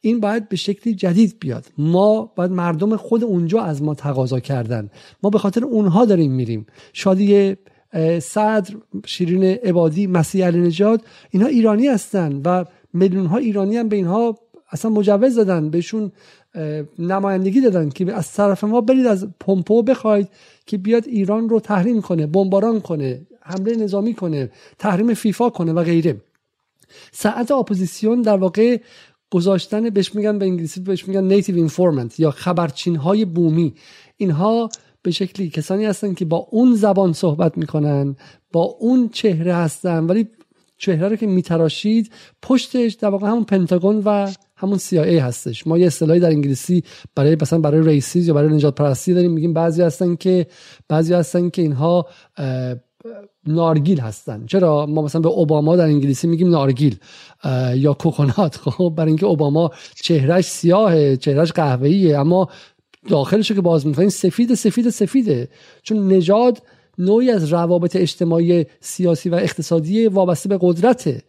این 0.00 0.20
باید 0.20 0.48
به 0.48 0.56
شکلی 0.56 0.94
جدید 0.94 1.36
بیاد. 1.40 1.66
ما 1.78 2.32
باید 2.36 2.50
مردم 2.50 2.96
خود 2.96 3.24
اونجا 3.24 3.60
از 3.60 3.82
ما 3.82 3.94
تقاضا 3.94 4.40
کردن. 4.40 4.90
ما 5.22 5.30
به 5.30 5.38
خاطر 5.38 5.64
اونها 5.64 6.04
داریم 6.04 6.32
میریم. 6.32 6.66
شادی 6.92 7.56
صدر 8.22 8.74
شیرین 9.06 9.44
عبادی 9.44 10.06
مسیح 10.06 10.46
علی 10.46 10.58
نجات 10.58 11.00
اینها 11.30 11.48
ایرانی 11.48 11.86
هستن 11.86 12.40
و 12.44 12.64
میلیون 12.92 13.26
ها 13.26 13.36
ایرانی 13.36 13.76
هم 13.76 13.88
به 13.88 13.96
اینها 13.96 14.38
اصلا 14.70 14.90
مجوز 14.90 15.36
دادن. 15.36 15.70
بهشون 15.70 16.12
نمایندگی 16.98 17.60
دادن 17.60 17.88
که 17.88 18.14
از 18.14 18.32
طرف 18.32 18.64
ما 18.64 18.80
برید 18.80 19.06
از 19.06 19.28
پمپئو 19.40 19.82
بخواید 19.82 20.28
که 20.66 20.78
بیاد 20.78 21.06
ایران 21.06 21.48
رو 21.48 21.60
تحریم 21.60 22.00
کنه 22.00 22.26
بمباران 22.26 22.80
کنه 22.80 23.20
حمله 23.40 23.76
نظامی 23.76 24.14
کنه 24.14 24.50
تحریم 24.78 25.14
فیفا 25.14 25.50
کنه 25.50 25.72
و 25.72 25.82
غیره. 25.82 26.16
صنعت 27.12 27.50
اپوزیسیون 27.50 28.22
در 28.22 28.36
واقع 28.36 28.78
گذاشتن 29.30 29.90
بهش 29.90 30.14
میگن 30.14 30.38
به 30.38 30.46
انگلیسی 30.46 30.80
بهش 30.80 31.08
میگن 31.08 31.24
native 31.24 31.56
informant 31.56 32.20
یا 32.20 32.30
خبرچین 32.30 32.96
های 32.96 33.24
بومی. 33.24 33.74
اینها 34.16 34.68
به 35.02 35.10
شکلی 35.10 35.50
کسانی 35.50 35.84
هستن 35.84 36.14
که 36.14 36.24
با 36.24 36.48
اون 36.50 36.74
زبان 36.74 37.12
صحبت 37.12 37.58
می‌کنن 37.58 38.16
با 38.52 38.62
اون 38.62 39.08
چهره 39.08 39.54
هستن 39.54 40.04
ولی 40.04 40.28
چهره 40.78 41.08
رو 41.08 41.16
که 41.16 41.26
میتراشید 41.26 42.12
پشتش 42.42 42.92
در 42.92 43.08
واقع 43.08 43.28
همون 43.28 43.44
پنتاگون 43.44 44.02
و 44.04 44.30
همون 44.62 44.78
CIA 44.78 44.96
هستش. 44.96 45.66
ما 45.66 45.78
یه 45.78 45.86
اصطلاحی 45.86 46.20
در 46.20 46.28
انگلیسی 46.28 46.84
برای 47.14 47.36
مثلا 47.40 47.58
برای 47.58 47.82
ریسیز 47.82 48.28
یا 48.28 48.34
برای 48.34 48.54
نجات 48.54 48.74
پرستی 48.74 49.14
داریم 49.14 49.32
میگیم 49.32 49.52
بعضی 49.52 49.82
هستن 49.82 50.14
که 50.14 50.46
بعضی 50.88 51.14
هستن 51.14 51.50
که 51.50 51.62
اینها 51.62 52.06
نارگیل 53.46 54.00
هستن. 54.00 54.46
چرا؟ 54.46 54.86
ما 54.86 55.02
مثلا 55.02 55.20
به 55.20 55.28
اوباما 55.28 55.76
در 55.76 55.84
انگلیسی 55.84 56.26
میگیم 56.26 56.50
نارگیل 56.50 56.96
یا 57.74 57.92
کوکونات. 57.92 58.56
خب 58.76 58.92
برای 58.96 59.08
اینکه 59.08 59.26
اوباما 59.26 59.70
چهرش 60.02 60.44
سیاهه 60.44 61.16
چهرش 61.16 61.52
قهوه‌ایه 61.52 62.18
اما 62.18 62.48
داخلش 63.08 63.52
که 63.52 63.60
باز 63.60 63.86
می‌کنیم 63.86 64.08
سفید 64.08 64.54
سفید 64.54 64.90
سفیده 64.90 65.48
چون 65.82 66.12
نژاد 66.12 66.62
نوعی 66.98 67.30
از 67.30 67.52
روابط 67.52 67.96
اجتماعی 67.96 68.66
سیاسی 68.80 69.28
و 69.28 69.34
اقتصادی 69.34 70.06
وابسته 70.06 70.48
به 70.48 70.58
قدرته. 70.60 71.22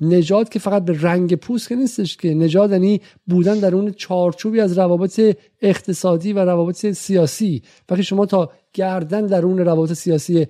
نژاد 0.00 0.50
که 0.50 0.58
فقط 0.58 0.84
به 0.84 1.02
رنگ 1.02 1.34
پوست 1.34 1.68
که 1.68 1.74
نیستش 1.76 2.16
که. 2.16 2.34
نژاد 2.34 2.70
یعنی 2.70 3.00
بودن 3.26 3.58
در 3.58 3.74
اون 3.74 3.90
چارچوبی 3.90 4.60
از 4.60 4.78
روابط 4.78 5.36
اقتصادی 5.62 6.32
و 6.32 6.38
روابط 6.38 6.86
سیاسی. 6.86 7.62
وقتی 7.90 8.02
شما 8.02 8.26
تا 8.26 8.50
گردن 8.72 9.26
در 9.26 9.44
اون 9.44 9.58
روابط 9.58 9.92
سیاسی 9.92 10.46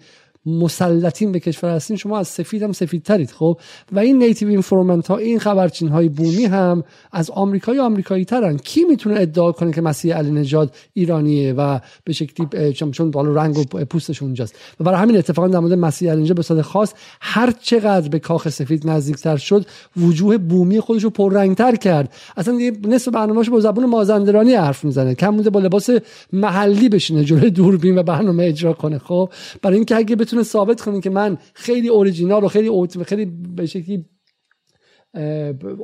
مسلطین 0.46 1.32
به 1.32 1.40
کشور 1.40 1.70
هستین 1.70 1.96
شما 1.96 2.18
از 2.18 2.28
سفید 2.28 2.62
هم 2.62 2.72
سفید 2.72 3.02
ترید 3.02 3.30
خب؟ 3.30 3.58
و 3.92 3.98
این 3.98 4.18
native 4.18 4.48
informant 4.48 5.08
ها 5.08 5.16
این 5.16 5.38
خبرچین 5.38 5.88
های 5.88 6.08
بومی 6.08 6.44
هم 6.44 6.84
از 7.12 7.30
آمریکایی 7.30 7.78
آمریکایی 7.78 8.24
ترن 8.24 8.56
کی 8.56 8.84
می‌تونه 8.84 9.20
ادعا 9.20 9.52
کنه 9.52 9.72
که 9.72 9.80
مسیح 9.80 10.16
علی 10.16 10.30
نژاد 10.30 10.74
ایرانیه 10.94 11.52
و 11.52 11.78
به 12.04 12.12
شکلی 12.12 12.72
چون 12.72 13.10
بالا 13.10 13.32
رنگ 13.32 13.58
و 13.58 13.84
پوستش 13.84 14.22
اونجاست. 14.22 14.54
و 14.80 14.84
برای 14.84 14.98
همین 14.98 15.16
اتفاقا 15.16 15.48
در 15.48 15.58
مورد 15.58 15.72
مسیح 15.72 16.10
علی 16.10 16.22
نژاد 16.22 16.36
به 16.36 16.42
صورت 16.42 16.62
خاص 16.62 16.92
هر 17.20 17.52
چقدر 17.62 18.08
به 18.08 18.18
کاخ 18.18 18.48
سفید 18.48 18.90
نزدیکتر 18.90 19.36
شد 19.36 19.66
وجوه 19.96 20.38
بومی 20.38 20.80
خودش 20.80 21.04
رو 21.04 21.10
پررنگتر 21.10 21.76
کرد. 21.76 22.12
اصلا 22.36 22.56
دیگه 22.56 22.88
نصف 22.88 23.08
برنامه‌اش 23.08 23.50
با 23.50 23.60
زبون 23.60 23.86
مازندرانی 23.86 24.54
حرف 24.54 24.84
می‌زنه. 24.84 25.14
کم 25.14 25.36
با 25.36 25.60
لباس 25.60 25.90
محلی 26.32 26.88
بشینه 26.88 27.24
جلوی 27.24 27.50
دوربین 27.50 27.98
و 27.98 28.02
برنامه 28.02 28.44
اجرا 28.44 28.72
کنه 28.72 28.98
خب؟ 28.98 29.30
برای 29.62 29.76
اینکه 29.76 29.96
اگه 29.96 30.16
بتونه 30.16 30.37
ثابت 30.42 30.80
کنین 30.80 31.00
که 31.00 31.10
من 31.10 31.38
خیلی 31.54 31.88
اوریجینال 31.88 32.44
و 32.44 32.48
خیلی 32.48 32.68
اوت 32.68 33.02
خیلی 33.02 33.24
به 33.56 33.66
شکلی 33.66 34.04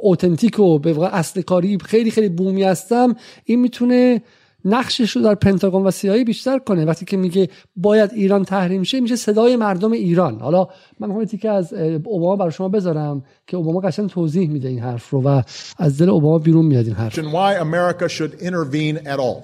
اوتنتیک 0.02 0.59
و 0.59 0.78
به 0.78 1.14
اصل 1.14 1.43
کاری 1.43 1.78
خیلی 1.78 2.10
خیلی 2.10 2.28
بومی 2.28 2.62
هستم 2.62 3.14
این 3.44 3.60
می‌تونه 3.60 4.22
نقشش 4.64 5.10
رو 5.10 5.22
در 5.22 5.35
پنتاگون 5.35 5.82
و 5.82 5.90
سیایی 5.90 6.24
بیشتر 6.24 6.59
کنه. 6.59 6.85
وقتی 6.85 7.05
که 7.05 7.16
میگه 7.16 7.48
باید 7.76 8.12
ایران 8.12 8.44
تحریم 8.44 8.82
شه 8.82 9.01
میشه 9.01 9.16
صدای 9.16 9.56
مردم 9.56 9.93
ایران. 9.93 10.40
حالا 10.40 10.68
من 11.01 11.09
می‌خوام 11.09 11.26
که 11.26 11.51
از 11.51 11.72
اوباما 12.05 12.36
برای 12.36 12.52
شما 12.52 12.68
بذارم 12.68 13.24
که 13.47 13.56
اوباما 13.56 13.81
قشنگ 13.81 14.10
توضیح 14.10 14.51
میده 14.51 14.68
این 14.68 14.78
حرف 14.78 15.10
رو 15.10 15.22
و 15.22 15.43
از 15.78 15.98
دل 15.98 16.10
اوباما 16.10 16.39
بیرون 16.39 16.66
میاد 16.66 16.86
این 16.86 16.94
حرف. 16.94 17.18
Why 17.18 17.55
America 17.60 18.09
should 18.09 18.43
intervene 18.43 18.97
at 19.06 19.18
all 19.18 19.43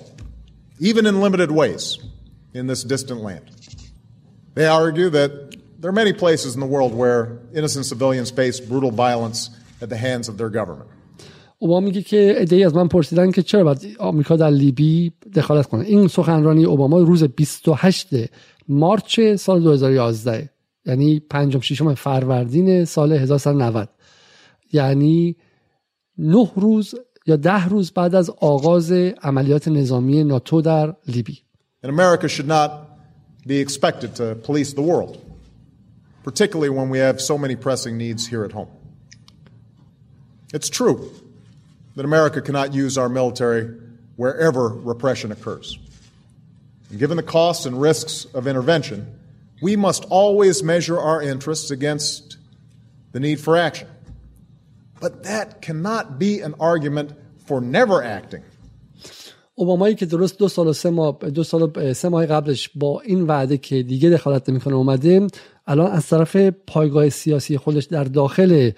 even 0.81 1.07
in 1.07 1.21
limited 1.21 1.51
ways 1.51 1.99
in 2.55 2.67
this 2.67 2.83
distant 2.85 3.21
land. 3.21 3.45
They 4.55 4.67
argue 4.67 5.09
that 5.11 5.31
there 5.81 5.89
are 5.93 5.99
many 6.05 6.13
places 6.13 6.55
in 6.55 6.61
the 6.61 6.71
world 6.75 6.93
where 7.03 7.21
innocent 7.55 7.85
civilians 7.87 8.31
face 8.31 8.61
brutal 8.61 8.91
violence 8.91 9.51
at 9.83 9.89
the 9.89 9.97
hands 9.97 10.29
of 10.29 10.37
their 10.39 10.51
government. 10.51 10.89
اوباما 11.59 11.81
میگه 11.81 12.03
که 12.03 12.35
ادعی 12.37 12.65
از 12.65 12.75
من 12.75 12.89
پرسیدن 12.89 13.31
که 13.31 13.43
چرا 13.43 13.65
باید 13.65 13.97
آمریکا 13.99 14.37
در 14.37 14.51
لیبی 14.51 15.13
دخالت 15.35 15.67
کنه. 15.67 15.85
این 15.85 16.09
سخنرانی 16.09 16.65
اوباما 16.65 16.99
روز 16.99 17.25
28 17.25 18.09
مارچ 18.69 19.21
سال 19.21 19.63
2011 19.63 20.51
یعنی 20.87 21.21
پنجم 21.21 21.61
ششم 21.61 21.95
فروردین 21.95 22.85
سال 22.85 23.13
1990 23.13 23.89
یعنی 24.73 25.37
نه 26.19 26.51
روز 26.57 26.95
یا 27.27 27.37
ده 27.37 27.69
روز 27.69 27.93
بعد 27.93 28.15
از 28.15 28.31
آغاز 28.31 28.93
عملیات 29.23 29.69
نظامی 29.69 30.25
ناتو 30.25 30.61
در 30.61 30.95
لیبی. 31.09 31.39
And 31.83 31.91
America 31.91 32.29
should 32.29 32.49
not 32.49 32.90
be 33.47 33.59
expected 33.59 34.17
to 34.17 34.35
police 34.35 34.73
the 34.73 34.83
world, 34.83 35.25
particularly 36.23 36.71
when 36.71 36.91
we 36.91 36.99
have 36.99 37.21
so 37.21 37.39
many 37.39 37.57
pressing 37.57 37.97
needs 37.97 38.27
here 38.27 38.45
at 38.45 38.53
home. 38.53 38.69
It's 40.53 40.69
true 40.69 41.13
that 41.97 42.05
America 42.05 42.41
cannot 42.41 42.75
use 42.75 42.99
our 42.99 43.09
military 43.09 43.77
wherever 44.17 44.69
repression 44.69 45.33
occurs. 45.33 45.79
And 46.91 46.99
given 46.99 47.17
the 47.17 47.23
costs 47.23 47.67
and 47.67 47.81
risks 47.81 48.27
of 48.35 48.47
intervention, 48.47 49.19
we 49.63 49.77
must 49.77 50.05
always 50.07 50.63
measure 50.63 50.99
our 50.99 51.23
interests 51.23 51.71
against 51.71 52.37
the 53.13 53.21
need 53.21 53.41
for 53.41 53.57
action. 53.57 53.89
But 55.01 55.25
that 55.25 55.63
cannot 55.63 56.19
be 56.19 56.41
an 56.41 56.55
argument 56.61 57.13
for 57.47 57.61
never 57.61 58.03
acting 58.03 58.43
اوبامایی 59.61 59.95
که 59.95 60.07
درست 60.07 60.39
دو 60.39 60.49
سال 60.49 60.69
و 60.69 60.73
سه 60.73 60.91
ماه 60.91 61.19
دو 61.35 61.45
سال 61.45 61.93
سه 61.93 62.09
ماه 62.09 62.27
قبلش 62.27 62.71
با 62.75 63.01
این 63.01 63.23
وعده 63.27 63.57
که 63.59 63.83
دیگه 63.83 64.11
دخالت 64.11 64.49
نمی‌کنه 64.49 64.75
اومده 64.75 65.27
الان 65.67 65.91
از 65.91 66.07
طرف 66.07 66.37
پایگاه 66.67 67.09
سیاسی 67.09 67.59
خودش 67.59 67.85
در 67.85 68.05
داخل 68.05 68.71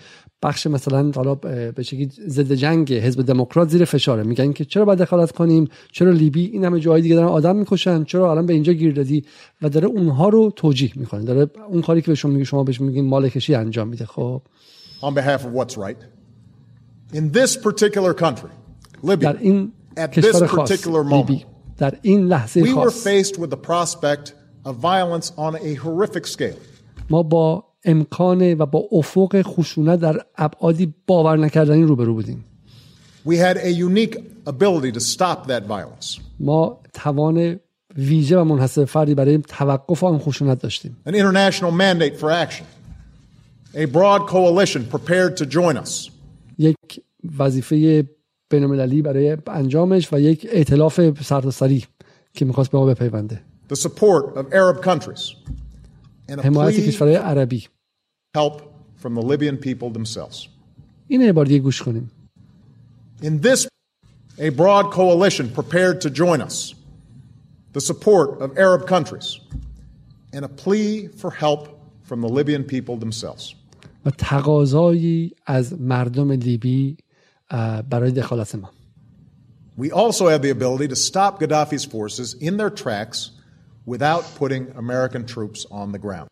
بخش 0.43 0.67
مثلا 0.67 1.11
حالا 1.15 1.35
به 1.35 1.83
شکلی 1.83 2.11
ضد 2.29 2.53
جنگ 2.53 2.93
حزب 2.93 3.23
دموکرات 3.23 3.69
زیر 3.69 3.85
فشاره. 3.85 4.23
میگن 4.23 4.53
که 4.53 4.65
چرا 4.65 4.85
باید 4.85 4.99
دخالت 4.99 5.33
کنیم؟ 5.33 5.69
چرا 5.93 6.11
لیبی 6.11 6.47
این 6.47 6.65
همه 6.65 6.81
جای 6.81 7.03
دیگه 7.03 7.15
دارن 7.15 7.29
آدم 7.29 7.57
می‌کشن؟ 7.57 8.05
چرا 8.05 8.31
الان 8.31 8.47
به 8.47 8.53
اینجا 8.53 8.73
گیر 8.73 8.95
دادی؟ 8.95 9.25
و 9.63 9.69
داره 9.69 9.87
اونها 9.87 10.29
رو 10.29 10.53
توجیه 10.57 10.93
می‌کنه. 10.97 11.25
داره 11.25 11.51
اون 11.69 11.83
کاری 11.83 12.03
که 12.03 12.09
به 12.09 12.15
شما 12.15 12.33
میگه 12.33 12.45
شما 12.45 12.65
بهش 12.65 12.81
میگین 12.81 13.09
مالکشی 13.09 13.55
انجام 13.55 13.89
میده. 13.89 14.07
خب. 14.07 14.43
On 15.03 15.15
behalf 15.15 15.41
of 15.41 15.53
what's 15.59 15.77
right 15.77 16.01
in 17.19 17.39
this 17.39 17.57
particular 17.57 18.15
country 18.25 18.53
Libya 19.05 19.17
در 19.17 19.37
این 19.41 19.73
at 19.98 20.12
this 20.14 20.42
particular 20.42 21.04
moment, 21.04 21.46
در 21.78 21.98
این 22.02 22.28
لحظه 22.28 22.64
we 22.64 22.74
were 22.74 22.92
faced 22.92 23.38
with 23.38 23.50
the 23.50 23.70
prospect 23.70 24.34
of 24.66 24.76
violence 24.76 25.32
on 25.38 25.56
a 25.56 25.74
horrific 25.76 26.28
scale. 26.28 26.58
ما 27.10 27.24
با 27.24 27.64
امکان 27.86 28.54
و 28.54 28.66
با 28.66 28.84
افق 28.92 29.42
خشونت 29.42 30.00
در 30.00 30.22
ابعادی 30.36 30.94
باور 31.08 31.38
نکردنی 31.38 31.84
روبرو 31.84 32.14
بودیم. 32.14 32.46
We 33.26 33.36
had 33.36 33.58
a 33.58 33.72
unique 33.72 34.18
ability 34.46 34.92
to 34.92 35.00
stop 35.00 35.48
that 35.48 35.64
violence. 35.68 36.22
ما 36.40 36.80
توان 36.94 37.60
ویژه 37.98 38.38
و 38.38 38.44
منحصر 38.44 38.86
فردی 38.86 39.16
برای 39.16 39.38
توقف 39.38 40.04
آن 40.04 40.20
خشونت 40.20 40.62
داشتیم. 40.62 40.98
An 41.06 41.12
international 41.12 41.72
mandate 41.72 42.20
for 42.20 42.32
action. 42.32 42.66
A 43.76 43.86
broad 43.86 44.28
coalition 44.28 44.86
prepared 44.92 45.38
to 45.38 45.46
join 45.46 45.78
us. 45.78 46.12
یک 46.58 46.76
وظیفه 47.40 48.04
بینالمللی 48.55 49.03
برای 49.03 49.37
انجامش 49.47 50.13
و 50.13 50.21
یک 50.21 50.47
ائتلاف 50.51 51.23
سرتاسری 51.23 51.85
که 52.35 52.45
می‌خواست 52.45 52.71
به 52.71 52.79
ما 52.79 52.87
بپیونده 52.87 53.41
the 53.73 53.77
support 53.77 54.37
of 54.37 54.45
Arab 54.53 54.85
countries 54.85 55.37
حمایت 56.45 56.81
کشورهای 56.81 57.17
عربی 57.17 57.67
help 58.37 58.73
from 59.03 59.15
the 59.15 59.23
Libyan 59.23 59.57
people 59.57 59.91
themselves. 59.91 60.49
این 61.09 61.33
بار 61.33 61.47
دیگه 61.47 61.59
گوش 61.59 61.83
کنیم. 61.83 62.11
In 63.23 63.41
this, 63.41 63.67
a 64.39 64.51
broad 64.51 64.91
coalition 64.91 65.49
prepared 65.61 66.01
to 66.01 66.11
join 66.11 66.41
us, 66.41 66.75
the 67.73 67.81
support 67.81 68.41
of 68.41 68.57
Arab 68.57 68.87
countries, 68.87 69.41
and 70.35 70.45
a 70.45 70.49
plea 70.49 71.09
for 71.21 71.31
help 71.31 71.63
from 72.09 72.21
the 72.21 72.29
Libyan 72.29 72.65
people 72.65 72.97
themselves. 72.97 73.55
و 74.07 74.11
تقاضایی 74.11 75.33
از 75.47 75.81
مردم 75.81 76.33
لیبی 76.33 76.97
برای 77.91 78.11
دخالت 78.11 78.55
ما. 78.55 78.71
We 79.79 79.91
also 79.91 80.29
have 80.29 80.43
the 80.43 80.51
ability 80.51 80.89
to 80.89 80.97
stop 80.97 81.41
Gaddafi's 81.41 81.85
forces 81.85 82.35
in 82.35 82.57
their 82.57 82.71
tracks 82.71 83.31
without 83.87 84.23
putting 84.41 84.63
American 84.77 85.25
troops 85.27 85.67
on 85.71 85.93
the 85.93 85.99
ground. 85.99 86.29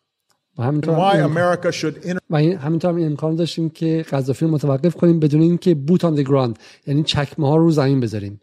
و 0.57 0.63
همینطور 0.63 0.95
Why 0.95 1.15
هم 1.15 1.35
America 1.35 1.71
should 1.71 2.05
inter- 2.05 2.19
و 2.29 2.35
این 2.35 2.57
همینطور 2.57 2.91
هم 2.91 3.05
امکان 3.05 3.35
داشتیم 3.35 3.69
که 3.69 4.05
قذافی 4.11 4.45
رو 4.45 4.51
متوقف 4.51 4.95
کنیم 4.95 5.19
بدون 5.19 5.41
اینکه 5.41 5.75
بوت 5.75 6.05
آن 6.05 6.15
گراند 6.15 6.59
یعنی 6.87 7.03
چکمه 7.03 7.47
ها 7.47 7.55
رو 7.55 7.71
زمین 7.71 7.99
بذاریم 7.99 8.41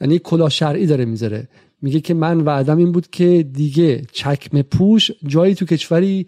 یعنی 0.00 0.18
کلاه 0.18 0.50
شرعی 0.50 0.86
داره 0.86 1.04
می‌ذاره 1.04 1.48
میگه 1.82 2.00
که 2.00 2.14
من 2.14 2.40
وعدم 2.40 2.78
این 2.78 2.92
بود 2.92 3.10
که 3.10 3.42
دیگه 3.52 4.02
چکمه 4.12 4.62
پوش 4.62 5.10
جایی 5.26 5.54
تو 5.54 5.64
کشوری 5.64 6.26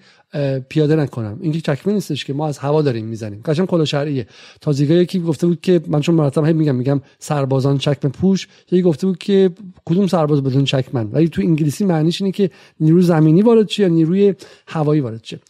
پیاده 0.69 0.97
نکنم. 0.97 1.39
این 1.41 1.53
که 1.53 1.61
چکمه 1.61 1.95
نیستش 1.95 2.25
که 2.25 2.33
ما 2.33 2.49
از 2.49 2.59
هوا 2.59 2.83
داریم 2.83 3.07
می‌زنیم. 3.07 3.41
قشنگ 3.45 3.67
کلاه 3.67 3.85
شرعیه 3.85 4.27
تازگی 4.61 4.95
یکی 4.95 5.21
گفته 5.21 5.47
بود 5.47 5.61
که 5.61 5.81
من 5.89 6.01
چون 6.01 6.15
مرتب 6.15 6.45
هی 6.45 6.53
میگم 6.53 6.75
میگم 6.75 7.01
سربازان 7.19 7.79
چکمه 7.79 8.11
پوش 8.11 8.49
یکی 8.67 8.83
گفته 8.83 9.07
بود 9.07 9.19
که 9.19 9.51
کدوم 9.85 10.07
سرباز 10.07 10.43
بدون 10.43 10.65
چکمن؟ 10.65 11.09
ولی 11.13 11.29
تو 11.29 11.43
انگلیسی 11.43 11.85
معنیش 11.85 12.23
اینه 12.23 12.33
که 12.33 12.51
نیرو 12.81 13.01
زمینی 13.01 13.43
وارد 13.43 13.69
شه 13.69 13.83
یا 13.83 13.89
نیروی 13.89 14.35
هوایی 14.67 15.01
وارد 15.01 15.25
شه. 15.25 15.41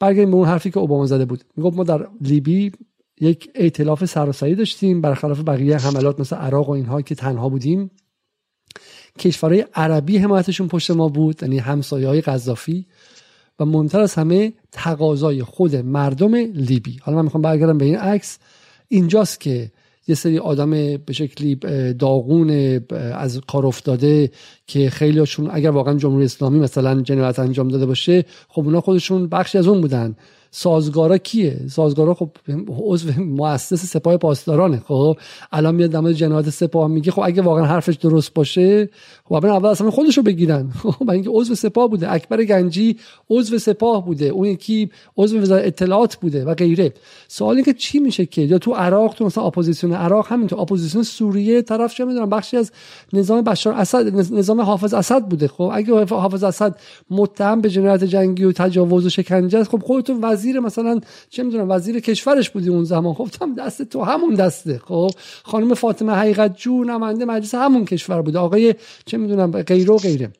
برگردیم 0.00 0.30
به 0.30 0.36
اون 0.36 0.48
حرفی 0.48 0.70
که 0.70 0.78
اوباما 0.78 1.06
زده 1.06 1.24
بود. 1.24 1.44
می‌گفت 1.56 1.76
ما 1.76 1.84
در 1.84 2.06
لیبی 2.20 2.72
یک 3.20 3.50
ائتلاف 3.54 4.04
سراسری 4.04 4.54
داشتیم 4.54 5.00
برخلاف 5.00 5.40
بقیه 5.40 5.76
حملات 5.76 6.20
مثل 6.20 6.36
عراق 6.36 6.68
و 6.68 6.72
اینها 6.72 7.02
که 7.02 7.14
تنها 7.14 7.48
بودیم. 7.48 7.90
کشورهای 9.18 9.64
عربی 9.74 10.18
حمایتشون 10.18 10.68
پشت 10.68 10.90
ما 10.90 11.08
بود 11.08 11.42
یعنی 11.42 11.58
همسایه 11.58 12.08
های 12.08 12.20
قذافی 12.20 12.86
و 13.58 13.64
مهمتر 13.64 14.00
از 14.00 14.14
همه 14.14 14.52
تقاضای 14.72 15.42
خود 15.42 15.76
مردم 15.76 16.34
لیبی. 16.34 16.98
حالا 17.02 17.18
من 17.18 17.24
می‌خوام 17.24 17.42
برگردم 17.42 17.78
به 17.78 17.84
این 17.84 17.96
عکس. 17.96 18.38
اینجاست 18.88 19.40
که 19.40 19.70
یه 20.08 20.14
سری 20.14 20.38
آدم 20.38 20.70
به 20.96 21.12
شکلی 21.12 21.54
داغون 21.98 22.80
از 23.14 23.40
کار 23.40 23.66
افتاده 23.66 24.30
که 24.66 24.90
خیلیشون 24.90 25.48
اگر 25.52 25.70
واقعا 25.70 25.94
جمهوری 25.94 26.24
اسلامی 26.24 26.58
مثلا 26.58 27.00
جنایت 27.00 27.38
انجام 27.38 27.68
داده 27.68 27.86
باشه 27.86 28.24
خب 28.48 28.62
اونا 28.62 28.80
خودشون 28.80 29.26
بخشی 29.26 29.58
از 29.58 29.66
اون 29.66 29.80
بودن. 29.80 30.16
سازگارا 30.54 31.18
کیه؟ 31.18 31.60
سازگارا 31.68 32.14
خب 32.14 32.30
عضو 32.68 33.22
مؤسس 33.22 33.86
سپاه 33.86 34.16
پاسدارانه. 34.16 34.82
خب 34.86 35.16
الان 35.52 35.74
میاد 35.74 35.90
در 35.90 36.12
جنایت 36.12 36.50
سپاه 36.50 36.88
میگه 36.88 37.12
خب 37.12 37.22
اگه 37.24 37.42
واقعا 37.42 37.64
حرفش 37.64 37.94
درست 37.94 38.34
باشه 38.34 38.88
خب 39.40 39.46
اول 39.46 39.68
اصلا 39.68 39.90
خودش 39.90 40.16
رو 40.16 40.22
بگیرن. 40.22 40.70
خب 40.82 41.10
اینکه 41.10 41.30
عضو 41.30 41.54
سپاه 41.54 41.88
بوده. 41.88 42.12
اکبر 42.12 42.44
گنجی 42.44 42.96
عضو 43.30 43.58
سپاه 43.58 44.06
بوده. 44.06 44.26
اون 44.26 44.46
یکی 44.46 44.90
عضو 45.16 45.38
وزارت 45.38 45.66
اطلاعات 45.66 46.16
بوده 46.16 46.44
و 46.44 46.54
غیره. 46.54 46.92
سوال 47.28 47.54
اینه 47.54 47.64
که 47.64 47.72
چی 47.72 47.98
میشه 47.98 48.26
که؟ 48.26 48.42
یا 48.42 48.58
تو 48.58 48.72
عراق 48.72 49.14
تو 49.14 49.24
مثلا 49.24 49.44
اپوزیسیون 49.44 49.92
عراق 49.92 50.32
همین 50.32 50.46
تو 50.46 50.60
اپوزیسیون 50.60 51.04
سوریه 51.04 51.62
طرف 51.62 51.94
چه 51.94 52.04
می‌دونم؟ 52.04 52.30
بخشی 52.30 52.56
از 52.56 52.72
نظام 53.12 53.42
بشار 53.42 53.74
اسد 53.74 54.32
نظام 54.34 54.60
حافظ 54.60 54.94
اسد 54.94 55.22
بوده. 55.22 55.48
خب 55.48 55.70
اگه 55.74 56.04
حافظ 56.04 56.44
اسد 56.44 56.76
متهم 57.10 57.60
به 57.60 57.70
جنایت 57.70 58.04
جنگی 58.04 58.44
و 58.44 58.52
تجاوز 58.52 59.06
و 59.06 59.08
شکنجه 59.08 59.58
است 59.58 59.70
خب 59.70 59.82
خودتون 59.82 60.18
وزیر 60.22 60.60
مثلا 60.60 61.00
چه 61.30 61.42
می‌دونم؟ 61.42 61.70
وزیر 61.70 62.00
کشورش 62.00 62.50
بودی 62.50 62.68
اون 62.68 62.84
زمان. 62.84 63.14
خب 63.14 63.28
دست 63.58 63.82
تو 63.82 64.02
همون 64.02 64.34
دسته. 64.34 64.80
خب 64.84 65.10
خانم 65.42 65.74
فاطمه 65.74 66.12
حقیقت 66.12 66.56
جو 66.56 66.84
نماینده 66.84 67.24
مجلس 67.24 67.54
همون 67.54 67.84
کشور 67.84 68.22
بوده. 68.22 68.38
آقای 68.38 68.74
چه 69.06 69.21
می‌دونم 69.22 69.62
غیره 69.62 69.92
و 69.92 69.96
غیره. 69.96 70.32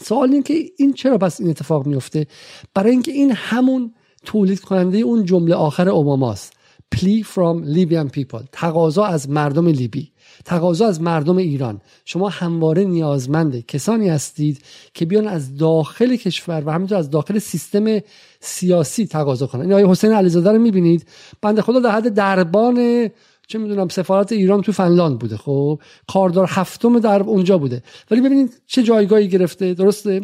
سوال 0.00 0.32
این 0.32 0.42
که 0.42 0.54
این 0.76 0.92
چرا 0.92 1.18
پس 1.18 1.40
این 1.40 1.50
اتفاق 1.50 1.86
میفته 1.86 2.26
برای 2.74 2.90
اینکه 2.90 3.12
این 3.12 3.32
همون 3.32 3.94
تولید 4.24 4.60
کننده 4.60 4.98
اون 4.98 5.24
جمله 5.24 5.54
آخر 5.54 5.88
اوباماست. 5.88 6.52
Plea 6.94 7.22
from 7.34 7.64
Libyan 7.76 8.08
people. 8.18 8.44
تقاضا 8.52 9.04
از 9.04 9.30
مردم 9.30 9.68
لیبی. 9.68 10.12
تقاضا 10.44 10.86
از 10.86 11.00
مردم 11.00 11.36
ایران. 11.36 11.80
شما 12.04 12.28
همواره 12.28 12.84
نیازمنده 12.84 13.62
کسانی 13.62 14.08
هستید 14.08 14.62
که 14.94 15.06
بیان 15.06 15.28
از 15.28 15.56
داخل 15.56 16.16
کشور 16.16 16.62
و 16.66 16.70
همینطور 16.70 16.98
از 16.98 17.10
داخل 17.10 17.38
سیستم 17.38 17.98
سیاسی 18.40 19.06
تقاضا 19.06 19.46
کنن. 19.46 19.60
این 19.60 19.72
آقای 19.72 19.84
حسین 19.84 20.12
علیزاده 20.12 20.52
رو 20.52 20.58
می‌بینید؟ 20.58 21.06
بنده 21.42 21.62
خدا 21.62 21.80
در 21.80 21.90
حد 21.90 22.08
دربان 22.08 23.08
چه 23.50 23.58
می‌دونم 23.58 23.88
سفارت 23.88 24.32
ایران 24.32 24.62
تو 24.62 24.72
فنلاند 24.72 25.18
بوده. 25.18 25.36
خب 25.36 25.80
کاردار 26.08 26.46
هفتم 26.48 26.98
در 26.98 27.22
اونجا 27.22 27.58
بوده. 27.58 27.82
ولی 28.10 28.20
ببینید 28.20 28.60
چه 28.66 28.82
جایگاهی 28.82 29.28
گرفته. 29.28 29.74
درسته؟ 29.74 30.20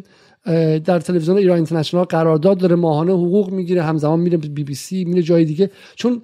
در 0.85 1.01
تلویزیون 1.01 1.37
ایران 1.37 1.57
اینترنشنال 1.57 2.05
قرارداد 2.05 2.59
داره 2.59 2.77
ماهانه 2.77 3.13
حقوق 3.13 3.51
می‌گیره 3.51 3.83
همزمان 3.83 4.21
میره 4.21 4.37
بی 4.37 4.65
بی 4.65 4.75
سی 4.75 5.05
میره 5.05 5.23
جای 5.23 5.45
دیگه. 5.45 5.71
چون 5.95 6.23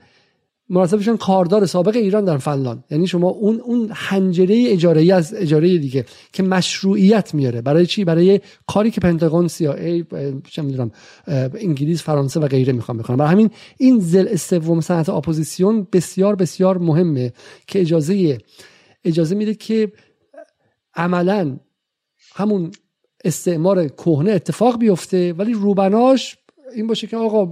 مرتبشون 0.68 1.16
کاردار 1.16 1.66
سابق 1.66 1.96
ایران 1.96 2.24
در 2.24 2.38
فنلاند. 2.38 2.84
یعنی 2.90 3.06
شما 3.06 3.28
اون 3.28 3.60
اون 3.60 3.90
حنجره 3.92 4.64
اجاره 4.68 5.14
از 5.14 5.34
اجاره 5.34 5.78
دیگه 5.78 6.04
که 6.32 6.42
مشروعیت 6.42 7.34
میاره. 7.34 7.60
برای 7.60 7.86
چی؟ 7.86 8.04
برای 8.04 8.40
کاری 8.66 8.90
که 8.90 9.00
پنتاگون 9.00 9.48
CIA 9.48 10.04
چه 10.50 10.62
می‌دونم 10.62 10.90
انگلیس 11.26 12.02
فرانسه 12.02 12.40
و 12.40 12.46
غیره 12.46 12.72
می‌خوام 12.72 12.98
بکنن. 12.98 13.16
برای 13.16 13.32
همین 13.32 13.50
این 13.78 14.00
ضلع 14.00 14.36
سوم 14.36 14.80
صنعت 14.80 15.08
اپوزیسیون 15.08 15.86
بسیار 15.92 16.36
بسیار 16.36 16.78
مهمه 16.78 17.32
که 17.66 17.80
اجازه 17.80 18.38
اجازه 19.04 19.34
میده 19.34 19.54
که 19.54 19.92
عملا 20.94 21.56
همون 22.34 22.70
استعمار 23.24 23.88
کهنه 23.88 24.30
اتفاق 24.30 24.78
بیفته 24.78 25.32
ولی 25.32 25.52
روبناش 25.52 26.36
این 26.74 26.86
باشه 26.86 27.06
که 27.06 27.16
آقا 27.16 27.44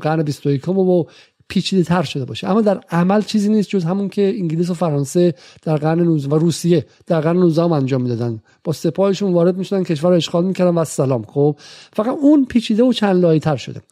قرن 0.00 0.22
21 0.22 0.68
و 0.68 1.04
پیچیده 1.50 1.82
تر 1.82 2.02
شده 2.02 2.24
باشه. 2.24 2.48
اما 2.48 2.60
در 2.60 2.80
عمل 2.90 3.22
چیزی 3.22 3.48
نیست 3.48 3.68
جز 3.68 3.84
همون 3.84 4.08
که 4.08 4.34
انگلیس 4.38 4.70
و 4.70 4.74
فرانسه 4.74 5.34
در 5.62 5.76
قرن 5.76 6.00
19 6.00 6.28
و 6.28 6.38
روسیه 6.38 6.86
در 7.06 7.20
قرن 7.20 7.36
19 7.36 7.62
هم 7.62 7.72
انجام 7.72 8.02
می‌دادن. 8.02 8.42
با 8.64 8.72
سپاهشون 8.72 9.32
وارد 9.32 9.56
می‌شدن 9.56 9.84
کشور 9.84 10.10
رو 10.10 10.16
اشغال 10.16 10.44
می‌کردن 10.44 10.74
والسلام. 10.74 11.22
خب 11.22 11.56
فقط 11.92 12.16
اون 12.20 12.44
پیچیده 12.44 12.82
و 12.82 12.92
چند 12.92 13.22
لایه 13.22 13.40
تر 13.40 13.56
شده 13.56 13.82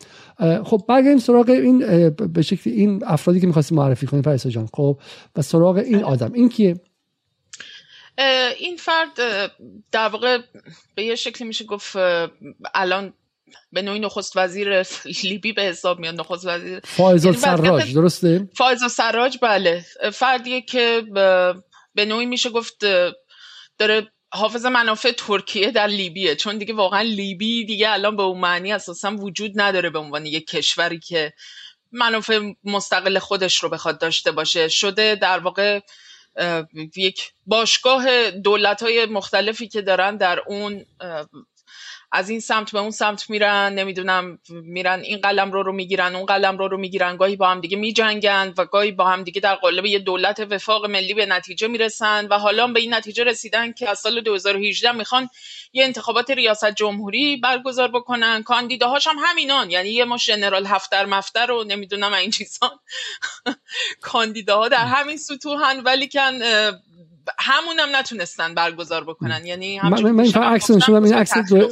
خب 0.64 0.84
برگردیم 0.88 1.18
سراغ 1.18 1.48
این 1.48 2.10
به 2.10 2.42
شکلی 2.42 2.72
این 2.72 3.02
افرادی 3.06 3.40
که 3.40 3.46
می‌خواستی 3.46 3.74
معرفی 3.74 4.06
کنی 4.06 4.22
پریسا 4.22 4.50
جان. 4.50 4.68
خب 4.74 4.98
و 5.36 5.42
سراغ 5.42 5.76
این 5.76 6.04
آدم. 6.04 6.32
این 6.32 6.48
کیه؟ 6.48 6.80
این 8.58 8.76
فرد 8.76 9.08
در 9.92 10.08
واقع 10.08 10.38
به 10.94 11.02
یه 11.04 11.14
شکلی 11.14 11.48
میشه 11.48 11.64
گفت 11.64 11.96
الان 12.74 13.12
به 13.72 13.82
نوعی 13.82 13.98
نخست 13.98 14.36
وزیر 14.36 14.82
لیبی 15.24 15.52
به 15.52 15.62
حساب 15.62 15.98
میاد 15.98 16.20
نخست 16.20 16.46
وزیر. 16.46 16.80
فایز 16.84 17.38
سراج 17.38 17.94
درسته؟ 17.94 18.48
فایز 18.54 18.84
سراج 18.84 19.38
بله. 19.42 19.84
فردیه 20.12 20.60
که 20.60 21.02
به 21.94 22.04
نوعی 22.04 22.26
میشه 22.26 22.50
گفت 22.50 22.84
داره 23.78 24.08
حافظ 24.30 24.66
منافع 24.66 25.12
ترکیه 25.12 25.70
در 25.70 25.86
لیبیه. 25.86 26.36
چون 26.36 26.58
دیگه 26.58 26.74
واقعا 26.74 27.00
لیبی 27.00 27.64
دیگه 27.64 27.90
الان 27.90 28.16
به 28.16 28.22
اون 28.22 28.40
معنی 28.40 28.72
اساسا 28.72 29.10
وجود 29.10 29.52
نداره 29.54 29.90
به 29.90 29.98
عنوان 29.98 30.26
یک 30.26 30.46
کشوری 30.46 30.98
که 30.98 31.32
منافع 31.92 32.40
مستقل 32.64 33.18
خودش 33.18 33.56
رو 33.56 33.68
بخواد 33.68 33.98
داشته 33.98 34.32
باشه. 34.32 34.68
شده 34.68 35.14
در 35.14 35.38
واقع 35.38 35.80
یک 36.96 37.32
باشگاه 37.46 38.30
دولت 38.30 38.82
های 38.82 39.06
مختلفی 39.06 39.68
که 39.68 39.82
دارن 39.82 40.16
در 40.16 40.40
اون 40.46 40.84
از 42.12 42.30
این 42.30 42.40
سمت 42.40 42.72
به 42.72 42.78
اون 42.78 42.90
سمت 42.90 43.30
میرن 43.30 43.74
نمی‌دونم 43.74 44.38
میرن 44.50 45.00
این 45.00 45.18
قلم 45.18 45.52
رو 45.52 45.62
رو 45.62 45.72
می‌گیرن 45.72 46.14
اون 46.16 46.26
قلم 46.26 46.58
رو 46.58 46.68
رو 46.68 46.78
می‌گیرن. 46.78 47.16
گاهی 47.16 47.36
با 47.36 47.48
هم 47.48 47.60
دیگه 47.60 47.76
میجنگن 47.76 48.54
و 48.58 48.64
گاهی 48.64 48.92
با 48.92 49.04
هم 49.04 49.22
دیگه 49.22 49.40
در 49.40 49.54
قالب 49.54 49.86
یه 49.86 49.98
دولت 49.98 50.40
وفاق 50.40 50.86
ملی 50.86 51.14
به 51.14 51.26
نتیجه 51.26 51.68
می‌رسن 51.68 52.26
و 52.30 52.38
حالا 52.38 52.66
به 52.66 52.80
این 52.80 52.94
نتیجه 52.94 53.24
رسیدن 53.24 53.72
که 53.72 53.90
از 53.90 53.98
سال 53.98 54.20
2018 54.20 54.92
می‌خوان 54.92 55.28
یه 55.72 55.84
انتخابات 55.84 56.30
ریاست 56.30 56.70
جمهوری 56.70 57.36
برگزار 57.36 57.88
بکنن. 57.88 58.42
کاندیداهاش 58.42 59.06
هم 59.06 59.16
همینان. 59.24 59.70
یعنی 59.70 59.88
یه 59.88 60.04
ما 60.04 60.16
ژنرال 60.16 60.66
هفتر 60.66 61.06
مفتر 61.06 61.46
رو 61.46 61.64
نمی‌دونم 61.64 62.12
این 62.14 62.30
چیزان 62.30 62.70
کاندیداها 64.00 64.68
در 64.68 64.84
همین 64.84 65.16
سطوحن. 65.16 65.80
ولی 65.80 66.08
کن 66.08 66.40
همون 67.38 67.80
هم 67.80 67.96
نتونستن 67.96 68.54
برگزار 68.54 69.04
بکنن. 69.04 69.46
یعنی 69.46 69.80
من 69.80 70.10
من 70.10 70.24
این 70.24 70.34
عکس 70.34 70.70
نشون 70.70 71.04
این 71.04 71.14
عکس 71.14 71.38
دو... 71.38 71.70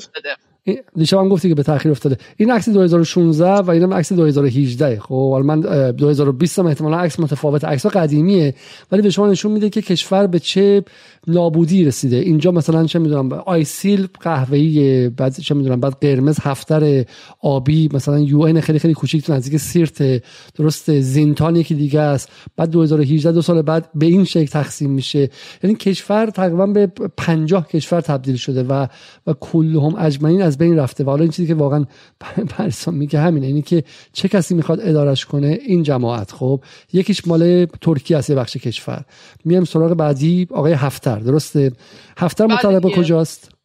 دیشب 0.96 1.18
هم 1.18 1.28
گفتی 1.28 1.48
که 1.48 1.54
به 1.54 1.62
تاخیر 1.62 1.92
افتاده. 1.92 2.18
این 2.36 2.50
عکس 2.50 2.68
2016 2.68 3.50
و 3.50 3.70
اینم 3.70 3.94
عکس 3.94 4.12
2018 4.12 5.00
خب 5.00 5.30
حالا 5.30 5.44
من 5.44 5.60
2020 5.90 6.58
هم 6.58 6.66
احتمالاً 6.66 6.98
عکس 6.98 7.20
متفاوت 7.20 7.64
عکس 7.64 7.86
قدیمیه. 7.86 8.54
ولی 8.92 9.02
به 9.02 9.10
شما 9.10 9.30
نشون 9.30 9.52
میده 9.52 9.70
که 9.70 9.82
کشور 9.82 10.26
به 10.26 10.38
چه 10.38 10.84
نابودی 11.26 11.84
رسیده. 11.84 12.16
اینجا 12.16 12.50
مثلا 12.50 12.84
چه 12.86 12.98
می‌دونم 12.98 13.32
آیسیل 13.32 14.08
قهوه‌ای 14.20 15.08
بعد 15.08 15.40
چه 15.40 15.54
می‌دونم 15.54 15.80
بعد 15.80 15.96
قرمز 16.00 16.38
هفتر 16.42 17.04
آبی 17.40 17.88
مثلا 17.92 18.18
یو 18.18 18.60
خیلی 18.60 18.78
خیلی 18.78 18.94
کوچیک 18.94 19.24
تو 19.24 19.32
نزدیک 19.32 19.56
سیرت 19.56 20.22
درست 20.54 21.00
زینتان 21.00 21.56
یکی 21.56 21.74
دیگه 21.74 22.00
است. 22.00 22.28
بعد 22.56 22.70
2018 22.70 23.32
دو 23.32 23.42
سال 23.42 23.62
بعد 23.62 23.88
به 23.94 24.06
این 24.06 24.24
شکل 24.24 24.46
تقسیم 24.46 24.90
میشه. 24.90 25.30
یعنی 25.62 25.76
کشور 25.76 26.26
تقریبا 26.26 26.66
به 26.66 26.86
50 27.16 27.68
کشور 27.68 28.00
تبدیل 28.00 28.36
شده 28.36 28.62
و 28.62 28.86
و 29.26 29.32
کلهم 29.32 29.94
اجمعین 29.98 30.42
از 30.42 30.55
بین 30.58 30.78
رفته 30.78 31.04
و 31.04 31.10
حالا 31.10 31.22
این 31.22 31.32
چیزی 31.32 31.48
که 31.48 31.54
واقعا 31.54 31.84
پرسان 32.56 32.94
میگه 32.94 33.20
همینه 33.20 33.46
اینی 33.46 33.62
که 33.62 33.84
چه 34.12 34.28
کسی 34.28 34.54
می‌خواد 34.54 34.80
ادارش 34.80 35.26
کنه؟ 35.26 35.58
این 35.66 35.82
جماعت. 35.82 36.32
خب 36.32 36.60
یکیش 36.92 37.26
مال 37.26 37.66
ترکیه 37.80 38.16
است 38.16 38.32
بخش 38.32 38.56
کشور. 38.56 39.04
میام 39.44 39.64
سراغ 39.64 39.94
بعدی 39.94 40.48
آقای 40.50 40.72
هفتر. 40.72 41.18
درسته؟ 41.18 41.72
هفتر 42.18 42.46
بله 42.46 42.54
مطالبه 42.54 42.90
کجاست؟ 42.90 43.56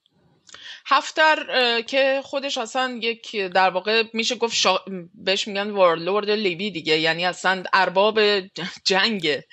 هفتر 0.86 1.36
که 1.82 2.22
خودش 2.24 2.58
اصلا 2.58 3.00
یک 3.02 3.36
در 3.36 3.70
واقع 3.70 4.04
میشه 4.14 4.36
گفت 4.36 4.56
شا... 4.56 4.78
بهش 5.14 5.48
میگن 5.48 5.70
وارلورد 5.70 6.30
لیبی 6.30 6.72
دیگه 6.72 7.00
یعنی 7.00 7.26
اصلا 7.26 7.64
ارباب 7.74 8.20
جنگه. 8.90 9.46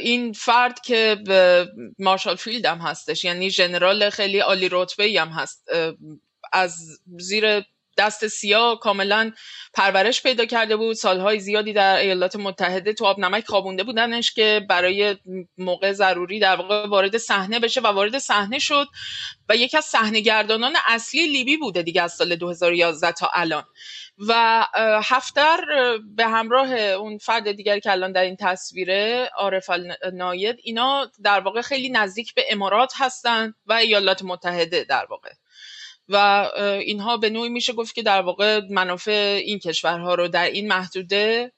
این 0.00 0.32
فرد 0.32 0.80
که 0.80 1.16
مارشال 1.98 2.36
فیلد 2.36 2.66
هم 2.66 2.78
هستش 2.78 3.24
یعنی 3.24 3.50
ژنرال 3.50 4.10
خیلی 4.10 4.38
عالی 4.38 4.68
رتبه 4.72 5.14
هم 5.20 5.28
هست. 5.28 5.68
از 6.56 7.00
زیر 7.18 7.62
دست 7.98 8.26
سیاه 8.26 8.80
کاملا 8.80 9.32
پرورش 9.74 10.22
پیدا 10.22 10.44
کرده 10.44 10.76
بود. 10.76 10.96
سالهای 10.96 11.40
زیادی 11.40 11.72
در 11.72 11.96
ایالات 11.96 12.36
متحده 12.36 12.92
تو 12.92 13.04
آب 13.04 13.18
نمک 13.20 13.46
خوابونده 13.46 13.84
بودنش 13.84 14.32
که 14.32 14.66
برای 14.68 15.16
موقع 15.58 15.92
ضروری 15.92 16.38
در 16.38 16.56
واقع 16.56 16.86
وارد 16.86 17.16
صحنه 17.16 17.58
بشه 17.58 17.80
و 17.80 17.86
وارد 17.86 18.18
صحنه 18.18 18.58
شد 18.58 18.86
و 19.48 19.56
یکی 19.56 19.76
از 19.76 19.84
صحنه 19.84 20.20
گردانان 20.20 20.72
اصلی 20.86 21.26
لیبی 21.26 21.56
بوده 21.56 21.82
دیگه 21.82 22.02
از 22.02 22.12
سال 22.12 22.36
2011 22.36 23.12
تا 23.12 23.30
الان. 23.34 23.64
و 24.28 24.66
هفتر 25.04 25.60
به 26.16 26.26
همراه 26.26 26.72
اون 26.72 27.18
فرد 27.18 27.52
دیگری 27.52 27.80
که 27.80 27.90
الان 27.90 28.12
در 28.12 28.22
این 28.22 28.36
تصویره 28.40 29.30
عارف 29.36 29.70
ناید 30.12 30.56
اینا 30.62 31.10
در 31.22 31.40
واقع 31.40 31.60
خیلی 31.62 31.88
نزدیک 31.88 32.34
به 32.34 32.44
امارات 32.50 32.92
هستن 32.96 33.54
و 33.66 33.72
ایالات 33.72 34.22
متحده 34.22 34.84
در 34.84 35.06
واقع. 35.10 35.30
و 36.08 36.46
اینها 36.80 37.16
به 37.16 37.30
نوعی 37.30 37.48
میشه 37.48 37.72
گفت 37.72 37.94
که 37.94 38.02
در 38.02 38.22
واقع 38.22 38.60
منافع 38.70 39.40
این 39.44 39.58
کشورها 39.58 40.14
رو 40.14 40.28
در 40.28 40.44
این 40.44 40.68
محدوده 40.68 41.52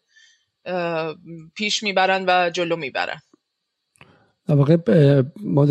پیش 1.54 1.82
می‌برن 1.82 2.24
و 2.28 2.50
جلو 2.50 2.76
می‌برن. 2.76 3.20
در 4.46 4.54
واقع 4.54 4.76
ما 5.40 5.66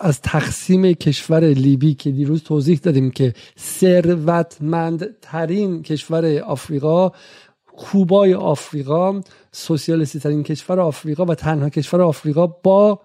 از 0.00 0.20
تقسیم 0.20 0.92
کشور 0.92 1.44
لیبی 1.44 1.94
که 1.94 2.10
دیروز 2.10 2.42
توضیح 2.42 2.78
دادیم 2.78 3.10
که 3.10 3.34
ثروتمندترین 3.58 5.82
کشور 5.82 6.38
آفریقا 6.38 7.12
کوبای 7.76 8.34
آفریقا 8.34 9.20
سوسیالیستی 9.52 10.20
ترین 10.20 10.42
کشور 10.42 10.80
آفریقا 10.80 11.24
و 11.24 11.34
تنها 11.34 11.70
کشور 11.70 12.02
آفریقا 12.02 12.46
با 12.46 13.00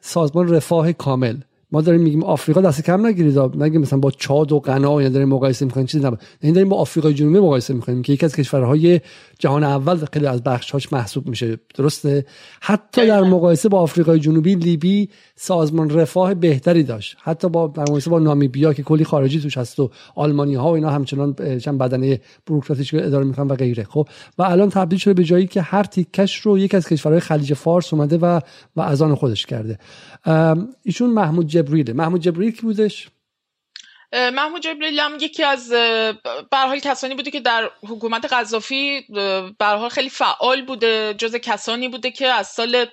سازمان 0.00 0.48
رفاه 0.48 0.92
کامل. 0.92 1.36
ما 1.72 1.80
داریم 1.80 2.00
میگیم 2.00 2.24
آفریقا 2.24 2.60
دست 2.60 2.82
کم 2.82 3.06
نگیرید. 3.06 3.38
نگیم 3.38 3.80
مثلا 3.80 3.98
با 3.98 4.10
چاد 4.10 4.52
و 4.52 4.60
غنا 4.60 5.02
یا 5.02 5.08
داریم 5.08 5.28
مقایسه 5.28 5.64
می‌کنیم. 5.64 5.86
چیزی 5.86 6.04
نبود 6.04 6.20
این 6.40 6.52
داریم 6.52 6.68
با 6.68 6.76
آفریقای 6.76 7.14
جنوبی 7.14 7.38
مقایسه 7.38 7.74
می‌کنیم 7.74 8.02
که 8.02 8.12
یکی 8.12 8.26
از 8.26 8.36
کشورهای 8.36 9.00
جهان 9.42 9.64
اول 9.64 10.04
خیلی 10.12 10.26
از 10.26 10.42
بخشهاش 10.42 10.92
محسوب 10.92 11.28
میشه. 11.28 11.58
درسته؟ 11.74 12.26
حتی 12.60 13.06
در 13.06 13.22
مقایسه 13.22 13.68
با 13.68 13.80
آفریقای 13.80 14.18
جنوبی 14.18 14.54
لیبی 14.54 15.08
سازمان 15.36 15.90
رفاه 15.90 16.34
بهتری 16.34 16.82
داشت. 16.82 17.16
حتی 17.22 17.48
با 17.48 17.66
در 17.66 17.82
مقایسه 17.82 18.10
با 18.10 18.18
نامیبیا 18.18 18.72
که 18.72 18.82
کلی 18.82 19.04
خارجی 19.04 19.40
توش 19.40 19.58
هست 19.58 19.80
و 19.80 19.90
آلمانی 20.14 20.54
ها 20.54 20.70
و 20.70 20.74
اینا 20.74 20.90
همچنان 20.90 21.58
چند 21.58 21.78
بدنه 21.78 22.20
بوروکراتیک 22.46 22.94
اداره 22.94 23.24
می‌کنن 23.24 23.46
و 23.46 23.54
غیره. 23.54 23.84
خب 23.84 24.08
و 24.38 24.42
الان 24.42 24.70
تبدیل 24.70 24.98
شده 24.98 25.14
به 25.14 25.24
جایی 25.24 25.46
که 25.46 25.62
هر 25.62 25.84
تیکش 25.84 26.36
رو 26.40 26.58
یک 26.58 26.74
از 26.74 26.88
کشورهای 26.88 27.20
خلیج 27.20 27.54
فارس 27.54 27.92
اومده 27.92 28.18
و 28.18 28.40
و 28.76 28.80
از 28.80 29.02
آن 29.02 29.14
خودش 29.14 29.46
کرده. 29.46 29.78
ایشون 30.82 31.10
محمود 31.10 31.46
جبریله. 31.46 31.92
محمود 31.92 32.20
جبریل 32.20 32.50
کی 32.50 32.62
بودش؟ 32.62 33.10
محمود 34.12 34.62
جبریل 34.62 35.00
هم 35.00 35.16
یکی 35.20 35.42
از 35.42 35.70
به 36.50 36.58
حال 36.58 36.78
کسانی 36.78 37.14
بوده 37.14 37.30
که 37.30 37.40
در 37.40 37.70
حکومت 37.88 38.32
قذافی 38.32 39.06
به 39.58 39.66
حال 39.66 39.88
خیلی 39.88 40.10
فعال 40.10 40.62
بوده 40.62 41.14
جز 41.14 41.36
کسانی 41.36 41.88
بوده 41.88 42.10
که 42.10 42.26
از 42.26 42.48
سال 42.48 42.86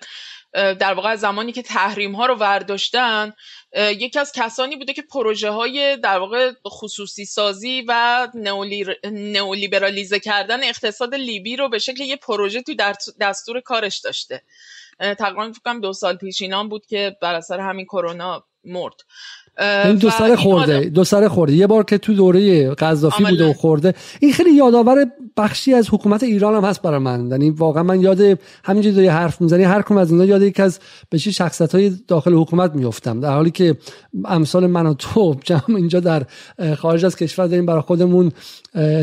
در 0.53 0.93
واقع 0.93 1.15
زمانی 1.15 1.51
که 1.51 1.61
تحریم 1.61 2.15
ها 2.15 2.25
رو 2.25 2.35
ورداشتن 2.35 3.33
یکی 3.75 4.19
از 4.19 4.31
کسانی 4.31 4.75
بوده 4.75 4.93
که 4.93 5.01
پروژه 5.01 5.49
های 5.49 5.97
در 5.97 6.17
واقع 6.17 6.51
خصوصی 6.67 7.25
سازی 7.25 7.85
و 7.87 8.27
نئولیبرالیزه 9.03 10.19
کردن 10.19 10.63
اقتصاد 10.63 11.15
لیبی 11.15 11.55
رو 11.55 11.69
به 11.69 11.79
شکل 11.79 12.03
یه 12.03 12.15
پروژه 12.15 12.61
تو 12.61 12.73
دستور 13.19 13.59
کارش 13.59 13.99
داشته. 13.99 14.43
تقریبا 14.99 15.51
فکر 15.51 15.79
دو 15.79 15.93
سال 15.93 16.17
پیش 16.17 16.41
اینام 16.41 16.69
بود 16.69 16.85
که 16.85 17.17
بر 17.21 17.35
اثر 17.35 17.59
همین 17.59 17.85
کرونا 17.85 18.45
مرد. 18.63 18.95
این 19.59 19.95
دو 19.95 20.09
سر 20.09 20.35
خورده 20.35 20.79
دو 20.79 21.03
سر 21.03 21.27
خورده. 21.27 21.53
یه 21.53 21.67
بار 21.67 21.83
که 21.83 21.97
تو 21.97 22.13
دوره 22.13 22.69
قذافی 22.69 23.23
بوده 23.23 23.49
و 23.49 23.53
خورده 23.53 23.93
این 24.19 24.33
خیلی 24.33 24.51
یادآور 24.51 25.05
بخشی 25.39 25.73
از 25.73 25.89
حکومت 25.89 26.23
ایران 26.23 26.55
هم 26.55 26.69
هست 26.69 26.81
برای 26.81 26.99
من. 26.99 27.27
یعنی 27.31 27.49
واقعا 27.49 27.83
من 27.83 28.01
یاد 28.01 28.39
همینجوری 28.63 28.95
داری 28.95 29.07
حرف 29.07 29.41
می‌زنی 29.41 29.63
هر 29.63 29.81
کم 29.81 29.97
از 29.97 30.11
اینا 30.11 30.25
یاد 30.25 30.41
یک 30.41 30.59
از 30.59 30.79
بهشی 31.09 31.31
شخصیت 31.31 31.75
های 31.75 31.91
داخل 32.07 32.33
حکومت 32.33 32.75
میافتم. 32.75 33.19
در 33.19 33.33
حالی 33.33 33.51
که 33.51 33.77
امثال 34.25 34.67
من 34.67 34.85
و 34.85 34.93
تو 34.93 35.35
جمع 35.43 35.75
اینجا 35.75 35.99
در 35.99 36.25
خارج 36.77 37.05
از 37.05 37.15
کشور 37.15 37.47
داریم 37.47 37.65
برای 37.65 37.81
خودمون 37.81 38.31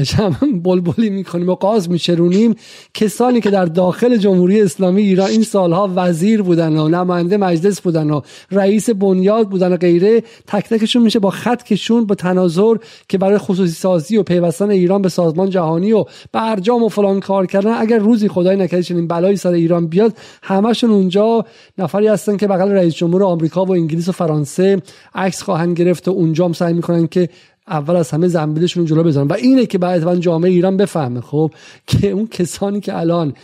جمع 0.02 0.36
بلبلی 0.64 1.10
می‌کنیم 1.10 1.48
و 1.48 1.54
قاز 1.54 1.90
میچرونیم. 1.90 2.54
کسانی 2.94 3.40
که 3.40 3.50
در 3.50 3.64
داخل 3.64 4.16
جمهوری 4.16 4.62
اسلامی 4.62 5.02
ایران 5.02 5.30
این 5.30 5.42
سالها 5.42 5.90
وزیر 5.96 6.42
بودن 6.42 6.76
و 6.76 6.88
نماینده 6.88 7.36
مجلس 7.36 7.80
بودن 7.80 8.10
و 8.10 8.20
رئیس 8.50 8.90
بنیاد 8.90 9.48
بودن 9.48 9.72
و 9.72 9.76
غیره 9.76 10.22
تک 10.46 10.68
تکشون 10.68 11.02
میشه 11.02 11.18
با 11.18 11.30
خط 11.30 11.62
کشون 11.62 12.06
با 12.06 12.14
تناظر 12.14 12.76
که 13.08 13.18
برای 13.18 13.38
خصوصی 13.38 13.72
سازی 13.72 14.16
و 14.16 14.22
پیوستن 14.22 14.70
ایران 14.70 15.02
به 15.02 15.08
سازمان 15.08 15.50
جهانی 15.50 15.92
و 15.92 16.04
برجام 16.32 16.82
و 16.82 16.88
فلان 16.88 17.20
کار 17.20 17.46
کردن 17.46 17.74
اگر 17.78 17.98
روزی 17.98 18.28
خدای 18.28 18.56
نکرده 18.56 18.82
چنین 18.82 19.06
بلایی 19.06 19.36
سر 19.36 19.52
ایران 19.52 19.86
بیاد 19.86 20.12
همشون 20.42 20.90
اونجا 20.90 21.44
نفری 21.78 22.06
هستن 22.06 22.36
که 22.36 22.46
بغل 22.46 22.70
رئیس 22.70 22.94
جمهور 22.94 23.24
آمریکا 23.24 23.64
و 23.64 23.72
انگلیس 23.72 24.08
و 24.08 24.12
فرانسه 24.12 24.82
عکس 25.14 25.42
خواهند 25.42 25.78
گرفت 25.78 26.08
و 26.08 26.10
اونجا 26.10 26.44
هم 26.44 26.52
سعی 26.52 26.72
می‌کنن 26.72 27.06
که 27.06 27.28
اول 27.68 27.96
از 27.96 28.10
همه 28.10 28.28
زنبیلشون 28.28 28.84
جلو 28.84 29.02
بزنن 29.02 29.26
و 29.26 29.32
اینه 29.32 29.66
که 29.66 29.78
بعد 29.78 30.20
جامعه 30.20 30.50
ایران 30.50 30.76
بفهمه 30.76 31.20
خب 31.20 31.50
که 31.86 32.10
اون 32.10 32.26
کسانی 32.26 32.80
که 32.80 32.98
الان 32.98 33.34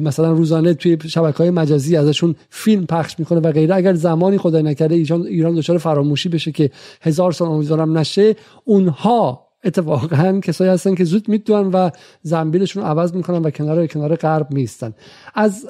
مثلا 0.00 0.32
روزانه 0.32 0.74
توی 0.74 0.98
شبکه 1.08 1.38
های 1.38 1.50
مجازی 1.50 1.96
ازشون 1.96 2.34
فیلم 2.50 2.86
پخش 2.86 3.18
می‌کنه 3.18 3.40
و 3.40 3.52
غیره 3.52 3.74
اگر 3.74 3.94
زمانی 3.94 4.38
خدای 4.38 4.62
نکرده 4.62 4.94
ایران 4.94 5.54
دچار 5.54 5.78
فراموشی 5.78 6.28
بشه 6.28 6.52
که 6.52 6.70
هزار 7.02 7.32
سال 7.32 7.48
امیدوارم 7.48 7.98
نشه 7.98 8.36
اونها 8.64 9.45
اتفاقا 9.66 10.40
کسایی 10.46 10.70
هستن 10.70 10.94
که 10.94 11.04
زود 11.04 11.28
می‌دونن 11.28 11.70
و 11.70 11.90
زنبیلشون 12.22 12.82
عوض 12.82 13.14
می‌کنن 13.14 13.42
و 13.42 13.50
کنار 13.50 13.86
کنار 13.86 14.16
غرب 14.16 14.50
میستن 14.50 14.94
از 15.34 15.68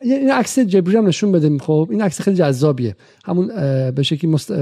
این 0.00 0.30
عکس 0.30 0.58
جبریل 0.58 0.96
هم 0.96 1.06
نشون 1.06 1.32
بده 1.32 1.58
خب 1.58 1.88
این 1.90 2.02
عکس 2.02 2.20
خیلی 2.20 2.36
جذابیه. 2.36 2.96
همون 3.24 3.46
به 3.90 4.02
شکلی 4.02 4.30
مست... 4.30 4.52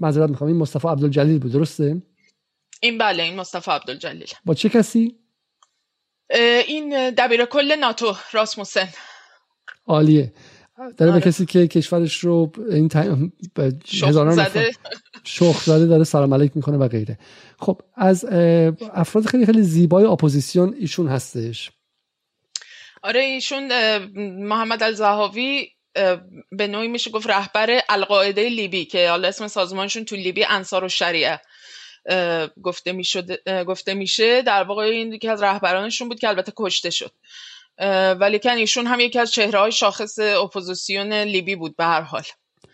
معذرت 0.00 0.30
می‌خوام. 0.30 0.50
این 0.50 0.56
مصطفی 0.56 0.88
عبدالجلیل 0.88 1.38
بود 1.38 1.52
درسته؟ 1.52 2.02
این 2.82 2.98
بله 2.98 3.22
این 3.22 3.36
مصطفی 3.36 3.70
عبدالجلیل. 3.70 4.28
با 4.44 4.54
چه 4.54 4.68
کسی؟ 4.68 5.14
این 6.66 7.10
دبیر 7.10 7.44
کل 7.44 7.76
ناتو 7.76 8.14
راسموسن. 8.32 8.88
عالیه. 9.86 10.32
داره 10.96 11.12
به 11.12 11.20
کسی 11.20 11.46
که 11.46 11.66
کشورش 11.66 12.18
رو 12.18 12.52
این 12.70 12.88
time 12.88 13.32
هزاران 14.02 14.34
زده. 14.34 14.70
شخم 15.24 15.62
زده 15.64 15.86
داره 15.86 16.04
سلام 16.04 16.34
علیک 16.34 16.52
می‌کنه 16.54 16.76
و 16.76 16.88
غیره. 16.88 17.18
خب 17.58 17.80
از 17.94 18.24
افراد 18.94 19.26
خیلی 19.26 19.46
خیلی 19.46 19.62
زیبای 19.62 20.04
اپوزیسیون 20.04 20.74
ایشون 20.78 21.08
هستش. 21.08 21.70
آره 23.02 23.20
ایشون 23.20 23.68
محمد 24.44 24.82
الزهاوی 24.82 25.68
به 26.52 26.66
نوعی 26.66 26.88
میشه 26.88 27.10
گفت 27.10 27.30
رهبر 27.30 27.80
القاعده 27.88 28.48
لیبی 28.48 28.84
که 28.84 29.10
حالا 29.10 29.28
اسم 29.28 29.48
سازمانشون 29.48 30.04
تو 30.04 30.16
لیبی 30.16 30.44
انصار 30.44 30.84
الشریعه 30.84 31.40
گفته 32.62 32.92
می‌شد 32.92 33.48
گفته 33.66 33.94
میشه. 33.94 34.42
در 34.42 34.62
واقع 34.62 34.82
این 34.82 35.12
یکی 35.12 35.28
از 35.28 35.42
رهبرانشون 35.42 36.08
بود 36.08 36.20
که 36.20 36.28
البته 36.28 36.52
کشته 36.56 36.90
شد. 36.90 37.10
ولیکن 38.20 38.50
ایشون 38.50 38.86
هم 38.86 39.00
یکی 39.00 39.18
از 39.18 39.30
چهره 39.30 39.58
های 39.58 39.72
شاخص 39.72 40.18
اپوزیسیون 40.18 41.12
لیبی 41.12 41.56
بود 41.56 41.76
به 41.76 41.84
هر 41.84 42.00
حال. 42.00 42.22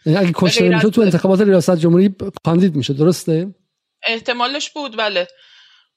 اگه 0.06 0.32
کشته 0.34 0.68
نمی‌شد 0.68 0.90
تو 0.90 1.00
انتخابات 1.00 1.40
ریاست 1.40 1.76
جمهوری 1.76 2.14
کاندید 2.44 2.76
میشه 2.76 2.94
درسته؟ 2.94 3.54
احتمالش 4.06 4.70
بود 4.70 4.96
بله. 4.96 5.26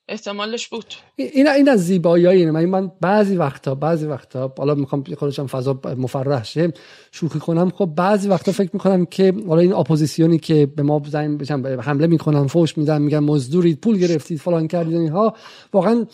احتمالش 0.07 0.67
بود. 0.67 0.85
این 1.15 1.47
این 1.47 1.69
از 1.69 1.85
زیبایی 1.85 2.27
اینه. 2.27 2.51
من 2.51 2.65
من 2.65 2.91
بعضی 3.01 3.35
وقتا 3.35 3.75
بعضی 3.75 4.05
وقتا 4.05 4.53
حالا 4.57 4.75
می‌خوام 4.75 5.03
خودشم 5.03 5.47
فضا 5.47 5.81
مفرح 5.97 6.43
شه 6.43 6.73
شوخی 7.11 7.39
کنم. 7.39 7.69
خب 7.69 7.85
بعضی 7.85 8.27
وقتا 8.27 8.51
فکر 8.51 8.69
می‌کنم 8.73 9.05
که 9.05 9.33
حالا 9.47 9.61
این 9.61 9.73
اپوزیسیونی 9.73 10.39
که 10.39 10.65
به 10.65 10.83
ما 10.83 11.01
زنگ 11.07 11.51
حمله 11.81 12.07
می‌کنن 12.07 12.47
فوش 12.47 12.77
میدن 12.77 13.01
میگن 13.01 13.19
مزدورید 13.19 13.81
پول 13.81 13.97
گرفتید 13.97 14.39
فلان 14.39 14.67
کردید 14.67 14.95
اینها 14.95 15.35
واقعا 15.73 16.05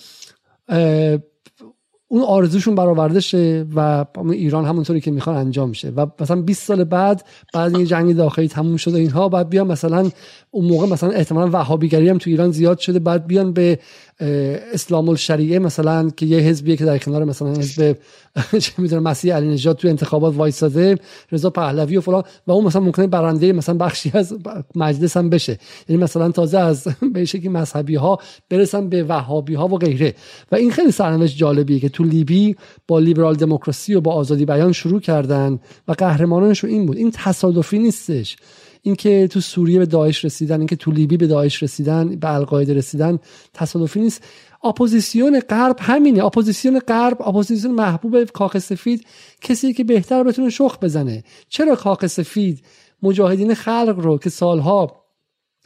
اون 2.08 2.22
آرزوشون 2.22 2.76
برآورده 2.76 3.20
شه 3.20 3.66
و 3.76 4.06
ایران 4.30 4.66
همونطوری 4.66 5.02
که 5.02 5.12
می‌خوان 5.12 5.36
انجام 5.36 5.74
شه. 5.74 5.90
و 5.90 6.06
مثلا 6.20 6.42
20 6.42 6.68
سال 6.68 6.84
بعد 6.84 7.26
بعد 7.54 7.76
این 7.76 7.86
جنگ 7.86 8.16
داخلی 8.16 8.48
تموم 8.48 8.78
شده 8.78 8.98
اینها 8.98 9.30
بعد 9.30 9.50
بیان 9.50 9.68
مثلا 9.68 10.10
اون 10.52 10.66
موقع 10.66 10.88
مثلا 10.88 11.10
احتمالا 11.10 11.50
وهابیگری 11.52 12.10
هم 12.10 12.18
تو 12.18 12.30
ایران 12.30 12.52
زیاد 12.52 12.78
شده 12.80 13.00
بعد 13.00 13.28
بیان 13.28 13.54
به 13.54 13.80
اسلام 14.20 15.10
الشریعه 15.10 15.60
مثلا 15.60 16.10
که 16.10 16.26
یه 16.26 16.38
حزبیه 16.38 16.76
که 16.76 16.86
در 16.86 16.98
کنار 16.98 17.24
مثلا 17.24 17.50
حزب 17.50 17.98
چه 18.64 18.72
می‌دونم 18.78 19.04
مسیح 19.04 19.36
علی 19.36 19.48
نژاد 19.48 19.78
تو 19.78 19.88
انتخابات 19.88 20.36
وایساده 20.36 20.98
رضا 21.32 21.50
پهلوی 21.50 21.98
و 21.98 22.02
فلان. 22.02 22.24
و 22.48 22.52
اون 22.52 22.66
مثلا 22.66 22.82
ممکنه 22.82 23.08
برنده 23.08 23.54
مثلا 23.54 23.76
بخشی 23.76 24.12
از 24.14 24.34
مجلس 24.76 25.18
هم 25.18 25.30
بشه. 25.30 25.60
یعنی 25.90 26.04
مثلا 26.04 26.32
تازه 26.32 26.60
از 26.60 26.88
به 27.14 27.26
شکلی 27.26 27.50
مذهبی 27.50 27.96
ها 27.96 28.20
برسن 28.50 28.90
به 28.90 29.04
وهابی 29.04 29.54
ها 29.54 29.68
و 29.68 29.78
غیره. 29.78 30.14
و 30.52 30.56
این 30.56 30.72
خیلی 30.72 30.92
سرنوشت 30.92 31.38
جالبیه 31.38 31.80
که 31.80 31.90
تو 31.90 32.04
لیبی 32.04 32.56
با 32.88 33.00
لیبرال 33.00 33.36
دموکراسی 33.36 33.96
و 33.96 34.02
با 34.02 34.14
آزادی 34.14 34.46
بیان 34.46 34.72
شروع 34.72 35.02
کردن 35.02 35.60
و 35.88 35.92
قهرمانانشون 35.92 36.70
این 36.70 36.86
بود. 36.86 36.98
این 36.98 37.12
تصادفی 37.12 37.80
نیستش. 37.80 38.38
اینکه 38.86 39.28
تو 39.28 39.42
سوریه 39.42 39.80
به 39.80 39.86
داعش 39.86 40.26
رسیدن 40.26 40.58
اینکه 40.58 40.76
تو 40.76 40.92
لیبی 40.92 41.18
به 41.18 41.28
داعش 41.28 41.64
رسیدن 41.64 42.16
به 42.16 42.34
القاعده 42.34 42.74
رسیدن 42.74 43.20
تصادفی 43.54 44.00
نیست. 44.00 44.24
اپوزیسیون 44.64 45.40
غرب 45.40 45.78
همینه. 45.80 46.26
اپوزیسیون 46.26 46.80
غرب 46.80 47.22
اپوزیسیون 47.22 47.74
محبوب 47.74 48.24
کاخ 48.24 48.58
سفید 48.58 49.06
کسی 49.42 49.74
که 49.74 49.84
بهتر 49.84 50.24
بتونه 50.24 50.50
شخم 50.50 50.80
بزنه. 50.80 51.24
چرا 51.50 51.76
کاخ 51.76 52.08
سفید 52.08 52.64
مجاهدین 53.04 53.54
خلق 53.54 53.96
رو 53.98 54.18
که 54.18 54.30
سالها 54.30 55.06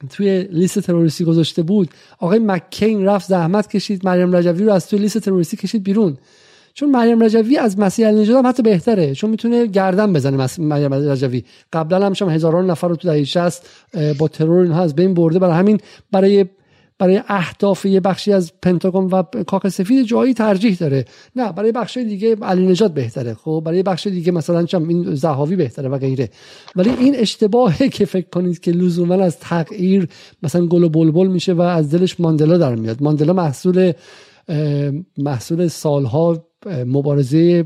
توی 0.09 0.43
لیست 0.43 0.79
تروریستی 0.79 1.23
گذاشته 1.23 1.63
بود 1.63 1.89
آقای 2.19 2.39
مک‌کین 2.39 3.05
رفت 3.05 3.27
زحمت 3.27 3.69
کشید 3.69 4.05
مریم 4.05 4.35
رجوی 4.35 4.65
رو 4.65 4.73
از 4.73 4.87
توی 4.87 4.99
لیست 4.99 5.17
تروریستی 5.17 5.57
کشید 5.57 5.83
بیرون. 5.83 6.17
چون 6.73 6.91
مریم 6.91 7.23
رجوی 7.23 7.57
از 7.57 7.79
مسیح 7.79 8.07
النژاد 8.07 8.37
هم 8.37 8.47
حتی 8.47 8.63
بهتره 8.63 9.15
چون 9.15 9.29
می‌تونه 9.29 9.65
گردن 9.65 10.13
بزنه 10.13 10.47
مریم 10.59 10.93
رجوی. 10.93 11.43
قبلا 11.73 12.05
هم 12.05 12.13
شما 12.13 12.29
هزاران 12.29 12.69
نفر 12.69 12.87
رو 12.87 12.95
تو 12.95 13.07
دهه 13.07 13.23
60 13.23 13.69
با 14.17 14.27
ترور 14.27 14.63
اینها 14.63 14.81
از 14.81 14.95
بین 14.95 15.13
برده. 15.13 15.39
برای 15.39 15.55
همین 15.55 15.79
برای 16.11 16.45
برای 16.99 17.21
اهداف 17.27 17.85
یه 17.85 17.99
بخشی 17.99 18.33
از 18.33 18.51
پنتاگون 18.61 19.05
و 19.05 19.23
کاخ 19.47 19.69
سفید 19.69 20.05
جایی 20.05 20.33
ترجیح 20.33 20.77
داره. 20.77 21.05
نه 21.35 21.51
برای 21.51 21.71
بخش 21.71 21.97
دیگه 21.97 22.35
علی 22.35 22.67
نجات 22.67 22.93
بهتره. 22.93 23.33
خب 23.33 23.61
برای 23.65 23.83
بخش 23.83 24.07
دیگه 24.07 24.31
مثلا 24.31 24.65
چم 24.65 24.87
این 24.87 25.15
زهاوی 25.15 25.55
بهتره 25.55 25.89
و 25.89 25.97
غیره. 25.97 26.29
ولی 26.75 26.89
این 26.89 27.15
اشتباهه 27.15 27.89
که 27.89 28.05
فکر 28.05 28.29
کنید 28.29 28.59
که 28.59 28.71
لزوما 28.71 29.15
از 29.15 29.39
تغییر 29.39 30.07
مثلا 30.43 30.65
گل 30.65 30.83
و 30.83 30.89
بلبل 30.89 31.27
میشه 31.27 31.53
و 31.53 31.61
از 31.61 31.91
دلش 31.91 32.19
ماندلا 32.19 32.57
در 32.57 32.75
میاد. 32.75 33.03
ماندلا 33.03 33.33
محصول 33.33 33.93
محصول 35.17 35.67
سالها 35.67 36.48
مبارزه 36.65 37.65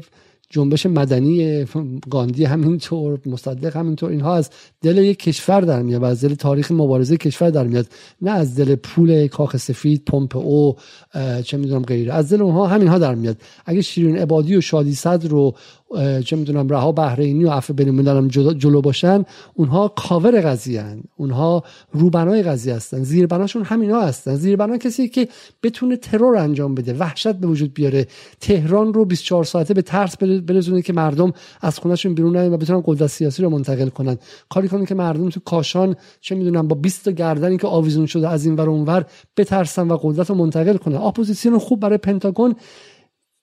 جنبش 0.50 0.86
مدنی 0.86 1.66
گاندی 2.10 2.46
همینطور 2.46 3.20
مصدق 3.26 3.78
همینطور 3.78 4.12
اینها 4.12 4.36
از 4.36 4.50
دل 4.82 4.98
یک 4.98 5.20
کشور 5.20 5.62
در 5.62 5.82
میاد 5.82 6.02
و 6.02 6.06
از 6.06 6.26
دل 6.26 6.36
تاریخ 6.36 6.72
مبارزه 6.72 7.18
کشور 7.18 7.50
در 7.50 7.68
میاد. 7.68 7.86
نه 8.22 8.32
از 8.32 8.56
دل 8.56 8.76
پول 8.76 9.28
کاخ 9.28 9.58
سفید 9.58 10.04
پمپ 10.06 10.38
او 10.38 10.76
چه 11.44 11.58
می‌دونم 11.58 11.82
غیره. 11.82 12.14
از 12.14 12.34
دل 12.34 12.42
اونها 12.42 12.68
همینها 12.68 12.98
در 12.98 13.16
میاد. 13.16 13.38
اگه 13.66 13.82
شیرین 13.82 14.18
عبادی 14.18 14.56
و 14.56 14.62
شادی 14.62 14.96
صدر 14.96 15.30
رو 15.30 15.56
چه 16.26 16.36
می‌دونم 16.36 16.70
رها 16.70 16.92
بحرینی 16.92 17.46
و 17.46 17.50
عفو 17.50 17.74
بین 17.74 17.88
الملل 17.88 18.28
جلو 18.58 18.82
باشن 18.82 19.26
اونها 19.54 19.88
کاور 19.88 20.42
قضیه 20.42 20.84
اونها 21.16 21.64
روبنای 21.92 22.44
قضیه 22.44 22.76
هستن. 22.76 23.04
زیربناشون 23.04 23.64
همینا 23.64 24.02
هستن. 24.02 24.36
زیربنا 24.36 24.78
کسی 24.78 25.10
که 25.10 25.28
بتونه 25.64 25.98
ترور 25.98 26.38
انجام 26.38 26.76
بده 26.76 26.94
وحشت 26.94 27.34
به 27.34 27.48
وجود 27.48 27.74
بیاره 27.74 28.08
تهران 28.40 28.94
رو 28.94 29.06
24 29.06 29.44
ساعته 29.44 29.74
به 29.74 29.82
ترس 29.82 30.18
برسونه 30.18 30.82
که 30.82 30.94
مردم 30.94 31.34
از 31.62 31.80
خونهشون 31.80 32.14
بیرون 32.14 32.38
نیان 32.38 32.54
و 32.54 32.58
بتونن 32.58 32.84
قدرت 32.86 33.10
سیاسی 33.10 33.44
رو 33.44 33.50
منتقل 33.50 33.90
کنن. 33.90 34.18
کاری 34.50 34.68
کنن 34.68 34.86
که 34.86 34.96
مردم 34.96 35.30
تو 35.30 35.40
کاشان 35.40 35.96
چه 36.22 36.36
می‌دونم 36.36 36.68
با 36.68 36.76
20 36.76 37.10
گردنی 37.10 37.58
که 37.58 37.68
آویزون 37.68 38.06
شده 38.06 38.30
از 38.30 38.46
این 38.46 38.56
ور 38.56 38.70
اونور 38.70 39.06
بترسن 39.38 39.88
و 39.88 39.98
قدرت 40.02 40.30
رو 40.30 40.36
منتقل 40.36 40.78
کنن. 40.78 40.96
اپوزیسیون 40.96 41.60
خوب 41.60 41.80
برای 41.80 41.98
پنتاگون 41.98 42.56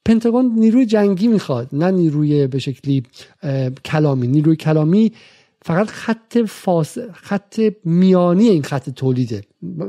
پنتاگون 0.05 0.53
نیروی 0.57 0.87
جنگی 0.87 1.29
می‌خواد 1.29 1.69
نه 1.73 1.91
نیروی 1.91 2.47
به 2.47 2.59
شکلی 2.59 3.03
کلامی. 3.85 4.27
نیروی 4.27 4.57
کلامی 4.57 5.13
فقط 5.63 5.87
خط 5.87 6.39
واسط 6.39 6.99
خط 7.13 7.61
میانی 7.85 8.49
این 8.49 8.63
خط 8.63 8.91
تولیده. 8.91 9.43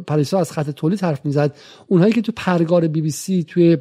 پریسا 0.07 0.39
از 0.39 0.51
خط 0.51 0.69
تولید 0.69 1.01
حرف 1.01 1.25
می‌زد. 1.25 1.55
اونهایی 1.87 2.13
که 2.13 2.21
تو 2.21 2.31
پرگار 2.35 2.87
بی 2.87 3.01
بی 3.01 3.11
سی 3.11 3.43
توی 3.43 3.77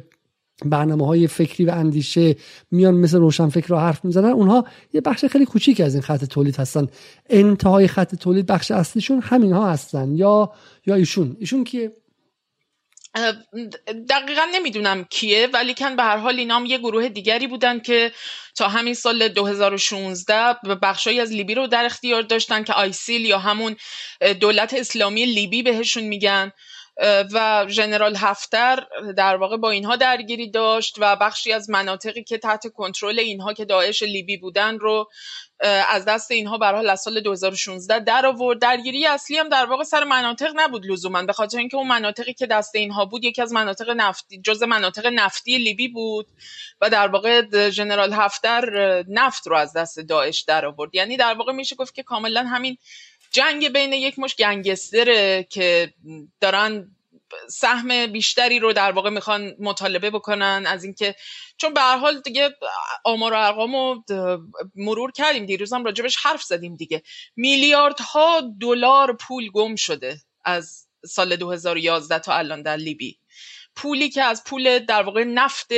برنامه 0.65 1.07
های 1.07 1.27
فکری 1.27 1.65
و 1.65 1.71
اندیشه 1.71 2.35
میان 2.71 2.93
مثل 2.93 3.17
روشن 3.17 3.49
فکر 3.49 3.67
رو 3.67 3.77
حرف 3.77 4.05
می‌زنن 4.05 4.29
اونها 4.29 4.65
یه 4.93 5.01
بخش 5.01 5.25
خیلی 5.25 5.45
کوچیک 5.45 5.81
از 5.81 5.93
این 5.93 6.01
خط 6.01 6.25
تولید 6.25 6.55
هستن. 6.55 6.87
انتهای 7.29 7.87
خط 7.87 8.15
تولید 8.15 8.45
بخش 8.45 8.71
اصلیشون 8.71 9.19
همین 9.23 9.53
ها 9.53 9.71
هستن. 9.71 10.15
یا 10.15 10.51
یا 10.85 10.95
ایشون. 10.95 11.35
ایشون 11.39 11.63
که 11.63 11.91
دقیقا 14.09 14.45
نمی‌دونم 14.53 15.03
کیه 15.03 15.47
ولی 15.53 15.73
کن 15.73 15.95
به 15.95 16.03
هر 16.03 16.17
حال 16.17 16.39
اینام 16.39 16.65
یه 16.65 16.77
گروه 16.77 17.09
دیگری 17.09 17.47
بودن 17.47 17.79
که 17.79 18.11
تا 18.57 18.67
همین 18.67 18.93
سال 18.93 19.27
2016 19.27 20.53
بخشایی 20.81 21.19
از 21.19 21.31
لیبی 21.31 21.55
رو 21.55 21.67
در 21.67 21.85
اختیار 21.85 22.21
داشتن 22.21 22.63
که 22.63 22.73
آیسیل 22.73 23.25
یا 23.25 23.39
همون 23.39 23.75
دولت 24.39 24.73
اسلامی 24.73 25.25
لیبی 25.25 25.63
بهشون 25.63 26.03
میگن. 26.03 26.51
و 27.33 27.65
ژنرال 27.69 28.15
هفتر 28.15 28.87
در 29.17 29.35
واقع 29.35 29.57
با 29.57 29.71
اینها 29.71 29.95
درگیری 29.95 30.51
داشت 30.51 30.95
و 30.99 31.15
بخشی 31.15 31.53
از 31.53 31.69
مناطقی 31.69 32.23
که 32.23 32.37
تحت 32.37 32.67
کنترل 32.67 33.19
اینها 33.19 33.53
که 33.53 33.65
داعش 33.65 34.03
لیبی 34.03 34.37
بودن 34.37 34.79
رو 34.79 35.09
از 35.89 36.05
دست 36.05 36.31
اینها 36.31 36.57
به 36.57 36.65
حال 36.65 36.95
سال 36.95 37.21
2016 37.21 37.99
در 37.99 38.25
آورد. 38.25 38.59
درگیری 38.59 39.05
اصلی 39.05 39.37
هم 39.37 39.49
در 39.49 39.65
واقع 39.65 39.83
سر 39.83 40.03
مناطق 40.03 40.51
نبود 40.55 40.85
لزوما 40.85 41.23
به 41.23 41.33
خاطر 41.33 41.57
اینکه 41.57 41.77
اون 41.77 41.87
مناطقی 41.87 42.33
که 42.33 42.45
دست 42.45 42.75
اینها 42.75 43.05
بود 43.05 43.23
یکی 43.23 43.41
از 43.41 43.53
مناطق 43.53 43.89
نفتی 43.89 44.41
جز 44.41 44.63
مناطق 44.63 45.05
نفتی 45.05 45.57
لیبی 45.57 45.87
بود 45.87 46.27
و 46.81 46.89
در 46.89 47.07
واقع 47.07 47.69
ژنرال 47.69 48.13
هفتر 48.13 49.03
نفت 49.07 49.47
رو 49.47 49.55
از 49.57 49.73
دست 49.73 49.99
داعش 49.99 50.41
در 50.41 50.65
آورد. 50.65 50.95
یعنی 50.95 51.17
در 51.17 51.33
واقع 51.33 51.53
میشه 51.53 51.75
گفت 51.75 51.95
که 51.95 52.03
کاملا 52.03 52.43
همین 52.43 52.77
جنگ 53.31 53.69
بین 53.69 53.93
یک 53.93 54.19
مش 54.19 54.35
گنگستره 54.35 55.47
که 55.49 55.93
دارن 56.41 56.95
سهم 57.49 58.07
بیشتری 58.07 58.59
رو 58.59 58.73
در 58.73 58.91
واقع 58.91 59.09
می‌خوان 59.09 59.55
مطالبه 59.59 60.09
بکنن 60.09 60.63
از 60.67 60.83
اینکه 60.83 61.15
چون 61.57 61.73
به 61.73 61.81
هر 61.81 61.97
حال 61.97 62.21
دیگه 62.21 62.49
آمار 63.03 63.33
و 63.33 63.37
ارقام 63.37 63.75
رو 63.75 64.03
مرور 64.75 65.11
کردیم 65.11 65.45
دیروز 65.45 65.73
هم 65.73 65.83
راجبش 65.83 66.15
حرف 66.23 66.43
زدیم 66.43 66.75
دیگه. 66.75 67.01
میلیاردها 67.35 68.41
دلار 68.61 69.13
پول 69.13 69.49
گم 69.49 69.75
شده 69.75 70.17
از 70.45 70.87
سال 71.05 71.35
2011 71.35 72.19
تا 72.19 72.33
الان 72.33 72.61
در 72.61 72.75
لیبی. 72.75 73.17
پولی 73.75 74.09
که 74.09 74.23
از 74.23 74.43
پول 74.43 74.79
در 74.79 75.03
واقع 75.03 75.23
نفت 75.23 75.71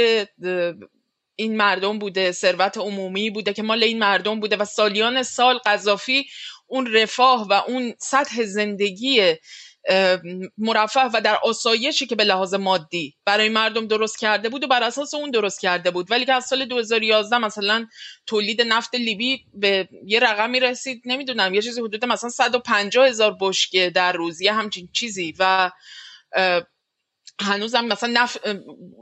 این 1.36 1.58
مردم 1.58 2.00
بوده 2.00 2.32
ثروت 2.32 2.78
عمومی 2.78 3.30
بوده 3.30 3.54
که 3.54 3.64
مال 3.64 3.84
این 3.84 4.00
مردم 4.00 4.40
بوده 4.40 4.56
و 4.56 4.66
سالیان 4.66 5.24
سال 5.24 5.58
قذافی 5.58 6.26
اون 6.68 6.94
رفاه 6.94 7.48
و 7.48 7.54
اون 7.54 7.94
سطح 8.00 8.44
زندگی 8.44 9.36
مرفه 10.57 10.99
و 11.14 11.22
در 11.23 11.38
آسایشی 11.43 12.05
که 12.05 12.15
به 12.15 12.23
لحاظ 12.23 12.53
مادی 12.53 13.15
برای 13.26 13.49
مردم 13.49 13.88
درست 13.88 14.19
کرده 14.19 14.49
بود 14.49 14.64
و 14.64 14.68
بر 14.68 14.84
اساس 14.84 15.14
اون 15.14 15.31
درست 15.31 15.60
کرده 15.60 15.91
بود. 15.91 16.11
ولی 16.11 16.26
که 16.26 16.34
از 16.34 16.45
سال 16.45 16.65
2011 16.65 17.38
مثلا 17.38 17.85
تولید 18.26 18.61
نفت 18.61 18.95
لیبی 18.95 19.45
به 19.53 19.89
یه 20.05 20.19
رقمی 20.19 20.60
رسید. 20.60 21.01
نمی‌دونم 21.05 21.53
یه 21.53 21.61
چیزی 21.61 21.81
حدود 21.81 22.05
مثلا 22.05 22.30
150 22.30 23.07
هزار 23.07 23.38
بشکه 23.41 23.89
در 23.89 24.11
روز 24.11 24.41
یه 24.41 24.53
همچین 24.53 24.89
چیزی. 24.93 25.34
و 25.39 25.72
هنوزم 27.41 27.85
مثلا 27.85 28.10
نف... 28.14 28.38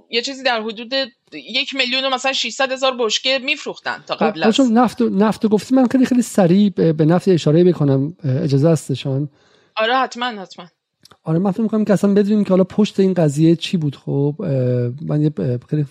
یه 0.10 0.22
چیزی 0.22 0.44
در 0.44 0.62
حدود 0.62 0.94
یک 1.34 1.76
میلیون 1.76 2.06
و 2.06 2.10
مثلا 2.10 2.34
600 2.34 2.72
هزار 2.72 2.98
بشکه 3.00 3.40
میفروختن 3.40 4.04
تا 4.08 4.16
قبل 4.16 4.44
از. 4.44 4.60
نفت 4.60 5.02
نفت 5.02 5.46
گفتی 5.46 5.76
من 5.76 5.88
خیلی 5.88 6.06
خیلی 6.06 6.22
سریع 6.22 6.70
به 6.70 7.06
نفت 7.06 7.28
اشاره 7.28 7.64
بکنم 7.64 8.18
اجازه 8.44 8.70
هستشان 8.70 9.30
آره 9.78 9.96
حتما 9.96 10.26
حتما. 10.26 10.66
آره 11.24 11.40
من 11.40 11.52
فکر 11.52 11.62
می‌کنم 11.62 11.86
که 11.86 11.94
اصلا 11.94 12.14
بدونیم 12.14 12.44
که 12.44 12.50
حالا 12.50 12.64
پشت 12.64 13.00
این 13.00 13.14
قضیه 13.14 13.56
چی 13.56 13.78
بود. 13.78 13.96
خب 13.96 14.36
من 15.02 15.22
یه 15.22 15.32
خیلی 15.70 15.86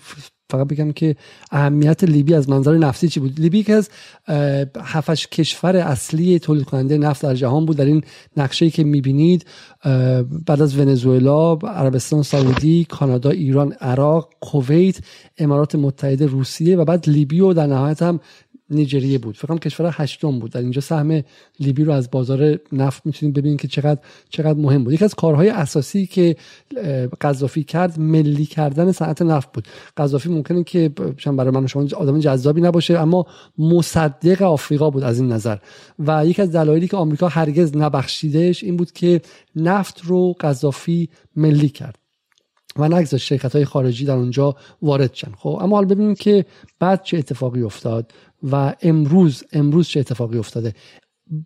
فقط 0.49 0.67
بگم 0.67 0.91
که 0.91 1.15
اهمیت 1.51 2.03
لیبی 2.03 2.33
از 2.33 2.49
منظر 2.49 2.77
نفتی 2.77 3.07
چی 3.07 3.19
بود. 3.19 3.39
لیبی 3.39 3.63
که 3.63 3.73
از 3.73 3.89
هفتش 4.81 5.27
کشور 5.27 5.75
اصلی 5.75 6.39
تولید 6.39 6.65
کننده 6.65 6.97
نفت 6.97 7.21
در 7.23 7.35
جهان 7.35 7.65
بود. 7.65 7.77
در 7.77 7.85
این 7.85 8.03
نقشه 8.37 8.69
که 8.69 8.83
می‌بینید 8.83 9.45
بعد 10.45 10.61
از 10.61 10.79
ونزوئلا 10.79 11.53
عربستان 11.53 12.23
سعودی 12.23 12.85
کانادا 12.89 13.29
ایران 13.29 13.71
عراق 13.71 14.29
کویت 14.41 14.99
امارات 15.37 15.75
متحده 15.75 16.25
روسیه 16.25 16.77
و 16.77 16.85
بعد 16.85 17.09
لیبی 17.09 17.39
و 17.39 17.53
در 17.53 17.67
نهایت 17.67 18.01
هم 18.01 18.19
نیجریه 18.71 19.17
بود. 19.17 19.37
فکر 19.37 19.47
کنم 19.47 19.57
کشور 19.57 19.95
هشتم 19.97 20.39
بود. 20.39 20.51
در 20.51 20.61
اینجا 20.61 20.81
سهم 20.81 21.23
لیبی 21.59 21.83
رو 21.83 21.93
از 21.93 22.11
بازار 22.11 22.59
نفت 22.71 23.05
می‌تونید 23.05 23.35
ببینید 23.35 23.61
که 23.61 23.67
چقدر 23.67 23.99
چقدر 24.29 24.59
مهم 24.59 24.83
بود. 24.83 24.93
یکی 24.93 25.05
از 25.05 25.15
کارهای 25.15 25.49
اساسی 25.49 26.05
که 26.05 26.35
قذافی 27.21 27.63
کرد 27.63 27.99
ملی 27.99 28.45
کردن 28.45 28.91
صنعت 28.91 29.21
نفت 29.21 29.51
بود. 29.51 29.67
قذافی 29.97 30.29
ممکنه 30.29 30.63
که 30.63 30.89
برای 31.25 31.51
من 31.51 31.67
شما 31.67 31.87
آدم 31.95 32.19
جذابی 32.19 32.61
نباشه 32.61 32.99
اما 32.99 33.25
مصدق 33.57 34.41
آفریقا 34.41 34.89
بود 34.89 35.03
از 35.03 35.19
این 35.19 35.31
نظر. 35.31 35.57
و 35.99 36.25
یکی 36.25 36.41
از 36.41 36.51
دلایلی 36.51 36.87
که 36.87 36.97
آمریکا 36.97 37.27
هرگز 37.27 37.77
نبخشیدش 37.77 38.63
این 38.63 38.77
بود 38.77 38.91
که 38.91 39.21
نفت 39.55 40.01
رو 40.03 40.33
قذافی 40.39 41.09
ملی 41.35 41.69
کرد. 41.69 41.95
و 42.75 42.89
نگذاشت 42.89 43.25
شرکت 43.25 43.55
های 43.55 43.65
خارجی 43.65 44.05
در 44.05 44.13
اونجا 44.13 44.55
وارد 44.81 45.13
شن 45.13 45.31
خب 45.37 45.59
اما 45.61 45.75
حالا 45.75 45.87
ببینیم 45.87 46.15
که 46.15 46.45
بعد 46.79 47.03
چه 47.03 47.17
اتفاقی 47.17 47.61
افتاد. 47.61 48.11
و 48.43 48.75
امروز 48.81 49.43
امروز 49.53 49.87
چه 49.87 49.99
اتفاقی 49.99 50.37
افتاده؟ 50.37 50.73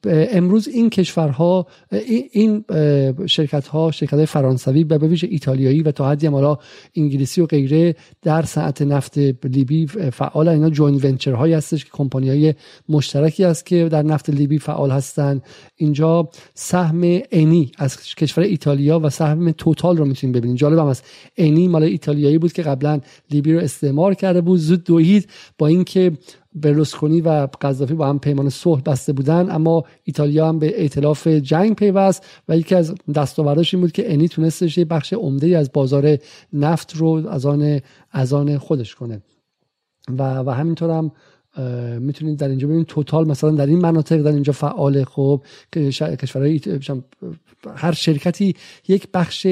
امروز 0.05 0.67
این 0.67 0.89
کشورها 0.89 1.67
این 2.31 2.65
شرکت 3.26 3.67
ها 3.67 3.91
شرکت 3.91 4.13
های 4.13 4.26
فرانسوی 4.26 4.84
به 4.84 4.97
ویژه 4.97 5.27
ایتالیایی 5.31 5.81
و 5.81 5.91
تا 5.91 6.09
حدی 6.09 6.27
حالا 6.27 6.57
انگلیسی 6.95 7.41
و 7.41 7.45
غیره 7.45 7.95
در 8.22 8.41
صنعت 8.41 8.81
نفت 8.81 9.17
لیبی 9.45 9.88
فعال 9.88 10.47
اینا 10.47 10.69
جوین 10.69 10.99
ونچر 11.03 11.31
هایی 11.31 11.53
هستش 11.53 11.85
که 11.85 11.91
کمپانی 11.93 12.30
های 12.30 12.53
مشترکی 12.89 13.43
است 13.43 13.65
که 13.65 13.89
در 13.89 14.03
نفت 14.03 14.30
لیبی 14.30 14.59
فعال 14.59 14.91
هستند. 14.91 15.43
اینجا 15.76 16.30
سهم 16.53 17.22
انی 17.31 17.72
از 17.77 17.97
کشور 18.15 18.43
ایتالیا 18.43 18.99
و 18.99 19.09
سهم 19.09 19.51
توتال 19.51 19.97
رو 19.97 20.05
می‌تونیم 20.05 20.34
ببینیم. 20.34 20.55
جالب 20.55 20.80
هم 20.80 20.85
است 20.85 21.05
انی 21.38 21.67
مال 21.67 21.84
ایتالیایی 21.84 22.38
بود 22.38 22.53
که 22.53 22.63
قبلا 22.63 22.99
لیبی 23.31 23.53
رو 23.53 23.59
استعمار 23.59 24.13
کرده 24.13 24.41
بود. 24.41 24.59
زود 24.59 24.84
دوید 24.84 25.30
با 25.57 25.67
اینکه 25.67 26.11
برلوسکونی 26.56 27.22
و 27.22 27.48
قذافی 27.61 27.94
با 27.94 28.07
هم 28.07 28.19
پیمان 28.19 28.49
صلح 28.49 28.82
بسته 28.82 29.14
بودن 29.14 29.52
اما 29.52 29.84
ایتالیا 30.03 30.49
هم 30.49 30.60
به 30.60 30.82
ائتلاف 30.82 31.27
جنگ 31.27 31.76
پیوست 31.76 32.26
و 32.49 32.57
یکی 32.57 32.76
از 32.76 32.95
دستاورداش 33.15 33.73
این 33.73 33.82
بود 33.82 33.91
که 33.91 34.14
انی 34.14 34.27
تونستش 34.27 34.77
یه 34.77 34.86
بخش 34.86 35.14
عمده 35.14 35.57
از 35.57 35.72
بازار 35.72 36.18
نفت 36.53 36.95
رو 36.95 37.27
از 37.30 37.45
آن 37.45 37.82
از 38.11 38.34
آن 38.34 38.57
خودش 38.57 38.95
کنه. 38.95 39.22
و 40.10 40.40
و 40.40 40.49
همینطور 40.49 40.90
هم 40.90 41.11
می‌تونید 41.99 42.40
در 42.40 42.49
اینجا 42.49 42.68
ببینید 42.68 42.88
توتال 42.88 43.27
مثلا 43.27 43.52
در 43.52 43.65
این 43.65 43.80
مناطق 43.80 44.22
در 44.22 44.32
اینجا 44.32 44.53
فعال 44.53 45.03
خب 45.03 45.41
کشورهای 46.19 46.61
هر 47.76 47.91
شرکتی 47.91 48.56
یک 48.88 49.07
بخش 49.14 49.45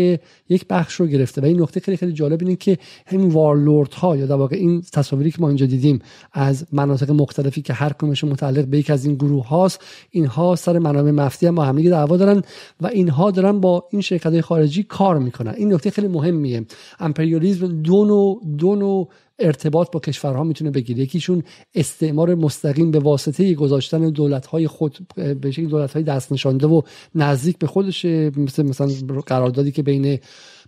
یک 0.49 0.67
بخش 0.69 0.95
رو 0.95 1.07
گرفته. 1.07 1.41
و 1.41 1.45
این 1.45 1.61
نکته 1.61 1.80
خیلی 1.80 1.97
خیلی 1.97 2.13
جالب 2.13 2.41
اینه 2.41 2.55
که 2.55 2.77
همین 3.05 3.30
وارلورد 3.30 3.93
ها 3.93 4.17
یا 4.17 4.25
در 4.25 4.35
واقع 4.35 4.55
این 4.55 4.84
تصاویری 4.93 5.31
که 5.31 5.38
ما 5.41 5.47
اینجا 5.47 5.65
دیدیم 5.65 5.99
از 6.34 6.65
مناطق 6.71 7.11
مختلفی 7.11 7.61
که 7.61 7.73
هر 7.73 7.93
کدومشون 7.93 8.30
متعلق 8.30 8.65
به 8.65 8.77
یک 8.77 8.89
از 8.89 9.05
این 9.05 9.15
گروه 9.15 9.47
هاست 9.47 9.81
اینها 10.09 10.55
سر 10.55 10.80
منابع 10.80 11.11
مفتی 11.11 11.47
هم 11.47 11.55
با 11.55 11.63
هم 11.63 11.81
دعوا 11.81 12.17
دارن 12.17 12.41
و 12.81 12.88
اینها 12.88 13.31
دارن 13.31 13.59
با 13.59 13.88
این 13.91 14.01
شرکت 14.01 14.41
خارجی 14.41 14.84
کار 14.84 15.19
می‌کنن. 15.19 15.53
این 15.57 15.73
نکته 15.73 15.89
خیلی 15.89 16.07
مهمیه. 16.07 16.65
امپریالیسم 16.99 17.81
دو 17.81 18.05
نوع 18.05 18.41
دو 18.57 18.75
نوع 18.75 19.09
ارتباط 19.45 19.91
با 19.91 19.99
کشورها 19.99 20.43
می‌تونه 20.43 20.71
بگیره. 20.71 20.99
یکیشون 20.99 21.43
استعمار 21.75 22.35
مستقیم 22.35 22.91
به 22.91 22.99
واسطه 22.99 23.53
گذاشتن 23.53 24.09
دولت 24.09 24.45
های 24.45 24.67
خود 24.67 24.97
به 25.41 25.51
شکل 25.51 25.67
دولت 25.67 25.93
های 25.93 26.03
دست 26.03 26.31
نشانده 26.31 26.67
و 26.67 26.81
نزدیک 27.15 27.57
به 27.57 27.67
خودش 27.67 28.05
مثل 28.05 28.63
مثلا 28.63 28.87
قراردادی 29.25 29.71
که 29.71 29.83
بین 29.83 30.19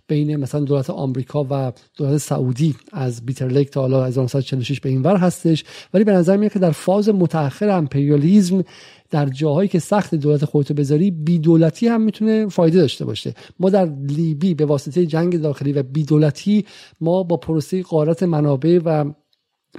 بین 0.08 0.36
مثلا 0.36 0.60
دولت 0.60 0.90
آمریکا 0.90 1.46
و 1.50 1.72
دولت 1.96 2.16
سعودی 2.16 2.74
از 2.92 3.26
بیتر 3.26 3.48
لیک 3.48 3.70
تا 3.70 3.80
حالا 3.80 4.04
1946 4.04 4.80
به 4.80 4.88
این 4.88 5.02
ور 5.02 5.16
هستش. 5.16 5.64
ولی 5.94 6.04
به 6.04 6.12
نظر 6.12 6.36
میاد 6.36 6.52
که 6.52 6.58
در 6.58 6.70
فاز 6.70 7.08
متأخر 7.08 7.68
امپریالیزم 7.68 8.64
در 9.10 9.26
جاهایی 9.26 9.68
که 9.68 9.78
سخت 9.78 10.14
دولت 10.14 10.44
خودتو 10.44 10.74
بذاری 10.74 11.10
بی 11.10 11.38
دولتی 11.38 11.88
هم 11.88 12.00
می‌تونه 12.00 12.48
فایده 12.48 12.78
داشته 12.78 13.04
باشه. 13.04 13.34
ما 13.60 13.70
در 13.70 13.90
لیبی 14.08 14.54
به 14.54 14.64
واسطه 14.64 15.06
جنگ 15.06 15.40
داخلی 15.40 15.72
و 15.72 15.82
بی 15.82 16.04
دولتی 16.04 16.64
ما 17.00 17.22
با 17.22 17.36
پروسه 17.36 17.82
قارت 17.82 18.22
منابع 18.22 18.80
و 18.84 19.04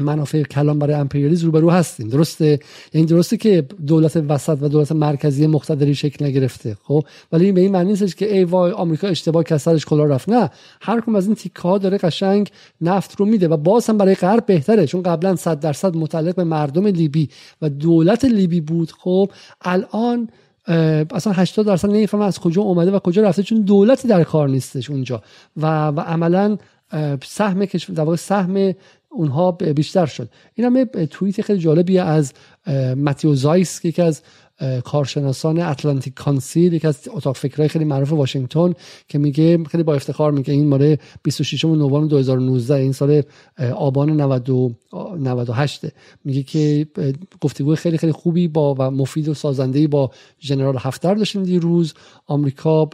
منافع 0.04 0.44
کلان 0.44 0.80
برای 0.80 0.94
امپریالیسم 0.94 1.46
روبرو 1.46 1.70
هستیم. 1.70 2.10
درسته؟ 2.10 2.60
یعنی 2.94 3.08
درسته 3.08 3.38
که 3.38 3.66
دولت 3.88 4.24
وسط 4.30 4.58
و 4.62 4.68
دولت 4.68 4.92
مرکزی 4.92 5.48
مقتدری 5.48 5.96
شکل 5.96 6.26
نگرفته 6.26 6.78
خب؟ 6.84 7.04
ولی 7.32 7.46
این 7.46 7.56
به 7.56 7.62
این 7.62 7.72
معنی 7.72 7.90
نیست 7.90 8.18
که 8.18 8.34
ای 8.34 8.44
وای 8.44 8.72
آمریکا 8.72 9.08
اشتباه 9.08 9.44
کرد 9.44 9.58
سرش 9.58 9.86
کلا 9.86 10.06
رفت. 10.06 10.30
نه. 10.30 10.50
هر 10.82 11.02
کدوم 11.02 11.16
از 11.16 11.26
این 11.26 11.36
تیکه 11.36 11.62
ها 11.62 11.78
داره 11.78 11.98
قشنگ 11.98 12.50
نفت 12.82 13.16
رو 13.16 13.26
میده 13.26 13.48
و 13.48 13.58
باز 13.58 13.88
هم 13.88 13.98
برای 13.98 14.16
غرب 14.16 14.46
بهتره 14.46 14.86
چون 14.88 15.04
قبلا 15.04 15.36
100 15.36 15.60
درصد 15.60 15.96
متعلق 15.96 16.36
به 16.36 16.44
مردم 16.44 16.88
لیبی 16.88 17.30
و 17.62 17.70
دولت 17.70 18.26
لیبی 18.26 18.62
بود. 18.62 18.92
خب 18.92 19.32
الان 19.62 20.30
اصلا 20.68 21.34
80 21.34 21.66
درصد 21.66 21.90
نمی‌فهمه 21.90 22.26
از 22.26 22.40
کجا 22.40 22.62
اومده 22.62 22.92
و 22.92 23.00
کجا 23.00 23.22
رفته 23.22 23.44
چون 23.44 23.62
دولتی 23.62 24.08
در 24.08 24.24
کار 24.24 24.50
نیستش 24.50 24.90
اونجا. 24.90 25.22
و 25.58 25.88
و 25.88 26.00
عملا 26.00 26.58
سهم 27.24 27.66
در 27.66 28.04
واقع 28.04 28.16
سهم 28.16 28.74
اونها 29.18 29.52
بیشتر 29.52 30.06
شد. 30.06 30.30
این 30.56 30.68
هم 30.68 30.86
توییت 31.06 31.42
خیلی 31.42 31.60
جالبی 31.60 32.00
از 32.00 32.34
متیو 32.98 33.36
زایس 33.36 33.80
که 33.80 33.88
یکی 33.88 34.02
از 34.02 34.22
کارشناسان 34.84 35.60
اتلانتیک 35.60 36.14
کانسیل 36.14 36.74
یکی 36.74 36.88
از 36.88 37.00
اتاق 37.08 37.36
فکرهای 37.36 37.68
خیلی 37.68 37.86
معروف 37.86 38.12
واشنگتن 38.12 38.74
که 39.08 39.18
میگه 39.18 39.64
خیلی 39.64 39.84
با 39.84 39.96
افتخار 39.96 40.32
میگه 40.32 40.54
این 40.54 40.68
ماره 40.68 41.00
26 41.24 41.66
نوامبر 41.66 42.08
2019 42.08 42.74
این 42.74 42.92
سال 42.92 43.22
آبان 43.76 44.22
98 45.20 45.82
میگه 46.26 46.44
که 46.44 46.88
گفتگوی 47.42 47.76
خیلی 47.76 47.98
خیلی 47.98 48.12
خوبی 48.12 48.48
با 48.48 48.74
و 48.74 48.82
مفید 48.82 49.30
و 49.30 49.34
سازنده 49.34 49.88
با 49.88 50.12
ژنرال 50.40 50.78
هفتر 50.80 51.16
داشتیم 51.16 51.44
دیروز. 51.44 51.94
آمریکا 52.28 52.90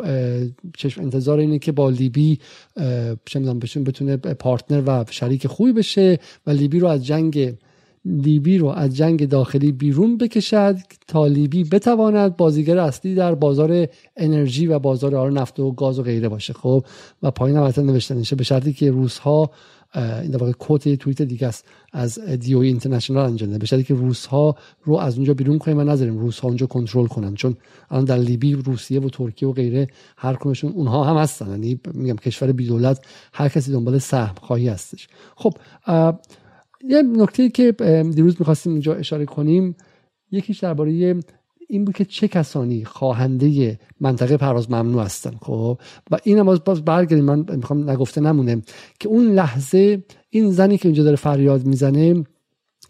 چشم 0.78 1.02
انتظار 1.02 1.40
اینه 1.40 1.60
که 1.60 1.72
با 1.72 1.90
لیبی 1.90 2.40
چه 3.26 3.40
می‌دونم 3.40 3.60
بتونه 3.60 4.18
پارتنر 4.18 4.84
و 4.86 5.06
شریک 5.10 5.48
خوبی 5.48 5.74
بشه 5.74 6.20
و 6.48 6.52
لیبی 6.52 6.80
رو 6.80 6.88
از 6.88 7.06
جنگ 7.06 7.54
لیبی 8.06 8.58
رو 8.58 8.68
از 8.68 8.96
جنگ 8.96 9.30
داخلی 9.30 9.72
بیرون 9.72 10.18
بکشد 10.18 10.76
تا 11.08 11.28
لیبی 11.28 11.64
بتواند 11.64 12.38
بازیگر 12.38 12.78
اصلی 12.78 13.16
در 13.16 13.36
بازار 13.36 13.88
انرژی 14.18 14.68
و 14.68 14.80
بازار 14.80 15.32
نفت 15.32 15.60
و 15.60 15.72
گاز 15.72 16.00
و 16.00 16.04
غیره 16.04 16.30
باشه. 16.30 16.54
خب 16.54 16.86
و 17.24 17.32
پایین 17.32 17.58
هم 17.58 17.72
نوشته 17.78 18.16
نشه 18.16 18.36
به 18.36 18.44
شرطی 18.44 18.74
که 18.74 18.92
روس 18.92 19.18
ها 19.18 19.52
این 19.96 20.32
در 20.32 20.38
واقع 20.38 20.52
کوت 20.52 20.96
توییت 20.96 21.22
دیگه 21.22 21.48
است 21.48 21.66
از 21.92 22.20
دی 22.20 22.54
او 22.54 22.62
اینترنشنال 22.62 23.26
انجام 23.26 23.58
به 23.58 23.66
شرطی 23.66 23.84
که 23.84 23.94
روس 23.94 24.26
ها 24.26 24.56
رو 24.84 24.96
از 24.96 25.16
اونجا 25.16 25.34
بیرون 25.34 25.58
کنیم 25.58 25.78
و 25.78 25.84
نذاریم 25.84 26.18
روس 26.18 26.40
ها 26.40 26.48
اونجا 26.48 26.66
کنترل 26.66 27.08
کنن. 27.08 27.36
چون 27.36 27.58
الان 27.92 28.06
در 28.06 28.18
لیبی 28.18 28.54
روسیه 28.54 29.02
و 29.02 29.10
ترکیه 29.10 29.50
و 29.50 29.52
غیره 29.52 29.88
هر 30.18 30.36
کدومشون 30.36 30.72
اونها 30.72 31.04
هم 31.04 31.18
هستن. 31.18 31.50
یعنی 31.50 31.80
میگم 31.94 32.16
کشور 32.16 32.52
بی 32.52 32.68
دولت 32.68 33.06
هر 33.34 33.50
کسی 33.50 33.72
دنبال 33.72 33.98
سهم 33.98 34.36
خواهی 34.42 34.68
هستش. 34.68 35.08
خب 35.36 35.54
یه 36.84 37.02
نکته 37.02 37.50
که 37.50 37.72
دیروز 38.16 38.36
می‌خواستیم 38.40 38.74
اینجا 38.74 38.94
اشاره 38.94 39.26
کنیم 39.26 39.76
یکیش 40.32 40.60
درباره 40.60 41.16
این 41.70 41.86
بود 41.86 41.96
که 41.96 42.06
چه 42.06 42.28
کسانی 42.28 42.86
خواهنده 42.86 43.80
منطقه 44.00 44.38
پرواز 44.38 44.72
ممنوع 44.72 45.04
هستن 45.04 45.32
خب؟ 45.42 45.80
و 46.12 46.18
این 46.24 46.40
هم 46.40 46.46
باز 46.46 46.86
برگردیم 46.86 47.26
من 47.26 47.46
می‌خوام 47.56 47.90
نگفته 47.90 48.22
نمونه 48.22 48.62
که 49.00 49.10
اون 49.10 49.32
لحظه 49.32 50.04
این 50.30 50.52
زنی 50.52 50.78
که 50.78 50.88
اینجا 50.88 51.04
داره 51.04 51.16
فریاد 51.16 51.66
می‌زنه 51.66 52.24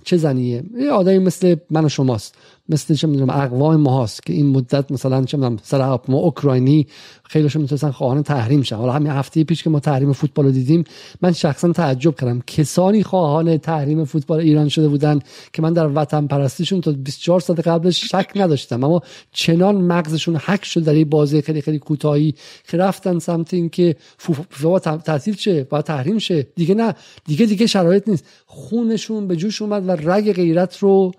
چه 0.04 0.18
زنیه؟ 0.18 0.64
یه 0.78 0.92
آدمی 0.92 1.20
مثل 1.20 1.56
من 1.70 1.86
و 1.86 1.90
شماست. 1.90 2.36
مثل 2.70 2.96
چه 2.96 3.08
می‌دونم 3.08 3.30
اقوام 3.30 3.76
ما 3.76 4.04
هست 4.04 4.24
که 4.24 4.34
این 4.34 4.46
مدت 4.46 4.92
مثلا 4.92 5.26
چه 5.26 5.38
می‌دونم 5.38 5.58
سر 5.64 6.00
ما 6.08 6.18
اوکراینی 6.18 6.88
خیلیشون 7.24 7.62
می‌تونستن 7.62 7.92
خواهان 7.92 8.24
تحریم 8.24 8.62
شن. 8.62 8.76
حالا 8.76 8.92
همین 8.92 9.12
هفته 9.12 9.44
پیش 9.44 9.64
که 9.64 9.70
ما 9.70 9.80
تحریم 9.80 10.14
فوتبال 10.14 10.46
رو 10.46 10.52
دیدیم 10.52 10.84
من 11.22 11.32
شخصا 11.32 11.72
تعجب 11.72 12.16
کردم. 12.16 12.42
کسانی 12.48 13.04
خواهان 13.04 13.58
تحریم 13.58 14.06
فوتبال 14.06 14.40
ایران 14.40 14.70
شده 14.70 14.88
بودن 14.88 15.20
که 15.54 15.62
من 15.62 15.74
در 15.74 15.88
وطن 15.88 16.28
پرستیشون 16.28 16.82
تا 16.82 16.92
24 16.92 17.40
ساعت 17.40 17.68
قبلش 17.68 18.06
شک 18.06 18.32
نداشتم. 18.36 18.84
اما 18.84 19.02
چنان 19.32 19.76
مغزشون 19.76 20.36
حک 20.36 20.66
شد 20.66 20.84
در 20.84 20.94
این 20.94 21.10
بازی 21.10 21.42
خیلی 21.42 21.62
خیلی 21.62 21.80
کوتاهی 21.80 22.36
که 22.68 22.78
رفتن 22.78 23.20
سمت 23.20 23.54
اینکه 23.54 23.96
فوتبال 24.18 24.80
تعطیل 24.80 25.36
شه 25.36 25.64
با 25.64 25.82
تحریم 25.82 26.18
شه. 26.18 26.48
دیگه 26.56 26.76
نه. 26.76 26.96
دیگه 27.26 27.46
دیگه 27.46 27.68
شرایط 27.68 28.10
نیست. 28.10 28.26
خونشون 28.46 29.28
به 29.28 29.36
جوش 29.36 29.62
اومد 29.62 29.90
و 29.90 29.92
رگ 29.92 30.34
غیرت 30.34 30.78
رو 30.78 31.12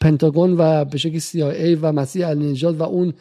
پنتاگون 0.00 0.54
و 0.58 0.84
به 0.84 0.98
شکل 0.98 1.18
CIA 1.18 1.78
و 1.80 1.92
مسیح 1.92 2.28
النجات 2.28 2.80
و 2.80 2.82
اون 2.82 3.14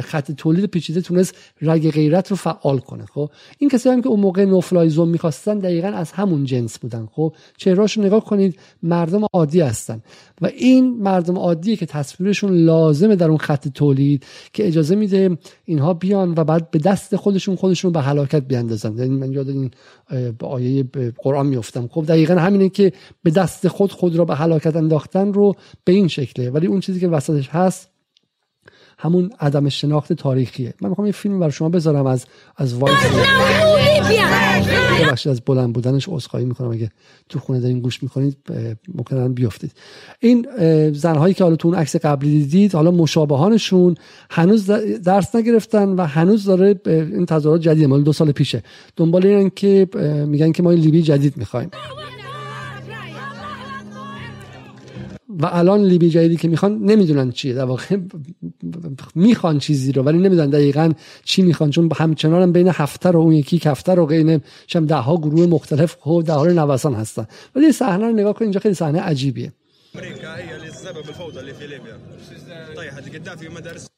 خط 0.00 0.32
تولید 0.32 0.64
پیچیده 0.64 1.00
تونست 1.00 1.34
رگ 1.62 1.90
غیرت 1.90 2.28
رو 2.28 2.36
فعال 2.36 2.78
کنه 2.78 3.04
خب؟ 3.04 3.30
این 3.58 3.70
کسایی 3.70 3.96
هم 3.96 4.02
که 4.02 4.08
اون 4.08 4.20
موقع 4.20 4.44
نوفلایزون 4.44 5.08
می‌خواستن 5.08 5.58
دقیقا 5.58 5.88
از 5.88 6.12
همون 6.12 6.44
جنس 6.44 6.78
بودن 6.78 7.08
خب؟ 7.12 7.34
چهرهاشون 7.56 8.04
نگاه 8.04 8.24
کنید 8.24 8.58
مردم 8.82 9.20
عادی 9.32 9.60
هستن. 9.60 10.02
و 10.40 10.46
این 10.46 11.02
مردم 11.02 11.38
عادیه 11.38 11.76
که 11.76 11.86
تصویرشون 11.86 12.52
لازمه 12.52 13.16
در 13.16 13.28
اون 13.28 13.38
خط 13.38 13.68
تولید 13.68 14.26
که 14.52 14.66
اجازه 14.66 14.94
میده 14.94 15.38
اینها 15.64 15.94
بیان 15.94 16.34
و 16.36 16.44
بعد 16.44 16.70
به 16.70 16.78
دست 16.78 17.16
خودشون 17.16 17.56
خودشون 17.56 17.92
به 17.92 18.00
هلاکت 18.00 18.42
بیاندازن. 18.42 18.98
یعنی 18.98 19.16
من 19.16 19.32
یاد 19.32 19.48
این 19.48 19.70
آیه 20.42 20.84
قرآن 21.18 21.46
میفتم 21.46 21.88
خب 21.88 22.04
دقیقا 22.08 22.34
همینه 22.34 22.68
که 22.68 22.92
به 23.22 23.30
دست 23.30 23.68
خود 23.68 23.92
خود 23.92 24.16
را 24.16 24.24
به 24.24 24.34
هلاکت 24.34 24.76
انداختن 24.76 25.32
رو 25.32 25.54
به 25.84 25.92
این 25.92 26.08
شکله. 26.08 26.50
ولی 26.50 26.66
اون 26.66 26.80
چیزی 26.80 27.00
که 27.00 27.08
وسطش 27.08 27.48
هست 27.48 27.89
همون 29.02 29.30
عدم 29.40 29.68
شناخت 29.68 30.12
تاریخیه. 30.12 30.74
من 30.80 30.88
می‌خوام 30.88 31.06
یه 31.06 31.12
فیلم 31.12 31.40
برای 31.40 31.52
شما 31.52 31.68
بذارم 31.68 32.06
از 32.06 32.26
از 32.56 32.74
وایس 32.74 32.96
از 35.26 35.40
بلند 35.40 35.72
بودنش 35.72 36.08
عذرخواهی 36.08 36.46
می‌کنم. 36.46 36.70
اگه 36.70 36.90
تو 37.28 37.38
خونه 37.38 37.60
دارین 37.60 37.80
گوش 37.80 38.02
می‌کنید 38.02 38.36
ممکنه 38.94 39.28
بیافتید 39.28 39.72
این 40.20 40.46
زنهایی 40.92 41.34
که 41.34 41.44
حالا 41.44 41.56
تو 41.56 41.68
اون 41.68 41.76
عکس 41.76 41.96
قبلی 41.96 42.38
دیدید 42.38 42.74
حالا 42.74 42.90
مشابهانشون 42.90 43.94
هنوز 44.30 44.70
درس 45.04 45.34
نگرفتن 45.34 45.88
و 45.88 46.06
هنوز 46.06 46.44
داره 46.44 46.80
این 46.86 47.26
تظاهرات 47.26 47.60
جدید 47.60 47.84
مال 47.84 48.02
دو 48.02 48.12
سال 48.12 48.32
پیشه. 48.32 48.62
دنبال 48.96 49.26
اینن 49.26 49.50
که 49.56 49.88
میگن 50.26 50.52
که 50.52 50.62
ما 50.62 50.72
لیبی 50.72 51.02
جدید 51.02 51.36
می‌خوایم. 51.36 51.70
و 55.38 55.46
الان 55.52 55.84
لیبی 55.84 56.10
جدیدی 56.10 56.36
که 56.36 56.48
می‌خوان 56.48 56.78
نمی‌دونن 56.78 57.30
چیه. 57.30 57.54
در 57.54 57.64
واقع 57.64 57.96
می‌خوان 59.14 59.58
چیزی 59.58 59.92
رو 59.92 60.02
ولی 60.02 60.18
نمی‌دونن 60.18 60.50
دقیقا 60.50 60.92
چی 61.24 61.42
می‌خوان 61.42 61.70
چون 61.70 61.90
همچنان 61.96 62.42
هم 62.42 62.52
بین 62.52 62.68
هفته 62.68 63.10
رو 63.10 63.20
اون 63.20 63.32
یکی 63.32 63.60
هفته 63.64 63.94
رو 63.94 64.06
بین 64.06 64.40
شم 64.66 64.86
ده 64.86 64.94
ها 64.94 65.16
گروه 65.16 65.46
مختلف 65.46 65.96
خب 66.00 66.22
در 66.26 66.34
حال 66.34 66.52
نوسان 66.58 66.94
هستن. 66.94 67.26
ولی 67.54 67.72
صحنه 67.72 68.06
رو 68.06 68.12
نگاه 68.12 68.34
کن 68.34 68.44
اینجا 68.44 68.60
خیلی 68.60 68.74
صحنه 68.74 69.00
عجیبیه. 69.00 69.52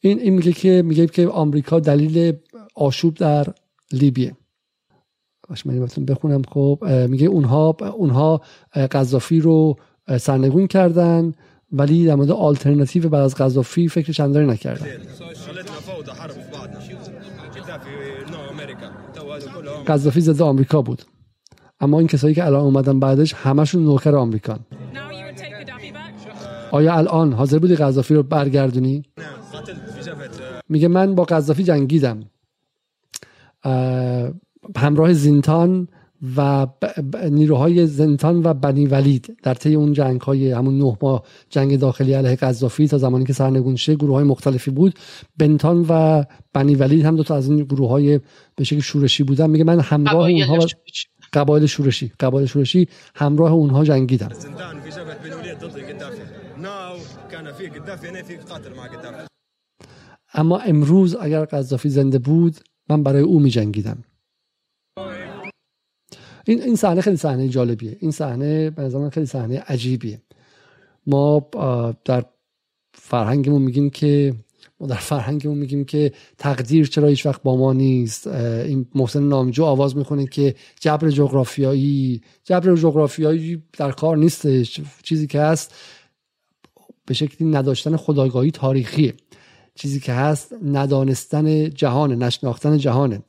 این 0.00 0.18
این 0.20 0.34
میگه 0.34 0.52
که 0.52 0.82
میگه 0.84 1.06
که 1.06 1.28
آمریکا 1.28 1.80
دلیل 1.80 2.32
آشوب 2.74 3.14
در 3.14 3.46
لیبیه. 3.92 4.36
باش 5.48 5.66
من 5.66 5.86
بخونم. 6.08 6.42
خب 6.42 6.84
میگه 7.08 7.26
اونها 7.26 7.76
اونها 7.96 8.42
قذافی 8.74 9.40
رو 9.40 9.76
سرنگون 10.18 10.66
کردن 10.66 11.34
ولی 11.72 12.06
در 12.06 12.14
مورد 12.14 12.30
آلترناتیو 12.30 13.08
بعد 13.08 13.22
از 13.22 13.34
قذافی 13.34 13.88
فکر 13.88 14.12
چندانی 14.12 14.46
نکردن. 14.46 14.86
قذافی 19.86 20.20
ضد 20.20 20.42
آمریکا 20.42 20.82
بود. 20.82 21.02
اما 21.80 21.98
این 21.98 22.08
کسایی 22.08 22.34
که 22.34 22.44
الان 22.46 22.60
اومدن 22.60 23.00
بعدش 23.00 23.34
همشون 23.34 23.84
نوکر 23.84 24.14
آمریکان. 24.14 24.60
آیا 26.70 26.94
الان 26.94 27.32
حاضر 27.32 27.58
بودی 27.58 27.76
قذافی 27.76 28.14
رو 28.14 28.22
برگردونی؟ 28.22 29.02
میگه 30.68 30.88
من 30.88 31.14
با 31.14 31.24
قذافی 31.24 31.64
جنگیدم. 31.64 32.24
همراه 34.76 35.12
زینتان 35.12 35.88
و 36.36 36.66
نیروهای 37.30 37.86
زنتان 37.86 38.42
و 38.44 38.54
بنی 38.54 38.86
ولید 38.86 39.36
در 39.42 39.54
طی 39.54 39.74
اون 39.74 39.92
جنگ 39.92 40.20
های 40.20 40.52
همون 40.52 40.78
نه 40.78 40.98
ماه 41.02 41.22
جنگ 41.50 41.78
داخلی 41.78 42.12
علیه 42.12 42.36
قذافی 42.36 42.88
تا 42.88 42.98
زمانی 42.98 43.24
که 43.24 43.32
سرنگون 43.32 43.76
شه 43.76 43.94
گروه 43.94 44.14
های 44.14 44.24
مختلفی 44.24 44.70
بود. 44.70 44.94
بنتان 45.36 45.86
و 45.88 46.24
بنی 46.52 46.74
ولید 46.74 47.04
هم 47.04 47.16
دو 47.16 47.22
تا 47.22 47.36
از 47.36 47.48
این 47.48 47.64
گروه 47.64 47.88
های 47.88 48.20
به 48.56 48.64
شکل 48.64 48.80
شورشی 48.80 49.22
بودن. 49.22 49.50
میگه 49.50 49.64
من 49.64 49.80
همراه 49.80 50.28
اونها 50.28 50.66
قبایل 51.32 51.66
شورشی 51.66 52.12
قبایل 52.20 52.46
شورشی 52.46 52.88
همراه 53.14 53.52
اونها 53.52 53.84
جنگیدم 53.84 54.28
اما 60.34 60.58
امروز 60.58 61.16
اگر 61.20 61.44
قذافی 61.44 61.88
زنده 61.88 62.18
بود 62.18 62.56
من 62.88 63.02
برای 63.02 63.22
او 63.22 63.40
می 63.40 63.50
جنگیدم 63.50 64.04
این 66.44 66.62
این 66.62 66.76
صحنه 66.76 67.00
خیلی 67.00 67.16
صحنه 67.16 67.48
جالبیه. 67.48 67.96
این 68.00 68.10
صحنه 68.10 68.70
به 68.70 68.82
نظر 68.82 69.10
خیلی 69.10 69.26
صحنه 69.26 69.60
عجیبیه. 69.60 70.22
ما 71.06 71.48
در 72.04 72.24
فرهنگمون 72.94 73.62
میگیم 73.62 73.90
که 73.90 74.34
ما 74.80 74.86
در 74.86 74.96
فرهنگمون 74.96 75.58
میگیم 75.58 75.84
که 75.84 76.12
تقدیر 76.38 76.86
چرا 76.86 77.08
هیچ 77.08 77.26
وقت 77.26 77.42
با 77.42 77.56
ما 77.56 77.72
نیست. 77.72 78.26
این 78.26 78.86
محسن 78.94 79.22
نامجو 79.22 79.64
آواز 79.64 79.96
می‌خونه 79.96 80.26
که 80.26 80.54
جبر 80.80 81.10
جغرافیایی 81.10 82.22
جبر 82.44 82.74
جغرافیایی 82.76 83.62
در 83.72 83.92
کار 83.92 84.16
نیستش. 84.16 84.80
چیزی 85.02 85.26
که 85.26 85.40
هست 85.40 85.74
به 87.06 87.14
شکلی 87.14 87.48
نداشتن 87.48 87.96
خداگاهی 87.96 88.50
تاریخیه. 88.50 89.14
چیزی 89.74 90.00
که 90.00 90.12
هست 90.12 90.54
ندانستن 90.64 91.70
جهان 91.70 92.22
نشناختن 92.22 92.78
جهانه. 92.78 93.22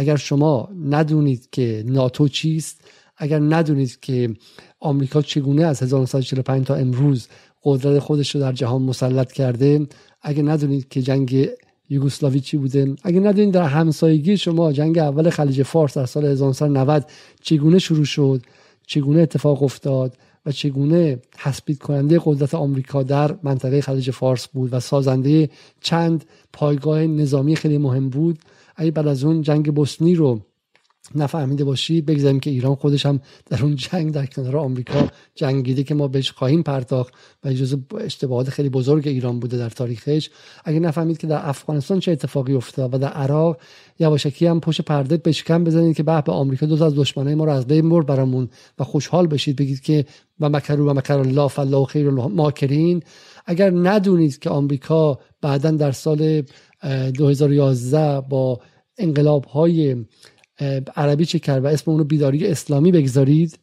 اگر 0.00 0.16
شما 0.16 0.68
ندونید 0.84 1.48
که 1.52 1.84
ناتو 1.86 2.28
چیست 2.28 2.80
اگر 3.16 3.38
ندونید 3.38 4.00
که 4.00 4.34
آمریکا 4.80 5.22
چگونه 5.22 5.64
از 5.64 5.82
1945 5.82 6.66
تا 6.66 6.74
امروز 6.74 7.28
قدرت 7.64 7.98
خودش 7.98 8.34
رو 8.34 8.40
در 8.40 8.52
جهان 8.52 8.82
مسلط 8.82 9.32
کرده 9.32 9.86
اگر 10.22 10.42
ندونید 10.42 10.88
که 10.88 11.02
جنگ 11.02 11.48
یوگسلاوی 11.90 12.40
چی 12.40 12.56
بوده 12.56 12.94
اگر 13.02 13.20
ندونید 13.20 13.54
در 13.54 13.62
همسایگی 13.62 14.36
شما 14.36 14.72
جنگ 14.72 14.98
اول 14.98 15.30
خلیج 15.30 15.62
فارس 15.62 15.98
در 15.98 16.06
سال 16.06 16.24
1990 16.24 17.06
چگونه 17.42 17.78
شروع 17.78 18.04
شد 18.04 18.42
چگونه 18.86 19.20
اتفاق 19.20 19.62
افتاد 19.62 20.16
و 20.46 20.52
چگونه 20.52 21.18
تثبیت 21.32 21.78
کننده 21.78 22.20
قدرت 22.24 22.54
آمریکا 22.54 23.02
در 23.02 23.36
منطقه 23.42 23.80
خلیج 23.80 24.10
فارس 24.10 24.48
بود 24.48 24.72
و 24.72 24.80
سازنده 24.80 25.50
چند 25.80 26.24
پایگاه 26.52 27.06
نظامی 27.06 27.56
خیلی 27.56 27.78
مهم 27.78 28.08
بود 28.08 28.38
اگه 28.80 28.90
بعد 28.90 29.06
از 29.06 29.24
اون 29.24 29.42
جنگ 29.42 29.74
بوسنی 29.74 30.14
رو 30.14 30.40
نفهمیده 31.14 31.64
باشی 31.64 32.00
بگذاریم 32.00 32.40
که 32.40 32.50
ایران 32.50 32.74
خودش 32.74 33.06
هم 33.06 33.20
در 33.46 33.62
اون 33.62 33.76
جنگ 33.76 34.12
در 34.12 34.26
کنار 34.26 34.56
آمریکا 34.56 35.08
جنگیده 35.34 35.82
که 35.82 35.94
ما 35.94 36.08
بهش 36.08 36.30
خواهیم 36.30 36.62
پرداخت 36.62 37.14
و 37.44 37.52
جزو 37.52 37.78
اشتباهات 38.00 38.50
خیلی 38.50 38.68
بزرگ 38.68 39.08
ایران 39.08 39.40
بوده 39.40 39.56
در 39.56 39.70
تاریخش. 39.70 40.30
اگه 40.64 40.80
نفهمید 40.80 41.18
که 41.18 41.26
در 41.26 41.48
افغانستان 41.48 42.00
چه 42.00 42.12
اتفاقی 42.12 42.54
افتاد 42.54 42.94
و 42.94 42.98
در 42.98 43.08
عراق 43.08 43.60
یواشکی 43.98 44.46
هم 44.46 44.60
پشت 44.60 44.80
پرده 44.80 45.16
بشکن 45.16 45.64
بزنید 45.64 45.96
که 45.96 46.02
به 46.02 46.22
به 46.22 46.32
آمریکا 46.32 46.66
دو 46.66 46.84
از 46.84 46.94
دشمنای 46.96 47.34
ما 47.34 47.44
رو 47.44 47.52
از 47.52 47.66
بین 47.66 47.88
برد 47.88 48.06
برامون 48.06 48.48
و 48.78 48.84
خوشحال 48.84 49.26
بشید. 49.26 49.56
بگید 49.56 49.80
که 49.80 50.04
و 50.40 50.48
مکرو 50.48 50.90
و 50.90 50.94
مکر 50.94 51.18
الله 51.18 51.48
فالله 51.48 51.84
خیر 51.84 52.10
ماکرین. 52.10 53.02
اگر 53.46 53.70
ندونید 53.70 54.38
که 54.38 54.50
آمریکا 54.50 55.18
بعدا 55.40 55.70
در 55.70 55.92
سال 55.92 56.42
2011 56.82 58.20
با 58.20 58.60
انقلاب 58.98 59.44
های 59.44 59.96
عربی 60.96 61.26
چه 61.26 61.38
کرد 61.38 61.64
و 61.64 61.66
اسم 61.66 61.90
اونو 61.90 62.04
بیداری 62.04 62.46
اسلامی 62.46 62.92
بگذارید 62.92 63.58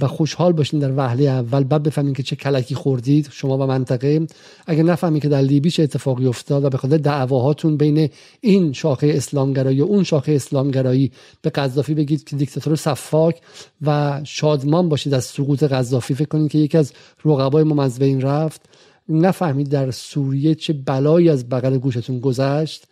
و 0.00 0.06
خوشحال 0.06 0.52
باشین 0.52 0.80
در 0.80 0.92
وهله 0.96 1.24
اول. 1.24 1.64
بعد 1.64 1.82
بفهمید 1.82 2.16
که 2.16 2.22
چه 2.22 2.36
کلکی 2.36 2.74
خوردید 2.74 3.28
شما 3.30 3.58
و 3.58 3.66
منطقه. 3.66 4.26
اگر 4.66 4.82
نفهمید 4.82 5.22
که 5.22 5.28
در 5.28 5.40
لیبی 5.40 5.70
چه 5.70 5.82
اتفاقی 5.82 6.26
افتاد 6.26 6.64
و 6.64 6.70
به 6.70 6.78
خاطر 6.78 6.96
دعواهاتون 6.96 7.76
بین 7.76 8.10
این 8.40 8.72
شاخه 8.72 9.06
اسلامگرایی 9.06 9.80
و 9.80 9.84
اون 9.84 10.02
شاخه 10.02 10.32
اسلامگرایی 10.32 11.12
به 11.42 11.50
قذافی 11.50 11.94
بگید 11.94 12.24
که 12.24 12.36
دیکتاتور 12.36 12.76
صفاک 12.76 13.40
و 13.82 14.20
شادمان 14.24 14.88
باشید 14.88 15.14
از 15.14 15.24
سقوط 15.24 15.62
قذافی. 15.62 16.14
فکر 16.14 16.28
کنید 16.28 16.50
که 16.50 16.58
یکی 16.58 16.78
از 16.78 16.92
رقبای 17.24 17.64
ما 17.64 17.82
از 17.82 17.98
بین 17.98 18.20
رفت. 18.20 18.62
نفهمید 19.08 19.68
در 19.68 19.90
سوریه 19.90 20.54
چه 20.54 20.72
بلایی 20.72 21.28
از 21.28 21.48
بغل 21.48 21.78
گوشتون 21.78 22.20
گذشت. 22.20 22.86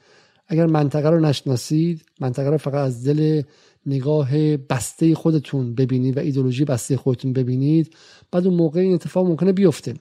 اگر 0.48 0.66
منطقه 0.66 1.10
رو 1.10 1.20
نشناسید 1.20 2.04
منطقه 2.20 2.50
رو 2.50 2.58
فقط 2.58 2.74
از 2.74 3.08
دل 3.08 3.42
نگاه 3.86 4.56
بسته 4.56 5.14
خودتون 5.14 5.74
ببینید 5.74 6.16
و 6.16 6.20
ایدولوژی 6.20 6.64
بسته 6.64 6.96
خودتون 6.96 7.32
ببینید 7.32 7.96
بعد 8.30 8.46
اون 8.46 8.56
موقع 8.56 8.80
این 8.80 8.94
اتفاق 8.94 9.26
ممکنه 9.26 9.52
بیفته 9.52 9.94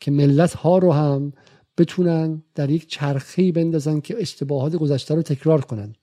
که 0.00 0.10
ملت 0.10 0.54
ها 0.54 0.78
رو 0.78 0.92
هم 0.92 1.32
بتونن 1.78 2.42
در 2.54 2.70
یک 2.70 2.86
چرخی 2.86 3.52
بندازن 3.52 4.00
که 4.00 4.16
اشتباهات 4.20 4.76
گذشته 4.76 5.14
رو 5.14 5.22
تکرار 5.22 5.60
کنن. 5.60 5.94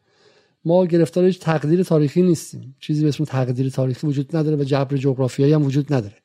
ما 0.66 0.86
گرفتار 0.86 1.32
تقدیر 1.32 1.84
تاریخی 1.84 2.22
نیستیم. 2.22 2.76
چیزی 2.80 3.04
به 3.04 3.10
اسم 3.10 3.24
تقدیر 3.24 3.70
تاریخی 3.70 4.08
وجود 4.08 4.38
نداره 4.38 4.56
و 4.56 4.64
جبر 4.64 4.98
جغرافیایی 4.98 5.54
هم 5.54 5.64
وجود 5.64 5.94
نداره. 5.94 6.16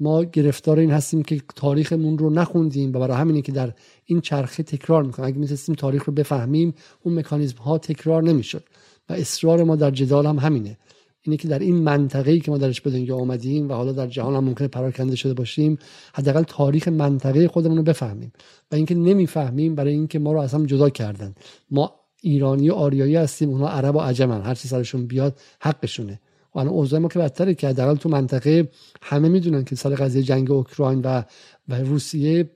ما 0.00 0.24
گرفتار 0.24 0.78
این 0.78 0.90
هستیم 0.90 1.22
که 1.22 1.42
تاریخمون 1.56 2.18
رو 2.18 2.30
نخوندیم 2.30 2.88
و 2.90 2.98
برای 2.98 3.16
همینه 3.16 3.42
که 3.42 3.52
در 3.52 3.72
این 4.04 4.20
چرخه 4.20 4.62
تکرار 4.62 5.02
می‌کنیم. 5.02 5.28
اگه 5.28 5.38
می‌تونستیم 5.38 5.74
تاریخ 5.74 6.04
رو 6.04 6.12
بفهمیم 6.12 6.74
اون 7.02 7.18
مکانیزم 7.18 7.58
ها 7.58 7.78
تکرار 7.78 8.22
نمی‌شد. 8.22 8.64
و 9.08 9.12
اصرار 9.12 9.64
ما 9.64 9.76
در 9.76 9.90
جدال 9.90 10.26
هم 10.26 10.38
همینه. 10.38 10.78
اینه 11.22 11.36
که 11.36 11.48
در 11.48 11.58
این 11.58 11.74
منطقه‌ای 11.76 12.40
که 12.40 12.50
ما 12.50 12.58
درش 12.58 12.80
به 12.80 12.90
دنیا 12.90 13.16
آمدیم 13.16 13.68
و 13.68 13.72
حالا 13.72 13.92
در 13.92 14.06
جهان 14.06 14.34
هم 14.34 14.44
ممکنه 14.44 14.68
پراکنده 14.68 15.16
شده 15.16 15.34
باشیم 15.34 15.78
حداقل 16.14 16.42
تاریخ 16.42 16.88
منطقه 16.88 17.48
خودمون 17.48 17.76
رو 17.76 17.82
بفهمیم. 17.82 18.32
و 18.72 18.74
اینکه 18.74 18.94
نمی‌فهمیم 18.94 19.74
برای 19.74 19.92
اینکه 19.92 20.18
ما 20.18 20.32
رو 20.32 20.38
از 20.40 20.54
هم 20.54 20.66
جدا 20.66 20.90
کردن. 20.90 21.34
ما 21.70 21.94
ایرانی 22.22 22.70
و 22.70 22.74
آریایی 22.74 23.16
هستیم 23.16 23.48
اونها 23.48 23.68
عرب 23.68 23.96
و 23.96 23.98
عجمن 23.98 24.42
هر 24.42 24.54
چی 24.54 24.68
سرشون 24.68 25.06
بیاد 25.06 25.38
حقشونه. 25.60 26.20
الان 26.58 26.72
اوضاع 26.72 27.00
ما 27.00 27.08
که 27.08 27.18
بدتره 27.18 27.54
که 27.54 27.68
حداقل 27.68 27.94
تو 27.94 28.08
منطقه 28.08 28.68
همه 29.02 29.28
می‌دونن 29.28 29.64
که 29.64 29.76
سال 29.76 29.94
قضیه 29.94 30.22
جنگ 30.22 30.50
اوکراین 30.50 31.00
و 31.00 31.22
و 31.68 31.74
روسیه 31.74 32.50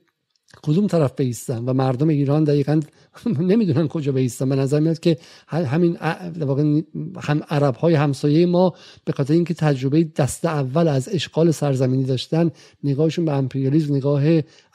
کدوم 0.63 0.87
طرف 0.87 1.15
بیستن 1.15 1.65
و 1.65 1.73
مردم 1.73 2.07
ایران 2.07 2.43
دقیقا 2.43 2.79
نمی‌دونن 3.25 3.87
کجا 3.87 4.11
بیستن. 4.11 4.49
به 4.49 4.55
نظر 4.55 4.79
میاد 4.79 4.99
که 4.99 5.17
همین 5.47 5.97
واقع 6.39 6.81
هم 7.21 7.41
عرب 7.49 7.75
های 7.75 7.93
همسایه 7.93 8.45
ما 8.45 8.73
به 9.05 9.13
خاطر 9.13 9.33
اینکه 9.33 9.53
تجربه 9.53 10.03
دست 10.03 10.45
اول 10.45 10.87
از 10.87 11.09
اشغال 11.11 11.51
سرزمینی 11.51 12.03
داشتن 12.03 12.51
نگاهشون 12.83 13.25
به 13.25 13.31
امپریالیسم 13.31 13.95
نگاه 13.95 14.23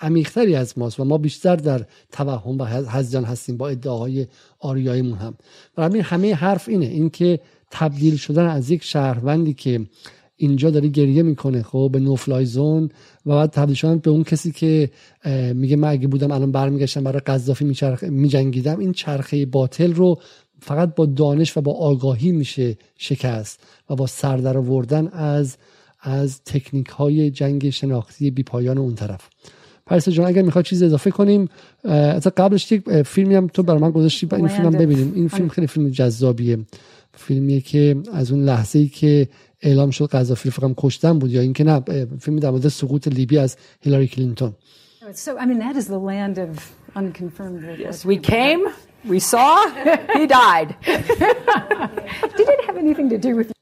عمیقتری 0.00 0.56
از 0.56 0.78
ماست 0.78 1.00
و 1.00 1.04
ما 1.04 1.18
بیشتر 1.18 1.56
در 1.56 1.86
توهم 2.12 2.58
و 2.58 2.64
هزیان 2.64 3.24
هستیم 3.24 3.56
با 3.56 3.68
ادعاهای 3.68 4.26
آریاییمون 4.58 5.18
هم. 5.18 5.34
و 5.76 5.84
همین 5.84 6.02
همه 6.02 6.34
حرف 6.34 6.68
اینه. 6.68 6.86
اینکه 6.86 7.40
تبدیل 7.78 8.16
شدن 8.16 8.46
از 8.46 8.70
یک 8.70 8.84
شهروندی 8.84 9.54
که 9.54 9.80
اینجا 10.36 10.70
داره 10.70 10.88
گریه 10.88 11.22
می‌کنه 11.22 11.62
خب 11.62 11.90
به 11.92 12.00
نوفلای 12.00 12.44
زون 12.44 12.90
و 13.26 13.30
بعد 13.30 13.50
تبدیل 13.50 13.74
شدن 13.74 13.98
به 13.98 14.10
اون 14.10 14.24
کسی 14.24 14.52
که 14.52 14.90
میگه 15.54 15.76
من 15.76 15.88
اگه 15.88 16.08
بودم 16.08 16.30
الان 16.30 16.52
برمیگشتم 16.52 17.04
برای 17.04 17.20
قذافی 17.20 17.74
میجنگیدم. 18.02 18.78
این 18.78 18.92
چرخه 18.92 19.46
باطل 19.46 19.92
رو 19.92 20.20
فقط 20.60 20.94
با 20.94 21.06
دانش 21.06 21.56
و 21.56 21.60
با 21.60 21.72
آگاهی 21.72 22.32
میشه 22.32 22.76
شکست 22.98 23.60
و 23.90 23.96
با 23.96 24.06
سردر 24.06 24.58
آوردن 24.58 25.08
از 25.08 25.56
از 26.00 26.40
تکنیک 26.44 26.88
های 26.88 27.30
جنگ 27.30 27.70
شناختی 27.70 28.30
بی 28.30 28.42
پایان 28.42 28.78
اون 28.78 28.94
طرف. 28.94 29.28
پرسه 29.86 30.12
جان 30.12 30.26
اگر 30.26 30.42
می‌خواد 30.42 30.64
چیز 30.64 30.82
اضافه 30.82 31.10
کنیم 31.10 31.48
از 31.84 32.26
قبلش 32.26 32.72
یک 32.72 33.02
فیلمی 33.02 33.34
هم 33.34 33.46
تو 33.46 33.62
برای 33.62 33.80
من 33.80 33.90
گذاشتی 33.90 34.28
این 34.32 34.48
فیلم 34.48 34.66
هم 34.66 34.72
ببینیم. 34.72 35.12
این 35.14 35.28
فیلم 35.28 35.48
خیلی 35.48 35.66
فیلم 35.66 35.88
جذابیه. 35.88 36.58
فیلمیه 37.16 37.60
که 37.60 37.96
از 38.12 38.30
اون 38.30 38.44
لحظه 38.44 38.78
ای 38.78 38.88
که 38.88 39.28
اعلام 39.60 39.90
شد 39.90 40.06
قذافی 40.06 40.50
فقط 40.50 40.74
کشتن 40.76 41.18
بود 41.18 41.30
یا 41.30 41.40
اینکه 41.40 41.64
نه 41.64 41.80
فیلم 42.20 42.38
در 42.38 42.50
مورد 42.50 42.68
سقوط 42.68 43.08
لیبی 43.08 43.38
از 43.38 43.56
هیلاری 43.80 44.06
کلینتون 44.06 44.54
So, 45.14 45.38
I 45.38 45.46
mean, 45.46 45.60
that 45.60 45.76
is 45.76 45.86
the 45.86 45.98
land 45.98 46.36
of 46.46 46.50
unconfirmed. 46.96 47.78
Yes, 47.78 48.04
we 48.04 48.16
came, 48.18 48.62
we 49.12 49.18
saw, 49.20 49.52
he 50.18 50.26
died. 50.26 50.68
Did 52.38 52.48
it 52.54 52.60
have 52.66 52.76
anything 52.76 53.08
to 53.10 53.18
do 53.18 53.36
with 53.36 53.52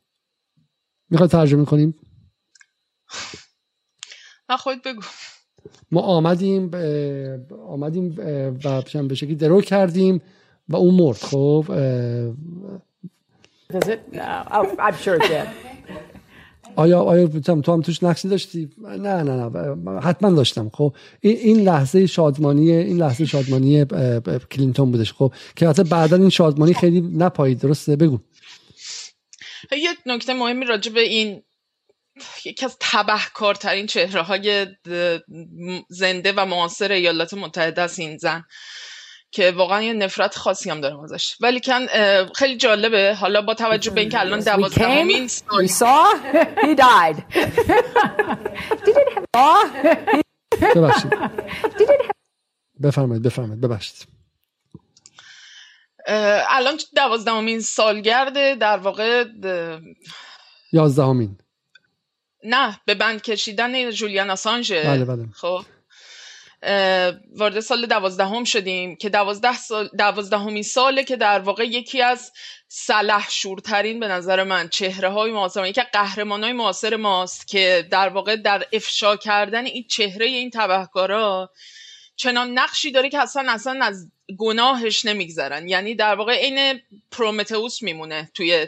می‌خواد 1.10 1.30
ترجمه 1.30 1.64
کنیم؟ 1.64 1.94
نه 4.50 4.56
خود 4.56 4.82
بگو 4.84 5.02
ما 5.90 6.00
آمدیم 6.00 6.70
آمدیم 7.68 8.14
و 8.64 8.82
به 9.08 9.14
شکلی 9.14 9.34
درو 9.34 9.60
کردیم 9.60 10.22
و 10.68 10.76
اون 10.76 10.94
مرد 10.94 11.16
خب 11.16 11.64
Does 13.74 13.88
it? 13.88 14.02
Uh, 14.16 14.44
oh, 14.52 14.76
I'm 14.78 14.96
sure 14.96 15.16
it 15.16 15.26
did. 15.28 15.48
آیا 16.76 17.00
آیا 17.00 17.26
تو 17.26 17.72
هم 17.72 17.82
توش 17.82 18.02
نقشی 18.02 18.28
داشتی؟ 18.28 18.70
نه 18.78 19.22
نه 19.22 19.22
نه. 19.22 20.00
حتما 20.00 20.30
داشتم. 20.30 20.70
خب 20.74 20.96
این 21.20 21.36
این 21.36 21.60
لحظه 21.60 22.06
شادمانی 22.06 22.70
این 22.70 22.96
لحظه 22.96 23.24
شادمانی 23.24 23.84
کلینتون 24.50 24.90
بودش. 24.90 25.12
خب 25.12 25.34
که 25.56 25.68
حتی 25.68 25.84
بعدا 25.84 26.16
این 26.16 26.30
شادمانی 26.30 26.74
خیلی 26.74 27.00
نپایید. 27.00 27.60
درسته؟ 27.60 27.96
بگو. 27.96 28.18
یه 29.72 29.90
نکته 30.06 30.34
مهمی 30.34 30.64
راجع 30.64 30.92
به 30.92 31.00
این 31.00 31.42
یکی 32.44 32.64
از 32.64 32.76
تبهکارترین 32.80 33.86
چهره 33.86 34.22
های 34.22 34.66
زنده 35.88 36.32
و 36.36 36.46
معاصر 36.46 36.92
ایالات 36.92 37.34
متحده 37.34 37.82
است 37.82 37.98
این 37.98 38.18
زن. 38.18 38.44
که 39.34 39.50
واقعا 39.50 39.82
یه 39.82 39.92
نفرت 39.92 40.36
خاصی 40.36 40.70
هم 40.70 40.80
دارم 40.80 41.00
ازش. 41.00 41.36
ولی 41.40 41.60
کن 41.60 41.86
خیلی 42.34 42.56
جالبه. 42.56 43.14
حالا 43.14 43.42
با 43.42 43.54
توجه 43.54 43.90
به 43.90 44.00
اینکه 44.00 44.20
الان 44.20 44.40
دوازدهمین 44.40 45.28
We 45.28 45.68
saw, 45.68 46.16
he 46.62 46.74
died. 46.74 47.16
Have... 49.36 50.24
ببخشید. 50.76 51.12
بفرمایید 52.84 53.22
بفرمایید. 53.22 53.60
ببخشید. 53.60 54.08
الان 56.48 56.78
دوازدهمین 56.96 57.60
سالگرد 57.60 58.58
در 58.58 58.76
واقع 58.76 59.24
یازدهمین. 60.72 61.38
نه 62.44 62.80
به 62.86 62.94
بند 62.94 63.22
کشیدن 63.22 63.90
جولیان 63.90 64.30
آسانژ 64.30 64.72
بله 64.72 65.04
بله. 65.04 65.26
خب. 65.32 65.64
وارد 67.36 67.60
سال 67.60 67.86
دوازدهم 67.86 68.44
شدیم 68.44 68.96
که 68.96 69.08
دوازده 69.08 69.56
سال 69.56 69.90
دوازدهمین 69.98 70.62
ساله 70.62 71.04
که 71.04 71.16
در 71.16 71.38
واقع 71.38 71.64
یکی 71.64 72.02
از 72.02 72.32
سلح 72.68 73.30
شورترین 73.30 74.00
به 74.00 74.08
نظر 74.08 74.42
من 74.42 74.68
چهره 74.68 75.08
های 75.08 75.32
معاصر 75.32 75.66
یکی 75.66 75.82
قهرمان 75.92 76.44
های 76.44 76.52
معاصر 76.52 76.96
ماست 76.96 77.48
که 77.48 77.88
در 77.90 78.08
واقع 78.08 78.36
در 78.36 78.66
افشا 78.72 79.16
کردن 79.16 79.66
این 79.66 79.84
چهره 79.88 80.26
این 80.26 80.50
تبهکارا 80.50 81.50
چنان 82.16 82.58
نقشی 82.58 82.90
داره 82.90 83.08
که 83.08 83.18
اصلا 83.18 83.52
اصلا 83.52 83.84
از 83.84 84.10
گناهش 84.38 85.04
نمیگذرن. 85.04 85.68
یعنی 85.68 85.94
در 85.94 86.14
واقع 86.14 86.32
عین 86.32 86.80
پرومتئوس 87.10 87.82
میمونه 87.82 88.30
توی 88.34 88.66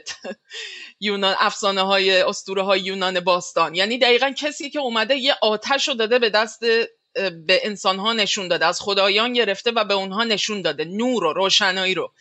یونان 1.01 1.35
افسانه 1.39 1.81
های 1.81 2.21
اسطوره 2.21 2.63
های 2.63 2.81
یونان 2.81 3.21
باستان. 3.21 3.75
یعنی 3.75 3.99
دقیقا 3.99 4.31
کسی 4.31 4.71
که 4.71 4.79
اومده 4.79 5.17
یه 5.17 5.35
آتش 5.43 5.89
رو 5.89 5.95
داده 5.95 6.19
به 6.19 6.31
دست 6.31 6.63
به 7.47 7.61
انسان 7.63 7.99
ها 7.99 8.13
نشون 8.13 8.49
داده 8.49 8.67
از 8.67 8.81
خدایان 8.81 9.33
گرفته 9.33 9.71
و 9.71 9.85
به 9.85 9.95
اونها 9.95 10.25
نشون 10.25 10.63
داده 10.63 10.85
نور 10.85 11.25
و 11.25 11.33
روشنایی 11.33 11.95
رو. 11.95 12.13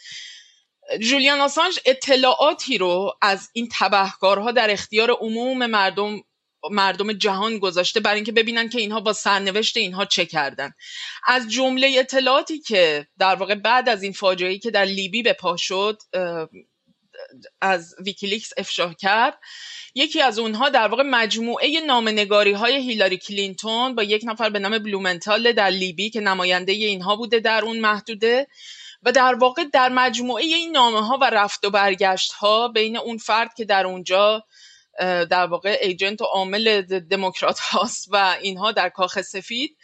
جولیان 0.99 1.41
آسانج 1.41 1.79
اطلاعاتی 1.85 2.77
رو 2.77 3.13
از 3.21 3.49
این 3.53 3.69
تبهکارها 3.79 4.51
در 4.51 4.71
اختیار 4.71 5.11
عموم 5.11 5.65
مردم 5.65 6.21
مردم 6.71 7.13
جهان 7.13 7.59
گذاشته 7.59 7.99
برای 7.99 8.15
اینکه 8.15 8.31
ببینن 8.31 8.69
که 8.69 8.79
اینها 8.79 8.99
با 8.99 9.13
سرنوشت 9.13 9.77
اینها 9.77 10.05
چه 10.05 10.25
کردن. 10.25 10.71
از 11.27 11.49
جمله 11.49 11.95
اطلاعاتی 11.99 12.59
که 12.59 13.07
در 13.17 13.35
واقع 13.35 13.55
بعد 13.55 13.89
از 13.89 14.03
این 14.03 14.13
فاجعه 14.13 14.57
که 14.57 14.71
در 14.71 14.85
لیبی 14.85 15.23
به 15.23 15.33
پا 15.33 15.57
شد 15.57 15.97
از 17.61 17.95
ویکیلیکس 18.05 18.51
افشا 18.57 18.93
کرد. 18.93 19.39
یکی 19.95 20.21
از 20.21 20.39
اونها 20.39 20.69
در 20.69 20.87
واقع 20.87 21.03
مجموعه 21.03 21.81
نامه‌نگاری 21.81 22.51
های 22.51 22.75
هیلاری 22.75 23.17
کلینتون 23.17 23.95
با 23.95 24.03
یک 24.03 24.21
نفر 24.25 24.49
به 24.49 24.59
نام 24.59 24.79
بلومنتال 24.79 25.51
در 25.51 25.69
لیبی 25.69 26.09
که 26.09 26.19
نماینده 26.19 26.71
اینها 26.71 27.15
بوده 27.15 27.39
در 27.39 27.65
اون 27.65 27.79
محدوده 27.79 28.47
و 29.03 29.11
در 29.11 29.35
واقع 29.35 29.63
در 29.73 29.89
مجموعه 29.89 30.43
این 30.43 30.71
نامه 30.71 31.07
ها 31.07 31.17
و 31.21 31.29
رفت 31.29 31.65
و 31.65 31.69
برگشت 31.69 32.31
ها 32.31 32.67
بین 32.67 32.97
اون 32.97 33.17
فرد 33.17 33.53
که 33.53 33.65
در 33.65 33.85
اونجا 33.85 34.43
در 34.99 35.45
واقع 35.45 35.77
agent 35.81 36.21
و 36.21 36.25
عامل 36.25 36.81
دموکرات 36.81 37.59
هاست 37.59 38.07
و 38.11 38.35
اینها 38.41 38.71
در 38.71 38.89
کاخ 38.89 39.21
سفید 39.21 39.77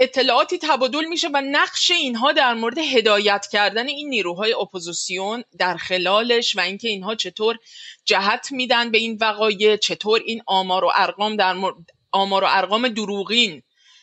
اطلاعاتی 0.00 0.58
تبادل 0.58 1.04
میشه 1.04 1.28
و 1.34 1.40
نقش 1.40 1.90
اینها 1.90 2.32
در 2.32 2.54
مورد 2.54 2.78
هدایت 2.78 3.46
کردن 3.52 3.88
این 3.88 4.08
نیروهای 4.08 4.52
اپوزیسیون 4.52 5.44
در 5.58 5.76
خلالش 5.76 6.56
و 6.56 6.60
اینکه 6.60 6.88
اینها 6.88 7.14
چطور 7.14 7.58
جهت 8.04 8.48
میدن 8.52 8.90
به 8.90 8.98
این 8.98 9.18
وقایع 9.20 9.76
چطور 9.76 10.20
این 10.26 10.42
آمار 10.46 10.84
و 10.84 10.90
ارقام 10.94 11.36
در 11.36 11.52
مورد 11.52 11.76
آمار 12.12 12.44
و 12.44 12.46
ارقام 12.50 12.88
دروغین 12.88 13.62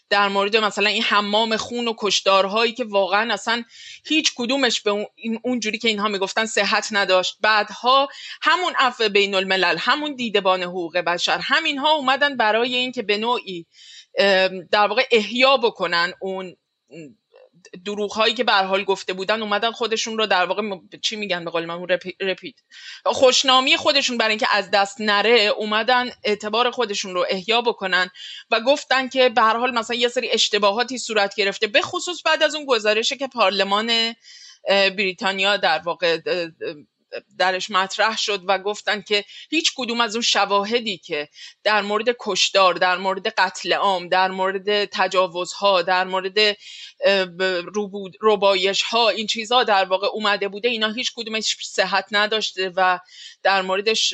در 0.10 0.27
مورد 0.27 0.57
مثلا 0.57 0.89
این 0.89 1.03
حمام 1.03 1.57
خون 1.57 1.88
و 1.88 1.93
کشتارهایی 1.98 2.73
که 2.73 2.84
واقعا 2.84 3.34
اصلا 3.34 3.64
هیچ 4.05 4.31
کدومش 4.35 4.81
به 4.81 4.91
اون 4.91 5.05
اونجوری 5.43 5.77
که 5.77 5.88
اینها 5.88 6.07
می‌گفتن 6.07 6.45
صحت 6.45 6.88
نداشت. 6.91 7.38
بعدها 7.41 8.10
همون 8.41 8.73
عفو 8.80 9.10
بین 9.10 9.35
الملل 9.35 9.77
همون 9.80 10.15
دیدبان 10.15 10.64
حقوق 10.64 10.97
بشر 10.97 11.39
همینها 11.41 11.91
اومدن 11.91 12.38
برای 12.38 12.76
اینکه 12.76 13.01
به 13.01 13.18
نوعی 13.18 13.65
در 14.72 14.88
واقع 14.88 15.03
احیا 15.11 15.57
بکنن 15.57 16.14
اون 16.22 16.56
دروغ 17.85 18.14
هایی 18.14 18.34
که 18.34 18.44
به 18.44 18.53
حال 18.53 18.84
گفته 18.84 19.14
بودن 19.14 19.41
اومدن 19.41 19.72
خودشون 19.72 20.18
رو 20.18 20.26
در 20.26 20.45
واقع 20.45 20.61
چی 21.02 21.15
میگن 21.15 21.45
به 21.45 21.52
قول 21.52 21.65
من 21.65 21.88
رپیت 22.22 22.56
خوشنامی 23.06 23.77
خودشون 23.77 24.18
برای 24.18 24.30
اینکه 24.30 24.48
از 24.52 24.72
دست 24.72 25.02
نره 25.02 25.40
اومدن 25.57 26.10
اعتبار 26.23 26.72
خودشون 26.72 27.14
رو 27.14 27.26
احیا 27.30 27.61
بکنن 27.61 28.10
و 28.52 28.60
گفتن 28.60 29.10
که 29.10 29.30
به 29.30 29.41
حال 29.41 29.73
مثلا 29.73 29.95
یه 29.95 30.07
سری 30.07 30.30
اشتباهاتی 30.30 30.98
صورت 30.98 31.35
گرفته 31.35 31.68
به 31.68 31.81
خصوص 31.81 32.22
بعد 32.26 32.44
از 32.44 32.56
اون 32.56 32.65
گزارشه 32.65 33.15
که 33.15 33.27
پارلمان 33.27 34.15
بریتانیا 34.68 35.57
در 35.57 35.80
واقع 35.80 36.18
درش 37.38 37.72
مطرح 37.72 38.18
شد 38.18 38.44
و 38.48 38.60
گفتن 38.60 39.02
که 39.02 39.26
هیچ 39.49 39.72
کدوم 39.76 40.02
از 40.02 40.15
اون 40.15 40.22
شواهدی 40.22 40.98
که 40.98 41.30
در 41.64 41.81
مورد 41.81 42.15
کشدار 42.19 42.73
در 42.73 42.98
مورد 42.98 43.27
قتل 43.27 43.73
عام 43.73 44.10
در 44.10 44.31
مورد 44.31 44.85
تجاوزها 44.85 45.81
در 45.81 46.03
مورد 46.03 46.57
روبایش 48.22 48.81
ها 48.81 49.10
این 49.10 49.27
چیزها 49.27 49.64
در 49.64 49.85
واقع 49.85 50.07
اومده 50.07 50.48
بوده 50.48 50.69
اینا 50.69 50.91
هیچ 50.91 51.11
کدومش 51.15 51.57
صحت 51.61 52.07
نداشته 52.11 52.72
و 52.76 52.99
در 53.44 53.61
موردش 53.61 54.14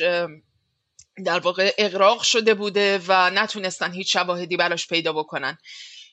در 1.24 1.38
واقع 1.38 1.74
اقراق 1.78 2.22
شده 2.22 2.54
بوده 2.54 3.00
و 3.08 3.30
نتونستن 3.30 3.92
هیچ 3.92 4.12
شواهدی 4.12 4.56
براش 4.56 4.88
پیدا 4.88 5.12
بکنن. 5.12 5.58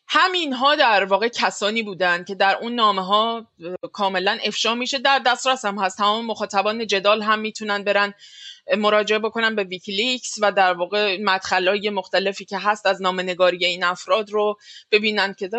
همینها 0.07 0.75
در 0.75 1.05
واقع 1.05 1.27
کسانی 1.27 1.83
بودند 1.83 2.27
که 2.27 2.35
در 2.35 2.57
اون 2.61 2.75
نامه 2.75 3.05
ها 3.05 3.47
کاملا 3.93 4.37
افشا 4.43 4.75
میشه 4.75 4.99
در 4.99 5.19
دسترس 5.19 5.65
هم 5.65 5.79
هست. 5.79 5.97
تمام 5.97 6.25
مخاطبان 6.25 6.87
جدال 6.87 7.21
هم 7.21 7.39
می‌تونن 7.39 7.83
برن 7.83 8.13
مراجعه 8.77 9.19
بکنن 9.19 9.55
به 9.55 9.63
ویکیلیکس 9.63 10.35
و 10.41 10.51
در 10.51 10.73
واقع 10.73 11.17
مدخلای 11.21 11.89
مختلفی 11.89 12.45
که 12.45 12.57
هست 12.57 12.85
از 12.85 13.01
نامنگاری 13.01 13.65
این 13.65 13.83
افراد 13.83 14.29
رو 14.29 14.57
ببینن 14.91 15.33
که 15.33 15.49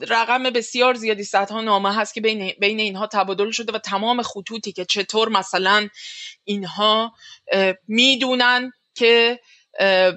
رقم 0.00 0.42
بسیار 0.42 0.94
زیادی 0.94 1.24
صدها 1.24 1.60
نامه 1.60 1.94
هست 1.94 2.14
که 2.14 2.20
بین, 2.20 2.52
بین 2.60 2.80
اینها 2.80 3.06
تبادل 3.06 3.50
شده 3.50 3.72
و 3.72 3.78
تمام 3.78 4.22
خطوطی 4.22 4.72
که 4.72 4.84
چطور 4.84 5.28
مثلا 5.28 5.88
اینها 6.44 7.12
می‌دونن 7.88 8.72
که 8.94 9.40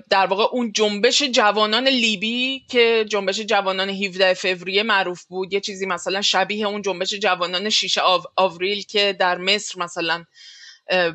در 0.10 0.26
واقع 0.30 0.44
اون 0.52 0.72
جنبش 0.72 1.24
جوانان 1.24 1.88
لیبی 1.88 2.66
که 2.70 3.06
جنبش 3.10 3.40
جوانان 3.40 3.90
17 3.90 4.34
فوریه 4.34 4.84
معروف 4.84 5.24
بود 5.26 5.54
یه 5.54 5.60
چیزی 5.60 5.86
مثلا 5.86 6.22
شبیه 6.22 6.68
اون 6.68 6.82
جنبش 6.82 7.14
جوانان 7.14 7.70
6 7.70 7.98
آوریل 8.36 8.82
که 8.82 9.14
در 9.20 9.38
مصر 9.38 9.80
مثلا 9.80 10.26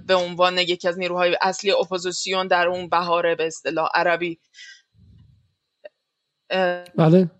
به 0.06 0.14
عنوان 0.14 0.58
یکی 0.58 0.88
از 0.88 0.98
نیروهای 0.98 1.38
اصلی 1.42 1.70
اپوزیسیون 1.70 2.46
در 2.46 2.68
اون 2.68 2.88
بهاره 2.88 3.34
به 3.34 3.46
اصطلاح 3.46 3.88
عربی. 3.94 4.38
بله. 6.96 7.30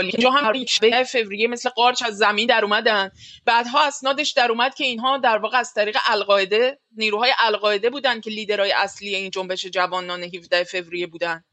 اینجا 0.00 0.30
هم 0.30 0.52
به 0.80 1.04
فوریه 1.04 1.48
مثل 1.48 1.68
قارچ 1.68 2.02
از 2.02 2.16
زمین 2.16 2.46
در 2.46 2.64
اومدن. 2.64 3.10
بعدها 3.44 3.86
اسنادش 3.86 4.30
در 4.30 4.50
اومد 4.50 4.74
که 4.74 4.84
اینها 4.84 5.18
در 5.18 5.38
واقع 5.38 5.58
از 5.58 5.74
طریق 5.74 5.96
القاعده 6.06 6.78
نیروهای 6.96 7.32
القاعده 7.38 7.90
بودن 7.90 8.20
که 8.20 8.30
لیدرهای 8.30 8.72
اصلی 8.72 9.14
این 9.14 9.30
جنبش 9.30 9.66
جوانان 9.66 10.22
17 10.22 10.64
فوریه 10.64 11.06
بودن. 11.06 11.44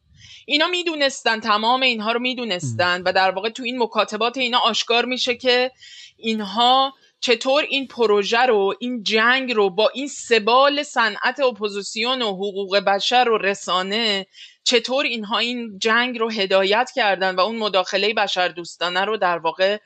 اینا 0.46 0.68
می‌دونستن 0.68 1.40
تمام 1.40 1.82
اینها 1.82 2.12
رو 2.12 2.20
می‌دونستن 2.20 3.02
و 3.02 3.14
در 3.14 3.32
واقع 3.32 3.50
تو 3.50 3.64
این 3.64 3.84
مکاتبات 3.84 4.38
اینا 4.38 4.60
آشکار 4.60 5.06
میشه 5.06 5.36
که 5.36 5.72
اینها 6.18 6.94
چطور 7.22 7.64
این 7.70 7.88
پروژه 7.88 8.42
رو 8.42 8.76
این 8.80 9.04
جنگ 9.04 9.54
رو 9.54 9.70
با 9.70 9.92
این 9.94 10.08
سه 10.08 10.46
بال 10.46 10.84
صنعت 10.84 11.40
اپوزیسیون 11.40 12.22
و 12.22 12.34
حقوق 12.34 12.78
بشر 12.78 13.30
و 13.30 13.38
رسانه 13.38 14.28
چطور 14.64 15.06
اینها 15.06 15.38
این 15.38 15.80
جنگ 15.80 16.20
رو 16.20 16.32
هدایت 16.32 16.92
کردن 16.96 17.36
و 17.36 17.40
اون 17.40 17.56
مداخله 17.56 18.14
بشر 18.14 18.48
دوستانه 18.48 19.06
رو 19.06 19.18
در 19.18 19.38
واقع 19.38 19.78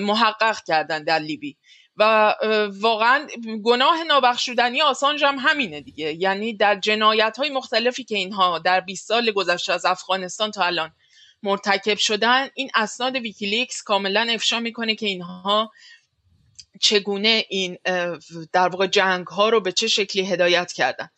محقق 0.00 0.64
کردن 0.66 1.04
در 1.04 1.18
لیبی. 1.18 1.56
و 1.96 2.34
واقعا 2.80 3.26
گناه 3.64 4.04
نابخشودنی 4.04 4.82
آسانج 4.82 5.24
هم 5.24 5.36
همینه 5.38 5.80
دیگه. 5.80 6.12
یعنی 6.12 6.56
در 6.56 6.80
جنایت 6.80 7.36
های 7.38 7.50
مختلفی 7.50 8.04
که 8.04 8.16
اینها 8.16 8.58
در 8.58 8.80
20 8.80 9.08
سال 9.08 9.30
گذشته 9.30 9.72
از 9.72 9.84
افغانستان 9.84 10.50
تا 10.50 10.64
الان 10.64 10.92
مرتکب 11.42 11.98
شدن 11.98 12.48
این 12.54 12.70
اسناد 12.74 13.16
ویکیلیکس 13.16 13.82
کاملا 13.82 14.26
افشا 14.30 14.60
می‌کنه 14.60 14.94
که 14.94 15.06
اینها 15.06 15.72
چگونه 16.84 17.44
این 17.48 17.76
در 18.52 18.68
واقع 18.68 18.86
جنگ 18.86 19.26
ها 19.26 19.48
رو 19.48 19.60
به 19.60 19.72
چه 19.72 19.86
شکلی 19.86 20.26
هدایت 20.26 20.72
کردن. 20.72 21.08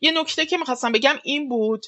یه 0.00 0.12
نکته 0.20 0.46
که 0.46 0.56
می‌خواستم 0.56 0.92
بگم 0.92 1.14
این 1.24 1.48
بود 1.48 1.86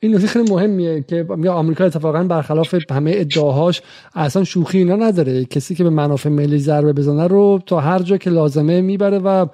این 0.00 0.14
نکته 0.14 0.26
خیلی 0.26 0.50
مهمیه 0.50 1.04
که 1.08 1.26
آمریکا 1.50 1.84
اتفاقا 1.84 2.24
برخلاف 2.24 2.74
همه 2.90 3.12
ادعاهاش 3.14 3.82
اصلا 4.14 4.44
شوخی 4.44 4.78
اینا 4.78 4.96
نداره. 4.96 5.44
کسی 5.44 5.74
که 5.74 5.84
به 5.84 5.90
منافع 5.90 6.28
ملی 6.28 6.58
ضربه 6.58 6.92
بزنه 6.92 7.26
رو 7.26 7.60
تا 7.66 7.80
هر 7.80 7.98
جا 8.02 8.16
که 8.16 8.30
لازمه 8.30 8.80
می‌بره 8.80 9.18
و 9.18 9.46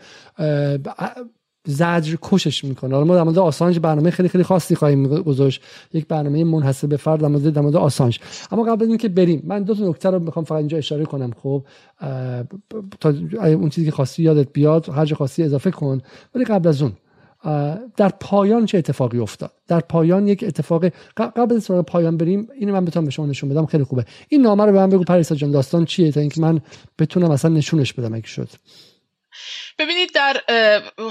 زجر 1.70 2.16
کشش 2.23 2.65
می‌کنه. 2.65 2.95
حالا 2.95 3.07
ما 3.07 3.15
در 3.15 3.23
مورد 3.23 3.39
آسانج 3.39 3.78
برنامه 3.78 4.11
خیلی 4.11 4.28
خیلی 4.28 4.45
خاصی 4.45 4.74
خواهیم 4.74 5.07
گذاشت. 5.07 5.62
یک 5.93 6.07
برنامه 6.07 6.45
منحصر 6.45 6.86
به 6.86 6.97
فرد 6.97 7.20
در 7.20 7.61
مورد 7.61 7.77
آسانج. 7.77 8.20
اما 8.53 8.65
قبل 8.65 8.82
از 8.82 8.89
اینکه 8.89 9.09
بریم 9.09 9.43
من 9.47 9.62
دو 9.62 9.74
تا 9.74 9.89
نکته 9.89 10.11
رو 10.11 10.19
می‌خوام 10.19 10.45
فقط 10.45 10.59
اینجا 10.59 10.78
اشاره 10.78 11.05
کنم. 11.05 11.31
خب 11.43 11.65
تا 13.01 13.15
اون 13.32 13.69
چیزی 13.69 13.86
که 13.86 13.93
خواستی 13.93 14.23
یادت 14.23 14.53
بیاد 14.53 14.89
هر 14.89 15.05
جا 15.05 15.16
خواستی 15.16 15.43
اضافه 15.43 15.70
کن. 15.70 16.01
ولی 16.35 16.45
قبل 16.45 16.69
از 16.69 16.82
اون 16.82 16.93
در 17.97 18.09
پایان 18.20 18.66
چه 18.66 18.78
اتفاقی 18.78 19.19
افتاد؟ 19.19 19.53
در 19.66 19.81
پایان 19.81 20.28
یک 20.28 20.45
اتفاق 20.47 20.85
قبل 21.16 21.55
از 21.57 21.62
سراغ 21.62 21.85
پایان 21.85 22.16
بریم 22.16 22.49
اینو 22.59 22.73
من 22.73 22.85
بتونم 22.85 23.05
به 23.05 23.11
شما 23.11 23.27
نشون 23.27 23.51
بدم. 23.51 23.66
خیلی 23.66 23.85
خوبه. 23.85 24.05
این 24.28 24.43
نامه 24.43 24.65
رو 24.65 24.73
به 24.73 24.78
من 24.78 24.90
بگو 24.90 25.05
پریسا 25.05 25.35
جان. 25.35 25.51
داستان 25.51 25.85
چیه؟ 25.85 26.12
تا 26.12 26.20
اینکه 26.20 26.40
من 26.40 26.61
بتونم 26.99 27.31
اصلا 27.31 27.51
نشونش 27.51 27.93
بدم 27.93 28.15
اگه 28.15 28.27
شد. 28.27 28.49
ببینید 29.78 30.14
در 30.14 30.42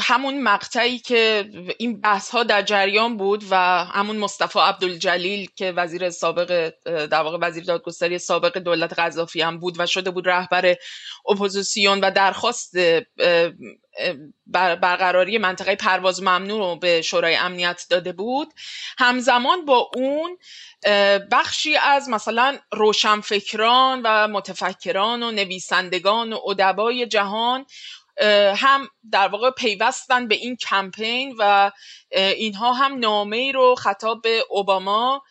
همون 0.01 0.41
مقطعی 0.41 0.99
که 0.99 1.49
این 1.79 2.01
بحث 2.01 2.29
ها 2.29 2.43
در 2.43 2.61
جریان 2.61 3.17
بود 3.17 3.43
و 3.49 3.55
همون 3.85 4.17
مصطفی 4.17 4.59
عبدالجلیل 4.59 5.49
که 5.55 5.71
وزیر 5.71 6.09
سابق 6.09 6.73
در 6.85 7.21
واقع 7.21 7.37
وزیر 7.41 7.63
دادگستری 7.63 8.19
سابق 8.19 8.57
دولت 8.57 8.99
قذافی 8.99 9.41
هم 9.41 9.59
بود 9.59 9.79
و 9.79 9.85
شده 9.85 10.11
بود 10.11 10.29
رهبر 10.29 10.75
اپوزیسیون 11.29 11.99
و 11.99 12.11
درخواست 12.11 12.75
برقراری 14.47 15.37
منطقه 15.37 15.75
پرواز 15.75 16.23
ممنوع 16.23 16.59
رو 16.59 16.75
به 16.75 17.01
شورای 17.01 17.35
امنیت 17.35 17.85
داده 17.89 18.11
بود. 18.11 18.53
همزمان 18.97 19.65
با 19.65 19.91
اون 19.95 20.37
بخشی 21.31 21.77
از 21.77 22.09
مثلا 22.09 22.57
روشنفکران 22.71 24.01
و 24.03 24.27
متفکران 24.27 25.23
و 25.23 25.31
نویسندگان 25.31 26.33
و 26.33 26.39
ادبای 26.49 27.07
جهان 27.07 27.65
هم 28.57 28.87
در 29.11 29.27
واقع 29.27 29.51
پیوستن 29.51 30.27
به 30.27 30.35
این 30.35 30.55
کمپین 30.55 31.35
و 31.39 31.71
اینها 32.11 32.73
هم 32.73 32.99
نامه 32.99 33.51
رو 33.51 33.75
خطاب 33.75 34.21
به 34.21 34.43
اوباما 34.49 35.23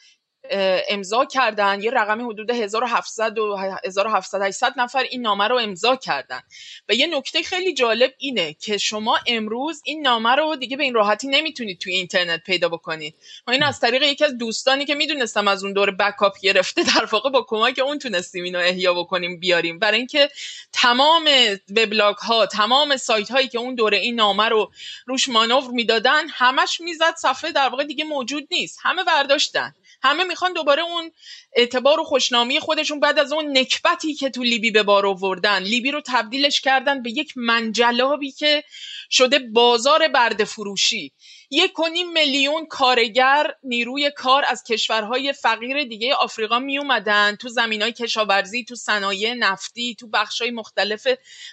امضا 0.89 1.25
کردن. 1.25 1.83
یه 1.83 1.91
رقم 1.91 2.29
حدود 2.29 2.51
1700 2.51 3.39
و 3.39 3.57
1700 3.85 4.73
نفر 4.77 5.03
این 5.11 5.23
نامه 5.23 5.49
رو 5.49 5.59
امضا 5.59 5.97
کردن. 5.97 6.41
و 6.89 6.95
یه 6.95 7.07
نکته 7.07 7.43
خیلی 7.43 7.75
جالب 7.75 8.15
اینه 8.19 8.55
که 8.55 8.79
شما 8.79 9.19
امروز 9.27 9.83
این 9.85 10.03
نامه 10.03 10.31
رو 10.31 10.57
دیگه 10.57 10.77
به 10.77 10.85
این 10.85 10.95
راحتی 10.95 11.29
نمی‌تونید 11.29 11.79
توی 11.79 11.93
اینترنت 11.93 12.45
پیدا 12.45 12.69
بکنید. 12.69 13.15
ما 13.47 13.53
این 13.53 13.63
از 13.63 13.81
طریق 13.81 14.03
یکی 14.03 14.25
از 14.25 14.39
دوستانی 14.39 14.85
که 14.85 14.95
می‌دونستم 14.95 15.49
از 15.49 15.65
اون 15.65 15.73
دور 15.73 15.91
بکاپ 15.91 16.41
گرفته 16.41 16.83
در 16.83 17.05
واقع 17.05 17.31
با 17.31 17.43
کمک 17.49 17.79
اون 17.79 17.99
تونستیم 17.99 18.45
اینو 18.45 18.59
احیا 18.59 18.95
بکنیم 18.95 19.41
بیاریم. 19.41 19.79
برای 19.79 19.99
اینکه 19.99 20.29
تمام 20.73 21.29
وبلاگ 21.77 22.17
ها 22.17 22.47
تمام 22.47 22.97
سایت 22.97 23.31
هایی 23.31 23.49
که 23.49 23.59
اون 23.59 23.75
دوره 23.75 23.99
این 23.99 24.15
نامه 24.15 24.49
رو 24.49 24.71
روش 25.07 25.29
مانور 25.29 25.71
می‌دادن 25.71 26.29
همش 26.29 26.81
می‌زد 26.81 27.15
صفحه 27.17 27.53
در 27.53 27.69
واقع 27.69 27.85
دیگه 27.85 28.05
موجود 28.05 28.49
نیست. 28.51 28.79
همه 28.83 29.05
برداشتن. 29.05 29.75
همه 30.03 30.25
می‌خوان 30.25 30.53
دوباره 30.53 30.83
اون 30.83 31.13
اعتبار 31.53 32.01
و 32.01 32.05
خوشنامی 32.05 32.61
خودشون 32.61 33.01
بعد 33.01 33.19
از 33.19 33.33
اون 33.33 33.59
نکبتی 33.59 34.15
که 34.15 34.31
تو 34.31 34.43
لیبی 34.43 34.71
به 34.71 34.83
بار 34.83 35.07
آوردن 35.07 35.63
لیبی 35.63 35.91
رو 35.91 36.03
تبدیلش 36.07 36.61
کردن 36.61 37.03
به 37.03 37.11
یک 37.11 37.33
منجلابی 37.37 38.33
که 38.33 38.65
شده 39.11 39.39
بازار 39.39 40.09
برده 40.09 40.45
فروشی. 40.45 41.13
یک 41.51 41.79
و 41.79 41.83
میلیون 42.13 42.67
کارگر 42.67 43.55
نیروی 43.63 44.11
کار 44.11 44.45
از 44.49 44.63
کشورهای 44.63 45.33
فقیر 45.33 45.85
دیگه 45.85 46.15
آفریقا 46.15 46.59
می 46.59 46.79
اومدن 46.79 47.37
تو 47.37 47.49
زمین 47.49 47.83
های 47.83 47.93
کشاورزی 47.93 48.65
تو 48.65 48.75
صنایع 48.75 49.35
نفتی 49.35 49.95
تو 49.95 50.09
بخش 50.09 50.41
های 50.41 50.51
مختلف 50.51 51.09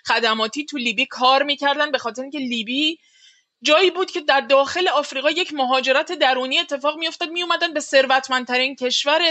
خدماتی 0.08 0.66
تو 0.66 0.78
لیبی 0.78 1.06
کار 1.06 1.44
می‌کردن 1.44 1.92
به 1.92 1.98
خاطر 1.98 2.22
اینکه 2.22 2.40
لیبی 2.40 3.00
جایی 3.64 3.92
بود 3.92 4.12
که 4.12 4.22
در 4.22 4.42
داخل 4.42 4.88
آفریقا 4.88 5.32
یک 5.32 5.54
مهاجرت 5.54 6.12
درونی 6.12 6.60
اتفاق 6.60 6.98
میافتاد 6.98 7.30
می 7.30 7.44
اومدن 7.44 7.74
به 7.74 7.80
ثروتمندترین 7.80 8.76
کشور 8.76 9.22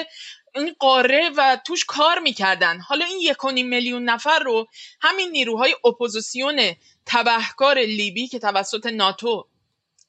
این 0.55 0.77
قاره 0.79 1.31
و 1.37 1.59
توش 1.67 1.85
کار 1.85 2.19
می‌کردن. 2.19 2.81
حالا 2.81 3.05
این 3.05 3.19
یک 3.21 3.45
میلیون 3.45 4.05
نفر 4.05 4.39
رو 4.39 4.67
همین 5.01 5.31
نیروهای 5.31 5.75
اپوزیسیون 5.85 6.61
تبهکار 7.07 7.79
لیبی 7.79 8.29
که 8.29 8.39
توسط 8.39 8.87
ناتو 8.87 9.49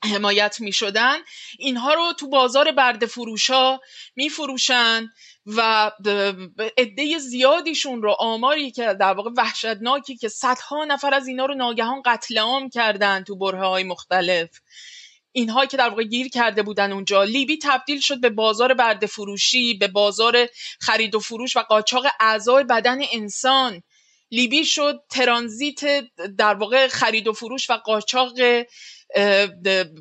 حمایت 0.04 0.58
می 0.60 0.72
شدن 0.72 1.18
اینها 1.60 1.94
رو 1.94 2.14
تو 2.20 2.28
بازار 2.28 2.72
برده‌فروشا 2.72 3.80
می 4.16 4.30
فروشن 4.30 5.12
و 5.46 5.92
عده 6.78 7.18
زیادیشون 7.18 8.02
رو 8.02 8.16
آماری 8.20 8.72
که 8.72 8.94
در 8.94 9.14
واقع 9.14 9.30
وحشتناکی 9.38 10.18
که 10.18 10.30
صدها 10.30 10.86
نفر 10.86 11.14
از 11.14 11.28
اینا 11.28 11.46
رو 11.46 11.54
ناگهان 11.54 12.02
قتل 12.06 12.38
عام 12.38 12.70
کردن 12.70 13.24
تو 13.24 13.36
بره 13.36 13.68
های 13.68 13.84
مختلف. 13.84 14.50
اینها 15.32 15.66
که 15.66 15.78
در 15.78 15.90
واقع 15.90 16.04
گیر 16.04 16.28
کرده 16.30 16.64
بودن 16.64 16.92
اونجا. 16.92 17.24
لیبی 17.24 17.60
تبدیل 17.64 18.00
شد 18.00 18.22
به 18.22 18.30
بازار 18.30 18.74
برده 18.74 19.08
فروشی 19.08 19.74
به 19.74 19.88
بازار 19.88 20.48
خرید 20.80 21.16
و 21.16 21.20
فروش 21.20 21.58
و 21.58 21.60
قاچاق 21.60 22.06
اعضای 22.20 22.64
بدن 22.64 22.98
انسان. 23.12 23.84
لیبی 24.32 24.66
شد 24.66 25.04
ترانزیت 25.10 25.82
در 26.38 26.54
واقع 26.54 26.88
خرید 26.88 27.28
و 27.28 27.34
فروش 27.34 27.70
و 27.70 27.74
قاچاق 27.74 28.34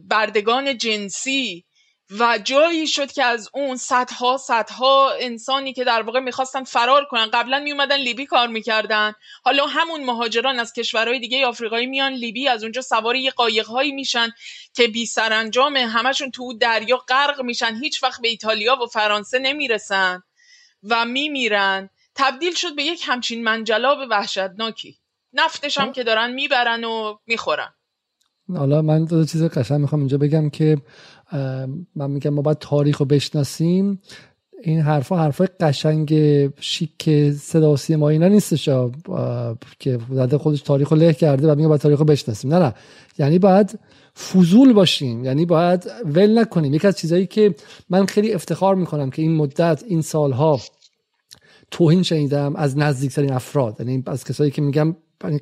بردگان 0.08 0.78
جنسی. 0.78 1.64
و 2.18 2.38
جایی 2.44 2.86
شد 2.86 3.12
که 3.12 3.24
از 3.24 3.48
اون 3.54 3.76
صدها 3.76 4.36
صدها 4.36 5.10
انسانی 5.20 5.72
که 5.72 5.84
در 5.84 6.02
واقع 6.02 6.20
می‌خواستن 6.20 6.64
فرار 6.64 7.04
کنن 7.04 7.26
قبلا 7.32 7.58
میومدن 7.58 7.96
لیبی 7.96 8.26
کار 8.26 8.48
می‌کردن. 8.48 9.12
حالا 9.44 9.66
همون 9.66 10.04
مهاجران 10.04 10.60
از 10.60 10.72
کشورهای 10.72 11.18
دیگه 11.18 11.46
آفریقایی 11.46 11.86
میان 11.86 12.12
لیبی 12.12 12.48
از 12.48 12.62
اونجا 12.62 12.80
سوار 12.80 13.16
یه 13.16 13.30
قایقهایی 13.30 13.92
میشن 13.92 14.28
که 14.74 14.88
بی 14.88 15.06
سرانجام 15.06 15.76
همشون 15.76 16.30
تو 16.30 16.52
دریا 16.52 16.96
غرق 16.96 17.40
میشن 17.40 17.76
هیچ 17.82 18.02
وقت 18.02 18.22
به 18.22 18.28
ایتالیا 18.28 18.76
و 18.82 18.86
فرانسه 18.86 19.38
نمی‌رسن 19.38 20.22
و 20.82 21.04
میمیرن. 21.04 21.90
تبدیل 22.14 22.54
شد 22.54 22.76
به 22.76 22.82
یک 22.82 23.02
همچین 23.06 23.44
منجلاب 23.44 23.98
وحشتناکی. 24.10 24.98
نفتش 25.32 25.78
هم 25.78 25.92
که 25.92 26.04
دارن 26.04 26.32
می‌برن 26.32 26.84
و 26.84 27.16
می‌خورن. 27.26 27.74
حالا 28.56 28.82
من 28.82 29.04
دو 29.04 29.24
چیز 29.24 29.42
قشنگ 29.44 29.80
می‌خوام 29.80 30.00
اینجا 30.00 30.18
بگم 30.18 30.50
که 30.50 30.76
من 31.96 32.10
میگم 32.10 32.30
ما 32.30 32.42
باید 32.42 32.58
تاریخ 32.58 32.98
رو 32.98 33.06
بشناسیم. 33.06 34.00
این 34.62 34.80
حرفا 34.80 35.16
حرفای 35.16 35.48
قشنگ 35.60 36.14
شیک 36.60 37.32
صدا 37.32 37.72
و 37.72 37.76
سیما 37.76 38.08
اینا 38.08 38.28
نیستش 38.28 38.68
که 39.78 39.98
زده 40.10 40.38
خودش 40.38 40.62
تاریخ 40.62 40.88
رو 40.88 40.96
له 40.96 41.12
کرده 41.12 41.52
و 41.52 41.54
میگه 41.54 41.68
باید 41.68 41.80
تاریخ 41.80 41.98
رو 41.98 42.04
بشناسیم. 42.04 42.54
نه 42.54 42.58
نه. 42.58 42.74
یعنی 43.18 43.38
باید 43.38 43.78
فضول 44.32 44.72
باشیم. 44.72 45.24
یعنی 45.24 45.46
باید 45.46 45.90
ول 46.04 46.38
نکنیم. 46.38 46.74
یکی 46.74 46.86
از 46.86 46.98
چیزایی 46.98 47.26
که 47.26 47.54
من 47.90 48.06
خیلی 48.06 48.32
افتخار 48.32 48.74
می‌کنم 48.74 49.10
که 49.10 49.22
این 49.22 49.36
مدت 49.36 49.84
این 49.86 50.02
سالها 50.02 50.60
توهین 51.70 52.02
شنیدم 52.02 52.56
از 52.56 52.78
نزدیکترین 52.78 53.32
افراد 53.32 53.76
یعنی 53.78 54.02
از 54.06 54.24
کسایی 54.24 54.50
که 54.50 54.62
میگم 54.62 54.96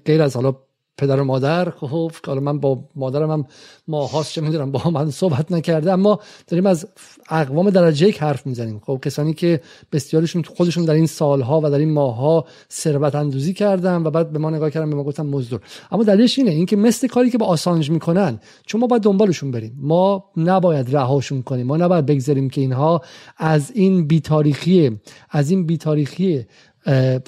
غیر 0.04 0.22
از 0.22 0.36
حالا 0.36 0.56
پدر 1.00 1.20
و 1.20 1.24
مادر. 1.24 1.70
خب 1.70 2.12
حالا 2.26 2.40
من 2.40 2.58
با 2.58 2.78
مادرم 2.96 3.30
هم 3.30 3.44
ماهاست 3.88 4.32
چه 4.32 4.40
می‌دونم 4.40 4.72
با 4.72 4.90
من 4.90 5.10
صحبت 5.10 5.52
نکرده. 5.52 5.92
اما 5.92 6.20
داریم 6.46 6.66
از 6.66 6.88
اقوام 7.30 7.70
درجه 7.70 8.08
یک 8.08 8.22
حرف 8.22 8.46
می‌زنیم. 8.46 8.80
خب 8.86 8.98
کسانی 9.04 9.34
که 9.34 9.60
بسیارشون 9.92 10.42
خودشون 10.42 10.84
در 10.84 10.94
این 10.94 11.06
سالها 11.06 11.60
و 11.60 11.70
در 11.70 11.78
این 11.78 11.92
ماهها 11.92 12.44
ثروت 12.72 13.14
اندوزی 13.14 13.54
کردن 13.54 14.02
و 14.02 14.10
بعد 14.10 14.32
به 14.32 14.38
ما 14.38 14.50
نگاه 14.50 14.70
کردن 14.70 14.90
به 14.90 14.96
ما 14.96 15.04
گفتن 15.04 15.26
مزدور. 15.26 15.60
اما 15.92 16.04
دلیلش 16.04 16.38
اینه 16.38 16.50
اینکه 16.50 16.76
مثل 16.76 17.08
کاری 17.08 17.30
که 17.30 17.38
با 17.38 17.46
آسانج 17.46 17.90
می‌کنن 17.90 18.40
چون 18.66 18.80
ما 18.80 18.86
باید 18.86 19.02
دنبالشون 19.02 19.50
بریم. 19.50 19.76
ما 19.76 20.24
نباید 20.36 20.96
رهاشون 20.96 21.42
کنیم. 21.42 21.66
ما 21.66 21.76
نباید 21.76 22.06
بگذاریم 22.06 22.50
که 22.50 22.60
اینها 22.60 23.00
از 23.36 23.70
این 23.74 24.06
بیتاریخی 24.06 24.98
از 25.30 25.50
این 25.50 25.66
بیتاریخی 25.66 26.46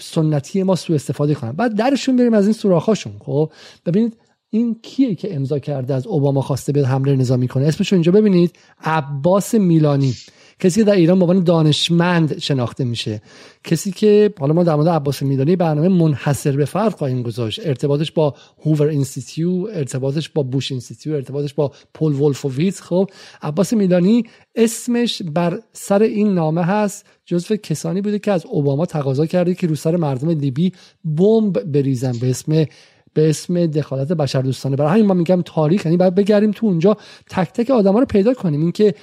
سنتی 0.00 0.62
ما 0.62 0.76
سوء 0.76 0.96
استفاده 0.96 1.34
کنن. 1.34 1.52
بعد 1.52 1.74
درشون 1.74 2.16
بیاریم 2.16 2.34
از 2.34 2.44
این 2.44 2.52
سوراخاشون 2.52 3.12
خب؟ 3.20 3.52
ببینید 3.86 4.16
این 4.54 4.76
کیه 4.82 5.14
که 5.14 5.34
امضا 5.34 5.58
کرده 5.58 5.94
از 5.94 6.06
اوباما 6.06 6.40
خواسته 6.40 6.72
به 6.72 6.86
حمله 6.86 7.16
نظامی 7.16 7.48
کنه؟ 7.48 7.66
اسمش 7.66 7.92
اینجا 7.92 8.12
ببینید. 8.12 8.56
عباس 8.84 9.54
میلانی. 9.54 10.14
کسی 10.60 10.80
که 10.80 10.84
در 10.84 10.92
ایران 10.92 11.18
به 11.18 11.24
عنوان 11.24 11.44
دانشمند 11.44 12.38
شناخته 12.38 12.84
میشه. 12.84 13.22
کسی 13.64 13.92
که 13.92 14.34
حالا 14.40 14.54
ما 14.54 14.64
در 14.64 14.74
مورد 14.74 14.88
عباس 14.88 15.22
میلانی 15.22 15.56
برنامه 15.56 15.88
منحصر 15.88 16.56
به 16.56 16.64
فرد 16.64 16.94
خواهیم 16.94 17.22
گذاشت. 17.22 17.66
ارتباطش 17.66 18.12
با 18.12 18.34
Hoover 18.64 18.86
Institute 18.86 19.68
ارتباطش 19.72 20.28
با 20.28 20.42
Bush 20.42 20.72
Institute 20.72 21.14
ارتباطش 21.14 21.54
با 21.54 21.72
پل 21.94 22.12
ولفوویتس 22.12 22.80
خب 22.80 23.10
عباس 23.42 23.72
میلانی 23.72 24.24
اسمش 24.54 25.22
بر 25.22 25.60
سر 25.72 26.02
این 26.02 26.34
نامه 26.34 26.64
هست 26.64 27.06
جزو 27.24 27.56
کسانی 27.56 28.00
بوده 28.00 28.18
که 28.18 28.32
از 28.32 28.46
اوباما 28.46 28.86
تقاضا 28.86 29.26
کرده 29.26 29.54
که 29.54 29.66
رو 29.66 29.74
سر 29.74 29.96
مردم 29.96 30.30
لیبی 30.30 30.72
بمب 31.04 31.62
بریزن 31.62 32.12
به 32.12 32.30
اسم 32.30 32.66
به 33.14 33.30
اسم 33.30 33.66
دخالت 33.66 34.12
بشردوستانه. 34.12 34.76
برای 34.76 34.90
همین 34.90 35.06
ما 35.06 35.14
میگم 35.14 35.43
تاریخ 35.43 35.84
یعنی 35.84 35.97
باید 35.97 36.14
بگردیم 36.14 36.51
تو 36.51 36.66
اونجا 36.66 36.97
تک 37.30 37.52
تک 37.52 37.70
آدما 37.70 37.98
رو 37.98 38.06
پیدا 38.06 38.34
کنیم. 38.34 38.60
اینکه 38.60 38.94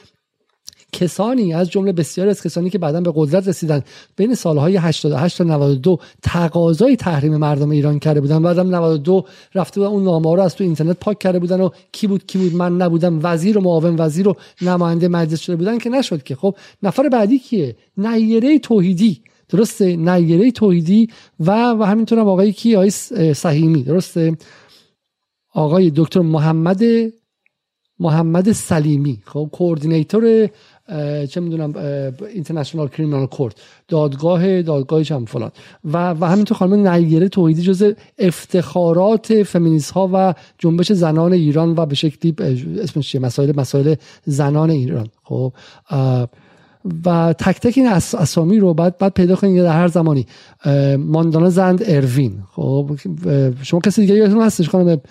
کسانی 0.93 1.53
از 1.53 1.69
جمله 1.69 1.91
بسیاری 1.91 2.29
از 2.29 2.43
کسانی 2.43 2.69
که 2.69 2.77
بعدا 2.77 3.01
به 3.01 3.11
قدرت 3.15 3.47
رسیدن 3.47 3.81
بین 4.15 4.35
سالهای 4.35 4.77
88 4.77 5.37
تا 5.37 5.43
92 5.43 5.99
تقاضای 6.23 6.95
تحریم 6.95 7.37
مردم 7.37 7.69
ایران 7.69 7.99
کرده 7.99 8.21
بودن. 8.21 8.41
بعدم 8.43 8.75
92 8.75 9.25
رفته 9.55 9.81
بودن 9.81 9.93
اون 9.93 10.03
نامه 10.03 10.35
رو 10.35 10.41
از 10.41 10.55
تو 10.55 10.63
اینترنت 10.63 10.97
پاک 10.99 11.19
کرده 11.19 11.39
بودن 11.39 11.61
و 11.61 11.69
کی 11.91 12.07
بود 12.07 12.25
کی 12.25 12.37
بود 12.37 12.55
من 12.55 12.77
نبودم 12.77 13.19
وزیر 13.23 13.57
و 13.57 13.61
معاون 13.61 13.95
وزیر 13.99 14.27
و 14.27 14.35
نماینده 14.61 15.07
مجلس 15.07 15.39
شده 15.39 15.55
بودن 15.55 15.77
که 15.77 15.89
نشد 15.89 16.23
که. 16.23 16.35
خب 16.35 16.55
نفر 16.83 17.09
بعدی 17.09 17.39
کیه؟ 17.39 17.75
نیره 17.97 18.59
توحیدی. 18.59 19.21
درسته 19.49 19.95
نیره 19.95 20.51
توحیدی 20.51 21.09
و 21.39 21.71
و 21.71 21.83
همینطور 21.83 22.19
هم 22.19 22.27
آقای 22.27 22.51
کی 22.51 22.75
آقای 22.75 22.89
صحیمی 23.33 23.83
درسته 23.83 24.37
آقای 25.53 25.91
دکتر 25.95 26.19
محمد 26.19 26.81
محمد 28.01 28.51
سلیمی. 28.51 29.21
خب 29.25 29.49
کوردینیتور 29.51 30.49
چه 31.29 31.41
می‌دونم 31.41 31.73
اینترنشنال 32.33 32.87
کریمینال 32.87 33.25
کورت 33.25 33.55
دادگاه 33.87 34.61
دادگاه 34.61 35.03
هم 35.03 35.25
فلان. 35.25 35.51
و 35.83 36.11
و 36.13 36.25
همینطور 36.25 36.57
خانم 36.57 36.87
نیره 36.87 37.29
توحیدی 37.29 37.61
جز 37.61 37.93
افتخارات 38.19 39.43
فمینیست 39.43 39.91
ها 39.91 40.09
و 40.13 40.33
جنبش 40.57 40.91
زنان 40.91 41.33
ایران 41.33 41.75
و 41.77 41.85
به 41.85 41.95
شکلی 41.95 42.35
اسمش 42.79 43.11
چیه؟ 43.11 43.21
مسائل 43.21 43.55
مسائل 43.55 43.95
زنان 44.25 44.69
ایران. 44.69 45.07
خب 45.23 45.53
و 47.05 47.33
تک 47.33 47.59
تک 47.59 47.73
این 47.77 47.87
اسامی 47.87 48.59
رو 48.59 48.73
بعد 48.73 48.97
بعد 48.97 49.13
پیدا 49.13 49.35
کنید 49.35 49.63
در 49.63 49.73
هر 49.73 49.87
زمانی. 49.87 50.27
ماندانا 50.97 51.49
زند 51.49 51.83
اروین. 51.85 52.43
خب 52.51 52.99
شما 53.63 53.79
کسی 53.79 54.01
دیگه 54.01 54.13
یادتون 54.13 54.41
هستش 54.41 54.69
خانم 54.69 55.01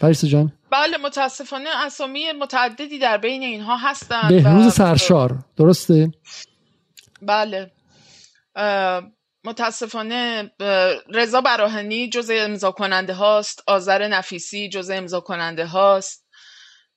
پریس 0.00 0.24
جان؟ 0.24 0.52
بله 0.72 0.96
متاسفانه 1.04 1.68
اسامی 1.86 2.24
متعددی 2.40 2.98
در 2.98 3.16
بین 3.16 3.42
اینها 3.42 3.76
هستن 3.76 4.28
بهروز 4.28 4.72
سرشار. 4.72 5.38
درسته؟ 5.56 6.10
بله. 7.22 7.70
متاسفانه 9.44 10.50
رضا 11.14 11.40
براهنی 11.40 12.08
جزء 12.08 12.34
امضا 12.38 12.70
کننده 12.70 13.14
هاست. 13.14 13.62
آذر 13.66 14.08
نفیسی 14.08 14.68
جزء 14.68 14.94
امضا 14.94 15.20
کننده 15.20 15.66
هاست 15.66 16.26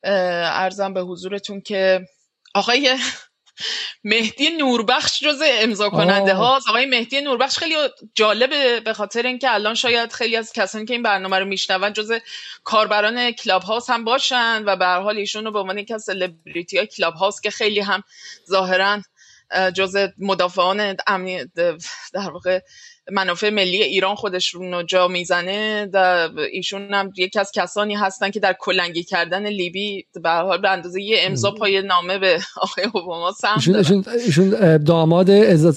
عرضم 0.04 0.94
به 0.94 1.02
حضورتون 1.02 1.62
که 1.62 2.02
آقای 2.56 2.98
مهدی 4.04 4.50
نوربخش 4.50 5.20
جز 5.24 5.42
امضا 5.46 5.90
کننده 5.90 6.34
ها 6.34 6.60
آقای 6.70 6.86
مهدی 6.86 7.22
نوربخش 7.22 7.58
خیلی 7.58 7.76
جالبه 8.16 8.80
به 8.80 8.94
خاطر 8.94 9.26
اینکه 9.26 9.54
الان 9.54 9.76
شاید 9.76 10.12
خیلی 10.12 10.36
از 10.36 10.54
کسانی 10.54 10.86
که 10.86 10.94
این 10.94 11.04
برنامه 11.04 11.40
رو 11.40 11.46
میشنون 11.46 11.94
جز 11.94 12.12
کاربران 12.64 13.32
Clubhouse 13.32 13.90
هم 13.90 14.04
باشن 14.04 14.64
و 14.66 14.76
به 14.76 14.86
هر 14.86 15.00
حال 15.00 15.18
ایشون 15.18 15.46
رو 15.46 15.52
به 15.52 15.60
عنوان 15.60 15.78
یکی 15.78 15.94
از 15.94 16.04
سلبریتی 16.04 16.78
های 16.78 16.88
Clubhouse 16.88 17.42
که 17.42 17.52
خیلی 17.52 17.80
هم 17.80 18.04
ظاهرا 18.50 19.02
جز 19.74 19.98
مدافعان 20.18 20.96
امنی 21.08 21.46
در 22.14 22.30
واقع 22.30 22.60
منافع 23.12 23.50
ملی 23.50 23.84
ایران 23.84 24.16
خودشون 24.16 24.74
رو 24.74 24.84
جا 24.84 25.08
می‌زنه 25.08 25.90
ایشون 26.54 26.94
هم 26.94 27.12
یکی 27.18 27.40
از 27.40 27.52
کسانی 27.56 27.96
هستن 27.96 28.30
که 28.32 28.40
در 28.40 28.56
کلنگی 28.60 29.04
کردن 29.04 29.48
لیبی 29.48 30.06
به 30.24 30.30
حال 30.30 30.62
به 30.62 30.70
اندازه 30.70 31.02
یه 31.02 31.18
امضا 31.22 31.52
پای 31.52 31.82
نامه 31.82 32.18
به 32.18 32.40
آقای 32.62 32.86
اوباما 32.94 33.32
سهم 33.32 33.76
ایشون, 33.76 34.06
ایشون 34.26 34.78
داماد 34.78 35.30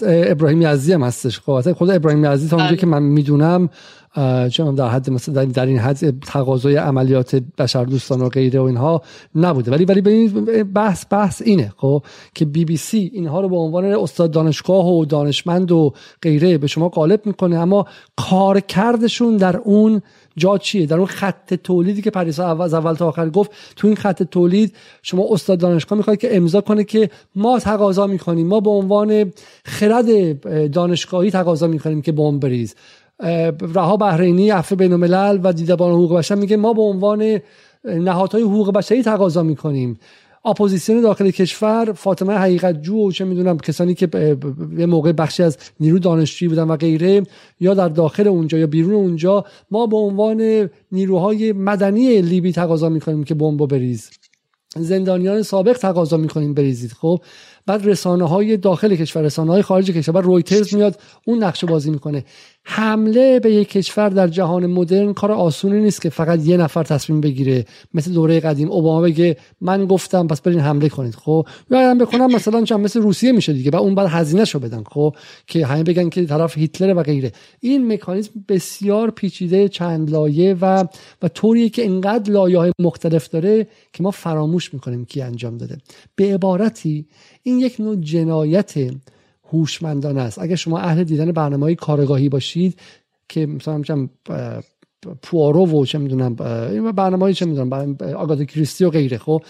ابراهیم 0.02 0.62
یزدی 0.62 0.92
هم 0.92 1.02
هستش. 1.02 1.40
خب 1.40 1.72
خود 1.72 1.90
ابراهیم 1.90 2.24
یزدی 2.24 2.48
تا 2.48 2.56
اونجایی 2.56 2.76
بله. 2.76 2.80
که 2.80 2.86
من 2.86 3.02
می‌دونم 3.02 3.70
چون 4.51 4.74
در 4.74 4.89
حد 4.89 5.10
مثلا 5.10 5.44
در 5.44 5.66
این 5.66 5.78
حد 5.78 6.20
تقاضای 6.20 6.76
عملیات 6.76 7.43
بشر 7.59 7.84
دوستان 7.84 8.22
و 8.22 8.28
غیره 8.28 8.60
و 8.60 8.62
اینها 8.62 9.02
نبوده. 9.34 9.70
ولی 9.70 9.84
ولی 9.84 10.01
به 10.01 10.64
بحث 10.64 11.05
بحث 11.10 11.43
اینه 11.44 11.72
خب 11.76 12.02
که 12.34 12.44
بی 12.44 12.64
بی 12.64 12.76
سی 12.76 13.10
اینها 13.14 13.40
رو 13.40 13.48
به 13.48 13.56
عنوان 13.56 13.84
استاد 13.84 14.30
دانشگاه 14.30 14.89
و 14.89 15.05
دانشمند 15.05 15.72
و 15.72 15.93
غیره 16.22 16.59
به 16.59 16.66
شما 16.66 16.89
غالب 16.89 17.26
می‌کنه. 17.26 17.56
اما 17.56 17.86
کارکردشون 18.16 19.36
در 19.36 19.56
اون 19.56 20.02
جا 20.36 20.59
چیه؟ 20.59 20.86
در 20.86 20.97
اون 20.97 21.06
خط 21.06 21.55
تولیدی 21.55 22.02
که 22.02 22.10
پریسا 22.10 22.44
اول 22.44 22.64
از 22.64 22.74
اول 22.74 22.94
تا 22.94 23.09
آخر 23.09 23.30
گفت 23.30 23.51
تو 23.76 23.86
این 23.86 23.97
خط 23.97 24.22
تولید 24.22 24.74
شما 25.02 25.26
استاد 25.30 25.59
دانشگاه 25.59 25.97
می‌خواید 25.97 26.20
که 26.20 26.36
امضا 26.36 26.60
کنه 26.60 26.84
که 26.84 27.10
ما 27.36 27.59
تقاضا 27.59 28.06
می‌کنیم. 28.06 28.47
ما 28.47 28.60
به 28.60 28.70
عنوان 28.70 29.32
خرد 29.64 30.06
دانشگاهی 30.70 31.30
تقاضا 31.30 31.66
می‌کنیم 31.66 32.02
که 32.02 32.12
بمب 32.12 32.40
بریز. 32.40 32.74
رها 33.74 33.97
بحرینی 33.97 34.51
عفو 34.51 34.77
بین 34.77 34.93
الملل 34.93 35.40
و 35.43 35.53
دیدبان 35.53 35.93
حقوق 35.93 36.16
بشر 36.16 36.35
میگه 36.35 36.57
ما 36.57 36.73
به 36.73 36.82
عنوان 36.82 37.40
نهادهای 37.85 38.43
حقوق 38.43 38.73
بشری 38.73 39.03
تقاضا 39.03 39.43
می‌کنیم. 39.43 39.99
اپوزیسیون 40.44 41.01
داخل 41.01 41.31
کشور 41.31 41.93
فاطمه 41.93 42.35
حقیقت 42.35 42.82
جو 42.82 43.09
و 43.09 43.12
چه 43.12 43.24
می‌دونم 43.24 43.59
کسانی 43.59 43.94
که 43.94 44.36
یه 44.78 44.86
موقع 44.86 45.12
بخشی 45.12 45.43
از 45.43 45.59
نیرو 45.81 45.99
دانشجویی 45.99 46.49
بودن 46.49 46.62
و 46.62 46.77
غیره 46.77 47.23
یا 47.61 47.74
در 47.74 47.89
داخل 47.89 48.28
اونجا 48.28 48.59
یا 48.59 48.66
بیرون 48.66 48.94
اونجا 48.94 49.44
ما 49.70 49.86
به 49.86 49.97
عنوان 49.97 50.70
نیروهای 50.93 51.53
مدنی 51.53 52.23
لیبی 52.23 52.53
تقاضا 52.53 52.89
می‌کنیم 52.89 53.24
که 53.24 53.35
بمب 53.35 53.66
بریز. 53.66 54.11
زندانیان 54.77 55.43
سابق 55.43 55.78
تقاضا 55.78 56.16
می‌کنیم 56.16 56.55
بریزید. 56.55 56.93
خب 56.93 57.20
بعد 57.66 57.86
رسانه 57.86 58.28
های 58.28 58.57
داخل 58.57 58.97
کشور 58.97 59.23
رسانه 59.23 59.53
های 59.53 59.62
خارج 59.62 59.90
کشور 59.90 60.15
بعد 60.15 60.24
رویترز 60.24 60.74
میاد 60.74 61.01
اون 61.27 61.44
نقشه 61.44 61.66
بازی 61.66 61.90
می‌کنه. 61.90 62.24
حمله 62.64 63.40
به 63.40 63.52
یک 63.52 63.68
کشور 63.68 64.09
در 64.09 64.28
جهان 64.28 64.66
مدرن 64.66 65.12
کار 65.12 65.32
آسونی 65.32 65.80
نیست 65.80 66.02
که 66.02 66.10
فقط 66.10 66.47
یه 66.47 66.56
نفر 66.56 66.82
تصمیم 66.82 67.20
بگیره. 67.20 67.64
مثل 67.94 68.12
دوره 68.12 68.40
قدیم 68.40 68.70
اوباما 68.70 69.01
بگه 69.01 69.36
من 69.60 69.86
گفتم 69.86 70.26
پس 70.26 70.40
برین 70.40 70.60
حمله 70.60 70.89
کنید 70.89 71.14
خب؟ 71.14 71.47
یا 71.70 71.94
بکنم 71.94 72.26
مثلا 72.26 72.64
چند 72.64 72.80
مثل 72.80 73.01
روسیه 73.01 73.32
میشه 73.32 73.52
دیگه 73.52 73.70
و 73.70 73.76
اون 73.76 73.94
بعد 73.94 74.09
هزینه 74.10 74.44
شو 74.44 74.59
بدن 74.59 74.82
خب؟ 74.90 75.16
که 75.47 75.66
همه 75.66 75.82
بگن 75.82 76.09
که 76.09 76.26
طرف 76.26 76.59
هیتلر 76.59 76.94
و 76.97 77.02
غیره. 77.02 77.32
این 77.60 77.93
مکانیزم 77.93 78.30
بسیار 78.48 79.10
پیچیده 79.10 79.68
چند 79.68 80.10
لایه 80.10 80.56
و 80.60 80.84
و 81.22 81.28
طوریه 81.28 81.68
که 81.68 81.84
انقدر 81.84 82.32
لایه 82.32 82.59
های 82.59 82.72
مختلف 82.78 83.28
داره 83.28 83.66
که 83.93 84.02
ما 84.02 84.10
فراموش 84.10 84.74
می‌کنیم 84.74 85.05
کی 85.05 85.22
انجام 85.22 85.59
داده. 85.59 85.78
به 86.16 86.34
عبارتی 86.34 87.06
این 87.43 87.59
یک 87.59 87.76
نوع 87.78 87.97
جنایت 87.97 88.72
هوشمندانه 89.52 90.20
است. 90.20 90.38
اگر 90.38 90.54
شما 90.54 90.78
اهل 90.78 91.04
دیدن 91.04 91.32
برنامه 91.32 91.62
های 91.62 91.74
کارگاهی 91.74 92.28
باشید 92.28 92.80
که 93.28 93.46
مثلا 93.46 94.08
پوارو 95.22 95.66
و 95.66 95.84
چه 95.84 95.98
می‌دونم 95.98 96.34
برنامه 96.92 97.32
چه 97.32 97.46
می‌دونم 97.46 97.96
آگاد 98.16 98.44
کریستی 98.44 98.84
و 98.84 98.90
غیره 98.90 99.18
خب؟ 99.18 99.42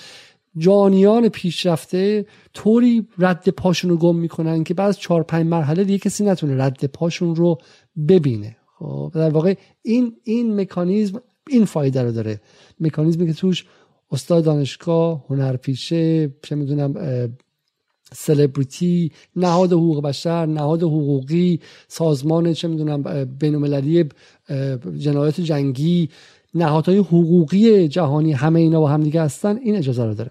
جانیان 0.58 1.28
پیشرفته 1.28 2.26
طوری 2.54 3.06
رد 3.18 3.48
پاشون 3.48 3.90
رو 3.90 3.96
گم 3.96 4.16
می‌کنن 4.16 4.64
که 4.64 4.74
بعد 4.74 4.94
چهار 4.94 5.22
پنج 5.22 5.46
مرحله 5.46 5.84
دیگه 5.84 5.98
کسی 5.98 6.24
نتونه 6.24 6.64
رد 6.64 6.84
پاشون 6.84 7.36
رو 7.36 7.58
ببینه. 8.08 8.56
خب 8.78 9.12
در 9.14 9.30
واقع 9.30 9.54
این 9.82 10.16
این 10.24 10.60
مکانیزم 10.60 11.20
این 11.48 11.64
فایده 11.64 12.02
رو 12.02 12.12
داره. 12.12 12.40
مکانیزمی 12.80 13.26
که 13.26 13.32
توش 13.32 13.64
استاد 14.10 14.44
دانشگاه 14.44 15.24
هنرپیشه 15.28 16.30
چه 16.42 16.54
می‌دونم 16.54 16.94
سلبریتی 18.12 19.12
نهاد 19.36 19.72
حقوق 19.72 20.02
بشر 20.02 20.47
نهاد 20.47 20.82
حقوقی 20.82 21.60
سازمان 21.89 22.52
چه 22.52 22.68
می‌دونم 22.68 23.24
بینالمللی 23.24 24.05
جنایات 24.98 25.40
جنگی 25.40 26.09
نهادهای 26.55 26.98
حقوقی 26.98 27.89
جهانی 27.89 28.32
همه 28.32 28.60
اینا 28.60 28.80
با 28.80 28.89
هم 28.89 29.02
دیگه 29.02 29.22
هستن 29.22 29.56
این 29.56 29.76
اجازه 29.76 30.05
رو 30.05 30.14
داره. 30.14 30.30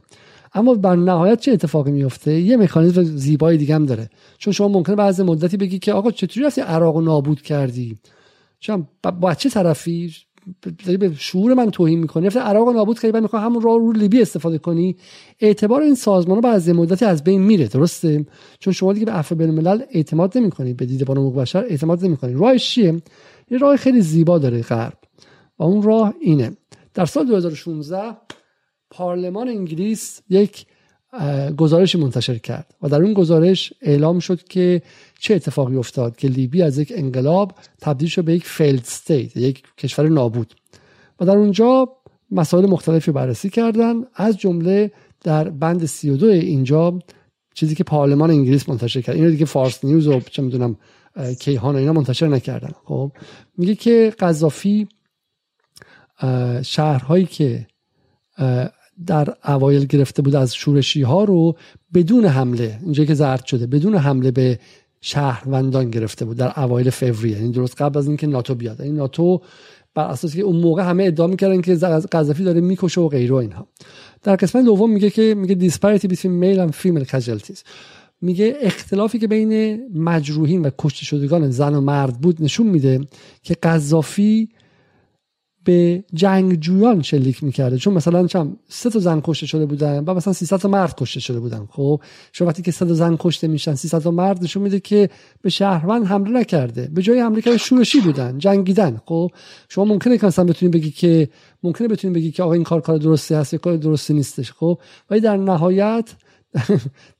اما 0.54 0.74
بر 0.74 0.96
نهایت 0.96 1.40
چه 1.40 1.52
اتفاقی 1.52 1.92
میفته 1.92 2.40
یه 2.40 2.58
مکانیزم 2.58 3.04
زیبایی 3.04 3.58
دیگه 3.58 3.76
هم 3.76 3.86
داره. 3.86 4.10
چون 4.38 4.54
شما 4.54 4.68
ممکنه 4.68 4.96
بعض 4.96 5.22
مدتی 5.22 5.58
بگی 5.58 5.80
که 5.80 5.94
آقا 5.94 6.12
چطوری 6.12 6.46
رفتی 6.46 6.62
عراق 6.62 6.98
نابود 6.98 7.42
کردی؟ 7.42 7.98
چون 8.60 8.88
با 9.20 9.34
چه 9.34 9.50
طرفی؟ 9.50 10.14
داری 10.86 10.98
به 10.98 11.12
شعور 11.18 11.54
من 11.54 11.72
توهین 11.72 12.00
می‌کنی. 12.00 12.28
رفته 12.28 12.40
عراق 12.40 12.68
رو 12.68 12.74
نابود 12.74 13.00
کردی 13.00 13.12
بعد 13.12 13.22
می‌خوای 13.22 13.42
همون 13.42 13.62
راه 13.62 13.78
رو 13.78 13.92
لیبی 13.92 14.22
استفاده 14.22 14.58
کنی. 14.58 14.96
اعتبار 15.40 15.82
این 15.82 15.96
سازمان 15.96 16.36
رو 16.36 16.42
بعد 16.42 16.70
مدتی 16.70 17.06
از 17.06 17.24
بین 17.24 17.42
میره 17.42 17.68
درسته؟ 17.68 18.26
چون 18.60 18.74
شما 18.74 18.94
دیگه 18.94 19.06
به 19.06 19.12
عفو 19.12 19.36
بین 19.36 19.50
الملل 19.50 19.82
اعتماد 19.92 20.38
نمی‌کنی. 20.38 20.74
به 20.74 20.86
دیدبان 20.86 21.18
حقوق 21.18 21.36
بشر 21.36 21.66
اعتماد 21.70 22.06
نمی‌کنی. 22.06 22.34
راهش 22.34 22.70
چیه؟ 22.70 23.02
یه 23.52 23.58
راه 23.58 23.76
خیلی 23.76 24.02
زیبا 24.02 24.38
داره 24.40 24.62
غرب. 24.62 24.98
و 25.60 25.64
اون 25.64 25.82
راه 25.82 26.14
اینه. 26.22 26.52
در 26.94 27.06
سال 27.06 27.26
2016 27.28 28.18
پارلمان 28.90 29.48
انگلیس 29.48 30.22
یک 30.30 30.66
گزارش 31.58 31.96
منتشر 31.96 32.38
کرد 32.38 32.76
و 32.82 32.90
در 32.90 33.02
اون 33.02 33.14
گزارش 33.14 33.74
اعلام 33.82 34.20
شد 34.20 34.44
که 34.44 34.82
چه 35.22 35.36
اتفاقی 35.36 35.76
افتاد 35.76 36.16
که 36.16 36.28
لیبی 36.28 36.62
از 36.62 36.78
یک 36.78 36.94
انقلاب 36.96 37.54
تبدیل 37.82 38.10
شد 38.10 38.24
به 38.24 38.34
یک 38.34 38.46
failed 38.46 38.80
state 38.80 39.38
یک 39.38 39.64
کشور 39.78 40.08
نابود. 40.08 40.54
و 41.20 41.26
در 41.26 41.38
اونجا 41.38 41.90
مسائل 42.32 42.66
مختلفی 42.66 43.12
بررسی 43.12 43.50
کردن. 43.50 43.96
از 44.16 44.38
جمله 44.38 44.92
در 45.24 45.50
بند 45.50 45.86
32 45.86 46.26
اینجا 46.26 47.00
چیزی 47.54 47.76
که 47.76 47.84
پارلمان 47.84 48.30
انگلیس 48.30 48.70
منتشر 48.70 49.02
کرد. 49.02 49.16
اینو 49.16 49.30
دیگه 49.30 49.46
فارس 49.46 49.86
نیوز 49.86 50.08
و 50.08 50.20
چه 50.20 50.42
می‌دونم 50.42 50.78
کیهان 51.40 51.76
و 51.76 51.78
اینا 51.78 51.94
منتشر 51.94 52.28
نکردن. 52.28 52.72
خب 52.86 53.12
میگه 53.58 53.76
که 53.76 54.14
قذافی 54.20 54.88
شهرهایی 56.62 57.26
که 57.26 57.68
در 59.06 59.36
اوایل 59.46 59.86
گرفته 59.86 60.22
بود 60.22 60.36
از 60.36 60.56
شورشی 60.56 61.02
ها 61.02 61.24
رو 61.24 61.58
بدون 61.94 62.26
حمله 62.26 62.80
اینجا 62.84 63.06
که 63.06 63.14
زرد 63.14 63.46
شده 63.46 63.68
بدون 63.68 63.96
حمله 63.96 64.32
به 64.32 64.60
شهروندان 65.02 65.90
گرفته 65.90 66.26
بود 66.26 66.38
در 66.38 66.60
اوایل 66.60 66.90
فوریه. 66.90 67.38
یعنی 67.38 67.52
درست 67.52 67.82
قبل 67.82 67.98
از 67.98 68.08
اینکه 68.08 68.28
ناتو 68.28 68.56
بیاد. 68.56 68.82
این 68.82 68.88
یعنی 68.88 69.00
ناتو 69.00 69.42
بر 69.96 70.04
اساس 70.04 70.36
که 70.36 70.42
اون 70.42 70.56
موقع 70.56 70.84
همه 70.84 71.04
ادعا 71.04 71.28
می‌کردن 71.28 71.62
که 71.62 71.76
قذافی 72.12 72.44
داره 72.44 72.62
می‌کشه 72.62 73.02
و 73.02 73.08
غیره 73.08 73.36
اینها. 73.36 73.68
در 74.24 74.36
قسمت 74.36 74.66
دوم 74.66 74.92
میگه 74.92 75.10
که 75.10 75.36
میگه 75.38 75.70
disparity 75.70 76.08
between 76.08 76.44
male 76.44 76.70
and 76.70 76.76
female 76.76 77.06
casualties. 77.06 77.60
میگه 78.22 78.58
اختلافی 78.62 79.20
که 79.20 79.28
بین 79.28 79.82
مجروحین 79.96 80.62
و 80.62 80.70
کشته 80.78 81.06
شدگان 81.06 81.52
زن 81.52 81.76
و 81.76 81.82
مرد 81.82 82.22
بود 82.22 82.44
نشون 82.44 82.68
میده 82.68 83.08
که 83.44 83.54
قذافی 83.54 84.50
به 85.64 86.04
جنگجویان 86.14 87.02
شلیک 87.02 87.44
می‌کرده. 87.44 87.78
چون 87.78 87.94
مثلا 87.94 88.28
چم 88.28 88.58
سه 88.68 88.90
تا 88.90 89.00
زن 89.00 89.22
کشته 89.24 89.46
شده 89.46 89.66
بودن 89.66 90.04
و 90.04 90.14
مثلا 90.14 90.34
300 90.34 90.58
تا 90.58 90.70
مرد 90.70 90.96
کشته 90.96 91.20
شده 91.20 91.40
بودن. 91.40 91.68
خب 91.72 92.02
شما 92.32 92.48
وقتی 92.48 92.62
که 92.62 92.72
100 92.72 92.94
زن 92.94 93.16
کشته 93.20 93.48
میشن 93.48 93.76
300 93.76 94.00
تا 94.00 94.12
مرد 94.12 94.44
نشون 94.44 94.64
میده 94.64 94.80
که 94.80 95.10
به 95.42 95.50
شهروند 95.50 96.06
حمله 96.06 96.40
نکرده. 96.40 96.90
به 96.94 97.02
جای 97.02 97.20
حمله 97.20 97.42
کرده 97.42 97.58
شورشی 97.58 98.02
بودن 98.02 98.38
جنگیدن. 98.38 99.02
خب 99.06 99.32
شما 99.70 99.86
ممکنه 99.86 100.18
که 100.18 100.28
مثلا 100.28 100.46
بتونید 100.46 100.74
بگی 100.74 100.92
که 100.92 101.30
ممکنه 101.64 101.88
بتونید 101.88 102.18
بگی 102.18 102.32
که 102.32 102.44
آقا 102.44 102.54
این 102.54 102.64
کار 102.64 102.82
کار 102.82 102.98
درستی 102.98 103.34
هست 103.34 103.54
یا 103.54 103.60
کار 103.60 103.78
درستی 103.78 104.14
نیستش. 104.14 104.52
خب 104.52 104.80
ولی 105.10 105.20
در 105.20 105.38
نهایت 105.38 106.14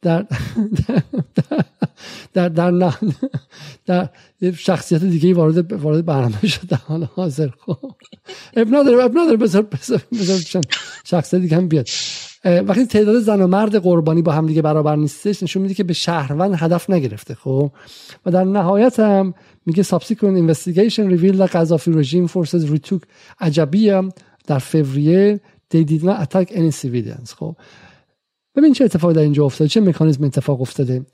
در 0.02 0.26
در 2.34 2.50
در 2.50 2.72
در, 2.72 2.94
در 3.86 4.10
شخصیت 4.52 5.04
دیگه 5.04 5.34
وارد 5.34 5.74
وارد 5.74 6.06
برنامه 6.06 6.48
شد 6.48 6.68
در 6.68 6.78
حال 6.78 7.08
حاضر 7.16 7.50
خب. 7.66 7.78
اب 8.54 8.68
نداره 8.68 9.04
اب 9.04 9.18
نداره 9.18 9.38
بذار 9.38 9.62
بذار 9.62 10.42
شخصیت 11.04 11.42
دیگه 11.42 11.58
هم 11.58 11.68
بیاد. 11.68 11.88
وقتی 12.46 12.86
تعداد 12.86 13.20
زن 13.20 13.42
و 13.42 13.48
مرد 13.48 13.76
قربانی 13.76 14.22
با 14.22 14.32
هم 14.32 14.48
دیگه 14.48 14.62
برابر 14.62 14.96
نیستش 14.96 15.44
نشون 15.44 15.62
میده 15.62 15.74
که 15.74 15.84
به 15.84 15.94
شهروند 15.94 16.56
هدف 16.58 16.90
نگرفته 16.90 17.36
خب. 17.36 17.72
و 18.26 18.32
در 18.32 18.44
نهایت 18.44 19.00
هم 19.00 19.34
میگه 19.66 19.84
subsequent 19.84 20.54
investigation 20.54 21.12
revealed 21.12 21.38
that 21.38 21.52
Gaddafi 21.52 21.92
regime 21.94 22.28
forces 22.28 22.70
retook 22.70 23.06
عجبیه 23.40 24.02
در 24.48 24.60
فوریه. 24.60 25.42
They 25.74 25.86
did 25.86 26.04
not 26.04 26.20
attack 26.22 26.52
any 26.52 26.72
خب. 27.38 27.56
ببین 28.56 28.74
چه 28.74 28.86
اتفاقی 28.86 29.14
در 29.14 29.22
اینجا 29.22 29.46
افتاده 29.46 29.68
چه 29.68 29.82
مکانیزم 29.82 30.24
اتفاق 30.24 30.62
افتاده. 30.62 31.06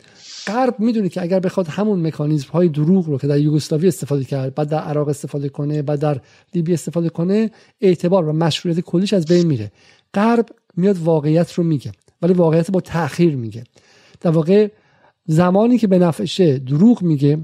غرب 0.48 0.80
می‌دونه 0.80 1.10
که 1.10 1.22
اگر 1.22 1.40
بخواد 1.40 1.68
همون 1.68 2.08
مکانیزم 2.08 2.50
های 2.50 2.70
دروغ 2.70 3.06
رو 3.06 3.18
که 3.18 3.28
در 3.28 3.40
یوگسلاوی 3.40 3.88
استفاده 3.88 4.24
کرد 4.24 4.56
بعد 4.56 4.70
در 4.70 4.80
عراق 4.80 5.08
استفاده 5.08 5.50
کنه 5.50 5.82
بعد 5.82 6.00
در 6.00 6.22
لیبی 6.56 6.74
استفاده 6.74 7.10
کنه 7.10 7.52
اعتبار 7.82 8.28
و 8.28 8.34
مشروعیت 8.34 8.80
کلیش 8.80 9.14
از 9.14 9.26
بین 9.26 9.48
میره. 9.48 9.72
غرب 10.14 10.46
میاد 10.78 10.98
واقعیت 10.98 11.54
رو 11.54 11.64
میگه 11.64 11.92
ولی 12.22 12.34
واقعیت 12.34 12.72
با 12.72 12.82
تاخیر 12.82 13.36
میگه. 13.36 13.64
در 14.22 14.32
واقع 14.32 14.68
زمانی 15.26 15.78
که 15.78 15.88
به 15.88 16.00
نفعشه 16.00 16.58
دروغ 16.58 17.02
میگه 17.02 17.40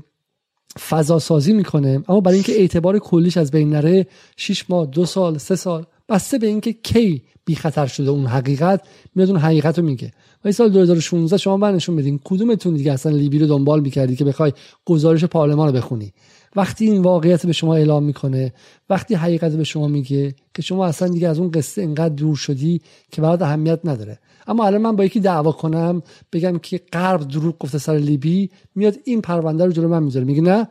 فضا 0.89 1.19
سازی 1.19 1.53
می‌کنه 1.53 2.03
اما 2.07 2.21
برای 2.21 2.35
اینکه 2.35 2.53
اعتبار 2.53 2.99
کلیش 2.99 3.37
از 3.37 3.51
بین 3.51 3.69
نره 3.69 4.07
6 4.37 4.69
ماه 4.69 4.85
دو 4.85 5.05
سال 5.05 5.37
سه 5.37 5.55
سال 5.55 5.85
بسته 6.09 6.37
به 6.37 6.47
اینکه 6.47 6.73
کی 6.73 7.21
بی 7.45 7.55
خطر 7.55 7.87
شده 7.87 8.09
اون 8.09 8.25
حقیقت 8.25 8.81
میاد 9.15 9.29
اون 9.29 9.39
حقیقت 9.39 9.79
رو 9.79 9.85
میگه. 9.85 10.11
و 10.45 10.51
سال 10.51 10.69
2016 10.69 11.37
شما 11.37 11.57
من 11.57 11.75
نشون 11.75 11.95
بدین 11.95 12.19
کدومتون 12.23 12.73
دیگه 12.73 12.91
اصلا 12.91 13.11
لیبی 13.11 13.39
رو 13.39 13.47
دنبال 13.47 13.81
می‌کردی 13.81 14.15
که 14.15 14.25
بخوای 14.25 14.51
گزارش 14.85 15.23
پارلمان 15.23 15.67
رو 15.67 15.73
بخونی. 15.73 16.13
وقتی 16.55 16.85
این 16.85 17.01
واقعیت 17.01 17.45
به 17.45 17.53
شما 17.53 17.75
اعلام 17.75 18.03
می‌کنه 18.03 18.53
وقتی 18.89 19.15
حقیقت 19.15 19.51
به 19.51 19.63
شما 19.63 19.87
میگه 19.87 20.35
که 20.53 20.61
شما 20.61 20.85
اصلا 20.85 21.07
دیگه 21.07 21.27
از 21.27 21.39
اون 21.39 21.51
قصه 21.51 21.81
انقدر 21.81 22.15
دور 22.15 22.35
شدی 22.35 22.81
که 23.11 23.21
برات 23.21 23.41
اهمیت 23.41 23.79
نداره. 23.83 24.19
اما 24.47 24.65
الان 24.65 24.81
من 24.81 24.95
با 24.95 25.05
یکی 25.05 25.19
دعوا 25.19 25.51
کنم 25.51 26.01
بگم 26.33 26.57
که 26.57 26.81
غرب 26.93 27.27
دروغ 27.27 27.57
گفته 27.59 27.77
سر 27.77 27.97
لیبی 27.97 28.49
میاد 28.75 28.97
این 29.03 29.21
پرونده 29.21 29.65
رو 29.65 29.71
جلو 29.71 29.87
من 29.87 30.03
می‌ذاره. 30.03 30.25
میگه 30.25 30.41
نه 30.41 30.67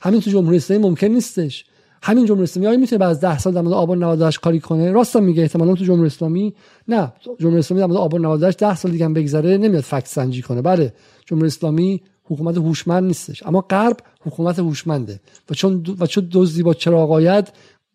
همین 0.00 0.20
تو 0.20 0.30
جمهوری 0.30 0.56
اسلامی 0.56 0.82
ممکن 0.82 1.06
نیستش. 1.06 1.64
همین 2.02 2.26
جمهوری 2.26 2.44
اسلامی. 2.44 2.66
آیا 2.66 2.78
می‌تونه 2.78 2.98
بعد 2.98 3.10
از 3.10 3.20
10 3.20 3.38
سال 3.38 3.52
در 3.52 3.60
مورد 3.60 3.74
آبان 3.74 4.04
98 4.04 4.40
کاری 4.40 4.60
کنه؟ 4.60 4.92
راست 4.92 5.16
میگه 5.16 5.42
احتمالاً 5.42 5.74
تو 5.74 5.84
جمهوری 5.84 6.06
اسلامی. 6.06 6.54
نه 6.88 7.12
جمهوری 7.40 7.58
اسلامی 7.58 7.80
در 7.80 7.86
مورد 7.86 7.98
آبان 7.98 8.24
98 8.24 8.58
10 8.58 8.76
سال 8.76 8.92
دیگه 8.92 9.04
هم 9.04 9.14
بگذره 9.14 9.56
نمیاد 9.56 9.82
فکت 9.82 10.06
سنجی 10.08 10.42
کنه. 10.42 10.62
بله 10.62 10.92
جمهوری 11.26 11.46
اسلامی 11.46 12.02
حکومت 12.24 12.56
هوشمند 12.56 13.04
نیستش. 13.04 13.46
اما 13.46 13.60
غرب 13.60 13.96
حکومت 14.20 14.58
هوشمنده 14.58 15.20
و 15.50 15.54
چون 15.54 15.96
و 16.00 16.06
چون 16.06 16.28
دزدی 16.32 16.62
با 16.62 16.74
چراغایت 16.74 17.48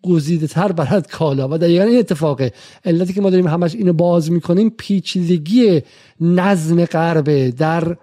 گزیده 0.03 0.47
تر 0.47 0.71
برد 0.71 1.11
کالا. 1.11 1.47
و 1.51 1.57
دقیقا 1.57 1.83
این 1.83 1.99
اتفاقه. 1.99 2.53
علتی 2.85 3.13
که 3.13 3.21
ما 3.21 3.29
داریم 3.29 3.47
همش 3.47 3.75
اینو 3.75 3.93
باز 3.93 4.31
می‌کنیم 4.31 4.69
پیچیدگی 4.77 5.81
نظم 6.21 6.85
غربه 6.85 7.51
در 7.51 7.97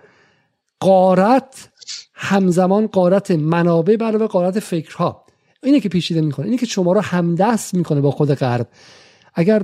قارت 0.80 1.68
همزمان 2.14 2.86
قارت 2.86 3.30
منابع 3.30 3.96
برای 3.96 4.26
قارت 4.26 4.60
فکرها. 4.60 5.24
اینه 5.62 5.80
که 5.80 5.88
پیچیده 5.88 6.20
می‌کنه 6.20 6.46
اینه 6.46 6.58
که 6.58 6.66
شما 6.66 6.92
رو 6.92 7.00
همدست 7.00 7.74
می‌کنه 7.74 8.00
با 8.00 8.10
خود 8.10 8.34
غرب. 8.34 8.68
اگر 9.34 9.62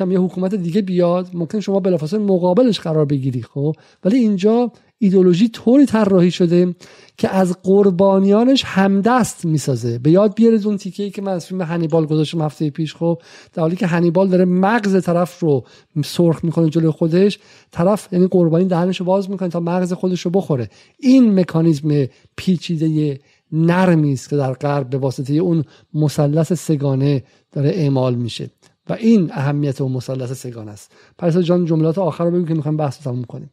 یه 0.00 0.20
حکومت 0.20 0.54
دیگه 0.54 0.82
بیاد 0.82 1.30
ممکن 1.34 1.60
شما 1.60 1.80
بلافاصله 1.80 2.20
مقابلش 2.20 2.80
قرار 2.80 3.04
بگیری 3.04 3.42
خب؟ 3.42 3.76
ولی 4.04 4.18
اینجا 4.18 4.72
ایدولوژی 4.98 5.48
طوری 5.48 5.86
طراحی 5.86 6.30
شده 6.30 6.74
که 7.18 7.28
از 7.28 7.56
قربانیانش 7.62 8.64
همدست 8.64 9.44
می‌سازه. 9.44 9.98
به 9.98 10.10
یاد 10.10 10.34
بیارید 10.34 10.66
اون 10.66 10.76
تیکه 10.76 11.02
ای 11.02 11.10
که 11.10 11.22
من 11.22 11.32
از 11.32 11.46
فیلم 11.46 11.62
هنیبال 11.62 12.06
گذاشتم 12.06 12.42
هفته 12.42 12.70
پیش 12.70 12.94
خب؟ 12.94 13.22
در 13.52 13.60
حالی 13.60 13.76
که 13.76 13.86
هنیبال 13.86 14.28
داره 14.28 14.44
مغز 14.44 15.04
طرف 15.04 15.40
رو 15.40 15.64
سرخ 16.04 16.44
می‌کنه 16.44 16.68
جلوی 16.68 16.90
خودش 16.90 17.38
طرف 17.70 18.08
یعنی 18.12 18.26
قربانی 18.26 18.64
دهنش 18.64 19.00
رو 19.00 19.06
باز 19.06 19.30
می‌کنه 19.30 19.48
تا 19.48 19.60
مغز 19.60 19.92
خودش 19.92 20.20
رو 20.20 20.30
بخوره. 20.30 20.68
این 20.98 21.40
مکانیزم 21.40 22.06
پیچیده 22.36 23.20
نرمی 23.52 24.12
است 24.12 24.30
که 24.30 24.36
در 24.36 24.52
غرب 24.52 24.90
به 24.90 24.98
واسطه 24.98 25.34
اون 25.34 25.64
مثلث 25.94 26.52
سگانه 26.52 27.24
داره 27.52 27.68
اعمال 27.68 28.14
میشه 28.14 28.50
و 28.88 28.92
این 28.92 29.30
اهمیت 29.32 29.80
اون 29.80 29.92
مثلث 29.92 30.32
سگانه 30.32 30.70
است. 30.70 30.92
پس 31.18 31.36
جان 31.36 31.64
جملات 31.64 31.98
آخر 31.98 32.24
رو 32.24 32.30
بگیم 32.30 32.46
که 32.46 32.54
می‌خوایم 32.54 32.76
بحث 32.76 32.98
تموم 32.98 33.24
کنیم. 33.24 33.52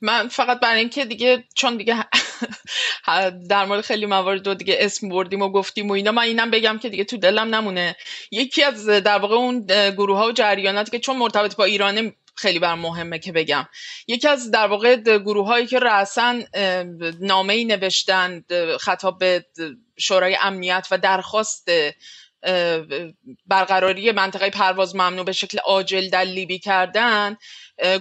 من 0.00 0.28
فقط 0.28 0.60
برای 0.60 0.78
اینکه 0.80 1.04
دیگه 1.04 1.44
چون 1.54 1.76
دیگه 1.76 1.94
در 3.50 3.64
مورد 3.64 3.80
خیلی 3.80 4.06
موارد 4.06 4.42
دو 4.42 4.54
دیگه 4.54 4.76
اسم 4.80 5.08
بردیم 5.08 5.42
و 5.42 5.48
گفتیم 5.48 5.88
و 5.88 5.92
اینا 5.92 6.12
من 6.12 6.22
اینم 6.22 6.50
بگم 6.50 6.78
که 6.78 6.88
دیگه 6.88 7.04
تو 7.04 7.16
دلم 7.16 7.54
نمونه. 7.54 7.96
یکی 8.30 8.62
از 8.62 8.86
در 8.86 9.18
واقع 9.18 9.34
اون 9.34 9.66
گروه 9.90 10.18
ها 10.18 10.26
و 10.26 10.32
جریاناتی 10.32 10.90
که 10.90 10.98
چون 10.98 11.16
مرتبط 11.16 11.56
با 11.56 11.64
ایرانه 11.64 12.12
خیلی 12.36 12.58
بر 12.58 12.74
مهمه 12.74 13.18
که 13.18 13.32
بگم. 13.32 13.68
یکی 14.06 14.28
از 14.28 14.50
در 14.50 14.66
واقع 14.66 14.96
گروه 14.96 15.46
هایی 15.46 15.66
که 15.66 15.78
رأسا 15.78 16.40
نامه 17.20 17.54
ای 17.54 17.64
نوشتن 17.64 18.44
خطاب 18.80 19.18
به 19.18 19.46
شورای 19.98 20.36
امنیت 20.42 20.88
و 20.90 20.98
درخواست 20.98 21.68
برقراری 23.46 24.12
منطقه 24.12 24.50
پرواز 24.50 24.96
ممنوع 24.96 25.24
به 25.24 25.32
شکل 25.32 25.58
عاجل 25.58 26.08
در 26.08 26.24
لیبی 26.24 26.58
کردن 26.58 27.36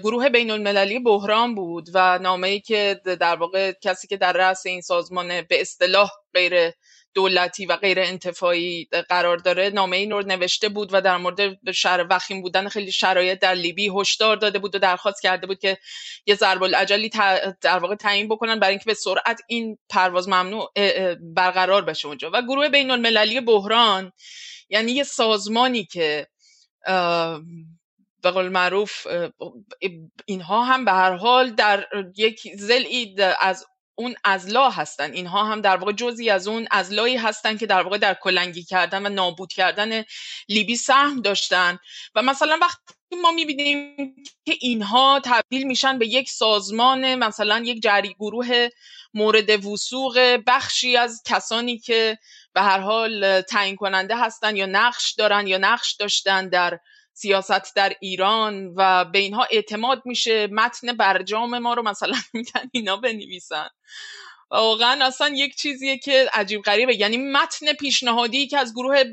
گروه 0.04 0.30
بین 0.30 0.52
المللی 0.52 1.00
بحران 1.00 1.56
بود 1.56 1.90
و 1.94 2.20
نامه 2.20 2.48
ای 2.48 2.60
که 2.60 3.02
در 3.04 3.36
واقع 3.36 3.72
کسی 3.82 4.08
که 4.08 4.18
در 4.18 4.34
رأس 4.34 4.66
این 4.66 4.82
سازمان 4.82 5.42
به 5.42 5.62
اصطلاح 5.62 6.12
غیر 6.34 6.72
دولتی 7.16 7.66
و 7.66 7.76
غیر 7.76 8.00
انتفاعی 8.00 8.88
قرار 9.10 9.38
داره. 9.38 9.70
نامه 9.70 9.98
این 9.98 10.12
رو 10.12 10.22
نوشته 10.22 10.70
بود 10.70 10.90
و 10.94 11.02
در 11.02 11.18
مورد 11.18 11.72
شر 11.72 12.06
وخیم 12.10 12.42
بودن 12.42 12.70
خیلی 12.70 12.92
شرایط 12.92 13.40
در 13.40 13.54
لیبی 13.54 13.92
هشدار 13.96 14.36
داده 14.36 14.60
بود 14.60 14.76
و 14.76 14.80
درخواست 14.80 15.22
کرده 15.22 15.48
بود 15.48 15.60
که 15.60 15.78
یه 16.26 16.36
ضرب 16.36 16.64
العجلی 16.64 17.10
در 17.62 17.80
واقع 17.80 17.96
تعیین 17.96 18.28
بکنن 18.28 18.60
برای 18.60 18.72
اینکه 18.72 18.86
به 18.86 18.94
سرعت 18.94 19.42
این 19.48 19.78
پرواز 19.90 20.30
ممنوع 20.30 20.72
برقرار 21.36 21.82
بشه 21.82 22.08
اونجا. 22.08 22.30
و 22.34 22.42
گروه 22.42 22.70
بین 22.70 22.92
المللی 22.92 23.42
بحران 23.42 24.12
یعنی 24.70 24.92
یه 24.92 25.04
سازمانی 25.04 25.86
که 25.86 26.28
به 28.24 28.32
قول 28.32 28.50
معروف 28.50 29.08
اینها 30.26 30.64
هم 30.64 30.86
به 30.86 30.92
هر 30.92 31.16
حال 31.16 31.50
در 31.50 31.88
یک 32.18 32.42
زلی 32.56 33.16
از 33.42 33.66
اون 33.96 34.16
ازلا 34.24 34.70
هستن. 34.70 35.12
اینها 35.12 35.44
هم 35.44 35.62
در 35.62 35.78
واقع 35.78 35.92
جزی 35.92 36.30
از 36.30 36.48
اون 36.48 36.68
ازلایی 36.72 37.18
هستن 37.18 37.58
که 37.58 37.66
در 37.66 37.82
واقع 37.82 37.98
در 37.98 38.14
کلنگی 38.14 38.64
کردن 38.64 39.06
و 39.06 39.10
نابود 39.10 39.54
کردن 39.54 40.04
لیبی 40.50 40.76
سهم 40.76 41.22
داشتن. 41.22 41.78
و 42.16 42.22
مثلا 42.22 42.58
وقتی 42.62 42.94
ما 43.22 43.32
می‌بینیم 43.32 44.16
که 44.46 44.56
اینها 44.62 45.22
تبدیل 45.26 45.68
میشن 45.68 46.00
به 46.00 46.08
یک 46.08 46.30
سازمان 46.30 47.16
مثلا 47.16 47.60
یک 47.60 47.82
جری 47.82 48.16
گروه 48.20 48.70
مورد 49.14 49.66
وسوق 49.66 50.40
بخشی 50.48 50.98
از 50.98 51.22
کسانی 51.26 51.80
که 51.80 52.18
به 52.54 52.62
هر 52.62 52.80
حال 52.80 53.42
تعیین 53.42 53.76
کننده 53.76 54.18
هستن 54.18 54.56
یا 54.56 54.66
نقش 54.66 55.14
دارن 55.14 55.48
یا 55.48 55.58
نقش 55.58 55.94
داشتن 55.94 56.50
در 56.50 56.80
سیاست 57.18 57.76
در 57.76 57.94
ایران 58.02 58.74
و 58.76 59.06
به 59.06 59.20
اینها 59.20 59.48
اعتماد 59.52 60.02
میشه 60.06 60.48
متن 60.48 60.94
برجام 60.94 61.58
ما 61.58 61.74
رو 61.74 61.84
مثلا 61.84 62.18
میگن 62.34 62.70
اینا 62.72 62.98
بنویسن. 62.98 63.68
واقعا 64.52 65.06
اصلا 65.06 65.28
یک 65.36 65.56
چیزیه 65.56 65.98
که 65.98 66.30
عجیب 66.34 66.62
غریبه. 66.62 66.96
یعنی 66.96 67.18
متن 67.18 67.74
پیشنهادی 67.74 68.48
که 68.48 68.58
از 68.58 68.74
گروه 68.74 69.04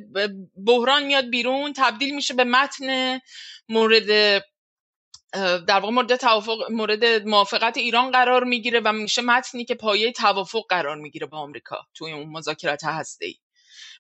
بحران 0.66 1.04
میاد 1.04 1.30
بیرون 1.30 1.72
تبدیل 1.76 2.14
میشه 2.14 2.34
به 2.34 2.44
متن 2.44 3.18
مورد 3.68 4.42
در 5.66 5.80
واقع 5.80 5.90
مورد 5.90 6.16
توافق 6.16 6.70
مورد 6.70 7.04
موافقت 7.28 7.76
ایران 7.76 8.10
قرار 8.10 8.44
می‌گیره 8.44 8.80
و 8.84 8.92
میشه 8.92 9.22
متنی 9.22 9.64
که 9.64 9.74
پایه 9.74 10.12
توافق 10.12 10.62
قرار 10.68 10.96
می‌گیره 10.96 11.26
با 11.26 11.38
آمریکا 11.38 11.86
توی 11.94 12.12
اون 12.12 12.28
مذاکرات 12.28 12.84
هسته 12.84 13.26
ای 13.26 13.34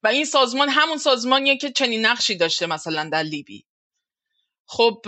و 0.02 0.08
این 0.08 0.24
سازمان 0.24 0.68
همون 0.68 0.98
سازمانیه 0.98 1.56
که 1.56 1.70
چنین 1.70 2.06
نقشی 2.06 2.36
داشته 2.36 2.66
مثلا 2.66 3.08
در 3.12 3.22
لیبی. 3.22 3.64
خب 4.72 4.98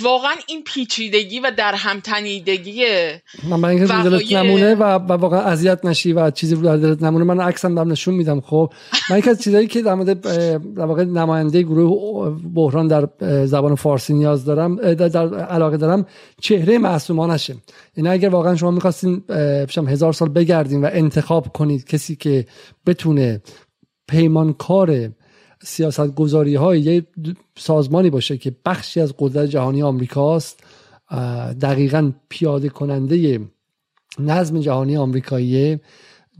واقعا 0.00 0.32
این 0.48 0.64
پیچیدگی 0.64 1.40
و 1.40 1.50
در 1.56 1.74
همتنیدگی 1.74 2.84
من 3.48 3.60
برای 3.60 3.76
اینکه 3.76 3.94
دلت 3.94 4.32
نمونه 4.32 4.74
و, 4.74 4.82
و 4.82 5.12
واقعا 5.12 5.40
اذیت 5.40 5.84
نشی 5.84 6.12
و 6.12 6.30
چیزی 6.30 6.54
رو 6.54 6.62
در 6.62 6.76
دلت 6.76 7.02
نمونه 7.02 7.24
من 7.24 7.40
عکسم 7.40 7.74
دارم 7.74 7.92
نشون 7.92 8.14
میدم. 8.14 8.40
خب 8.40 8.72
من 9.10 9.18
یک 9.18 9.28
از 9.28 9.42
چیزایی 9.42 9.66
که 9.66 9.82
در 9.82 9.94
مورد 9.94 10.20
در 10.74 10.84
واقع 10.84 11.04
نماینده 11.04 11.62
گروه 11.62 12.40
بحران 12.54 12.86
در 12.86 13.08
زبان 13.46 13.74
فارسی 13.74 14.14
نیاز 14.14 14.44
دارم 14.44 14.94
در 14.94 15.34
علاقه 15.34 15.76
دارم 15.76 16.06
چهره 16.40 16.78
معصومانشه. 16.78 17.56
یعنی 17.96 18.08
اگر 18.08 18.28
واقعا 18.28 18.56
شما 18.56 18.70
می‌خواستین 18.70 19.24
هزار 19.88 20.12
سال 20.12 20.28
بگردین 20.28 20.84
و 20.84 20.88
انتخاب 20.92 21.52
کنید 21.52 21.84
کسی 21.84 22.16
که 22.16 22.46
بتونه 22.86 23.42
پیمانکار 24.08 25.10
سیاست 25.62 26.14
گذاری 26.14 26.54
های 26.54 26.80
یه 26.80 27.06
سازمانی 27.58 28.10
باشه 28.10 28.38
که 28.38 28.56
بخشی 28.64 29.00
از 29.00 29.14
قدرت 29.18 29.48
جهانی 29.48 29.82
آمریکاست 29.82 30.64
دقیقا 31.60 32.12
پیاده 32.28 32.68
کننده 32.68 33.40
نظم 34.18 34.60
جهانی 34.60 34.96
آمریکاییه. 34.96 35.80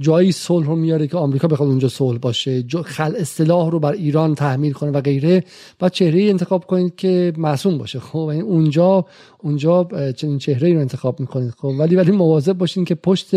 جایی 0.01 0.33
صلح 0.33 0.67
رو 0.67 0.77
میاره 0.77 1.07
که 1.07 1.17
آمریکا 1.17 1.49
بخواد 1.49 1.69
اونجا 1.69 1.89
صلح 1.89 2.19
باشه 2.19 2.65
خل 2.85 3.17
اصطلاح 3.17 3.71
رو 3.71 3.81
بر 3.81 3.93
ایران 3.93 4.35
تحمیل 4.35 4.73
کنه 4.73 4.91
و 4.91 5.01
غیره 5.01 5.45
و 5.81 5.89
چهره 5.89 6.23
انتخاب 6.23 6.65
کنید 6.65 6.97
که 6.97 7.33
معصوم 7.37 7.79
باشه. 7.79 8.01
خب 8.01 8.19
اونجا 8.19 9.07
اونجا 9.39 9.89
چنین 10.17 10.39
چهره 10.39 10.75
رو 10.75 10.81
انتخاب 10.81 11.21
می‌کنید. 11.21 11.51
خب 11.51 11.73
ولی 11.79 11.97
ولی 11.97 12.11
مواظب 12.11 12.53
باشین 12.53 12.85
که 12.85 12.95
پشت 12.95 13.31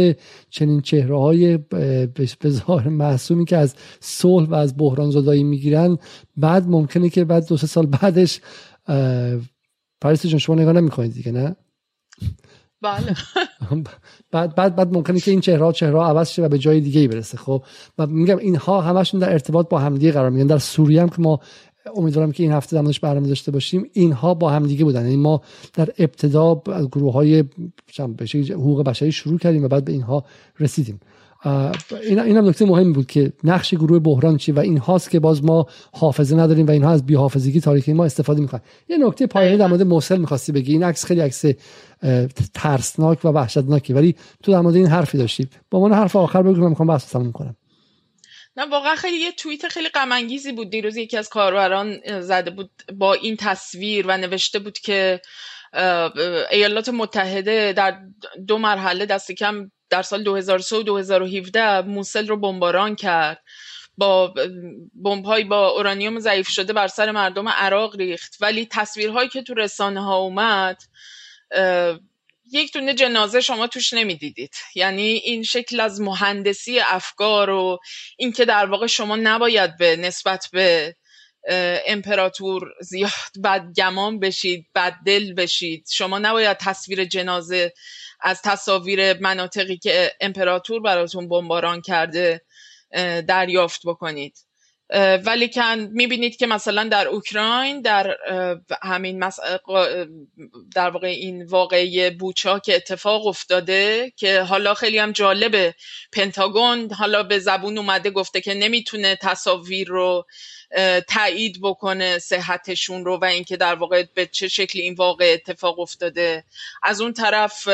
چنین 0.50 0.82
چهره 0.82 1.20
های 1.20 1.58
به 1.58 2.50
ظاهر 2.50 2.90
معصومی 2.90 3.46
که 3.46 3.58
از 3.58 3.76
صلح 4.00 4.50
و 4.50 4.54
از 4.54 4.78
بحران 4.78 5.12
زدایی 5.12 5.44
می‌گیرن 5.44 5.98
بعد 6.38 6.68
ممکنه 6.68 7.10
که 7.10 7.26
بعد 7.26 7.48
دو 7.48 7.58
سه 7.58 7.68
سال 7.68 7.86
بعدش 7.86 8.42
جان 10.26 10.40
شما 10.40 10.56
نگاه 10.56 10.74
نمی‌کنید 10.74 11.14
دیگه 11.14 11.32
نه؟ 11.32 11.56
بله. 12.84 13.16
بعد 14.32 14.56
بعد 14.56 14.76
بعد 14.76 14.94
ممکنه 14.94 15.20
که 15.20 15.32
این 15.32 15.42
چهره 15.42 15.72
چهره 15.72 16.00
عوض 16.00 16.30
شه 16.30 16.42
و 16.42 16.50
به 16.50 16.58
جای 16.58 16.82
دیگه 16.82 17.02
ای 17.02 17.08
برسه. 17.08 17.38
خب 17.38 17.64
و 17.98 18.08
میگم 18.08 18.38
اینها 18.38 18.82
همشون 18.82 19.20
در 19.20 19.32
ارتباط 19.32 19.70
با 19.70 19.80
همدیگه 19.80 20.12
قرار 20.12 20.30
می‌گیرن. 20.30 20.48
در 20.48 20.58
سوریه 20.58 21.02
هم 21.02 21.10
که 21.10 21.22
ما 21.22 21.40
امیدوارم 21.96 22.32
که 22.32 22.44
این 22.44 22.52
هفته 22.52 22.82
دمش 22.82 23.00
برنامه 23.00 23.28
داشته 23.28 23.52
باشیم 23.52 23.90
اینها 23.94 24.34
با 24.34 24.50
همدیگه 24.50 24.84
بودن. 24.84 25.02
یعنی 25.02 25.16
ما 25.16 25.42
در 25.74 25.90
ابتدا 25.98 26.62
از 26.74 26.88
گروه 26.88 27.14
های 27.14 27.44
حقوق 28.50 28.84
بشری 28.84 29.12
شروع 29.12 29.40
کردیم 29.40 29.64
و 29.64 29.68
بعد 29.68 29.86
به 29.86 29.92
اینها 29.92 30.26
رسیدیم. 30.60 31.00
این 31.46 32.20
این 32.20 32.38
هم 32.38 32.48
نکته 32.48 32.66
مهمی 32.66 32.94
بود 32.94 33.08
که 33.08 33.34
نقش 33.44 33.74
گروه 33.74 34.00
بحران 34.00 34.38
چی 34.38 34.52
و 34.52 34.60
این 34.60 34.78
هاست 34.78 35.10
که 35.10 35.20
باز 35.20 35.44
ما 35.44 35.66
حافظه 35.94 36.36
نداریم 36.36 36.68
و 36.68 36.72
اینها 36.72 36.92
از 36.92 37.06
بی 37.06 37.16
حافظگی 37.16 37.62
تاریخی 37.62 37.94
ما 37.94 38.06
استفاده 38.06 38.42
می‌کنن. 38.42 38.62
یه 38.90 38.98
نکته 38.98 39.28
پایانی 39.28 39.58
در 39.58 39.68
مورد 39.68 39.82
موصل 39.82 40.18
می‌خواستی 40.18 40.52
بگی. 40.52 40.72
این 40.72 40.84
عکس 40.84 41.06
خیلی 41.06 41.22
عکس 41.22 41.46
ترسناک 42.54 43.26
و 43.26 43.28
وحشتناکی 43.28 43.94
ولی 43.94 44.16
تو 44.44 44.52
در 44.52 44.62
مورد 44.62 44.76
این 44.76 44.88
حرفی 44.88 45.18
داشتی. 45.18 45.48
با 45.70 45.88
من 45.88 45.96
حرف 45.96 46.16
آخر 46.16 46.44
بگو 46.44 46.62
من 46.62 46.70
می‌خوام 46.70 46.88
بحث 46.88 47.12
تموم 47.12 47.32
کنم. 47.32 47.56
نه 48.58 48.66
واقعا 48.72 48.96
خیلی 48.96 49.18
یه 49.18 49.32
توییت 49.32 49.68
خیلی 49.68 49.90
غم 49.90 50.10
بود. 50.56 50.70
دیروز 50.70 50.98
یکی 50.98 51.18
از 51.18 51.30
کاربران 51.30 52.22
زده 52.22 52.52
بود 52.52 52.70
با 52.98 53.14
این 53.14 53.36
تصویر 53.36 54.06
و 54.08 54.18
نوشته 54.18 54.60
بود 54.60 54.78
که 54.80 55.22
ایالات 56.52 56.90
متحده 56.90 57.74
در 57.74 58.00
دو 58.48 58.58
مرحله 58.58 59.06
دست 59.06 59.32
کم 59.32 59.72
در 59.90 60.02
سال 60.02 60.24
2003 60.24 60.76
و 60.76 60.84
2017 60.84 61.82
موسل 61.82 62.28
رو 62.28 62.38
بمباران 62.38 62.96
کرد. 62.96 63.44
با 63.98 64.34
بمب‌های 65.04 65.44
با 65.44 65.70
اورانیوم 65.70 66.20
ضعیف 66.20 66.48
شده 66.48 66.74
بر 66.74 66.88
سر 66.88 67.12
مردم 67.12 67.50
عراق 67.50 67.96
ریخت. 67.96 68.38
ولی 68.42 68.68
تصویرهایی 68.72 69.30
که 69.30 69.42
تو 69.44 69.54
رسانه 69.54 70.04
ها 70.04 70.18
اومد 70.18 70.82
یک 72.52 72.74
دونه 72.74 72.94
جنازه 72.94 73.42
شما 73.42 73.68
توش 73.68 73.94
نمی‌دیدید. 73.94 74.56
یعنی 74.76 75.08
این 75.08 75.44
شکل 75.44 75.80
از 75.80 76.02
مهندسی 76.02 76.80
افکار 76.80 77.50
و 77.50 77.80
اینکه 78.18 78.46
در 78.46 78.66
واقع 78.66 78.88
شما 78.88 79.16
نباید 79.16 79.78
به 79.78 79.96
نسبت 79.96 80.48
به 80.54 80.96
امپراتور 81.88 82.62
زیاد 82.82 83.12
بد 83.44 83.66
گمان 83.78 84.20
بشید 84.20 84.68
بد 84.76 84.94
دل 85.06 85.34
بشید. 85.34 85.88
شما 85.92 86.20
نباید 86.20 86.58
تصویر 86.58 87.06
جنازه 87.06 87.74
از 88.24 88.42
تصاویر 88.44 89.22
مناطقی 89.22 89.78
که 89.78 90.12
امپراتور 90.22 90.82
براتون 90.82 91.30
بمباران 91.30 91.82
کرده 91.82 92.42
دریافت 93.28 93.82
بکنید. 93.86 94.40
ولی 95.26 95.50
کن 95.50 95.88
می‌بینید 95.92 96.36
که 96.36 96.48
مثلا 96.48 96.84
در 96.84 97.08
اوکراین 97.08 97.82
در 97.82 98.18
همین 98.84 99.30
در 100.76 100.90
واقع 100.90 101.08
این 101.08 101.46
واقعی 101.46 102.10
بوچا 102.10 102.60
که 102.60 102.76
اتفاق 102.76 103.28
افتاده 103.28 104.12
که 104.16 104.42
حالا 104.42 104.74
خیلی 104.74 104.98
هم 104.98 105.12
جالبه. 105.12 105.76
پنتاگون 106.14 106.92
حالا 106.94 107.24
به 107.24 107.40
زبون 107.40 107.78
اومده 107.78 108.10
گفته 108.10 108.42
که 108.42 108.54
نمی‌تونه 108.54 109.16
تصاویر 109.16 109.88
رو 109.88 110.26
تایید 111.10 111.60
بکنه 111.62 112.20
صحتشون 112.20 113.06
رو 113.06 113.18
و 113.18 113.26
اینکه 113.26 113.58
در 113.58 113.76
واقع 113.76 114.04
به 114.16 114.26
چه 114.26 114.48
شکلی 114.48 114.82
این 114.82 114.94
واقع 114.94 115.34
اتفاق 115.34 115.80
افتاده. 115.80 116.44
از 116.84 117.02
اون 117.02 117.14
طرف 117.14 117.68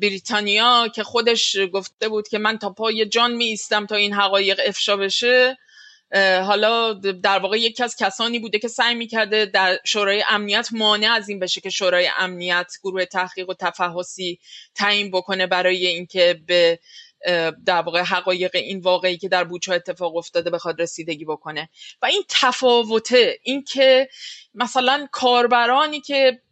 بریتانیا 0.00 0.88
که 0.94 1.02
خودش 1.02 1.56
گفته 1.72 2.08
بود 2.08 2.28
که 2.28 2.38
من 2.38 2.58
تا 2.58 2.70
پای 2.70 3.06
جان 3.06 3.32
می 3.32 3.44
ایستم 3.44 3.86
تا 3.86 3.96
این 3.96 4.12
حقایق 4.12 4.60
افشا 4.66 4.96
بشه 4.96 5.58
حالا 6.18 6.92
در 7.22 7.38
واقع 7.38 7.58
یکی 7.58 7.82
از 7.82 7.96
کسانی 7.96 8.38
بوده 8.38 8.58
که 8.58 8.68
سعی 8.68 8.94
می‌کرده 8.94 9.46
در 9.46 9.78
شورای 9.84 10.24
امنیت 10.28 10.68
مانع 10.72 11.12
از 11.12 11.28
این 11.28 11.38
بشه 11.38 11.60
که 11.60 11.70
شورای 11.70 12.10
امنیت 12.18 12.72
گروه 12.82 13.04
تحقیق 13.04 13.48
و 13.48 13.54
تفحصی 13.54 14.38
تعیین 14.74 15.10
بکنه 15.10 15.46
برای 15.46 15.86
اینکه 15.86 16.40
به 16.46 16.78
در 17.66 17.82
واقع 17.82 18.00
حقایق 18.00 18.50
این 18.54 18.80
واقعی 18.80 19.16
که 19.18 19.28
در 19.28 19.44
بوچا 19.44 19.72
اتفاق 19.72 20.16
افتاده 20.16 20.50
بخواد 20.50 20.80
رسیدگی 20.80 21.24
بکنه. 21.24 21.68
و 22.02 22.06
این 22.06 22.22
تفاوته 22.28 23.38
این 23.42 23.64
که 23.64 24.08
مثلا 24.54 25.08
کاربرانی 25.12 26.00
که 26.00 26.42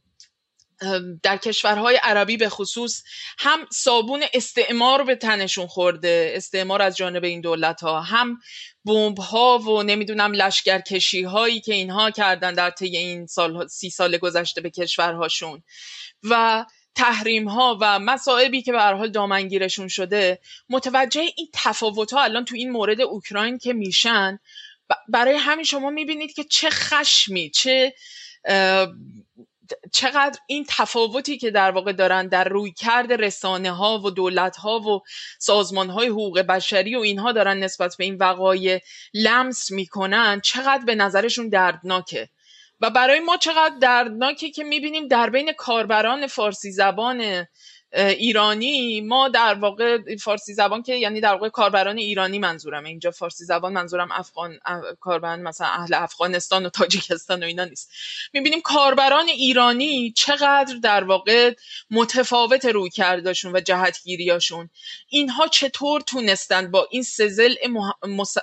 در 1.22 1.36
کشورهای 1.36 1.96
عربی 2.02 2.36
به 2.36 2.48
خصوص 2.48 3.02
هم 3.38 3.66
صابون 3.72 4.24
استعمار 4.32 5.05
به 5.05 5.16
تنشون 5.16 5.66
خورده 5.66 6.32
استعمار 6.36 6.82
از 6.82 6.96
جانب 6.96 7.24
این 7.24 7.40
دولت 7.40 7.80
ها 7.80 8.00
هم 8.00 8.38
بمب 8.84 9.18
ها 9.18 9.59
و 9.59 9.82
نمی‌دونم 9.82 10.32
لشکرکشی 10.32 11.22
هایی 11.22 11.60
که 11.60 11.74
اینها 11.74 12.10
کردن 12.10 12.55
در 12.55 12.70
طی 12.70 12.96
این 12.96 13.26
سال 13.26 13.66
سی 13.66 13.90
سال 13.90 14.16
گذشته 14.16 14.60
به 14.60 14.70
کشورهاشون. 14.70 15.62
و 16.22 16.64
تحریم 16.94 17.48
ها 17.48 17.78
و 17.80 17.98
مصائبی 17.98 18.62
که 18.62 18.72
به 18.72 18.80
هر 18.80 18.94
حال 18.94 19.10
دامنگیرشون 19.10 19.88
شده 19.88 20.38
متوجه 20.68 21.20
این 21.20 21.48
تفاوت 21.55 22.12
ها 22.12 22.22
الان 22.22 22.44
تو 22.44 22.55
این 22.55 22.70
مورد 22.70 23.00
اوکراین 23.00 23.59
که 23.59 23.72
میشن 23.72 24.38
برای 25.09 25.34
همین 25.34 25.64
شما 25.64 25.90
می‌بینید 25.90 26.34
که 26.34 26.44
چه 26.44 26.70
خشمی 26.70 27.50
چه 27.50 27.94
چقدر 29.92 30.38
این 30.46 30.66
تفاوتی 30.68 31.38
که 31.38 31.50
در 31.50 31.70
واقع 31.70 31.92
دارن 31.92 32.28
در 32.28 32.44
روی 32.44 32.72
کرد 32.72 33.12
رسانه 33.12 33.70
ها 33.70 33.98
و 33.98 34.10
دولت 34.10 34.56
ها 34.56 34.78
و 34.80 35.00
سازمان 35.38 35.90
های 35.90 36.08
حقوق 36.08 36.40
بشری 36.40 36.96
و 36.96 37.00
اینها 37.00 37.32
دارن 37.32 37.58
نسبت 37.58 37.96
به 37.98 38.04
این 38.04 38.16
وقایع 38.16 38.80
لمس 39.14 39.70
می‌کنن 39.70 40.40
چقدر 40.40 40.84
به 40.84 40.94
نظرشون 40.94 41.48
دردناکه. 41.48 42.28
و 42.80 42.90
برای 42.90 43.20
ما 43.20 43.36
چقدر 43.36 43.74
دردناکه 43.80 44.50
که 44.50 44.64
می‌بینیم 44.64 45.08
در 45.08 45.30
بین 45.30 45.52
کاربران 45.52 46.26
فارسی 46.26 46.72
زبان 46.72 47.46
ایرانی 47.93 49.01
ما 49.01 49.28
در 49.28 49.55
واقع 49.55 50.16
فارسی 50.16 50.55
زبان 50.55 50.82
که 50.82 50.94
یعنی 50.94 51.20
در 51.20 51.32
واقع 51.32 51.48
کاربران 51.48 51.98
ایرانی 51.98 52.39
منظورم. 52.39 52.85
اینجا 52.85 53.10
فارسی 53.10 53.44
زبان 53.44 53.73
منظورم 53.73 54.09
افغان 54.12 54.59
کاربران 55.01 55.43
مثلا 55.43 55.66
اهل 55.66 55.94
افغانستان 55.94 56.66
و 56.66 56.69
تاجیکستان 56.69 57.43
و 57.43 57.47
اینا 57.47 57.65
نیست. 57.65 57.90
می‌بینیم 58.32 58.60
کاربران 58.60 59.28
ایرانی 59.28 60.12
چقدر 60.12 60.77
در 60.82 61.05
واقع 61.05 61.55
متفاوت 61.90 62.65
روی 62.65 62.90
کردشون 62.90 63.52
و 63.56 63.60
جهتگیریاشون. 63.60 64.70
اینها 65.09 65.47
چطور 65.47 66.01
تونستند 66.01 66.70
با 66.70 66.89
این 66.90 67.02
سزل 67.02 67.55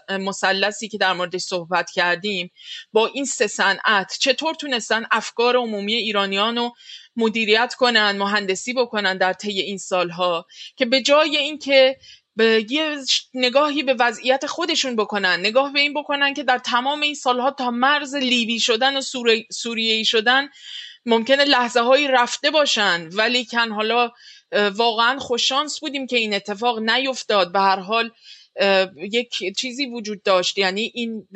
مسلسی 0.09 0.87
که 0.87 0.97
در 0.97 1.13
موردش 1.13 1.41
صحبت 1.41 1.91
کردیم 1.91 2.51
با 2.93 3.07
این 3.07 3.25
سه 3.25 3.47
صنعت 3.47 4.17
چطور 4.19 4.55
تونستن 4.55 5.05
افکار 5.11 5.55
عمومی 5.55 5.93
ایرانیان 5.93 6.57
رو 6.57 6.73
مدیریت 7.15 7.73
کنن 7.73 8.17
مهندسی 8.17 8.73
بکنن 8.73 9.17
در 9.17 9.33
طی 9.33 9.61
این 9.61 9.77
سالها 9.77 10.45
که 10.75 10.85
به 10.85 11.01
جای 11.01 11.37
اینکه 11.37 11.97
به 12.35 12.65
یه 12.69 12.97
نگاهی 13.33 13.83
به 13.83 13.95
وضعیت 13.99 14.45
خودشون 14.45 14.95
بکنن 14.95 15.39
نگاه 15.39 15.73
به 15.73 15.79
این 15.79 15.93
بکنن 15.93 16.33
که 16.33 16.43
در 16.43 16.57
تمام 16.57 17.01
این 17.01 17.15
سالها 17.15 17.51
تا 17.51 17.71
مرز 17.71 18.15
لیبی 18.15 18.59
شدن 18.59 18.97
و 18.97 19.01
سوریهی 19.51 20.05
شدن 20.05 20.47
ممکنه 21.05 21.43
لحظه 21.43 21.79
هایی 21.79 22.07
رفته 22.07 22.51
باشن 22.51 23.09
ولی 23.13 23.45
کن 23.45 23.71
حالا 23.71 24.11
واقعا 24.51 25.19
خوششانس 25.19 25.79
بودیم 25.79 26.07
که 26.07 26.17
این 26.17 26.33
اتفاق 26.33 26.79
نیفتاد. 26.79 27.51
به 27.51 27.59
هر 27.59 27.79
حال 27.79 28.11
یک 28.97 29.57
چیزی 29.57 29.85
وجود 29.85 30.23
داشت. 30.23 30.57
یعنی 30.57 30.91
این 30.93 31.27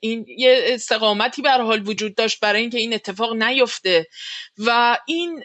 این 0.00 0.24
یه 0.38 0.64
استقامتی 0.66 1.42
بر 1.42 1.60
حال 1.60 1.88
وجود 1.88 2.14
داشت 2.14 2.40
برای 2.40 2.60
اینکه 2.60 2.78
این 2.78 2.94
اتفاق 2.94 3.34
نیفته. 3.34 4.06
و 4.58 4.98
این 5.06 5.44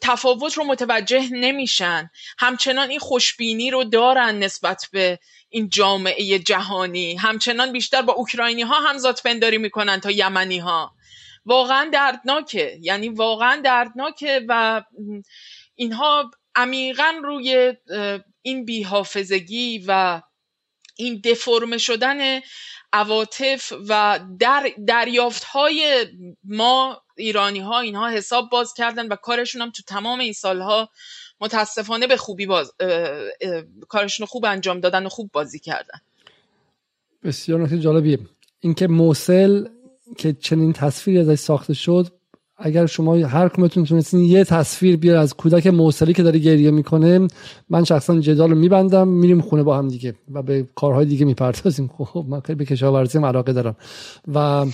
تفاوت 0.00 0.54
رو 0.54 0.64
متوجه 0.64 1.28
نمیشن. 1.32 2.10
همچنان 2.38 2.90
این 2.90 2.98
خوشبینی 2.98 3.70
رو 3.70 3.84
دارن 3.84 4.38
نسبت 4.38 4.88
به 4.92 5.18
این 5.48 5.68
جامعه 5.68 6.38
جهانی. 6.38 7.16
همچنان 7.16 7.72
بیشتر 7.72 8.02
با 8.02 8.12
اوکراینی 8.12 8.62
ها 8.62 8.80
همزاد 8.80 9.20
پنداری 9.24 9.58
می‌کنن 9.58 10.00
تا 10.00 10.10
یمنی 10.10 10.58
ها 10.58 10.92
واقعا 11.46 11.90
دردناکه. 11.92 12.78
یعنی 12.80 13.08
واقعا 13.08 13.60
دردناکه 13.60 14.44
و 14.48 14.82
اینها 15.74 16.30
عمیقا 16.54 17.14
روی 17.22 17.72
این 18.46 18.64
بیحافظگی 18.64 19.84
و 19.88 20.22
این 20.96 21.20
دفرم 21.24 21.78
شدن 21.78 22.40
عواطف 22.92 23.72
و 23.88 24.20
در 24.38 24.70
دریافت 24.86 25.44
های 25.44 26.06
ما 26.44 27.02
ایرانی 27.16 27.60
ها 27.60 27.80
اینها 27.80 28.10
حساب 28.10 28.50
باز 28.50 28.74
کردن 28.74 29.08
و 29.08 29.16
کارشون 29.16 29.62
هم 29.62 29.70
تو 29.70 29.82
تمام 29.86 30.20
این 30.20 30.32
سالها 30.32 30.88
متاسفانه 31.40 32.06
به 32.06 32.16
خوبی 32.16 32.46
باز 32.46 32.72
کارشون 33.88 34.26
خوب 34.26 34.44
انجام 34.44 34.80
دادن 34.80 35.06
و 35.06 35.08
خوب 35.08 35.30
بازی 35.32 35.58
کردن. 35.58 35.98
بسیار 37.22 37.60
نکته 37.60 37.78
جالبیه. 37.78 38.18
اینکه 38.60 38.88
موسل 38.88 39.68
که 40.18 40.32
چنین 40.32 40.72
تصویری 40.72 41.20
ازش 41.20 41.38
ساخته 41.38 41.74
شد 41.74 42.12
اگر 42.66 42.86
شما 42.86 43.16
هر 43.16 43.48
کمتون 43.48 43.84
تونستین 43.84 44.20
یه 44.20 44.44
تصویر 44.44 44.96
بیار 44.96 45.16
از 45.16 45.34
کودک 45.34 45.66
موسلی 45.66 46.12
که 46.12 46.22
داره 46.22 46.38
گریه 46.38 46.70
می‌کنه 46.70 47.28
من 47.70 47.84
شخصا 47.84 48.20
جدال 48.20 48.50
رو 48.50 48.56
میبندم 48.56 49.08
میریم 49.08 49.40
خونه 49.40 49.62
با 49.62 49.78
هم 49.78 49.88
دیگه 49.88 50.14
و 50.32 50.42
به 50.42 50.66
کارهای 50.74 51.06
دیگه 51.06 51.24
می‌پردازیم. 51.24 51.90
خب 51.98 52.24
من 52.28 52.40
خیلی 52.40 52.56
به 52.56 52.64
کشاورزی 52.64 53.18
علاقه 53.18 53.52
دارم. 53.52 53.76
و 54.34 54.66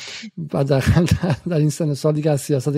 در, 0.51 0.65
در 1.51 1.59
این 1.59 1.71
سن 1.71 1.95
سال 1.95 2.15
دیگه 2.15 2.31
از 2.31 2.41
سیاست 2.41 2.77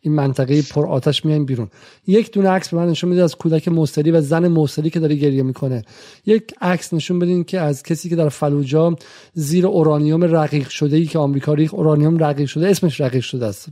این 0.00 0.14
منطقه 0.14 0.62
پر 0.62 0.86
آتش 0.86 1.24
میایم 1.24 1.44
بیرون. 1.44 1.68
یک 2.06 2.32
دونه 2.32 2.48
عکس 2.48 2.68
به 2.68 2.76
من 2.76 2.88
نشون 2.88 3.10
میده 3.10 3.22
از 3.22 3.36
کودک 3.36 3.68
موسلی 3.68 4.10
و 4.10 4.20
زن 4.20 4.48
موسلی 4.48 4.90
که 4.90 5.00
داره 5.00 5.14
گریه 5.14 5.42
می‌کنه. 5.42 5.82
یک 6.26 6.54
عکس 6.60 6.94
نشون 6.94 7.18
بدین 7.18 7.44
که 7.44 7.60
از 7.60 7.82
کسی 7.82 8.08
که 8.08 8.16
در 8.16 8.28
فلوجا 8.28 8.96
زیر 9.34 9.66
اورانیوم 9.66 10.24
رقیق 10.24 10.68
شده 10.68 10.96
ای 10.96 11.04
که 11.04 11.18
آمریکا 11.18 11.54
ریخ 11.54 11.74
اورانیوم 11.74 12.18
رقیق 12.18 12.48
شده 12.48 12.68
اسمش 12.68 13.00
رقیق 13.00 13.22
شده 13.22 13.46
است. 13.46 13.68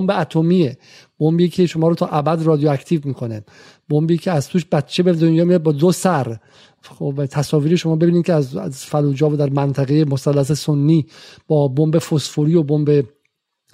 بمب 0.00 0.10
اتمیه. 0.10 0.78
بمبی 1.20 1.48
که 1.48 1.66
شما 1.66 1.88
رو 1.88 1.94
تا 1.94 2.06
ابد 2.06 2.42
رادیواکتیو 2.42 3.00
می‌کنه. 3.04 3.44
بمبی 3.88 4.18
که 4.18 4.30
از 4.30 4.48
توش 4.48 4.64
بچه 4.72 5.02
به 5.02 5.12
دنیا 5.12 5.44
میاد 5.44 5.62
با 5.62 5.72
دو 5.72 5.92
سر. 5.92 6.36
خب 6.82 7.26
تصاویر 7.30 7.76
شما 7.76 7.96
ببینید 7.96 8.26
که 8.26 8.32
از 8.32 8.84
فلوجا 8.84 9.30
و 9.30 9.36
در 9.36 9.50
منطقه 9.50 10.04
مثلث 10.04 10.52
سنی 10.52 11.06
با 11.46 11.68
بمب 11.68 11.98
فسفوری 11.98 12.54
و 12.54 12.62
بمب 12.62 13.04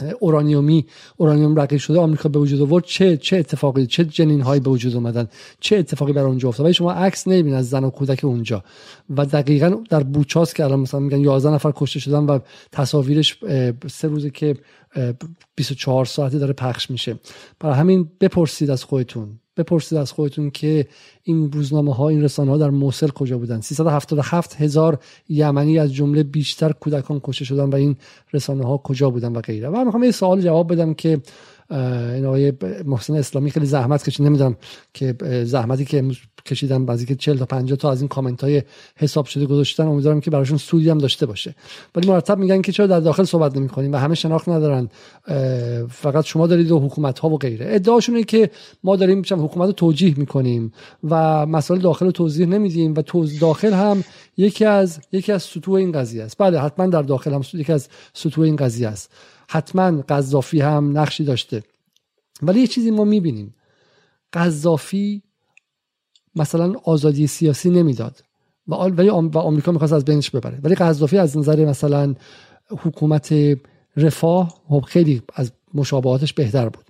اورانیومی 0.03 0.87
اورانیوم 1.17 1.57
رقیق 1.57 1.81
شده 1.81 1.99
آمریکا 1.99 2.29
به 2.29 2.39
وجود 2.39 2.61
آورد. 2.61 2.85
چه 2.85 3.17
چه 3.17 3.37
اتفاقی 3.37 3.87
چه 3.87 4.05
جنین 4.05 4.41
هایی 4.41 4.61
به 4.61 4.71
وجود 4.71 4.95
اومدن 4.95 5.29
چه 5.61 5.77
اتفاقی 5.77 6.13
بر 6.13 6.23
اونجا 6.23 6.49
افتاد؟ 6.49 6.65
ولی 6.65 6.75
شما 6.75 6.93
عکس 6.93 7.29
نمی‌بینید 7.29 7.59
از 7.59 7.69
زن 7.69 7.85
و 7.85 7.91
کودک 7.91 8.25
اونجا. 8.25 8.65
و 9.17 9.27
دقیقا 9.27 9.77
در 9.91 10.03
بوچاس 10.03 10.55
که 10.55 10.65
الان 10.65 10.81
مثلا 10.81 11.01
میگن 11.01 11.21
11 11.21 11.51
نفر 11.51 11.73
کشته 11.77 12.01
شدن 12.01 12.25
و 12.25 12.39
تصاویرش 12.73 13.39
سه 13.91 14.09
روزه 14.09 14.31
که 14.31 14.57
24 15.57 16.05
ساعته 16.05 16.39
داره 16.39 16.53
پخش 16.53 16.91
میشه. 16.91 17.19
برای 17.61 17.77
همین 17.77 18.11
بپرسید 18.21 18.71
از 18.71 18.85
خودتون. 18.85 19.40
بپرسید 19.57 19.99
از 19.99 20.13
خودتون 20.13 20.51
که 20.51 20.87
این 21.23 21.53
روزنامه 21.53 21.95
ها 21.95 22.09
این 22.09 22.23
رسانه 22.23 22.51
ها 22.51 22.59
در 22.59 22.71
موصل 22.71 23.09
کجا 23.09 23.39
بودن؟ 23.39 23.61
377 23.61 24.55
هزار 24.55 24.99
یمنی 25.29 25.79
از 25.79 25.95
جمله 25.95 26.23
بیشتر 26.23 26.73
کودکان 26.73 27.21
کشته 27.25 27.45
شدن 27.45 27.65
و 27.65 27.75
این 27.75 27.97
رسانه 28.33 28.65
ها 28.65 28.79
کجا 28.79 29.11
بودن 29.11 29.33
و 29.33 29.41
غیره. 29.41 29.69
و 29.69 29.85
می‌خوام 29.85 30.05
یه 30.05 30.11
سوال 30.11 30.41
جواب 30.41 30.73
بدم 30.73 30.95
که 30.95 31.21
این 31.71 32.25
آقای 32.25 32.53
محسن 32.85 33.15
اسلامی 33.15 33.51
خیلی 33.51 33.67
زحمت 33.67 34.05
کشید 34.05 34.27
نمی‌دونم 34.27 34.57
که 34.95 35.15
زحمتی 35.45 35.85
که 35.85 36.05
کشیدن 36.47 36.87
بعضی 36.87 37.07
که 37.07 37.15
40 37.15 37.39
تا 37.39 37.45
50 37.45 37.79
تا 37.79 37.91
از 37.91 38.01
این 38.01 38.09
کامنت 38.09 38.45
های 38.45 38.63
حساب 38.97 39.27
شده 39.27 39.47
گذاشتن 39.47 39.87
امیدوارم 39.87 40.21
که 40.21 40.31
براشون 40.31 40.59
سودی 40.59 40.91
هم 40.91 40.99
داشته 40.99 41.27
باشه. 41.27 41.55
ولی 41.95 42.09
مرتب 42.09 42.39
میگن 42.39 42.63
که 42.63 42.73
چرا 42.73 42.87
در 42.87 43.01
داخل 43.01 43.25
صحبت 43.25 43.57
نمی 43.57 43.69
کنیم 43.69 43.93
و 43.93 43.97
همه 43.97 44.15
شناخت 44.15 44.49
ندارن 44.49 44.89
فقط 45.89 46.25
شما 46.25 46.47
دارید 46.47 46.71
و 46.71 46.81
حکومت 46.81 47.19
ها 47.19 47.29
و 47.29 47.39
غیره. 47.39 47.67
ادعاشونه 47.69 48.23
که 48.23 48.51
ما 48.85 48.97
داریم 48.97 49.23
حکومت 49.31 49.67
رو 49.67 49.73
توجیه 49.73 50.15
می‌کنیم 50.19 50.73
و 51.11 51.47
مسائل 51.47 51.81
داخل 51.81 52.07
رو 52.07 52.13
توضیح 52.13 52.47
نمیدیم 52.47 52.95
و 52.95 53.03
توز 53.03 53.39
داخل 53.39 53.73
هم 53.73 54.05
یکی 54.37 54.65
از 54.65 55.01
یکی 55.13 55.33
از 55.33 55.43
سطوح 55.43 55.75
این 55.75 55.93
قضیه 55.93 56.23
است. 56.23 56.39
بله 56.39 56.61
حتما 56.61 56.87
در 56.87 57.03
داخل 57.03 57.33
هم 57.33 57.43
یکی 57.53 57.73
از 57.73 57.89
سطوح 58.13 58.45
این 58.45 58.57
قضیه 58.57 58.89
است. 58.89 59.11
حتما 59.53 60.03
قذافی 60.03 60.61
هم 60.61 60.99
نقشی 60.99 61.25
داشته. 61.25 61.63
ولی 62.43 62.61
یه 62.61 62.67
چیزی 62.67 62.91
ما 62.91 63.05
می‌بینیم. 63.05 63.55
قذافی 64.33 65.23
مثلا 66.35 66.75
آزادی 66.85 67.27
سیاسی 67.27 67.71
نمی‌داد 67.71 68.25
و 68.69 68.75
ولی 68.75 69.09
و 69.09 69.39
آمریکا 69.39 69.73
می‌خواست 69.73 69.93
از 69.93 70.05
بینش 70.05 70.31
ببره. 70.31 70.59
ولی 70.63 70.75
قذافی 70.75 71.19
از 71.19 71.39
نظر 71.39 71.65
مثلا 71.65 72.15
حکومت 72.69 73.35
رفاه 73.97 74.55
خب 74.69 74.81
خیلی 74.81 75.23
از 75.35 75.53
مشابهاتش 75.75 76.33
بهتر 76.33 76.69
بود. 76.69 76.85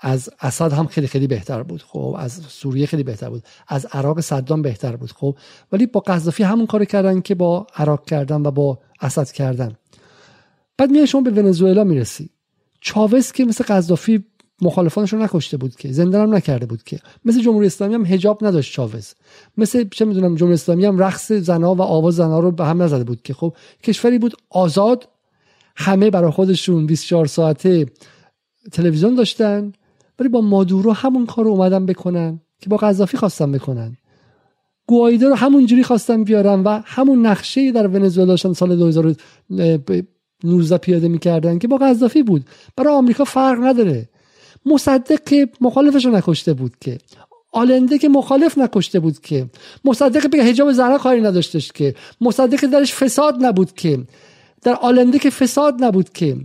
از 0.00 0.30
اسد 0.40 0.72
هم 0.72 0.86
خیلی 0.86 1.06
خیلی 1.06 1.26
بهتر 1.26 1.62
بود. 1.62 1.82
خب 1.82 2.16
از 2.18 2.32
سوریه 2.32 2.86
خیلی 2.86 3.02
بهتر 3.02 3.30
بود. 3.30 3.42
از 3.68 3.86
عراق 3.92 4.20
صدام 4.20 4.62
بهتر 4.62 4.96
بود. 4.96 5.12
خب 5.12 5.36
ولی 5.72 5.86
با 5.86 6.00
قذافی 6.00 6.42
همون 6.42 6.66
کار 6.66 6.84
کردن 6.84 7.20
که 7.20 7.34
با 7.34 7.66
عراق 7.76 8.04
کردن 8.04 8.46
و 8.46 8.50
با 8.50 8.78
اسد 9.00 9.30
کردن. 9.30 9.76
بعد 10.82 10.90
میای 10.90 11.06
شما 11.06 11.20
به 11.20 11.30
ونزوئلا 11.30 11.84
می‌رسی. 11.84 12.30
چاوز 12.80 13.32
که 13.32 13.44
مثل 13.44 13.64
قذافی 13.64 14.24
مخالفانش 14.62 15.12
رو 15.12 15.22
نکشته 15.22 15.56
بود 15.56 15.76
که 15.76 15.92
زندانم 15.92 16.34
نکرده 16.34 16.66
بود 16.66 16.82
که. 16.82 16.98
مثل 17.24 17.42
جمهوری 17.42 17.66
اسلامی 17.66 17.94
هم 17.94 18.06
حجاب 18.06 18.44
نداشت 18.44 18.72
چاوز 18.72 19.14
مثل 19.56 19.88
چه 19.88 20.04
می‌دونم 20.04 20.34
جمهوری 20.34 20.54
اسلامی 20.54 20.84
هم 20.84 20.98
رقص 20.98 21.32
زنا 21.32 21.74
و 21.74 21.82
آواز 21.82 22.14
زنا 22.14 22.40
رو 22.40 22.50
به 22.50 22.64
هم 22.64 22.82
نزده 22.82 23.04
بود 23.04 23.22
که. 23.22 23.34
خب 23.34 23.54
کشوری 23.82 24.18
بود 24.18 24.36
آزاد 24.50 25.08
همه 25.76 26.10
برای 26.10 26.30
خودشون 26.30 26.86
24 26.86 27.26
ساعته 27.26 27.86
تلویزیون 28.72 29.14
داشتن 29.14 29.72
ولی 30.18 30.28
با 30.28 30.40
مادورو 30.40 30.92
همون 30.92 31.26
کارو 31.26 31.48
رو 31.48 31.54
اومدن 31.54 31.86
بکنن 31.86 32.40
که 32.60 32.70
با 32.70 32.76
قذافی 32.76 33.16
خواستن 33.16 33.52
بکنن. 33.52 33.96
گوایده 34.86 35.28
رو 35.28 35.34
همون 35.34 35.66
جوری 35.66 35.84
خواستن 35.84 36.24
بیارن 36.24 36.62
و 36.62 36.80
همون 36.84 37.26
نقشه 37.26 37.72
در 37.72 37.86
ونزوئلا 37.86 38.36
سال 38.36 38.76
2000 38.76 39.14
19 40.44 40.78
پیاده 40.78 41.08
می‌کردن 41.08 41.58
که 41.58 41.68
با 41.68 41.76
قذافی 41.76 42.22
بود. 42.22 42.44
برای 42.76 42.94
آمریکا 42.94 43.24
فرق 43.24 43.64
نداره. 43.64 44.08
مصدق 44.66 45.24
که 45.24 45.48
مخالفش 45.60 46.04
رو 46.04 46.10
نکشته 46.10 46.52
بود 46.52 46.72
که. 46.80 46.98
آلنده 47.52 47.98
که 47.98 48.08
مخالف 48.08 48.58
نکشته 48.58 49.00
بود 49.00 49.20
که. 49.20 49.46
مصدق 49.84 50.30
به 50.30 50.44
حجاب 50.44 50.72
زنها 50.72 50.98
کاری 50.98 51.20
نداشتش 51.20 51.72
که. 51.72 51.94
مصدق 52.20 52.66
درش 52.66 52.94
فساد 52.94 53.44
نبود 53.44 53.72
که. 53.72 53.98
در 54.62 54.74
آلنده 54.74 55.18
که 55.18 55.30
فساد 55.30 55.84
نبود 55.84 56.12
که. 56.12 56.36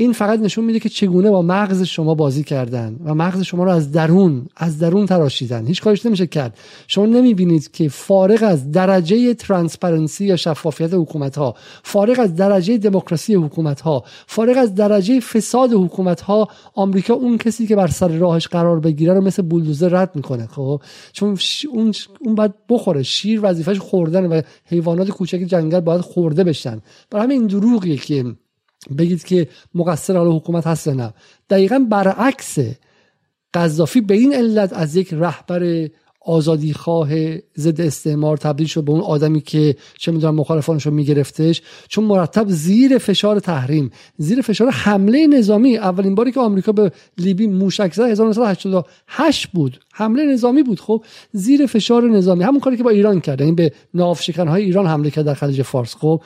این 0.00 0.12
فقط 0.12 0.40
نشون 0.40 0.64
میده 0.64 0.80
که 0.80 0.88
چگونه 0.88 1.30
با 1.30 1.42
مغز 1.42 1.82
شما 1.82 2.14
بازی 2.14 2.44
کردن 2.44 2.96
و 3.04 3.14
مغز 3.14 3.42
شما 3.42 3.64
رو 3.64 3.70
از 3.70 3.92
درون 3.92 4.46
از 4.56 4.78
درون 4.78 5.06
تراشیدن. 5.06 5.66
هیچ 5.66 5.82
کارش 5.82 6.06
نمیشه 6.06 6.26
کرد. 6.26 6.58
شما 6.86 7.06
نمی‌بینید 7.06 7.70
که 7.70 7.88
فارغ 7.88 8.42
از 8.42 8.72
درجه 8.72 9.34
transparency 9.34 10.24
یا 10.26 10.36
شفافیت 10.36 10.94
حکومت 10.94 11.36
ها 11.36 11.54
فارغ 11.82 12.20
از 12.20 12.34
درجه 12.34 12.78
دموکراسی 12.78 13.34
حکومت 13.34 13.80
ها 13.80 14.04
فارغ 14.26 14.58
از 14.58 14.74
درجه 14.74 15.20
فساد 15.20 15.72
حکومت 15.72 16.20
ها 16.20 16.48
آمریکا 16.74 17.14
اون 17.14 17.38
کسی 17.38 17.66
که 17.66 17.76
بر 17.76 17.86
سر 17.86 18.08
راهش 18.08 18.46
قرار 18.46 18.80
بگیره 18.80 19.14
رو 19.14 19.20
مثل 19.20 19.42
بولدوزر 19.42 19.88
رد 19.88 20.10
می‌کنه 20.14 20.46
خب؟ 20.46 20.80
چون 21.12 21.38
اون 21.72 21.92
اون 22.20 22.34
باید 22.34 22.54
بخوره. 22.68 23.02
شیر 23.02 23.40
وظیفش 23.42 23.78
خوردن 23.78 24.26
و 24.26 24.42
حیوانات 24.64 25.10
کوچک 25.10 25.38
جنگل 25.38 25.80
باید 25.80 26.00
خورده 26.00 26.44
بشن. 26.44 26.80
برای 27.10 27.24
همین 27.24 27.46
دروغیه 27.46 27.96
که 27.96 28.24
بگید 28.98 29.24
که 29.24 29.48
مقصر 29.74 30.16
حالا 30.16 30.36
حکومت 30.36 30.66
هست 30.66 30.88
نه. 30.88 31.14
دقیقا 31.50 31.78
برعکس 31.90 32.58
قذافی 33.54 34.00
به 34.00 34.14
این 34.14 34.34
علت 34.34 34.72
از 34.72 34.96
یک 34.96 35.08
رهبر 35.12 35.88
آزادی 36.28 36.72
خواه 36.72 37.10
ضد 37.58 37.80
استعمار 37.80 38.36
تبدیل 38.36 38.66
شد 38.66 38.84
به 38.84 38.92
اون 38.92 39.00
آدمی 39.00 39.40
که 39.40 39.76
چه 39.98 40.12
می‌دونم 40.12 40.34
مخالفانش 40.34 40.86
رو 40.86 40.92
میگرفتش 40.92 41.62
چون 41.88 42.04
مرتب 42.04 42.48
زیر 42.48 42.98
فشار 42.98 43.40
تحریم 43.40 43.90
زیر 44.16 44.40
فشار 44.40 44.70
حمله 44.70 45.26
نظامی. 45.26 45.76
اولین 45.76 46.14
باری 46.14 46.32
که 46.32 46.40
آمریکا 46.40 46.72
به 46.72 46.92
لیبی 47.18 47.46
موشک 47.46 47.94
زد 47.94 48.02
1988 48.02 49.46
بود. 49.46 49.80
حمله 49.92 50.24
نظامی 50.24 50.62
بود. 50.62 50.80
خب 50.80 51.04
زیر 51.32 51.66
فشار 51.66 52.10
نظامی 52.10 52.44
همون 52.44 52.60
کاری 52.60 52.76
که 52.76 52.82
با 52.82 52.90
ایران 52.90 53.20
کرد 53.20 53.42
این 53.42 53.48
یعنی 53.48 53.56
به 53.56 53.72
ناوشکنهای 53.94 54.64
ایران 54.64 54.86
حمله 54.86 55.10
کرد 55.10 55.24
در 55.24 55.34
خلیج 55.34 55.62
فارس. 55.62 55.94
خب 55.94 56.22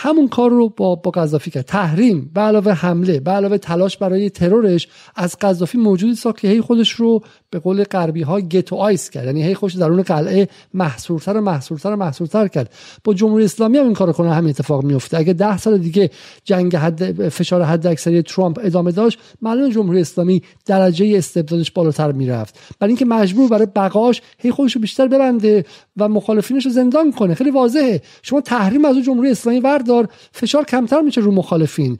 همون 0.00 0.28
کار 0.28 0.50
رو 0.50 0.68
با 0.68 0.94
با 0.94 1.10
قذافی 1.10 1.50
کرد. 1.50 1.64
تحریم 1.64 2.30
به 2.34 2.40
علاوه 2.40 2.72
حمله 2.72 3.20
به 3.20 3.30
علاوه 3.30 3.58
تلاش 3.58 3.96
برای 3.96 4.30
ترورش 4.30 4.88
از 5.16 5.36
قذافی 5.40 5.78
موجودی 5.78 6.14
ساخت 6.14 6.40
که 6.40 6.48
هی 6.48 6.60
خودش 6.60 6.90
رو 6.90 7.22
به 7.50 7.58
قول 7.58 7.84
غربی 7.84 8.22
ها 8.22 8.40
گتو 8.40 8.76
آیس 8.76 9.10
کرد. 9.10 9.24
یعنی 9.24 9.42
هی 9.42 9.54
خوش 9.54 9.76
درون 9.76 10.02
قلعه 10.02 10.48
محصورتر 10.74 11.36
و 11.36 11.40
محصورتر 11.40 11.92
و 11.92 11.96
محصورتر 11.96 12.48
کرد. 12.48 12.72
با 13.04 13.14
جمهوری 13.14 13.44
اسلامی 13.44 13.78
هم 13.78 13.84
این 13.84 13.94
کار 13.94 14.12
کنه 14.12 14.34
همین 14.34 14.50
اتفاق 14.50 14.84
میفته 14.84 15.18
اگه 15.18 15.32
ده 15.32 15.58
سال 15.58 15.78
دیگه 15.78 16.10
جنگ 16.44 16.76
حد 16.76 17.28
فشار 17.28 17.62
حد 17.62 17.86
اکثری 17.86 18.22
ترامپ 18.22 18.60
ادامه 18.62 18.92
داشت 18.92 19.18
معلومه 19.42 19.74
جمهوری 19.74 20.00
اسلامی 20.00 20.42
درجه 20.66 21.18
استبدادش 21.18 21.70
بالاتر 21.70 22.12
می‌رفت. 22.12 22.58
برای 22.80 22.90
اینکه 22.90 23.04
مجبور 23.04 23.48
برای 23.48 23.66
بقاش 23.66 24.22
هی 24.38 24.50
خودش 24.50 24.74
رو 24.74 24.80
بیشتر 24.80 25.08
ببنده 25.08 25.64
و 25.96 26.08
مخالفینش 26.08 26.66
رو 26.66 26.72
زندان 26.72 27.12
کنه. 27.12 27.34
خیلی 27.34 27.50
واضحه. 27.50 28.02
شما 28.22 28.40
تحریم 28.40 28.84
از 28.84 28.96
جمهوری 29.06 29.30
اسلامی 29.30 29.60
وردار 29.60 30.08
فشار 30.32 30.64
کمتر 30.64 31.00
میشه 31.00 31.20
رو 31.20 31.32
مخالفین. 31.32 31.98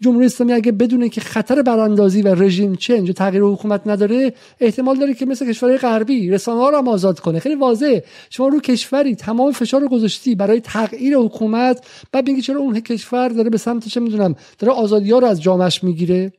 جمهوری 0.00 0.26
اسلامی 0.26 0.52
اگه 0.52 0.72
بدونه 0.72 1.08
که 1.08 1.20
خطر 1.20 1.62
براندازی 1.62 2.22
و 2.22 2.34
رژیم 2.34 2.74
چنج 2.74 3.10
و 3.10 3.12
تغییر 3.12 3.42
حکومت 3.42 3.80
نداره 3.86 4.32
احتمال 4.60 4.98
داره 4.98 5.14
که 5.14 5.26
مثل 5.26 5.48
کشورهای 5.48 5.78
غربی 5.78 6.30
رسانه 6.30 6.60
ها 6.60 6.70
رو 6.70 6.88
آزاد 6.88 7.20
کنه. 7.20 7.38
خیلی 7.38 7.54
واضحه. 7.54 8.04
شما 8.30 8.48
رو 8.48 8.60
کشوری 8.60 9.14
تمام 9.14 9.52
فشار 9.52 9.80
رو 9.80 9.88
گذاشتی 9.88 10.34
برای 10.34 10.60
تغییر 10.60 11.16
حکومت 11.16 11.86
بعد 12.12 12.28
میگی 12.28 12.42
چرا 12.42 12.60
اون 12.60 12.80
کشور 12.80 13.28
داره 13.28 13.50
به 13.50 13.58
سمت 13.58 13.88
چه 13.88 14.00
می‌دونم 14.00 14.34
داره 14.58 14.72
آزادی 14.72 15.10
ها 15.10 15.18
رو 15.18 15.26
از 15.26 15.42
جامعش 15.42 15.84
می‌گیره؟ 15.84 16.32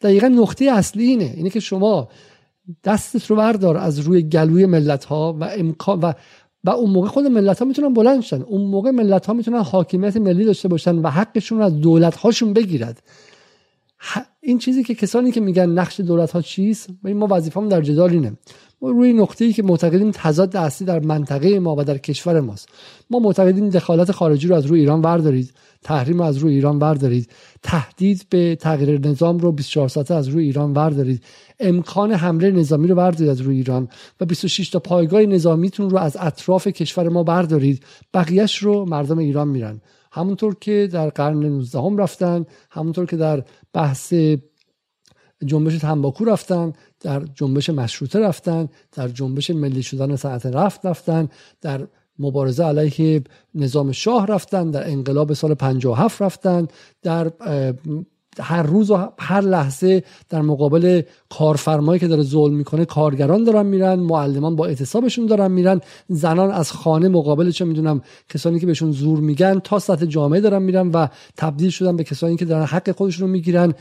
دقیقا 0.00 0.28
نقطه 0.28 0.64
اصلی 0.64 1.04
اینه. 1.04 1.32
اینه 1.36 1.50
که 1.50 1.60
شما 1.60 2.08
دستت 2.84 3.26
رو 3.26 3.36
بردار 3.36 3.76
از 3.76 3.98
روی 3.98 4.22
گلوی 4.22 4.66
ملت 4.66 5.04
ها 5.04 5.36
و 5.40 5.44
امکان 5.44 6.00
و 6.00 6.12
و 6.66 6.70
اون 6.70 6.90
موقع 6.90 7.08
خود 7.08 7.26
ملت 7.26 7.58
ها 7.58 7.64
می‌تونن 7.64 7.94
بلند 7.94 8.20
شن. 8.22 8.42
اون 8.42 8.62
موقع 8.62 8.90
ملت 8.90 9.26
ها 9.26 9.32
می‌تونن 9.32 9.58
حاکمیت 9.58 10.16
ملی 10.16 10.44
داشته 10.44 10.68
باشن 10.68 10.98
و 10.98 11.08
حقشون 11.08 11.58
رو 11.58 11.64
از 11.64 11.80
دولت 11.80 12.16
هاشون 12.16 12.52
بگیرد 12.52 13.02
این 14.40 14.58
چیزی 14.58 14.84
که 14.84 14.94
کسانی 14.94 15.32
که 15.32 15.40
میگن 15.40 15.70
نقش 15.70 16.00
دولت 16.00 16.30
ها 16.30 16.42
چیست 16.42 16.90
ما 17.02 17.26
وظیفه‌مون 17.30 17.68
در 17.68 17.80
جدال 17.80 18.10
اینه. 18.10 18.32
ما 18.82 18.90
روی 18.90 19.12
نقطه 19.12 19.44
ای 19.44 19.52
که 19.52 19.62
معتقدیم 19.62 20.10
تضاد 20.10 20.56
اصلی 20.56 20.86
در 20.86 20.98
منطقه 20.98 21.58
ما 21.58 21.76
و 21.78 21.84
در 21.84 21.98
کشور 21.98 22.40
ماست. 22.40 22.68
ما 23.10 23.18
معتقدیم 23.18 23.70
دخالت 23.70 24.12
خارجی 24.12 24.48
رو 24.48 24.54
از 24.54 24.66
روی 24.66 24.80
ایران 24.80 25.02
بردارید. 25.02 25.52
تحریم 25.82 26.20
از 26.20 26.38
روی 26.38 26.54
ایران 26.54 26.78
بردارید. 26.78 27.30
تهدید 27.62 28.26
به 28.30 28.56
تغییر 28.56 29.08
نظام 29.08 29.38
رو 29.38 29.52
24 29.52 29.88
ساعته 29.88 30.14
از 30.14 30.28
روی 30.28 30.44
ایران 30.44 30.72
بردارید. 30.72 31.22
امکان 31.60 32.12
حمله 32.12 32.50
نظامی 32.50 32.88
رو 32.88 32.94
بردارید 32.94 33.28
از 33.28 33.40
روی 33.40 33.56
ایران 33.56 33.88
و 34.20 34.24
26 34.24 34.70
تا 34.70 34.78
پایگاه 34.78 35.22
نظامیتون 35.22 35.90
رو 35.90 35.98
از 35.98 36.16
اطراف 36.20 36.66
کشور 36.66 37.08
ما 37.08 37.22
بردارید. 37.22 37.82
بقیهش 38.14 38.58
رو 38.58 38.84
مردم 38.84 39.18
ایران 39.18 39.48
میرن. 39.48 39.80
همونطور 40.12 40.56
که 40.60 40.88
در 40.92 41.08
قرن 41.08 41.38
19 41.38 41.78
هم 41.78 41.96
رفتن 41.96 42.46
همونطور 42.70 43.06
که 43.06 43.16
در 43.16 43.42
بحث 43.72 44.14
جنبش 45.44 45.78
تنباکو 45.78 46.24
رفتن 46.24 46.72
در 47.00 47.24
جنبش 47.34 47.70
مشروطه 47.70 48.18
رفتن 48.18 48.68
در 48.92 49.08
جنبش 49.08 49.50
ملی 49.50 49.82
شدن 49.82 50.16
صنعت 50.16 50.46
رفت 50.46 50.86
رفتن 50.86 51.28
در 51.60 51.86
مبارزه 52.18 52.64
علیه 52.64 53.24
نظام 53.54 53.92
شاه 53.92 54.26
رفتن 54.26 54.70
در 54.70 54.90
انقلاب 54.90 55.32
سال 55.32 55.54
57 55.54 56.22
رفتن 56.22 56.68
در 57.02 57.32
هر 58.40 58.62
روز 58.62 58.90
و 58.90 59.08
هر 59.18 59.40
لحظه 59.40 60.02
در 60.28 60.42
مقابل 60.42 61.02
کارفرمایی 61.30 62.00
که 62.00 62.08
داره 62.08 62.22
ظلم 62.22 62.54
می‌کنه 62.54 62.84
کارگران 62.84 63.44
دارن 63.44 63.66
میرن 63.66 63.94
معلمان 63.94 64.56
با 64.56 64.66
اعتصابشون 64.66 65.26
دارن 65.26 65.52
میرن 65.52 65.80
زنان 66.08 66.50
از 66.50 66.72
خانه 66.72 67.08
مقابل 67.08 67.50
چه 67.50 67.64
می‌دونم 67.64 68.02
کسانی 68.28 68.60
که 68.60 68.66
بهشون 68.66 68.92
زور 68.92 69.20
میگن 69.20 69.58
تا 69.58 69.78
سطح 69.78 70.06
جامعه 70.06 70.40
دارن 70.40 70.62
میرن 70.62 70.90
و 70.90 71.06
تبدیل 71.36 71.70
شدن 71.70 71.96
به 71.96 72.04
کسانی 72.04 72.36
که 72.36 72.44
دارن 72.44 72.64
حق 72.64 72.90
خودشون 72.90 73.26
رو 73.26 73.32
می‌گیرن. 73.32 73.74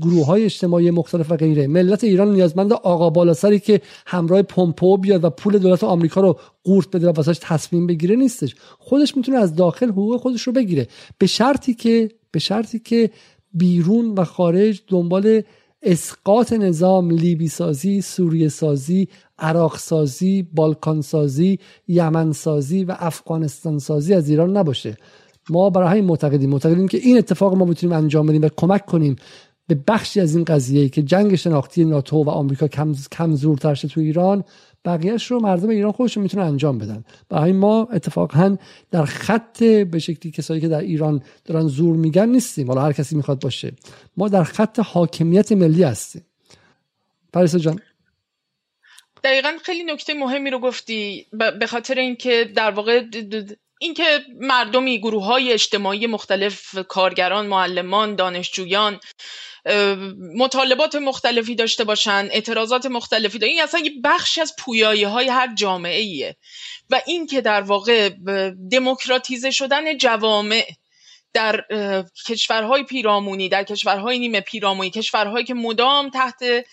گروه 0.00 0.26
های 0.26 0.44
اجتماعی 0.44 0.90
مختلف 0.90 1.30
و 1.30 1.36
غیره. 1.36 1.66
ملت 1.66 2.04
ایران 2.04 2.32
نیازمند 2.32 2.72
آقا 2.72 3.10
بالاسری 3.10 3.60
که 3.60 3.80
همراه 4.06 4.42
پمپو 4.42 4.96
بیاد 4.96 5.24
و 5.24 5.30
پول 5.30 5.58
دولت 5.58 5.84
آمریکا 5.84 6.20
رو 6.20 6.38
قورت 6.64 6.90
بده 6.90 7.08
و 7.08 7.12
واسش 7.12 7.38
تصمیم 7.40 7.86
بگیره 7.86 8.16
نیستش. 8.16 8.54
خودش 8.78 9.16
می‌تونه 9.16 9.38
از 9.38 9.54
داخل 9.54 9.88
حقوق 9.88 10.20
خودش 10.20 10.42
رو 10.42 10.52
بگیره. 10.52 10.88
به 11.18 11.26
شرطی 11.26 11.74
که 11.74 12.08
به 12.30 12.38
شرطی 12.38 12.78
که 12.78 13.10
بیرون 13.54 14.14
و 14.14 14.24
خارج 14.24 14.82
دنبال 14.88 15.42
اسقاط 15.82 16.52
نظام 16.52 17.10
لیبی 17.10 17.48
سازی 17.48 18.00
سوریه 18.00 18.48
سازی 18.48 19.08
عراق 19.38 19.78
سازی 19.78 20.42
بالکان 20.42 21.00
سازی 21.00 21.58
یمن 21.88 22.32
سازی 22.32 22.84
و 22.84 22.96
افغانستان 22.98 23.78
سازی 23.78 24.14
از 24.14 24.28
ایران 24.28 24.56
نباشه. 24.56 24.96
ما 25.50 25.70
برای 25.70 25.88
همین 25.88 26.04
معتقدیم 26.04 26.50
معتقدیم 26.50 26.88
که 26.88 26.98
این 26.98 27.18
اتفاق 27.18 27.54
ما 27.54 27.64
بتونیم 27.64 27.96
انجام 27.96 28.26
بدیم 28.26 28.42
و 28.42 28.48
کمک 28.56 28.86
کنیم 28.86 29.16
به 29.66 29.78
بخشی 29.88 30.20
از 30.20 30.34
این 30.34 30.44
قضیه 30.44 30.88
که 30.88 31.02
جنگ 31.02 31.34
شناختی 31.34 31.84
ناتو 31.84 32.16
و 32.16 32.30
آمریکا 32.30 32.68
کم, 32.68 32.94
کم 33.12 33.34
زورتر 33.34 33.74
تو 33.74 34.00
ایران 34.00 34.44
بقیهش 34.84 35.26
رو 35.26 35.40
مردم 35.40 35.68
ایران 35.68 35.92
خودشون 35.92 36.22
می‌تونن 36.22 36.44
انجام 36.44 36.78
بدن. 36.78 37.04
برای 37.28 37.52
ما 37.52 37.88
اتفاقا 37.92 38.56
در 38.90 39.04
خط 39.04 39.62
به 39.62 39.98
شکلی 39.98 40.32
کسایی 40.32 40.60
که 40.60 40.68
در 40.68 40.80
ایران 40.80 41.22
دارن 41.44 41.66
زور 41.66 41.96
میگن 41.96 42.28
نیستیم. 42.28 42.68
حالا 42.68 42.80
هر 42.80 42.92
کسی 42.92 43.16
می‌خواد 43.16 43.40
باشه. 43.40 43.72
ما 44.16 44.28
در 44.28 44.44
خط 44.44 44.78
حاکمیت 44.78 45.52
ملی 45.52 45.82
هستیم. 45.82 46.26
پریسا 47.32 47.58
جان. 47.58 47.80
دقیقا 49.24 49.52
خیلی 49.62 49.84
نکته 49.84 50.14
مهمی 50.14 50.50
رو 50.50 50.58
گفتی 50.58 51.26
به 51.60 51.66
خاطر 51.66 51.98
اینکه 51.98 52.52
در 52.56 52.70
واقع 52.70 53.02
اینکه 53.80 54.18
مردمی 54.40 54.98
گروه 54.98 55.24
های 55.24 55.52
اجتماعی 55.52 56.06
مختلف 56.06 56.78
کارگران 56.88 57.46
معلمان 57.46 58.14
دانشجویان 58.14 59.00
مطالبات 60.36 60.94
مختلفی 60.94 61.54
داشته 61.54 61.84
باشن 61.84 62.28
اعتراضات 62.30 62.86
مختلفی 62.86 63.38
داشته 63.38 63.46
این 63.54 63.62
اصلا 63.62 63.80
یه 63.80 63.92
بخشی 64.04 64.40
از 64.40 64.56
پویایی 64.58 65.04
های 65.04 65.28
هر 65.28 65.54
جامعه 65.54 66.00
ایه 66.00 66.36
و 66.90 67.00
این 67.06 67.26
که 67.26 67.40
در 67.40 67.60
واقع 67.60 68.10
دموکراتیزه 68.70 69.50
شدن 69.50 69.96
جوامع 69.96 70.66
در 71.32 71.64
کشورهای 72.26 72.82
پیرامونی 72.82 73.48
در 73.48 73.64
کشورهای 73.64 74.18
نیمه 74.18 74.40
پیرامونی 74.40 74.90
کشورهایی 74.90 75.44
که 75.44 75.54
مدام 75.54 76.10
تحت 76.10 76.64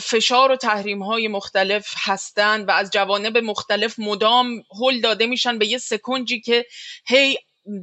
فشار 0.00 0.52
و 0.52 0.56
تحریم 0.56 1.02
های 1.02 1.28
مختلف 1.28 1.94
هستند 1.96 2.68
و 2.68 2.70
از 2.70 2.90
جوانب 2.90 3.38
مختلف 3.38 3.98
مدام 3.98 4.62
هل 4.82 5.00
داده 5.00 5.26
میشن 5.26 5.58
به 5.58 5.66
یه 5.66 5.78
سکنجی 5.78 6.40
که 6.40 6.66
هی 7.06 7.38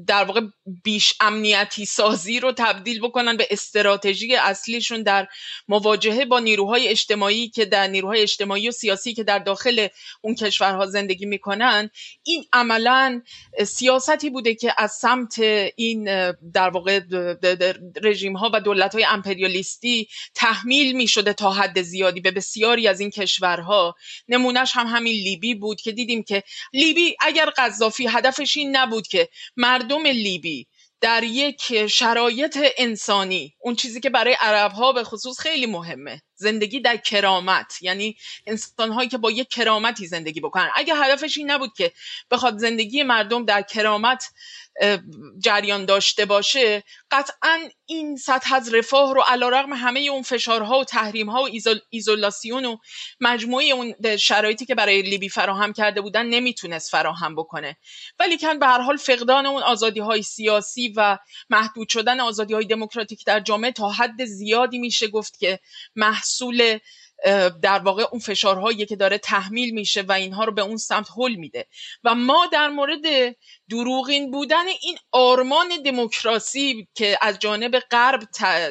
در 0.08 0.24
واقع 0.24 0.42
بیش 0.84 1.14
امنیتی 1.19 1.85
سازی 1.85 2.40
رو 2.40 2.51
تبدیل 2.51 3.00
بکنن 3.00 3.38
به 3.38 3.48
استراتژی 3.51 4.35
اصلیشون 4.35 5.03
در 5.03 5.27
مواجهه 5.68 6.26
با 6.26 6.40
نیروهای 6.40 6.88
اجتماعی 6.88 7.50
که 7.50 7.66
در 7.66 7.88
نیروهای 7.88 8.22
اجتماعی 8.22 8.69
و 8.69 8.72
سیاسی 8.72 9.14
که 9.14 9.24
در 9.24 9.40
داخل 9.40 9.88
اون 10.22 10.35
کشورها 10.35 10.85
زندگی 10.85 11.26
می‌کنن. 11.26 11.90
این 12.24 12.45
عملا 12.53 13.22
سیاستی 13.66 14.30
بوده 14.30 14.56
که 14.56 14.74
از 14.77 14.92
سمت 14.92 15.40
این 15.76 16.32
در 16.53 16.69
واقع 16.69 17.00
رژیم 18.03 18.38
ها 18.38 18.51
و 18.53 18.61
دولت 18.61 18.93
های 18.93 19.06
امپریالیستی 19.06 20.08
تحمیل 20.35 20.95
می 20.95 21.08
شده 21.08 21.34
تا 21.34 21.51
حد 21.51 21.82
زیادی 21.82 22.19
به 22.19 22.32
بسیاری 22.32 22.88
از 22.88 23.00
این 23.00 23.10
کشورها. 23.10 23.95
نمونهش 24.27 24.72
هم 24.74 24.88
همین 24.88 25.14
لیبی 25.14 25.56
بود 25.56 25.82
که 25.82 25.92
دیدیم 25.92 26.24
که 26.24 26.43
لیبی 26.74 27.16
اگر 27.19 27.50
قذافی 27.58 28.08
هدفش 28.08 28.58
این 28.58 28.77
نبود 28.77 29.08
که 29.08 29.30
مردم 29.72 30.08
لیبی 30.08 30.67
در 31.01 31.24
یک 31.24 31.88
شرایط 31.88 32.58
انسانی. 32.77 33.56
اون 33.61 33.75
چیزی 33.75 34.00
که 34.00 34.09
برای 34.09 34.38
عرب 34.41 34.72
ها 34.72 34.91
به 34.91 35.03
خصوص 35.03 35.40
خیلی 35.40 35.66
مهمه. 35.66 36.22
زندگی 36.42 36.80
در 36.80 36.98
کرامت. 36.98 37.78
یعنی 37.82 38.18
انسان 38.48 38.92
هایی 38.92 39.10
که 39.10 39.18
با 39.18 39.32
یک 39.32 39.48
کرامتی 39.48 40.08
زندگی 40.08 40.40
بکنن. 40.40 40.70
اگه 40.76 40.95
هدفش 40.95 41.38
این 41.38 41.52
نبود 41.52 41.74
که 41.78 41.92
بخواد 42.32 42.58
زندگی 42.58 43.03
مردم 43.03 43.45
در 43.45 43.61
کرامت 43.61 44.24
جریان 45.40 45.86
داشته 45.86 46.26
باشه 46.26 46.84
قطعا 47.11 47.60
این 47.86 48.16
سطح 48.16 48.53
از 48.56 48.74
رفاه 48.74 49.14
رو 49.14 49.22
علا 49.22 49.50
رقم 49.50 49.74
همه 49.74 50.00
اون 50.00 50.22
فشارها 50.22 50.80
و 50.80 50.84
تحریمها 50.84 51.44
و 51.44 51.48
ایزولاسیون 51.90 52.66
و 52.66 52.78
مجموعه 53.20 53.66
اون 53.66 54.18
شرایطی 54.18 54.66
که 54.66 54.76
برای 54.76 55.02
لیبی 55.02 55.30
فراهم 55.30 55.74
کرده 55.74 56.02
بودن 56.02 56.26
نمی‌تونست 56.26 56.92
فراهم 56.92 57.36
بکنه. 57.36 57.78
ولی 58.20 58.38
کن 58.38 58.60
به 58.60 58.66
هر 58.66 58.82
حال 58.82 58.98
فقدان 58.98 59.45
اون 59.45 59.64
آزادی 59.64 60.00
های 60.00 60.22
سیاسی 60.22 60.94
و 60.98 61.18
محدود 61.50 61.90
شدن 61.90 62.20
آزادی 62.20 62.53
های 62.53 62.66
دموکراتیک 62.66 63.26
در 63.26 63.40
جامعه 63.40 63.72
تا 63.72 63.90
حد 63.90 64.26
زیادی 64.26 64.80
میشه 64.80 65.08
گفت 65.08 65.40
که 65.40 65.60
محصول 65.95 66.31
در 67.61 67.80
واقع 67.80 68.03
اون 68.11 68.22
فشارهایی 68.22 68.85
که 68.85 68.95
داره 68.95 69.18
تحمیل 69.18 69.74
میشه 69.74 70.01
و 70.01 70.11
اینها 70.11 70.43
رو 70.43 70.51
به 70.51 70.61
اون 70.61 70.77
سمت 70.77 71.08
حل 71.18 71.35
میده. 71.35 71.68
و 72.03 72.16
ما 72.16 72.48
در 72.51 72.69
مورد 72.69 73.35
دروغین 73.69 74.32
بودن 74.32 74.68
این 74.68 74.98
آرمان 75.11 75.82
دموکراسی 75.85 76.88
که 76.95 77.18
از 77.22 77.40
جانب 77.40 77.80
غرب 77.80 78.24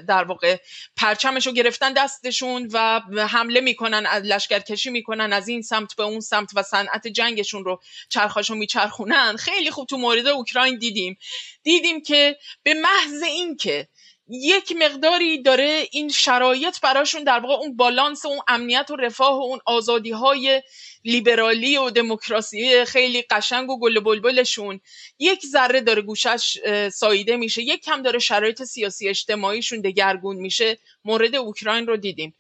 در 0.08 0.24
واقع 0.24 0.56
پرچمش 0.96 1.46
رو 1.46 1.52
گرفتن 1.52 1.92
دستشون 1.92 2.70
و 2.72 3.00
حمله 3.28 3.60
می‌کنن 3.60 4.06
از 4.06 4.24
لشکرکشی 4.24 4.90
می‌کنن 4.90 5.32
از 5.32 5.48
این 5.48 5.62
سمت 5.62 5.96
به 5.96 6.02
اون 6.02 6.20
سمت 6.20 6.50
و 6.54 6.62
صنعت 6.62 7.08
جنگشون 7.08 7.64
رو 7.64 7.80
چرخاشو 8.08 8.54
میچرخونن. 8.54 9.36
خیلی 9.36 9.70
خوب 9.70 9.86
تو 9.86 9.96
مورد 9.96 10.26
اوکراین 10.26 10.78
دیدیم. 10.78 11.18
دیدیم 11.62 12.02
که 12.02 12.36
به 12.62 12.74
محض 12.74 13.22
اینکه 13.22 13.88
یک 14.30 14.72
مقداری 14.78 15.42
داره 15.42 15.88
این 15.90 16.08
شرایط 16.08 16.80
براشون 16.80 17.24
در 17.24 17.38
واقع 17.38 17.54
اون 17.54 17.76
بالانس 17.76 18.26
اون 18.26 18.38
امنیت 18.48 18.90
و 18.90 18.96
رفاه 18.96 19.38
و 19.38 19.42
اون 19.42 19.60
آزادی 19.66 20.10
های 20.10 20.62
لیبرالی 21.04 21.76
و 21.76 21.90
دموکراسی 21.90 22.84
خیلی 22.84 23.22
قشنگ 23.22 23.70
و 23.70 23.78
گل 23.78 24.00
بلبلشون 24.00 24.80
یک 25.18 25.46
ذره 25.46 25.80
داره 25.80 26.02
گوشش 26.02 26.58
ساییده 26.92 27.36
میشه. 27.36 27.62
یک 27.62 27.84
کم 27.84 28.02
داره 28.02 28.18
شرایط 28.18 28.62
سیاسی 28.62 29.08
اجتماعیشون 29.08 29.80
دگرگون 29.80 30.36
میشه. 30.36 30.78
مورد 31.04 31.34
اوکراین 31.34 31.86
رو 31.86 31.96
دیدیم. 31.96 32.34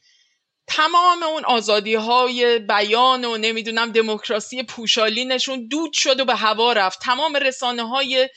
تمام 0.66 1.22
اون 1.22 1.44
آزادی 1.44 1.94
های 1.94 2.58
بیان 2.58 3.24
و 3.24 3.36
نمی‌دونم 3.36 3.92
دموکراسی 3.92 4.62
پوشالینشون 4.62 5.68
دود 5.68 5.92
شد 5.92 6.20
و 6.20 6.24
به 6.24 6.34
هوا 6.34 6.72
رفت. 6.72 7.00
تمام 7.00 7.36
رسانه 7.36 7.88
های 7.88 8.28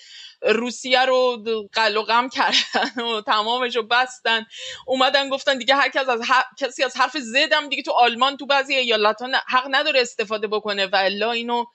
روسیه 0.47 1.05
رو 1.05 1.43
قل 1.73 1.97
و 1.97 2.01
غم 2.01 2.29
کردن 2.29 3.03
و 3.03 3.21
تمامش 3.21 3.75
رو 3.75 3.83
بستن. 3.83 4.45
اومدن 4.87 5.29
گفتن 5.29 5.57
دیگه 5.57 5.75
هر 5.75 5.89
کس 5.89 6.09
از 6.09 6.21
کسی 6.59 6.83
از 6.83 6.97
حرف 6.97 7.17
زدم 7.17 7.69
دیگه 7.69 7.83
تو 7.83 7.91
آلمان 7.91 8.37
تو 8.37 8.45
بعضی 8.45 8.75
ایالت 8.75 9.21
ها 9.21 9.27
حق 9.47 9.67
نداره 9.71 10.01
استفاده 10.01 10.47
بکنه 10.47 10.85
و 10.85 10.95
الا 10.95 11.31
اینو 11.31 11.65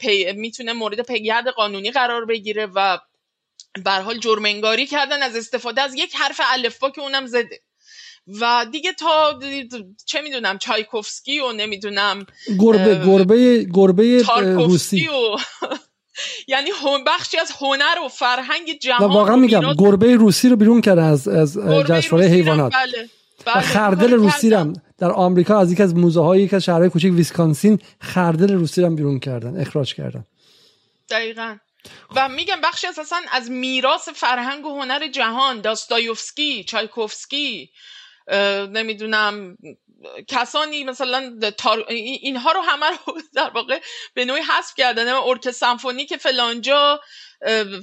پی... 0.00 0.32
می‌تونه 0.32 0.72
مورد 0.72 1.00
پیگرد 1.00 1.48
قانونی 1.48 1.90
قرار 1.90 2.24
بگیره 2.24 2.66
و 2.66 2.98
به 3.84 3.90
حال 3.90 4.18
جرمنگاری 4.18 4.86
کردن 4.86 5.22
از 5.22 5.36
استفاده 5.36 5.82
از 5.82 5.94
یک 5.94 6.16
حرف 6.16 6.40
الفبا 6.44 6.90
که 6.90 7.00
اونم 7.00 7.26
زده. 7.26 7.60
و 8.40 8.66
دیگه 8.72 8.92
تا 8.92 9.40
چه 10.06 10.20
می‌دونم 10.20 10.58
چایکوفسکی 10.58 11.40
و 11.40 11.52
نمی‌دونم 11.52 12.26
گربه 12.58 13.06
گربه 13.06 13.66
گربه 13.74 14.22
روسی. 14.22 15.08
و 15.08 15.36
یعنی 16.48 16.70
بخشی 17.06 17.38
از 17.38 17.52
هنر 17.60 17.98
و 18.04 18.08
فرهنگ 18.08 18.78
جهان 18.78 19.10
واقعا 19.12 19.36
میگم 19.36 19.74
گربه 19.74 20.16
روسی 20.16 20.48
رو 20.48 20.56
بیرون 20.56 20.80
کرده 20.80 21.02
از 21.02 21.28
از 21.28 21.58
جشنواره 21.86 22.26
حیوانات 22.26 22.72
بله. 22.72 23.08
بله. 23.44 23.58
و 23.58 23.60
خردل 23.60 24.12
روسی 24.12 24.54
هم 24.54 24.72
در 24.98 25.10
آمریکا 25.10 25.60
از 25.60 25.72
یک 25.72 25.80
از 25.80 25.94
موزه 25.94 26.20
هایی 26.20 26.42
یک 26.42 26.54
از 26.54 26.64
شهرهای 26.64 26.88
کوچیک 26.88 27.12
ویسکانسین 27.12 27.78
خردل 28.00 28.52
روسی 28.52 28.84
هم 28.84 28.96
بیرون 28.96 29.20
کردن 29.20 29.60
اخراج 29.60 29.94
کردن 29.94 30.24
دقیقا 31.10 31.56
و 32.16 32.28
میگم 32.28 32.60
بخشی 32.64 32.86
اساسا 32.86 33.16
از 33.32 33.50
میراث 33.50 34.08
فرهنگ 34.08 34.66
و 34.66 34.80
هنر 34.80 35.08
جهان 35.08 35.60
داستایوفسکی 35.60 36.64
چایکوفسکی 36.64 37.70
نمی‌دونم 38.72 39.56
کسانی 40.28 40.84
مثلا 40.84 41.38
اینها 41.88 42.52
رو 42.52 42.60
همه 42.60 42.86
رو 43.06 43.18
در 43.34 43.50
واقع 43.50 43.80
به 44.14 44.24
نوعی 44.24 44.42
حذف 44.42 44.74
کردن. 44.76 45.08
ارکستر 45.08 45.50
سمفونی 45.50 46.06
که 46.06 46.16
فلانجا 46.16 47.00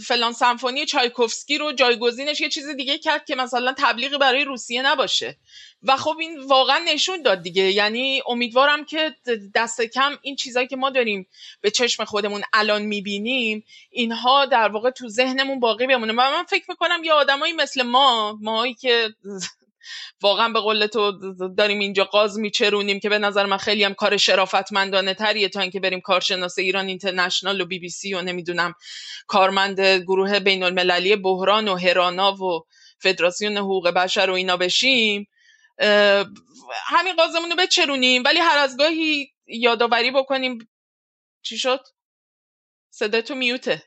فلان 0.08 0.34
سمفونی 0.34 0.86
چایکوفسکی 0.86 1.58
رو 1.58 1.72
جایگزینش 1.72 2.42
یه 2.42 2.50
چیز 2.50 2.68
دیگه 2.70 2.98
کرد 2.98 3.26
که 3.26 3.36
مثلا 3.36 3.76
تبلیغی 3.78 4.18
برای 4.18 4.46
روسیه 4.46 4.82
نباشه. 4.82 5.38
و 5.84 5.98
خب 5.98 6.18
این 6.20 6.40
واقعا 6.40 6.78
نشون 6.78 7.22
داد 7.22 7.42
دیگه. 7.42 7.64
یعنی 7.72 8.22
امیدوارم 8.28 8.86
که 8.86 9.16
دست 9.56 9.82
کم 9.82 10.18
این 10.22 10.36
چیزایی 10.36 10.68
که 10.68 10.76
ما 10.76 10.90
داریم 10.90 11.28
به 11.62 11.72
چشم 11.72 12.06
خودمون 12.06 12.42
الان 12.54 12.82
می‌بینیم 12.82 13.66
اینها 13.90 14.46
در 14.46 14.70
واقع 14.70 14.90
تو 14.90 15.10
ذهنمون 15.10 15.60
باقی 15.60 15.88
بمونه. 15.88 16.14
و 16.14 16.16
من 16.16 16.44
فکر 16.44 16.66
می‌کنم 16.70 17.04
یه 17.04 17.14
آدمایی 17.14 17.54
مثل 17.54 17.84
ما 17.84 18.38
ماهایی 18.42 18.74
که 18.74 19.16
واقعا 20.22 20.50
به 20.50 20.60
قول 20.60 20.88
تو 20.88 21.12
داریم 21.58 21.80
اینجا 21.80 22.04
قاز 22.04 22.40
میچرونیم 22.40 23.00
که 23.00 23.10
به 23.10 23.20
نظر 23.20 23.46
من 23.46 23.58
خیلی 23.58 23.84
هم 23.84 23.94
کار 23.94 24.18
شرافتمندانه 24.18 25.14
تریه 25.14 25.50
تا 25.50 25.62
اینکه 25.62 25.80
بریم 25.80 26.02
کارشناس 26.02 26.60
ایران 26.60 26.88
اینترنشنال 26.88 27.62
و 27.62 27.66
بی 27.66 27.80
بی 27.80 27.90
سی 27.90 28.14
و 28.14 28.22
نمی‌دونم 28.22 28.74
کارمند 29.28 29.82
گروه 29.82 30.40
بین 30.40 30.64
المللی 30.64 31.16
بحران 31.16 31.68
و 31.68 31.76
هرانا 31.76 32.34
و 32.34 32.66
فدراسیون 33.00 33.58
حقوق 33.58 33.90
بشر 33.90 34.30
و 34.30 34.34
اینا 34.34 34.58
بشیم. 34.58 35.28
همین 36.88 37.16
قازمون 37.18 37.50
رو 37.50 37.56
بچرونیم. 37.60 38.24
ولی 38.26 38.40
هر 38.40 38.58
از 38.58 38.78
گاهی 38.78 39.28
یادآوری 39.48 40.12
بکنیم. 40.12 40.70
چی 41.42 41.58
شد؟ 41.58 41.80
صدای 42.90 43.22
تو 43.22 43.36
میوته. 43.36 43.84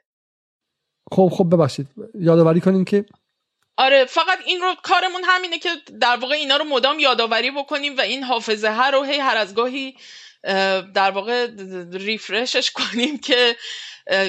خب 1.13 1.31
خب 1.33 1.47
ببخشید. 1.53 1.89
یادآوری 2.15 2.61
کنیم 2.61 2.85
که 2.85 3.05
آره 3.79 4.05
فقط 4.05 4.39
این 4.47 4.61
رو 4.61 4.75
کارمون 4.83 5.23
همینه 5.25 5.59
که 5.59 5.71
در 6.01 6.17
واقع 6.17 6.35
اینا 6.35 6.57
رو 6.57 6.65
مدام 6.65 6.99
یادآوری 6.99 7.51
بکنیم 7.51 7.97
و 7.97 8.01
این 8.01 8.23
حافظه 8.23 8.69
هر 8.69 8.91
رو 8.91 9.03
هی 9.03 9.19
هر 9.19 9.37
از 9.37 9.55
گاهی 9.55 9.97
در 10.95 11.11
واقع 11.11 11.47
ریفرشش 11.93 12.71
کنیم 12.71 13.19
که 13.19 13.57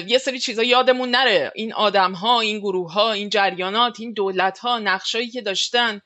یه 0.06 0.18
سری 0.18 0.38
چیزا 0.38 0.62
یادمون 0.62 1.10
نره. 1.10 1.52
این 1.54 1.72
آدم 1.72 2.12
ها 2.12 2.40
این 2.40 2.58
گروه 2.58 2.92
ها 2.92 3.12
این 3.12 3.28
جریانات 3.28 4.00
این 4.00 4.12
دولت 4.12 4.58
ها 4.58 4.78
نقشایی 4.78 5.30
که 5.30 5.42
داشتن 5.42 6.00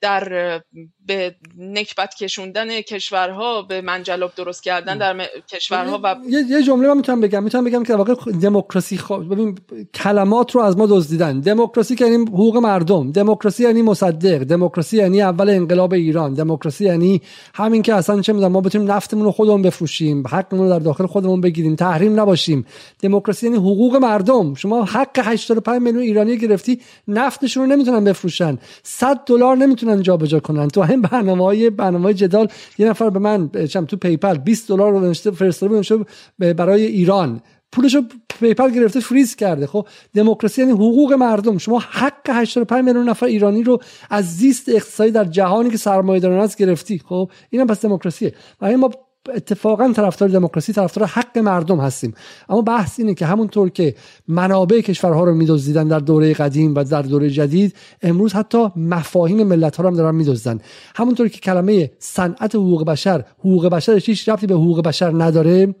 در 0.00 0.60
به 1.08 1.34
نکبت 1.58 2.14
کشوندن 2.14 2.80
کشورها 2.80 3.62
به 3.62 3.80
منجلاب 3.80 4.32
درست 4.36 4.62
کردن 4.62 4.98
در 4.98 5.28
کشورها 5.48 6.00
و 6.02 6.16
یه, 6.28 6.44
یه 6.48 6.62
جمله 6.62 6.88
من 6.88 6.96
می‌تونم 6.96 7.20
بگم. 7.20 7.44
می‌تونم 7.44 7.64
بگم 7.64 7.84
که 7.84 7.94
واقع 7.94 8.14
دموکراسی 8.42 8.98
خوا... 8.98 9.18
ببین 9.18 9.58
کلمات 9.94 10.54
رو 10.54 10.60
از 10.60 10.76
ما 10.76 10.86
دزدیدن. 10.86 11.40
دموکراسی 11.40 11.94
که 11.94 12.06
یعنی 12.06 12.24
حقوق 12.24 12.56
مردم. 12.56 13.12
دموکراسی 13.12 13.62
یعنی 13.62 13.82
مصدق. 13.82 14.38
دموکراسی 14.38 14.96
یعنی 14.96 15.22
اول 15.22 15.50
انقلاب 15.50 15.92
ایران. 15.92 16.34
دموکراسی 16.34 16.84
یعنی 16.84 17.22
همین 17.54 17.82
که 17.82 17.94
اصلا 17.94 18.20
چه 18.20 18.32
می‌دونم 18.32 18.52
ما 18.52 18.60
بتونیم 18.60 18.92
نفتمون 18.92 19.24
رو 19.24 19.32
خودمون 19.32 19.62
بفروشیم 19.62 20.26
حقمون 20.26 20.64
رو 20.64 20.70
در 20.70 20.78
داخل 20.78 21.06
خودمون 21.06 21.40
بگیریم 21.40 21.76
تحریم 21.76 22.20
نباشیم. 22.20 22.66
دموکراسی 23.00 23.46
یعنی 23.46 23.58
حقوق 23.58 23.96
مردم. 23.96 24.54
شما 24.54 24.84
حق 24.84 25.18
85 25.24 25.82
میلیون 25.82 26.02
ایرانی 26.02 26.38
گرفتی 26.38 26.80
نفتشون 27.08 27.62
رو 27.62 27.76
نمی‌تونن 27.76 28.04
بفروشن. 28.04 28.58
100 28.82 29.20
دلار 29.26 29.56
نمی‌تونن 29.56 30.02
جابجا 30.02 30.40
کنن. 30.40 30.68
تو 30.68 30.82
همین 31.04 31.10
برنامه 31.10 31.44
های 31.44 31.70
برنامه 31.70 32.14
جدال. 32.14 32.48
یه 32.78 32.88
نفر 32.88 33.10
به 33.10 33.18
من 33.18 33.50
چم 33.70 33.84
تو 33.84 33.96
PayPal 33.96 34.38
20 34.38 34.68
دلار 34.68 34.92
رو 34.92 35.12
فرستاده 35.14 36.04
برای 36.52 36.84
ایران. 36.84 37.40
پولشو 37.72 38.02
PayPal 38.40 38.70
گرفته 38.70 39.00
فریز 39.00 39.36
کرده. 39.36 39.66
خب 39.66 39.86
دموکراسی 40.14 40.60
یعنی 40.60 40.72
حقوق 40.72 41.12
مردم. 41.12 41.58
شما 41.58 41.78
حق 41.78 42.30
85 42.30 42.84
میلیون 42.84 43.08
نفر 43.08 43.26
ایرانی 43.26 43.62
رو 43.62 43.78
از 44.10 44.36
زیست 44.36 44.68
اقتصادی 44.68 45.10
در 45.10 45.24
جهانی 45.24 45.70
که 45.70 45.76
سرمایه‌داران 45.76 46.40
است 46.40 46.58
گرفتی. 46.58 47.02
خب 47.08 47.30
اینم 47.50 47.66
پس 47.66 47.84
دموکراسیه. 47.84 48.34
و 48.60 48.76
ما 48.76 48.90
اتفاقا 49.34 49.92
طرفدار 49.92 50.28
دموکراسی 50.28 50.72
طرفدار 50.72 51.06
حق 51.06 51.38
مردم 51.38 51.80
هستیم. 51.80 52.14
اما 52.48 52.62
بحث 52.62 53.00
اینه 53.00 53.14
که 53.14 53.26
همونطور 53.26 53.68
که 53.68 53.94
منابع 54.28 54.80
کشورها 54.80 55.24
رو 55.24 55.34
میدزدیدن 55.34 55.88
در 55.88 55.98
دوره 55.98 56.34
قدیم 56.34 56.74
و 56.74 56.84
در 56.84 57.02
دوره 57.02 57.30
جدید 57.30 57.76
امروز 58.02 58.32
حتی 58.32 58.68
مفاهیم 58.76 59.46
ملت 59.46 59.76
ها 59.76 59.82
رو 59.82 59.90
هم 59.90 59.96
دارن 59.96 60.14
میدزدن. 60.14 60.60
همونطور 60.96 61.28
که 61.28 61.40
کلمه 61.40 61.90
صنعت 61.98 62.54
حقوق 62.54 62.84
بشر 62.84 63.24
حقوق 63.38 63.66
بشر 63.66 64.00
هیچ 64.04 64.28
ربطی 64.28 64.46
به 64.46 64.54
حقوق 64.54 64.82
بشر 64.82 65.22
نداره 65.22 65.74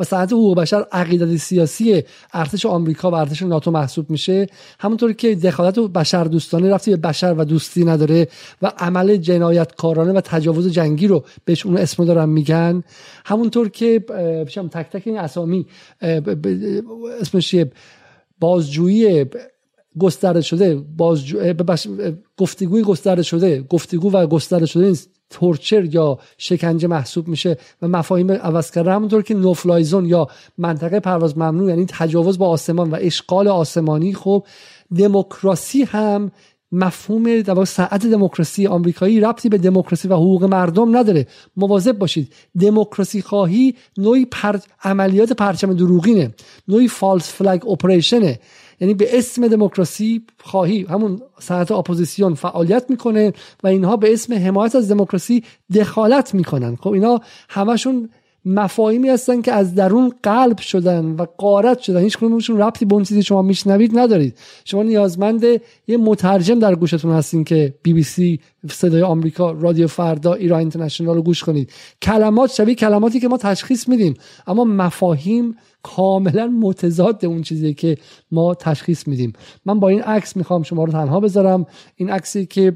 و 0.00 0.04
صنعت 0.04 0.32
حقوق 0.32 0.56
بشر 0.58 0.86
عقیدت 0.92 1.36
سیاسی 1.36 2.02
ارتش 2.32 2.66
آمریکا 2.66 3.10
و 3.10 3.14
ارتش 3.14 3.42
ناتو 3.42 3.70
محسوب 3.70 4.10
میشه. 4.10 4.46
همونطور 4.80 5.12
که 5.12 5.34
دخالت 5.34 5.78
بشر 5.78 6.24
دوستانه 6.24 6.70
رفتی 6.70 6.90
به 6.90 6.96
بشر 6.96 7.34
و 7.38 7.44
دوستی 7.44 7.84
نداره 7.84 8.28
و 8.62 8.72
عمل 8.78 9.16
جنایتکارانه 9.16 10.12
و 10.12 10.20
تجاوز 10.20 10.72
جنگی 10.72 11.06
رو 11.06 11.24
بهش 11.44 11.66
اون 11.66 11.76
اسم 11.76 12.04
دارن 12.04 12.28
میگن. 12.28 12.82
همونطور 13.24 13.68
که 13.68 14.04
تک 14.72 14.90
تک 14.90 15.02
این 15.04 15.18
اسامی 15.18 15.66
اسمش 17.20 17.56
بازجویی 18.40 19.24
گسترده 19.98 20.40
شده 20.40 20.74
بازجو... 20.96 21.38
گفتگوی 22.36 22.82
گسترده 22.82 23.22
شده. 23.22 23.62
گفتگو 23.62 24.10
و 24.10 24.26
گسترده 24.26 24.66
شده 24.66 24.92
تورچر 25.30 25.84
یا 25.84 26.18
شکنجه 26.38 26.88
محسوب 26.88 27.28
میشه 27.28 27.56
و 27.82 27.88
مفاهیم 27.88 28.32
عوض 28.32 28.70
کرده 28.70 28.92
همونطور 28.92 29.22
که 29.22 29.34
نوفلایزون 29.34 30.06
یا 30.06 30.28
منطقه 30.58 31.00
پرواز 31.00 31.38
ممنوع 31.38 31.68
یعنی 31.68 31.86
تجاوز 31.88 32.38
به 32.38 32.48
آسمان 32.48 32.90
و 32.90 32.96
اشغال 33.00 33.48
آسمانی 33.48 34.14
خب 34.14 34.46
دموکراسی 34.98 35.82
هم 35.82 36.30
مفهوم 36.72 37.40
در 37.40 37.64
ساعت 37.64 38.06
دموکراسی 38.06 38.66
آمریکایی 38.66 39.20
ربطی 39.20 39.48
به 39.48 39.58
دموکراسی 39.58 40.08
و 40.08 40.14
حقوق 40.14 40.44
مردم 40.44 40.96
نداره. 40.96 41.26
مواظب 41.56 41.98
باشید. 41.98 42.32
دموکراسی 42.60 43.22
خواهی 43.22 43.74
نوعی 43.98 44.24
پر... 44.24 44.58
عملیات 44.82 45.32
پرچم 45.32 45.74
دروغینه. 45.74 46.34
نوعی 46.68 46.88
false 46.88 47.32
flag 47.32 47.68
operation 47.68 48.31
ه 48.31 48.38
یعنی 48.80 48.94
به 48.94 49.18
اسم 49.18 49.48
دموکراسی 49.48 50.22
خواهی 50.44 50.82
همون 50.82 51.22
ساعت 51.38 51.70
اپوزیسیون 51.72 52.34
فعالیت 52.34 52.90
می‌کنه 52.90 53.32
و 53.62 53.66
اینها 53.66 53.96
به 53.96 54.12
اسم 54.12 54.34
حمایت 54.34 54.76
از 54.76 54.90
دموکراسی 54.90 55.44
دخالت 55.74 56.34
می‌کنن. 56.34 56.76
خب 56.76 56.90
اینا 56.90 57.20
همشون 57.48 58.10
مفاهیمی 58.48 59.08
هستن 59.08 59.42
که 59.42 59.52
از 59.52 59.74
درون 59.74 60.12
قلب 60.22 60.58
شدن 60.58 61.04
و 61.04 61.26
قارت 61.38 61.78
شدن. 61.78 62.00
هیچ 62.00 62.16
کدومشون 62.16 62.58
ربطی 62.58 62.84
به 62.84 62.94
اون 62.94 63.04
چیزی 63.04 63.22
شما 63.22 63.42
میشنوید 63.42 63.98
ندارید. 63.98 64.38
شما 64.64 64.82
نیازمند 64.82 65.44
یه 65.86 65.96
مترجم 65.96 66.58
در 66.58 66.74
گوشتون 66.74 67.12
هستین 67.12 67.44
که 67.44 67.74
بی 67.82 67.92
بی 67.92 68.02
سی 68.02 68.40
صدای 68.70 69.02
آمریکا 69.02 69.50
رادیو 69.50 69.86
فردا 69.86 70.34
ایران 70.34 70.58
اینترنشنال 70.58 71.16
رو 71.16 71.22
گوش 71.22 71.44
کنید. 71.44 71.72
کلمات 72.02 72.52
شبیه 72.52 72.74
کلماتی 72.74 73.20
که 73.20 73.28
ما 73.28 73.36
تشخیص 73.36 73.88
میدیم. 73.88 74.14
اما 74.46 74.64
مفاهیم 74.64 75.56
کاملا 75.82 76.46
متضاد 76.46 77.24
اون 77.24 77.42
چیزی 77.42 77.74
که 77.74 77.96
ما 78.30 78.54
تشخیص 78.54 79.08
میدیم. 79.08 79.32
من 79.64 79.80
با 79.80 79.88
این 79.88 80.02
عکس 80.02 80.36
می‌خوام 80.36 80.62
شما 80.62 80.84
رو 80.84 80.92
تنها 80.92 81.20
بذارم. 81.20 81.66
این 81.96 82.10
عکسی 82.10 82.46
که 82.46 82.72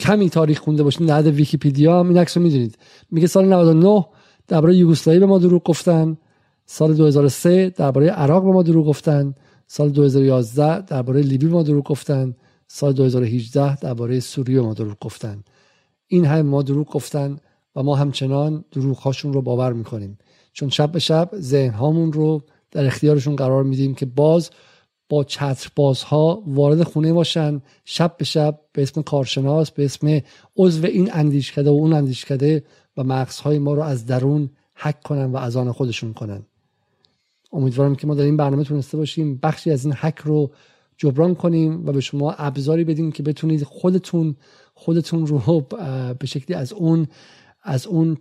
کمی 0.00 0.30
تاریخ 0.30 0.60
خونده 0.60 0.82
باشین 0.82 1.06
در 1.06 1.22
ویکیپیدیا 1.22 2.00
هم 2.00 2.08
این 2.08 2.18
عکس 2.18 2.36
رو 2.36 2.42
می‌دونید. 2.42 2.78
میگه 3.10 3.26
سال 3.26 3.44
99 3.52 4.06
درباره 4.48 4.76
یوگسلاوی 4.76 5.20
به 5.20 5.26
ما 5.26 5.38
دروغ 5.38 5.62
گفتن. 5.62 6.16
سال 6.66 6.94
2003 6.94 7.70
درباره 7.70 8.08
عراق 8.08 8.44
به 8.44 8.50
ما 8.50 8.62
دروغ 8.62 8.86
گفتن. 8.86 9.34
سال 9.66 9.90
2011 9.90 10.80
درباره 10.80 11.20
لیبی 11.20 11.46
به 11.46 11.52
ما 11.52 11.62
دروغ 11.62 11.84
گفتن. 11.84 12.34
سال 12.68 12.92
2018 12.92 13.76
درباره 13.76 14.20
سوریه 14.20 14.60
ما 14.60 14.74
دروغ 14.74 14.96
گفتن. 15.00 15.44
این 16.06 16.24
هم 16.24 16.46
ما 16.46 16.62
دروغ 16.62 16.92
گفتن 16.92 17.36
و 17.76 17.82
ما 17.82 17.96
همچنان 17.96 18.64
دروغ 18.72 18.98
هاشون 18.98 19.32
رو 19.32 19.42
باور 19.42 19.72
می‌کنیم. 19.72 20.18
چون 20.52 20.68
شب 20.68 20.92
به 20.92 20.98
شب 20.98 21.30
ذهن 21.34 21.74
هامون 21.74 22.12
رو 22.12 22.42
در 22.70 22.86
اختیارشون 22.86 23.36
قرار 23.36 23.64
میدیم 23.64 23.94
که 23.94 24.06
باز 24.06 24.50
با 25.14 25.24
چتر 25.24 25.70
بازها 25.76 26.42
وارد 26.46 26.82
خونه 26.82 27.12
باشن 27.12 27.62
شب 27.84 28.16
به 28.16 28.24
شب 28.24 28.60
به 28.72 28.82
اسم 28.82 29.02
کارشناس 29.02 29.70
به 29.70 29.84
اسم 29.84 30.20
عضو 30.56 30.86
این 30.86 31.10
اندیشکده 31.12 31.70
و 31.70 31.72
اون 31.72 31.92
اندیشکده 31.92 32.64
و 32.96 33.04
مغزهای 33.04 33.58
ما 33.58 33.74
رو 33.74 33.82
از 33.82 34.06
درون 34.06 34.50
حک 34.74 35.02
کنن 35.02 35.24
و 35.24 35.36
از 35.36 35.56
آن 35.56 35.72
خودشون 35.72 36.12
کنن. 36.12 36.42
امیدوارم 37.52 37.94
که 37.94 38.06
ما 38.06 38.14
در 38.14 38.22
این 38.22 38.36
برنامه 38.36 38.64
تونسته 38.64 38.96
باشیم 38.96 39.38
بخشی 39.42 39.70
از 39.70 39.84
این 39.84 39.94
حک 39.94 40.18
رو 40.18 40.50
جبران 40.96 41.34
کنیم 41.34 41.86
و 41.86 41.92
به 41.92 42.00
شما 42.00 42.32
ابزاری 42.32 42.84
بدیم 42.84 43.12
که 43.12 43.22
بتونید 43.22 43.62
خودتون 43.62 44.36
خودتون 44.74 45.26
رو 45.26 45.60
به 46.18 46.26
شکلی 46.26 46.56
از 46.56 46.72
اون 46.72 47.06
از 47.62 47.86
اون 47.86 48.16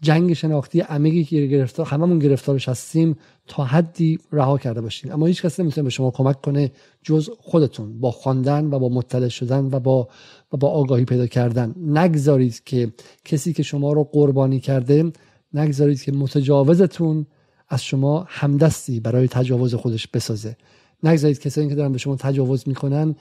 جنگ 0.00 0.32
شناختی 0.32 0.80
عمیقی 0.80 1.24
که 1.24 1.46
گرفتار 1.46 1.86
هممون 1.86 2.18
گرفتارش 2.18 2.68
هستیم 2.68 3.16
تا 3.48 3.64
حدی 3.64 4.18
رها 4.32 4.58
کرده 4.58 4.80
باشین. 4.80 5.12
اما 5.12 5.26
هیچ 5.26 5.42
کسی 5.42 5.62
نمی‌تونه 5.62 5.84
به 5.84 5.90
شما 5.90 6.10
کمک 6.10 6.40
کنه 6.40 6.72
جز 7.02 7.30
خودتون 7.38 8.00
با 8.00 8.10
خواندن 8.10 8.64
و 8.64 8.78
با 8.78 8.88
مطلع 8.88 9.28
شدن 9.28 9.64
و 9.72 9.80
با 9.80 10.08
و 10.52 10.56
با 10.56 10.68
آگاهی 10.68 11.04
پیدا 11.04 11.26
کردن. 11.26 11.74
نگذارید 11.86 12.64
که 12.64 12.92
کسی 13.24 13.52
که 13.52 13.62
شما 13.62 13.92
رو 13.92 14.04
قربانی 14.04 14.60
کرده 14.60 15.12
نگذارید 15.54 16.02
که 16.02 16.12
متجاوزتون 16.12 17.26
از 17.68 17.82
شما 17.84 18.26
همدستی 18.28 19.00
برای 19.00 19.28
تجاوز 19.28 19.74
خودش 19.74 20.06
بسازه. 20.06 20.56
نگذارید 21.02 21.40
کسانی 21.40 21.68
که 21.68 21.74
دارن 21.74 21.92
به 21.92 21.98
شما 21.98 22.16
تجاوز 22.16 22.68
می‌کنن 22.68 23.14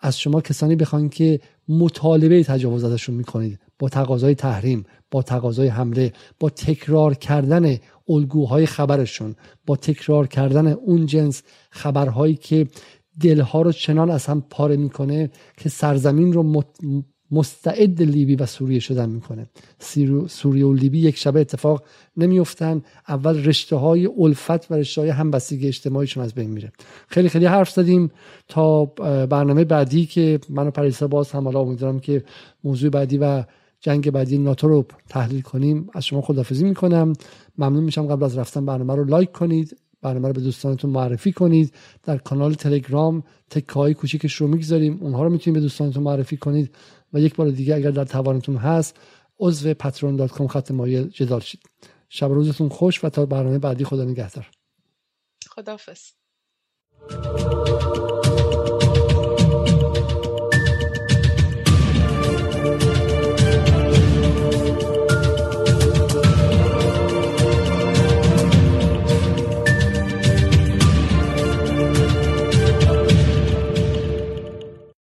از 0.00 0.18
شما 0.18 0.40
کسانی 0.40 0.76
بخوان 0.76 1.08
که 1.08 1.40
مطالبه 1.68 2.44
تجاوز 2.44 2.84
ازشون 2.84 3.14
می‌کنید. 3.14 3.58
با 3.78 3.88
تقاضای 3.88 4.34
تحریم 4.34 4.84
با 5.10 5.22
تقاضای 5.22 5.68
حمله 5.68 6.12
با 6.40 6.50
تکرار 6.50 7.14
کردن 7.14 7.76
الگوهای 8.08 8.66
خبرشون 8.66 9.34
با 9.66 9.76
تکرار 9.76 10.26
کردن 10.26 10.66
اون 10.66 11.06
جنس 11.06 11.42
خبرهایی 11.70 12.34
که 12.34 12.66
دلها 13.20 13.62
رو 13.62 13.72
چنان 13.72 14.10
از 14.10 14.26
هم 14.26 14.44
پاره 14.50 14.76
می‌کنه 14.76 15.30
که 15.56 15.68
سرزمین 15.68 16.32
رو 16.32 16.62
مستعد 17.30 18.02
لیبی 18.02 18.36
و 18.36 18.46
سوریه 18.46 18.80
شدن 18.80 19.08
می‌کنه. 19.08 19.46
سوریه 20.28 20.66
و 20.66 20.72
لیبی 20.72 20.98
یک 20.98 21.16
شبه 21.16 21.40
اتفاق 21.40 21.84
نمیفتن 22.16 22.82
اول 23.08 23.44
رشته 23.44 23.76
های 23.76 24.10
الفت 24.18 24.70
و 24.70 24.74
رشته 24.74 25.00
های 25.00 25.10
همبستگی 25.10 25.68
اجتماعیشون 25.68 26.24
از 26.24 26.34
بین 26.34 26.50
میره. 26.50 26.72
خیلی 27.08 27.28
خیلی 27.28 27.46
حرف 27.46 27.70
زدیم 27.70 28.10
تا 28.48 28.84
برنامه 29.26 29.64
بعدی 29.64 30.06
که 30.06 30.40
من 30.48 30.66
و 30.66 30.70
پریسا 30.70 31.08
باز 31.08 31.30
هم 31.30 31.44
حالا 31.44 31.60
امیدوارم 31.60 32.00
که 32.00 32.24
موضوع 32.64 32.90
بعدی 32.90 33.18
و 33.18 33.44
جنگ 33.80 34.10
بعدی 34.10 34.38
ناتو 34.38 34.68
رو 34.68 34.86
تحلیل 35.08 35.40
کنیم. 35.40 35.88
از 35.94 36.04
شما 36.04 36.20
خدافزی 36.20 36.64
می‌کنم. 36.64 37.12
ممنون 37.58 37.84
میشم 37.84 38.06
قبل 38.06 38.24
از 38.24 38.38
رفتن 38.38 38.66
برنامه 38.66 38.94
رو 38.94 39.04
لایک 39.04 39.32
کنید. 39.32 39.76
برنامه 40.02 40.28
رو 40.28 40.34
به 40.34 40.40
دوستانتون 40.40 40.90
معرفی 40.90 41.32
کنید. 41.32 41.74
در 42.02 42.18
کانال 42.18 42.54
تلگرام 42.54 43.22
تکه 43.50 43.72
های 43.72 43.94
کوچیکش 43.94 44.34
رو 44.34 44.46
می‌گذاریم. 44.46 44.98
اونها 45.00 45.24
رو 45.24 45.30
می‌تونید 45.30 45.54
به 45.54 45.60
دوستانتون 45.60 46.02
معرفی 46.02 46.36
کنید. 46.36 46.74
و 47.12 47.20
یک 47.20 47.36
بار 47.36 47.50
دیگه 47.50 47.74
اگر 47.74 47.90
در 47.90 48.04
توانتون 48.04 48.56
هست 48.56 48.96
عضو 49.40 49.74
پترون 49.74 50.26
خط 50.26 50.70
مایل 50.70 51.08
جدال 51.08 51.40
شید. 51.40 51.60
شب 52.08 52.26
روزتون 52.26 52.68
خوش 52.68 53.04
و 53.04 53.08
تا 53.08 53.26
برنامه 53.26 53.58
بعدی 53.58 53.84
خدا 53.84 54.04
نگهدار. 54.04 54.50
خدافظ 55.48 56.00